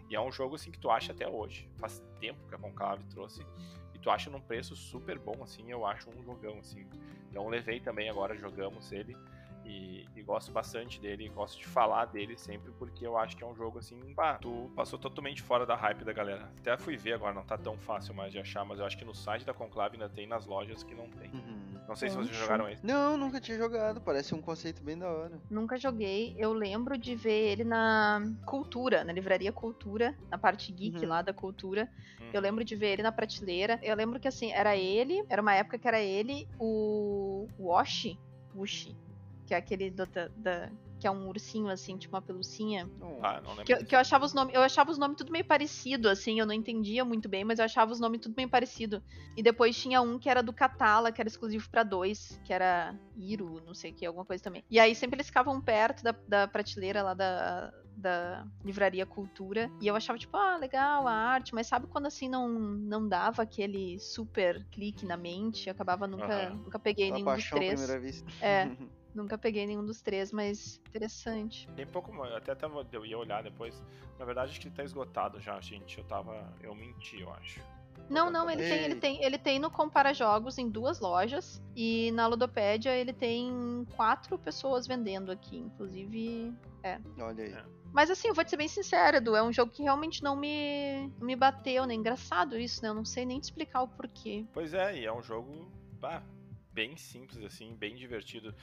E 0.10 0.16
é 0.16 0.22
um 0.22 0.32
jogo 0.32 0.56
assim 0.56 0.72
que 0.72 0.80
tu 0.80 0.90
acha 0.90 1.12
até 1.12 1.28
hoje. 1.28 1.70
Faz 1.78 2.02
tempo 2.20 2.48
que 2.48 2.56
a 2.56 2.58
Conclave 2.58 3.04
trouxe 3.06 3.46
e 3.98 4.00
tu 4.00 4.12
acha 4.12 4.30
num 4.30 4.40
preço 4.40 4.76
super 4.76 5.18
bom, 5.18 5.44
assim, 5.44 5.72
eu 5.72 5.86
acho 5.86 6.10
um 6.10 6.24
jogão, 6.24 6.60
assim. 6.60 6.86
Então 7.30 7.48
levei 7.48 7.80
também 7.80 8.10
agora, 8.10 8.38
jogamos 8.38 8.92
ele. 8.92 9.18
E, 9.66 10.06
e, 10.16 10.22
gosto 10.22 10.50
bastante 10.50 11.02
dele, 11.02 11.28
gosto 11.28 11.60
de 11.60 11.66
falar 11.66 12.06
dele 12.06 12.38
sempre, 12.38 12.72
porque 12.80 13.06
eu 13.06 13.18
acho 13.18 13.36
que 13.36 13.44
é 13.44 13.46
um 13.46 13.54
jogo 13.54 13.80
assim, 13.80 14.14
bah, 14.14 14.36
tu 14.36 14.72
passou 14.74 14.98
totalmente 14.98 15.42
fora 15.42 15.66
da 15.66 15.76
hype 15.76 16.06
da 16.06 16.14
galera. 16.14 16.50
Até 16.60 16.78
fui 16.78 16.96
ver 16.96 17.14
agora, 17.14 17.34
não 17.34 17.44
tá 17.44 17.58
tão 17.58 17.78
fácil 17.78 18.14
mais 18.14 18.32
de 18.32 18.40
achar, 18.40 18.64
mas 18.64 18.80
eu 18.80 18.86
acho 18.86 18.98
que 18.98 19.04
no 19.04 19.14
site 19.14 19.44
da 19.44 19.54
Conclave 19.54 19.96
ainda 19.96 20.08
tem, 20.08 20.26
nas 20.26 20.46
lojas 20.46 20.84
que 20.84 20.96
não 20.96 21.10
tem. 21.10 21.30
Uhum. 21.32 21.67
Não 21.88 21.96
sei 21.96 22.10
se 22.10 22.18
vocês 22.18 22.36
jogaram 22.36 22.70
esse. 22.70 22.86
Não, 22.86 23.16
nunca 23.16 23.40
tinha 23.40 23.58
jogado, 23.58 24.02
parece 24.02 24.36
um 24.36 24.42
conceito 24.42 24.84
bem 24.84 24.98
da 24.98 25.10
hora. 25.10 25.40
Nunca 25.50 25.78
joguei, 25.78 26.36
eu 26.38 26.52
lembro 26.52 26.98
de 26.98 27.16
ver 27.16 27.52
ele 27.52 27.64
na 27.64 28.22
Cultura, 28.46 29.04
na 29.04 29.14
livraria 29.14 29.52
Cultura, 29.52 30.16
na 30.30 30.38
parte 30.38 30.72
geek 30.72 31.00
uhum. 31.00 31.08
lá 31.08 31.22
da 31.22 31.34
Cultura. 31.34 31.90
Uhum. 32.20 32.30
Eu 32.34 32.42
lembro 32.42 32.64
de 32.64 32.76
ver 32.76 32.94
ele 32.94 33.04
na 33.04 33.12
prateleira. 33.12 33.80
Eu 33.82 33.96
lembro 33.96 34.20
que 34.20 34.28
assim, 34.28 34.52
era 34.52 34.76
ele, 34.76 35.24
era 35.30 35.42
uma 35.42 35.56
época 35.56 35.78
que 35.78 35.88
era 35.88 36.00
ele, 36.00 36.48
o 36.60 37.48
Washi, 37.58 38.20
Wushi, 38.54 38.96
que 39.46 39.54
é 39.54 39.58
aquele 39.58 39.90
do, 39.90 40.06
da, 40.06 40.28
da, 40.36 40.70
que 41.00 41.08
é 41.08 41.12
um 41.12 41.28
ursinho 41.28 41.70
assim, 41.70 41.98
tipo 41.98 42.16
uma 42.16 42.22
pelucinha. 42.22 42.90
Ah, 43.22 43.42
não 43.42 43.52
lembro. 43.52 43.66
Que, 43.66 43.86
que, 43.86 43.96
eu 43.96 44.00
achava 44.00 44.26
os 44.26 44.34
nomes, 44.34 44.54
eu 44.54 44.62
achava 44.62 44.92
os 44.92 44.98
nomes 44.98 45.18
tudo 45.18 45.32
meio 45.32 45.46
parecido 45.46 46.10
assim, 46.10 46.40
eu 46.40 46.46
não 46.46 46.54
entendia 46.54 47.06
muito 47.06 47.30
bem, 47.30 47.44
mas 47.44 47.60
eu 47.60 47.66
achava 47.66 47.92
os 47.92 48.00
nomes 48.00 48.22
tudo 48.22 48.36
meio 48.36 48.50
parecido. 48.50 49.02
E 49.36 49.44
depois 49.44 49.78
tinha 49.78 50.02
um 50.02 50.18
que 50.18 50.30
era 50.30 50.42
do 50.42 50.54
Catala, 50.54 51.12
que 51.12 51.22
era 51.22 51.28
exclusivo 51.28 51.70
para 51.70 51.84
dois, 51.84 52.40
que 52.44 52.52
era 52.52 52.96
Iru, 53.16 53.62
não 53.66 53.74
sei 53.74 53.92
o 53.92 53.94
que, 53.94 54.06
alguma 54.06 54.26
coisa 54.26 54.44
também. 54.44 54.64
E 54.70 54.80
aí 54.80 54.96
sempre 54.96 55.18
eles 55.18 55.28
ficavam 55.28 55.62
perto 55.62 56.04
da, 56.04 56.16
da 56.28 56.48
prateleira 56.48 57.04
lá 57.04 57.14
da 57.14 57.74
da 57.98 58.46
livraria 58.64 59.08
Cultura 59.08 59.72
e 59.82 59.88
eu 59.88 59.96
achava 59.96 60.20
tipo, 60.20 60.38
ah, 60.38 60.56
legal 60.58 61.08
a 61.08 61.12
arte, 61.12 61.56
mas 61.56 61.66
sabe 61.66 61.88
quando 61.88 62.06
assim 62.06 62.30
não 62.30 62.48
não 62.48 63.08
dava 63.08 63.42
aquele 63.42 63.98
super 64.00 64.64
clique 64.72 65.04
na 65.04 65.18
mente, 65.18 65.68
eu 65.68 65.72
acabava 65.72 66.06
nunca 66.06 66.52
uhum. 66.52 66.58
nunca 66.58 66.78
peguei 66.78 67.12
nenhum 67.12 67.34
dos 67.34 67.50
três. 67.50 68.24
É. 68.40 68.70
Nunca 69.18 69.36
peguei 69.36 69.66
nenhum 69.66 69.84
dos 69.84 70.00
três, 70.00 70.32
mas 70.32 70.80
interessante. 70.88 71.68
Tem 71.76 71.88
pouco, 71.88 72.14
até 72.24 72.54
tava, 72.54 72.86
eu 72.92 73.04
ia 73.04 73.18
olhar 73.18 73.42
depois. 73.42 73.82
Na 74.20 74.26
verdade, 74.26 74.52
acho 74.52 74.62
que 74.62 74.70
tá 74.70 74.84
esgotado 74.84 75.42
já, 75.42 75.60
gente. 75.60 75.98
Eu 75.98 76.04
tava. 76.04 76.54
Eu 76.62 76.76
menti, 76.76 77.20
eu 77.20 77.34
acho. 77.34 77.60
Não, 78.08 78.30
não, 78.30 78.48
ele 78.48 78.62
tem, 78.62 78.84
ele 78.84 78.96
tem, 78.96 79.24
ele 79.24 79.38
tem 79.40 79.60
no 79.60 79.72
Compara 79.72 80.14
Jogos 80.14 80.60
em 80.60 80.70
duas 80.70 81.00
lojas 81.00 81.62
e 81.76 82.12
na 82.12 82.28
Ludopédia 82.28 82.96
ele 82.96 83.12
tem 83.12 83.86
quatro 83.96 84.38
pessoas 84.38 84.86
vendendo 84.86 85.32
aqui, 85.32 85.58
inclusive, 85.58 86.54
é. 86.84 87.00
Olha 87.20 87.44
aí. 87.44 87.52
É. 87.52 87.66
Mas 87.92 88.12
assim, 88.12 88.28
eu 88.28 88.36
vou 88.36 88.46
te 88.46 88.52
ser 88.52 88.58
bem 88.58 88.68
sincera, 88.68 89.18
Edu, 89.18 89.36
é 89.36 89.42
um 89.42 89.52
jogo 89.52 89.72
que 89.72 89.82
realmente 89.82 90.24
não 90.24 90.36
me 90.36 91.12
me 91.20 91.36
bateu, 91.36 91.86
né? 91.88 91.96
Engraçado 91.96 92.58
isso, 92.58 92.84
né? 92.84 92.90
Eu 92.90 92.94
não 92.94 93.04
sei 93.04 93.26
nem 93.26 93.40
te 93.40 93.46
explicar 93.46 93.82
o 93.82 93.88
porquê. 93.88 94.46
Pois 94.54 94.74
é, 94.74 95.00
e 95.00 95.06
é 95.06 95.12
um 95.12 95.24
jogo, 95.24 95.70
pá, 96.00 96.24
bem 96.78 96.96
simples, 96.96 97.44
assim, 97.44 97.74
bem 97.74 97.96
divertido. 97.96 98.54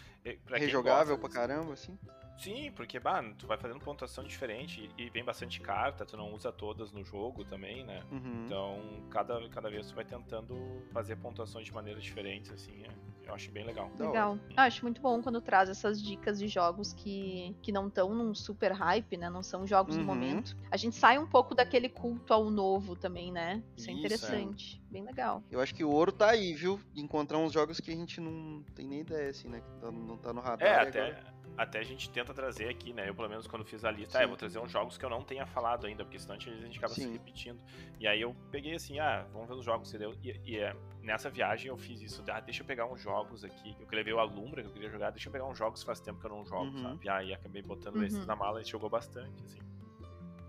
Pra 0.45 0.57
Rejogável 0.57 1.17
gosta, 1.17 1.29
pra 1.29 1.41
caramba, 1.41 1.73
assim? 1.73 1.99
Sim, 2.39 2.71
porque, 2.71 3.01
bah, 3.01 3.25
tu 3.37 3.45
vai 3.45 3.59
fazendo 3.59 3.81
pontuação 3.81 4.23
diferente 4.23 4.89
e, 4.97 5.11
vem 5.11 5.25
bastante 5.25 5.61
carta, 5.61 6.07
tu 6.07 6.17
não 6.17 6.33
usa 6.33 6.53
todas 6.53 6.93
no 6.93 7.05
jogo 7.05 7.45
também, 7.45 7.85
né? 7.85 8.05
Uhum. 8.13 8.45
Então, 8.47 9.09
cada, 9.11 9.49
cada 9.49 9.69
vez 9.69 9.89
tu 9.89 9.97
vai 9.97 10.05
tentando 10.05 10.55
fazer 10.93 11.17
pontuações 11.17 11.67
de 11.67 11.73
maneiras 11.73 12.05
diferentes, 12.05 12.53
assim, 12.53 12.85
é 12.85 12.91
eu 13.27 13.35
acho 13.35 13.51
bem 13.51 13.65
legal. 13.65 13.91
Legal. 13.99 14.39
Ah, 14.57 14.65
acho 14.65 14.83
muito 14.85 15.01
bom 15.01 15.23
quando 15.23 15.41
traz 15.41 15.69
essas 15.69 16.01
dicas 16.03 16.39
de 16.39 16.49
jogos 16.49 16.93
que, 16.93 17.57
que 17.63 17.73
não 17.73 17.89
estão 17.89 18.15
num 18.15 18.35
super 18.35 18.73
hype, 18.73 19.17
né? 19.17 19.31
Não 19.31 19.43
são 19.43 19.67
jogos 19.67 19.97
uhum. 19.97 20.03
do 20.03 20.07
momento. 20.07 20.57
A 20.71 20.77
gente 20.77 20.97
sai 20.97 21.19
um 21.19 21.27
pouco 21.27 21.55
daquele 21.55 21.89
culto 21.89 22.33
ao 22.33 22.51
novo 22.51 22.97
também, 22.97 23.33
né? 23.33 23.63
Isso, 23.77 23.91
é 23.91 23.91
Isso 23.91 23.91
é 23.91 23.93
interessante. 23.93 24.83
É. 24.89 24.93
Bem 24.93 25.05
legal. 25.05 25.43
Eu 25.51 25.61
acho 25.61 25.75
que 25.75 25.83
o 25.83 25.91
ouro 25.91 26.13
tá 26.13 26.31
aí, 26.31 26.55
viu? 26.55 26.81
Encontrar 26.95 27.39
uns 27.39 27.53
jogos 27.53 27.81
que 27.81 27.91
a 27.91 27.97
gente 27.97 28.21
não 28.21 28.63
tem 28.75 28.87
nem 28.87 29.01
ideia, 29.01 29.31
assim, 29.31 29.49
né? 29.49 29.61
Que 29.61 29.81
tá, 29.81 29.91
não 29.91 30.17
tá 30.17 30.33
no 30.33 30.41
radar. 30.41 30.69
É, 30.69 30.89
até. 30.89 31.07
Agora 31.09 31.34
até 31.57 31.79
a 31.79 31.83
gente 31.83 32.11
tenta 32.11 32.35
trazer 32.35 32.69
aqui, 32.69 32.93
né? 32.93 33.09
Eu, 33.09 33.15
pelo 33.15 33.29
menos, 33.29 33.47
quando 33.47 33.65
fiz 33.65 33.85
a 33.85 33.91
lista, 33.91 34.19
ah, 34.19 34.23
eu 34.23 34.29
vou 34.29 34.37
trazer 34.37 34.59
uns 34.59 34.71
jogos 34.71 34.99
que 34.99 35.05
eu 35.05 35.11
não 35.11 35.23
tenha 35.23 35.47
falado 35.47 35.87
ainda, 35.87 36.05
porque 36.05 36.19
senão 36.19 36.35
a 36.35 36.39
gente 36.39 36.79
acaba 36.79 36.93
Sim. 36.93 37.03
se 37.03 37.13
repetindo. 37.13 37.61
E 38.01 38.07
aí 38.07 38.21
eu 38.21 38.35
peguei 38.51 38.75
assim, 38.75 38.99
ah, 38.99 39.25
vamos 39.33 39.49
ver 39.49 39.55
os 39.55 39.65
jogos, 39.65 39.89
entendeu? 39.89 40.15
E, 40.23 40.41
e 40.45 40.59
é, 40.59 40.75
nessa 41.01 41.31
viagem 41.31 41.69
eu 41.69 41.77
fiz 41.77 42.01
isso, 42.01 42.25
ah, 42.29 42.41
deixa 42.41 42.63
eu 42.63 42.67
pegar 42.67 42.87
uns 42.87 43.01
jogos 43.01 43.45
aqui, 43.45 43.77
eu 43.79 43.87
levei 43.91 44.13
o 44.13 44.19
Alumbra, 44.19 44.63
que 44.63 44.69
eu 44.69 44.73
queria 44.73 44.91
jogar, 44.91 45.11
deixa 45.11 45.29
eu 45.29 45.33
pegar 45.33 45.47
uns 45.47 45.57
jogos 45.57 45.81
que 45.81 45.87
faz 45.87 46.01
tempo 46.01 46.19
que 46.19 46.27
eu 46.27 46.31
não 46.31 46.45
jogo, 46.45 46.65
uhum. 46.65 46.83
sabe? 46.83 47.07
E 47.07 47.09
aí 47.09 47.33
acabei 47.33 47.63
botando 47.63 47.97
uhum. 47.97 48.05
esses 48.05 48.27
na 48.27 48.35
mala 48.35 48.61
e 48.61 48.65
jogou 48.65 48.91
bastante, 48.91 49.43
assim. 49.45 49.61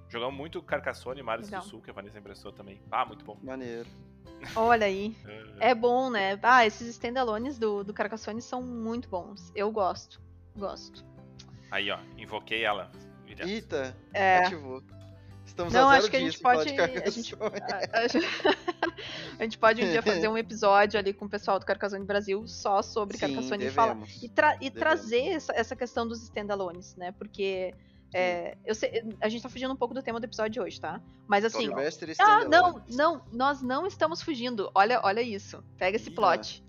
Jogamos 0.10 0.36
muito 0.36 0.62
Carcassonne 0.62 1.20
e 1.20 1.24
Mares 1.24 1.50
do 1.50 1.62
Sul, 1.64 1.82
que 1.82 1.90
a 1.90 1.94
Vanessa 1.94 2.18
emprestou 2.18 2.52
também. 2.52 2.82
Ah, 2.92 3.06
muito 3.06 3.26
bom. 3.26 3.38
Maneiro. 3.44 3.90
Olha 4.56 4.86
aí. 4.86 5.16
é 5.60 5.74
bom, 5.74 6.10
né? 6.10 6.40
Ah, 6.42 6.66
esses 6.66 6.88
standalones 6.88 7.58
do, 7.58 7.84
do 7.84 7.94
Carcassonne 7.94 8.42
são 8.42 8.62
muito 8.62 9.10
bons. 9.10 9.52
Eu 9.56 9.72
gosto. 9.72 10.22
Gosto. 10.56 11.06
Aí, 11.72 11.92
ó, 11.92 12.00
invoquei 12.18 12.64
ela. 12.64 12.92
Direto. 13.26 13.50
Eita, 13.50 13.98
é. 14.14 14.40
ativou. 14.40 14.84
Estamos 15.46 15.74
Não, 15.74 15.90
a 15.90 15.98
acho 15.98 16.10
que 16.10 16.16
a 16.16 16.20
gente 16.20 16.40
pode. 16.40 16.70
A 16.80 17.10
gente, 17.10 17.36
a, 17.36 18.00
a, 19.40 19.44
gente 19.44 19.58
pode 19.58 19.84
um 19.84 19.92
dia 19.92 20.02
fazer 20.04 20.28
um 20.28 20.38
episódio 20.38 21.00
ali 21.00 21.14
com 21.14 21.26
o 21.26 21.30
pessoal 21.30 21.60
do 21.60 21.66
Carcassonne 21.66 22.04
Brasil 22.04 22.48
só 22.48 22.82
sobre 22.82 23.18
Sim, 23.18 23.28
Carcassonne 23.28 23.66
e 23.66 23.70
falar. 23.70 23.98
E, 24.22 24.28
tra 24.28 24.58
e 24.60 24.72
trazer 24.72 25.28
essa, 25.28 25.54
essa 25.56 25.76
questão 25.76 26.08
dos 26.08 26.22
standalones, 26.24 26.96
né? 26.96 27.12
Porque. 27.12 27.74
É, 28.14 28.56
eu 28.64 28.74
sei, 28.74 29.04
a 29.20 29.28
gente 29.28 29.42
tá 29.42 29.50
fugindo 29.50 29.74
um 29.74 29.76
pouco 29.76 29.94
do 29.94 30.02
tema 30.02 30.22
do 30.22 30.24
episódio 30.24 30.52
de 30.52 30.60
hoje, 30.62 30.80
tá? 30.80 31.02
Mas 31.28 31.44
assim. 31.44 31.70
Ah, 32.18 32.46
não, 32.46 32.82
não, 32.90 33.22
nós 33.32 33.62
não 33.62 33.86
estamos 33.86 34.22
fugindo. 34.22 34.72
Olha, 34.74 35.02
olha 35.04 35.22
isso. 35.22 35.64
Pega 35.78 35.98
esse 35.98 36.10
plot. 36.10 36.64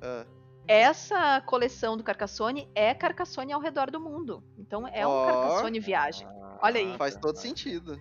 Ah 0.00 0.24
essa 0.68 1.40
coleção 1.40 1.96
do 1.96 2.04
Carcassone 2.04 2.68
é 2.74 2.94
Carcassone 2.94 3.54
ao 3.54 3.60
redor 3.60 3.90
do 3.90 3.98
mundo. 3.98 4.44
Então 4.58 4.86
é 4.86 5.06
um 5.06 5.10
oh, 5.10 5.26
Carcassone 5.26 5.80
viagem. 5.80 6.28
Olha 6.60 6.78
aí. 6.78 6.96
Faz 6.98 7.16
todo 7.16 7.36
sentido. 7.36 7.98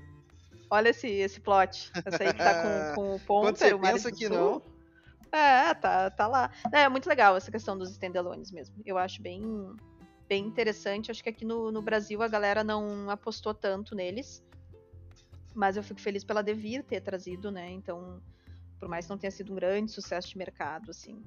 Olha 0.70 0.90
esse, 0.90 1.08
esse 1.08 1.40
plot. 1.40 1.90
Essa 2.06 2.24
aí 2.24 2.34
que 2.34 2.38
tá 2.38 2.94
com, 2.94 2.96
com 2.96 3.16
o 3.16 3.20
Ponter, 3.22 3.46
Quando 3.46 3.58
você 3.58 3.74
o 3.74 3.80
pensa 3.80 4.12
que 4.12 4.28
não. 4.28 4.62
É, 5.32 5.74
tá, 5.74 6.10
tá 6.10 6.28
lá. 6.28 6.52
É, 6.74 6.82
é 6.82 6.90
muito 6.90 7.08
legal 7.08 7.38
essa 7.38 7.50
questão 7.50 7.78
dos 7.78 7.90
standalones 7.92 8.52
mesmo. 8.52 8.76
Eu 8.86 8.98
acho 8.98 9.22
bem, 9.22 9.42
bem 10.28 10.46
interessante. 10.46 11.10
Acho 11.10 11.24
que 11.24 11.30
aqui 11.30 11.46
no, 11.46 11.72
no 11.72 11.82
Brasil 11.82 12.22
a 12.22 12.28
galera 12.28 12.66
não 12.66 13.10
apostou 13.10 13.54
tanto 13.54 13.96
neles. 13.96 14.44
Mas 15.56 15.78
eu 15.78 15.84
fico 15.84 16.02
feliz 16.02 16.24
pela 16.24 16.44
Devir 16.44 16.84
ter 16.84 17.00
trazido, 17.00 17.50
né? 17.50 17.72
Então, 17.72 18.22
por 18.78 18.90
mais 18.90 19.06
que 19.06 19.10
não 19.10 19.18
tenha 19.18 19.32
sido 19.32 19.54
um 19.54 19.56
grande 19.56 19.92
sucesso 19.92 20.30
de 20.30 20.38
mercado, 20.38 20.92
assim, 20.92 21.24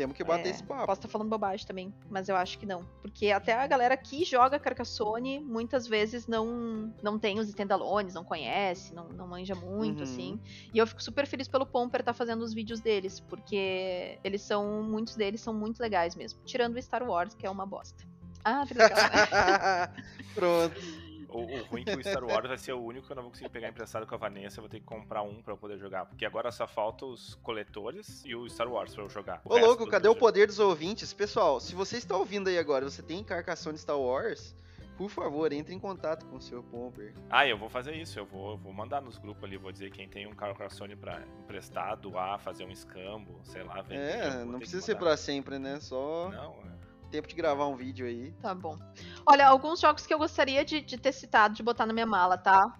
Temos 0.00 0.16
que 0.16 0.24
bater 0.24 0.46
é, 0.46 0.50
esse 0.52 0.64
papo. 0.64 0.86
Posso 0.86 1.00
estar 1.00 1.08
falando 1.08 1.28
bobagem 1.28 1.66
também, 1.66 1.92
mas 2.08 2.26
eu 2.30 2.34
acho 2.34 2.58
que 2.58 2.64
não. 2.64 2.86
Porque 3.02 3.30
até 3.30 3.52
a 3.52 3.66
galera 3.66 3.94
que 3.98 4.24
joga 4.24 4.58
Carcassonne 4.58 5.40
muitas 5.40 5.86
vezes 5.86 6.26
não, 6.26 6.90
não 7.02 7.18
tem 7.18 7.38
os 7.38 7.46
standalones, 7.48 8.14
não 8.14 8.24
conhece, 8.24 8.94
não, 8.94 9.10
não 9.10 9.28
manja 9.28 9.54
muito, 9.54 9.98
uhum. 9.98 10.04
assim. 10.04 10.40
E 10.72 10.78
eu 10.78 10.86
fico 10.86 11.02
super 11.02 11.26
feliz 11.26 11.48
pelo 11.48 11.66
Pomper 11.66 12.00
estar 12.00 12.14
tá 12.14 12.16
fazendo 12.16 12.40
os 12.40 12.54
vídeos 12.54 12.80
deles, 12.80 13.20
porque 13.20 14.18
eles 14.24 14.40
são, 14.40 14.82
muitos 14.82 15.16
deles 15.16 15.42
são 15.42 15.52
muito 15.52 15.78
legais 15.78 16.16
mesmo. 16.16 16.40
Tirando 16.46 16.76
o 16.76 16.82
Star 16.82 17.02
Wars, 17.02 17.34
que 17.34 17.46
é 17.46 17.50
uma 17.50 17.66
bosta. 17.66 18.02
Ah, 18.42 18.64
que 18.66 18.72
legal. 18.72 18.96
Pronto. 20.34 21.09
O, 21.30 21.40
o 21.42 21.64
ruim 21.64 21.82
é 21.86 21.96
que 21.96 22.00
o 22.00 22.04
Star 22.04 22.24
Wars 22.24 22.48
vai 22.48 22.58
ser 22.58 22.72
o 22.72 22.82
único 22.82 23.06
que 23.06 23.12
eu 23.12 23.16
não 23.16 23.22
vou 23.22 23.30
conseguir 23.30 23.50
pegar 23.50 23.68
emprestado 23.68 24.06
com 24.06 24.14
a 24.14 24.18
Vanessa. 24.18 24.58
Eu 24.58 24.62
vou 24.62 24.68
ter 24.68 24.80
que 24.80 24.86
comprar 24.86 25.22
um 25.22 25.42
pra 25.42 25.54
eu 25.54 25.58
poder 25.58 25.78
jogar. 25.78 26.06
Porque 26.06 26.24
agora 26.24 26.50
só 26.50 26.66
falta 26.66 27.06
os 27.06 27.34
coletores 27.36 28.22
e 28.24 28.34
o 28.34 28.48
Star 28.48 28.68
Wars 28.68 28.94
pra 28.94 29.04
eu 29.04 29.08
jogar. 29.08 29.40
O 29.44 29.54
Ô, 29.54 29.58
louco, 29.58 29.86
cadê 29.86 30.08
o 30.08 30.14
poder 30.14 30.46
dos 30.46 30.58
ouvintes? 30.58 31.12
Pessoal, 31.12 31.60
se 31.60 31.74
você 31.74 31.96
está 31.96 32.16
ouvindo 32.16 32.48
aí 32.48 32.58
agora, 32.58 32.88
você 32.88 33.02
tem 33.02 33.22
Carcassonne 33.22 33.78
Star 33.78 33.98
Wars, 33.98 34.54
por 34.96 35.08
favor, 35.08 35.50
entre 35.52 35.74
em 35.74 35.78
contato 35.78 36.26
com 36.26 36.36
o 36.36 36.40
seu 36.40 36.62
Pomper. 36.62 37.14
Ah, 37.30 37.46
eu 37.46 37.56
vou 37.56 37.70
fazer 37.70 37.94
isso. 37.94 38.18
Eu 38.18 38.26
vou, 38.26 38.50
eu 38.52 38.58
vou 38.58 38.72
mandar 38.72 39.00
nos 39.00 39.16
grupos 39.16 39.44
ali. 39.44 39.56
Vou 39.56 39.72
dizer 39.72 39.90
quem 39.90 40.08
tem 40.08 40.26
um 40.26 40.34
Carcassonne 40.34 40.94
pra 40.94 41.22
emprestar, 41.42 41.96
doar, 41.96 42.38
fazer 42.38 42.64
um 42.64 42.70
escambo, 42.70 43.40
sei 43.44 43.62
lá. 43.62 43.80
Vender, 43.80 44.00
é, 44.00 44.44
não 44.44 44.58
precisa 44.58 44.82
ser 44.82 44.96
pra 44.96 45.16
sempre, 45.16 45.58
né? 45.58 45.80
Só. 45.80 46.28
Não, 46.30 46.54
é 46.66 46.79
tempo 47.10 47.28
de 47.28 47.34
gravar 47.34 47.66
um 47.66 47.76
vídeo 47.76 48.06
aí. 48.06 48.32
Tá 48.40 48.54
bom. 48.54 48.78
Olha, 49.26 49.46
alguns 49.46 49.80
jogos 49.80 50.06
que 50.06 50.14
eu 50.14 50.18
gostaria 50.18 50.64
de, 50.64 50.80
de 50.80 50.96
ter 50.96 51.12
citado, 51.12 51.54
de 51.54 51.62
botar 51.62 51.84
na 51.84 51.92
minha 51.92 52.06
mala, 52.06 52.38
tá? 52.38 52.78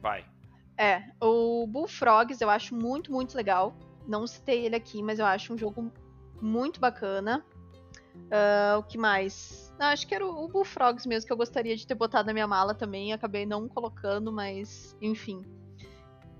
Vai. 0.00 0.24
É, 0.78 1.02
o 1.20 1.66
Bullfrogs 1.66 2.40
eu 2.40 2.48
acho 2.48 2.74
muito, 2.74 3.12
muito 3.12 3.36
legal. 3.36 3.74
Não 4.06 4.26
citei 4.26 4.64
ele 4.64 4.76
aqui, 4.76 5.02
mas 5.02 5.18
eu 5.18 5.26
acho 5.26 5.52
um 5.52 5.58
jogo 5.58 5.90
muito 6.40 6.80
bacana. 6.80 7.44
Uh, 8.14 8.78
o 8.78 8.82
que 8.82 8.96
mais? 8.96 9.72
Não, 9.78 9.86
acho 9.88 10.06
que 10.06 10.14
era 10.14 10.26
o, 10.26 10.44
o 10.44 10.48
Bullfrogs 10.48 11.06
mesmo 11.06 11.26
que 11.26 11.32
eu 11.32 11.36
gostaria 11.36 11.76
de 11.76 11.86
ter 11.86 11.94
botado 11.94 12.26
na 12.26 12.32
minha 12.32 12.46
mala 12.46 12.74
também. 12.74 13.12
Acabei 13.12 13.44
não 13.44 13.68
colocando, 13.68 14.32
mas 14.32 14.96
enfim. 15.00 15.44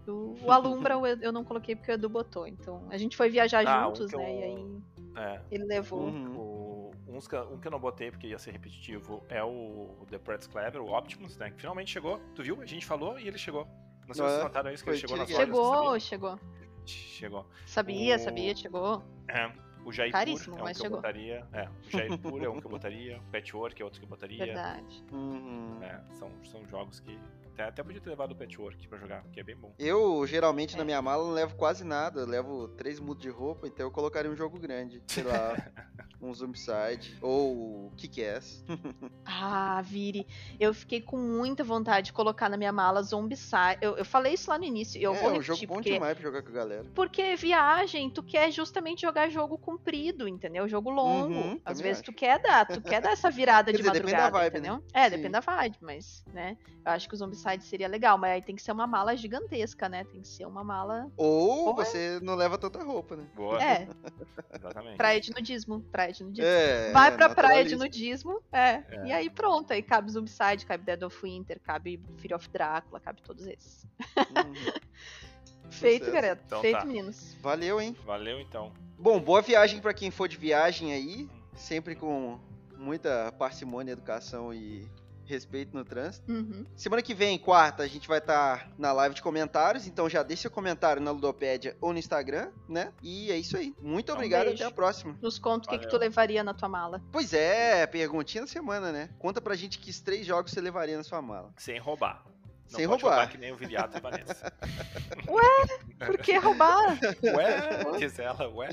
O, 0.06 0.34
o 0.42 0.50
Alumbra 0.50 0.94
eu, 1.20 1.32
não 1.32 1.44
coloquei 1.44 1.76
porque 1.76 1.92
o 1.92 1.94
Edu 1.94 2.08
botou. 2.08 2.46
Então 2.46 2.86
a 2.90 2.96
gente 2.96 3.16
foi 3.16 3.28
viajar 3.28 3.66
ah, 3.66 3.84
juntos, 3.84 4.10
né? 4.12 4.24
Eu... 4.24 4.38
E 4.38 4.42
aí 4.42 4.82
é. 5.16 5.40
ele 5.50 5.64
levou. 5.64 6.06
Uhum 6.06 6.69
uns 7.12 7.26
que, 7.26 7.36
um 7.36 7.58
que 7.58 7.66
eu 7.66 7.70
não 7.70 7.80
botei 7.80 8.10
porque 8.10 8.26
ia 8.26 8.38
ser 8.38 8.52
repetitivo 8.52 9.24
é 9.28 9.42
o 9.42 10.06
The 10.10 10.18
Pretz 10.18 10.46
Clever, 10.46 10.80
o 10.80 10.96
Optimus, 10.96 11.36
né? 11.36 11.50
Que 11.50 11.60
finalmente 11.60 11.90
chegou. 11.90 12.18
Tu 12.34 12.42
viu? 12.42 12.60
A 12.60 12.66
gente 12.66 12.86
falou 12.86 13.18
e 13.18 13.28
ele 13.28 13.38
chegou. 13.38 13.66
Não 14.06 14.14
sei 14.14 14.24
se 14.24 14.30
vocês 14.30 14.42
notaram 14.42 14.72
isso, 14.72 14.84
que 14.84 14.90
ele 14.90 14.98
chegou 14.98 15.16
nas 15.16 15.28
Chegou, 15.28 16.00
chegou. 16.00 16.38
Chegou. 16.86 17.46
Sabia, 17.66 18.16
o... 18.16 18.18
sabia, 18.18 18.56
chegou. 18.56 19.02
É. 19.28 19.52
O 19.84 19.92
Jaipur 19.92 20.18
Caríssimo, 20.18 20.58
é 20.58 20.62
um 20.62 20.66
que 20.66 20.74
chegou. 20.74 20.86
eu 20.86 20.96
botaria. 20.96 21.46
É, 21.52 21.68
o 21.68 21.90
Jaipur 21.90 22.42
é 22.42 22.48
um 22.48 22.60
que 22.60 22.66
eu 22.66 22.70
botaria. 22.70 23.18
O 23.18 23.32
Patchwork 23.32 23.80
é 23.80 23.84
outro 23.84 24.00
que 24.00 24.04
eu 24.04 24.10
botaria. 24.10 24.44
Verdade. 24.44 25.04
Uhum. 25.12 25.82
É, 25.82 26.00
são, 26.14 26.30
são 26.44 26.66
jogos 26.66 27.00
que 27.00 27.18
até, 27.60 27.64
até 27.64 27.82
podia 27.82 28.00
ter 28.00 28.10
levado 28.10 28.32
o 28.32 28.34
Patchwork 28.34 28.88
pra 28.88 28.98
jogar, 28.98 29.22
que 29.32 29.40
é 29.40 29.42
bem 29.42 29.56
bom. 29.56 29.74
Eu, 29.78 30.26
geralmente, 30.26 30.74
é. 30.74 30.78
na 30.78 30.84
minha 30.84 31.02
mala, 31.02 31.24
não 31.24 31.32
levo 31.32 31.54
quase 31.56 31.84
nada. 31.84 32.20
Eu 32.20 32.26
levo 32.26 32.68
três 32.68 32.98
mudos 32.98 33.22
de 33.22 33.28
roupa, 33.28 33.66
então 33.66 33.86
eu 33.86 33.90
colocaria 33.90 34.30
um 34.30 34.36
jogo 34.36 34.58
grande. 34.58 35.02
Sei 35.06 35.22
lá, 35.22 35.54
um 36.20 36.32
Zombicide 36.32 37.16
ou 37.20 37.92
Kick-Ass. 37.96 38.64
ah, 39.24 39.80
Viri, 39.82 40.26
eu 40.58 40.72
fiquei 40.72 41.00
com 41.00 41.16
muita 41.16 41.62
vontade 41.62 42.06
de 42.06 42.12
colocar 42.12 42.48
na 42.48 42.56
minha 42.56 42.72
mala 42.72 43.02
Zombicide. 43.02 43.78
Eu, 43.80 43.96
eu 43.96 44.04
falei 44.04 44.34
isso 44.34 44.50
lá 44.50 44.58
no 44.58 44.64
início, 44.64 45.00
eu 45.00 45.14
é, 45.14 45.18
vou 45.18 45.32
repetir. 45.32 45.50
É 45.50 45.52
um 45.52 45.56
jogo 45.56 45.66
bom 45.66 45.74
porque... 45.74 45.92
demais 45.92 46.14
pra 46.14 46.22
jogar 46.22 46.42
com 46.42 46.48
a 46.48 46.52
galera. 46.52 46.86
Porque 46.94 47.36
viagem, 47.36 48.10
tu 48.10 48.22
quer 48.22 48.50
justamente 48.50 49.02
jogar 49.02 49.28
jogo 49.28 49.58
comprido, 49.70 50.26
entendeu? 50.26 50.68
Jogo 50.68 50.90
longo. 50.90 51.32
Uhum, 51.32 51.60
Às 51.64 51.80
vezes 51.80 51.98
acho. 51.98 52.10
tu 52.10 52.12
quer 52.12 52.40
dar, 52.40 52.66
tu 52.66 52.80
quer 52.80 53.00
dar 53.00 53.12
essa 53.12 53.30
virada 53.30 53.72
de 53.72 53.78
dizer, 53.78 53.88
madrugada, 53.88 54.38
vibe, 54.38 54.52
entendeu? 54.52 54.76
Né? 54.76 54.82
É, 54.92 55.04
Sim. 55.04 55.10
depende 55.10 55.30
da 55.30 55.40
vibe, 55.40 55.76
mas, 55.80 56.24
né? 56.32 56.56
Eu 56.84 56.92
acho 56.92 57.08
que 57.08 57.14
o 57.14 57.16
Zombicide 57.16 57.64
seria 57.64 57.86
legal, 57.86 58.18
mas 58.18 58.32
aí 58.32 58.42
tem 58.42 58.56
que 58.56 58.62
ser 58.62 58.72
uma 58.72 58.86
mala 58.86 59.16
gigantesca, 59.16 59.88
né? 59.88 60.04
Tem 60.04 60.20
que 60.20 60.28
ser 60.28 60.46
uma 60.46 60.64
mala. 60.64 61.10
Ou 61.16 61.74
você 61.74 62.18
não 62.22 62.34
leva 62.34 62.58
tanta 62.58 62.82
roupa, 62.82 63.16
né? 63.16 63.26
Boa. 63.34 63.62
É. 63.62 63.86
Exatamente. 64.56 64.96
Praia 64.96 65.20
de 65.20 65.30
nudismo. 65.30 65.80
Praia 65.92 66.12
de 66.12 66.24
nudismo. 66.24 66.50
É, 66.50 66.92
Vai 66.92 67.14
pra 67.16 67.28
praia 67.28 67.64
de 67.64 67.76
nudismo, 67.76 68.42
é. 68.52 68.82
é. 68.88 69.06
E 69.06 69.12
aí 69.12 69.30
pronto. 69.30 69.72
Aí 69.72 69.82
cabe 69.82 70.10
Zombicide, 70.10 70.66
cabe 70.66 70.84
Dead 70.84 71.02
of 71.02 71.16
Winter, 71.22 71.60
cabe 71.60 72.02
Fear 72.16 72.36
of 72.36 72.48
Drácula, 72.50 72.98
cabe 72.98 73.22
todos 73.22 73.46
esses. 73.46 73.86
Uhum. 74.16 74.54
Feito, 75.70 76.10
galera. 76.10 76.40
Então, 76.44 76.60
Feito, 76.60 76.78
tá. 76.78 76.84
meninos. 76.84 77.36
Valeu, 77.40 77.80
hein? 77.80 77.96
Valeu, 78.04 78.40
então. 78.40 78.72
Bom, 79.00 79.18
boa 79.18 79.40
viagem 79.40 79.80
para 79.80 79.94
quem 79.94 80.10
for 80.10 80.28
de 80.28 80.36
viagem 80.36 80.92
aí. 80.92 81.26
Sempre 81.56 81.94
com 81.96 82.38
muita 82.76 83.32
parcimônia, 83.32 83.92
educação 83.92 84.52
e 84.52 84.86
respeito 85.24 85.74
no 85.74 85.82
trânsito. 85.86 86.30
Uhum. 86.30 86.66
Semana 86.76 87.00
que 87.00 87.14
vem, 87.14 87.38
quarta, 87.38 87.82
a 87.82 87.86
gente 87.86 88.06
vai 88.06 88.18
estar 88.18 88.58
tá 88.58 88.68
na 88.76 88.92
live 88.92 89.14
de 89.14 89.22
comentários, 89.22 89.86
então 89.86 90.06
já 90.06 90.22
deixe 90.22 90.42
seu 90.42 90.50
comentário 90.50 91.00
na 91.00 91.12
Ludopédia 91.12 91.74
ou 91.80 91.94
no 91.94 91.98
Instagram, 91.98 92.50
né? 92.68 92.92
E 93.02 93.32
é 93.32 93.38
isso 93.38 93.56
aí. 93.56 93.74
Muito 93.80 94.12
obrigado, 94.12 94.48
um 94.48 94.52
até 94.52 94.64
a 94.64 94.70
próxima. 94.70 95.16
Nos 95.22 95.38
conta 95.38 95.66
o 95.66 95.70
que, 95.70 95.78
que 95.78 95.88
tu 95.88 95.96
levaria 95.96 96.44
na 96.44 96.52
tua 96.52 96.68
mala. 96.68 97.02
Pois 97.10 97.32
é, 97.32 97.86
perguntinha 97.86 98.42
da 98.42 98.48
semana, 98.48 98.92
né? 98.92 99.08
Conta 99.18 99.40
pra 99.40 99.54
gente 99.54 99.78
que 99.78 99.98
três 100.02 100.26
jogos 100.26 100.52
você 100.52 100.60
levaria 100.60 100.98
na 100.98 101.04
sua 101.04 101.22
mala. 101.22 101.54
Sem 101.56 101.78
roubar. 101.78 102.22
Não 102.70 102.76
Sem 102.76 102.86
roubar. 102.86 103.10
roubar 103.10 103.28
que 103.30 103.38
nem 103.38 103.52
o 103.52 103.56
Viriato 103.56 103.98
e 103.98 104.00
Vanessa. 104.00 104.52
Ué? 105.28 106.06
Por 106.06 106.18
que 106.18 106.36
roubar? 106.38 106.98
Ué? 107.34 107.98
Diz 107.98 108.18
ela, 108.18 108.48
ué? 108.48 108.68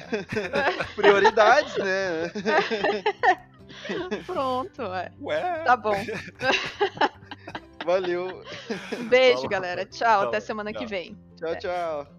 Prioridades, 0.96 1.76
né? 1.78 2.32
Pronto, 4.26 4.84
ué. 4.84 5.12
Ué? 5.20 5.64
Tá 5.64 5.76
bom. 5.76 5.96
Valeu. 7.86 8.44
Beijo, 9.10 9.48
galera. 9.48 9.86
Tchau, 9.86 10.24
até 10.24 10.40
semana 10.40 10.72
tchau. 10.72 10.80
que 10.82 10.86
vem. 10.86 11.18
Tchau, 11.38 11.56
tchau. 11.58 12.17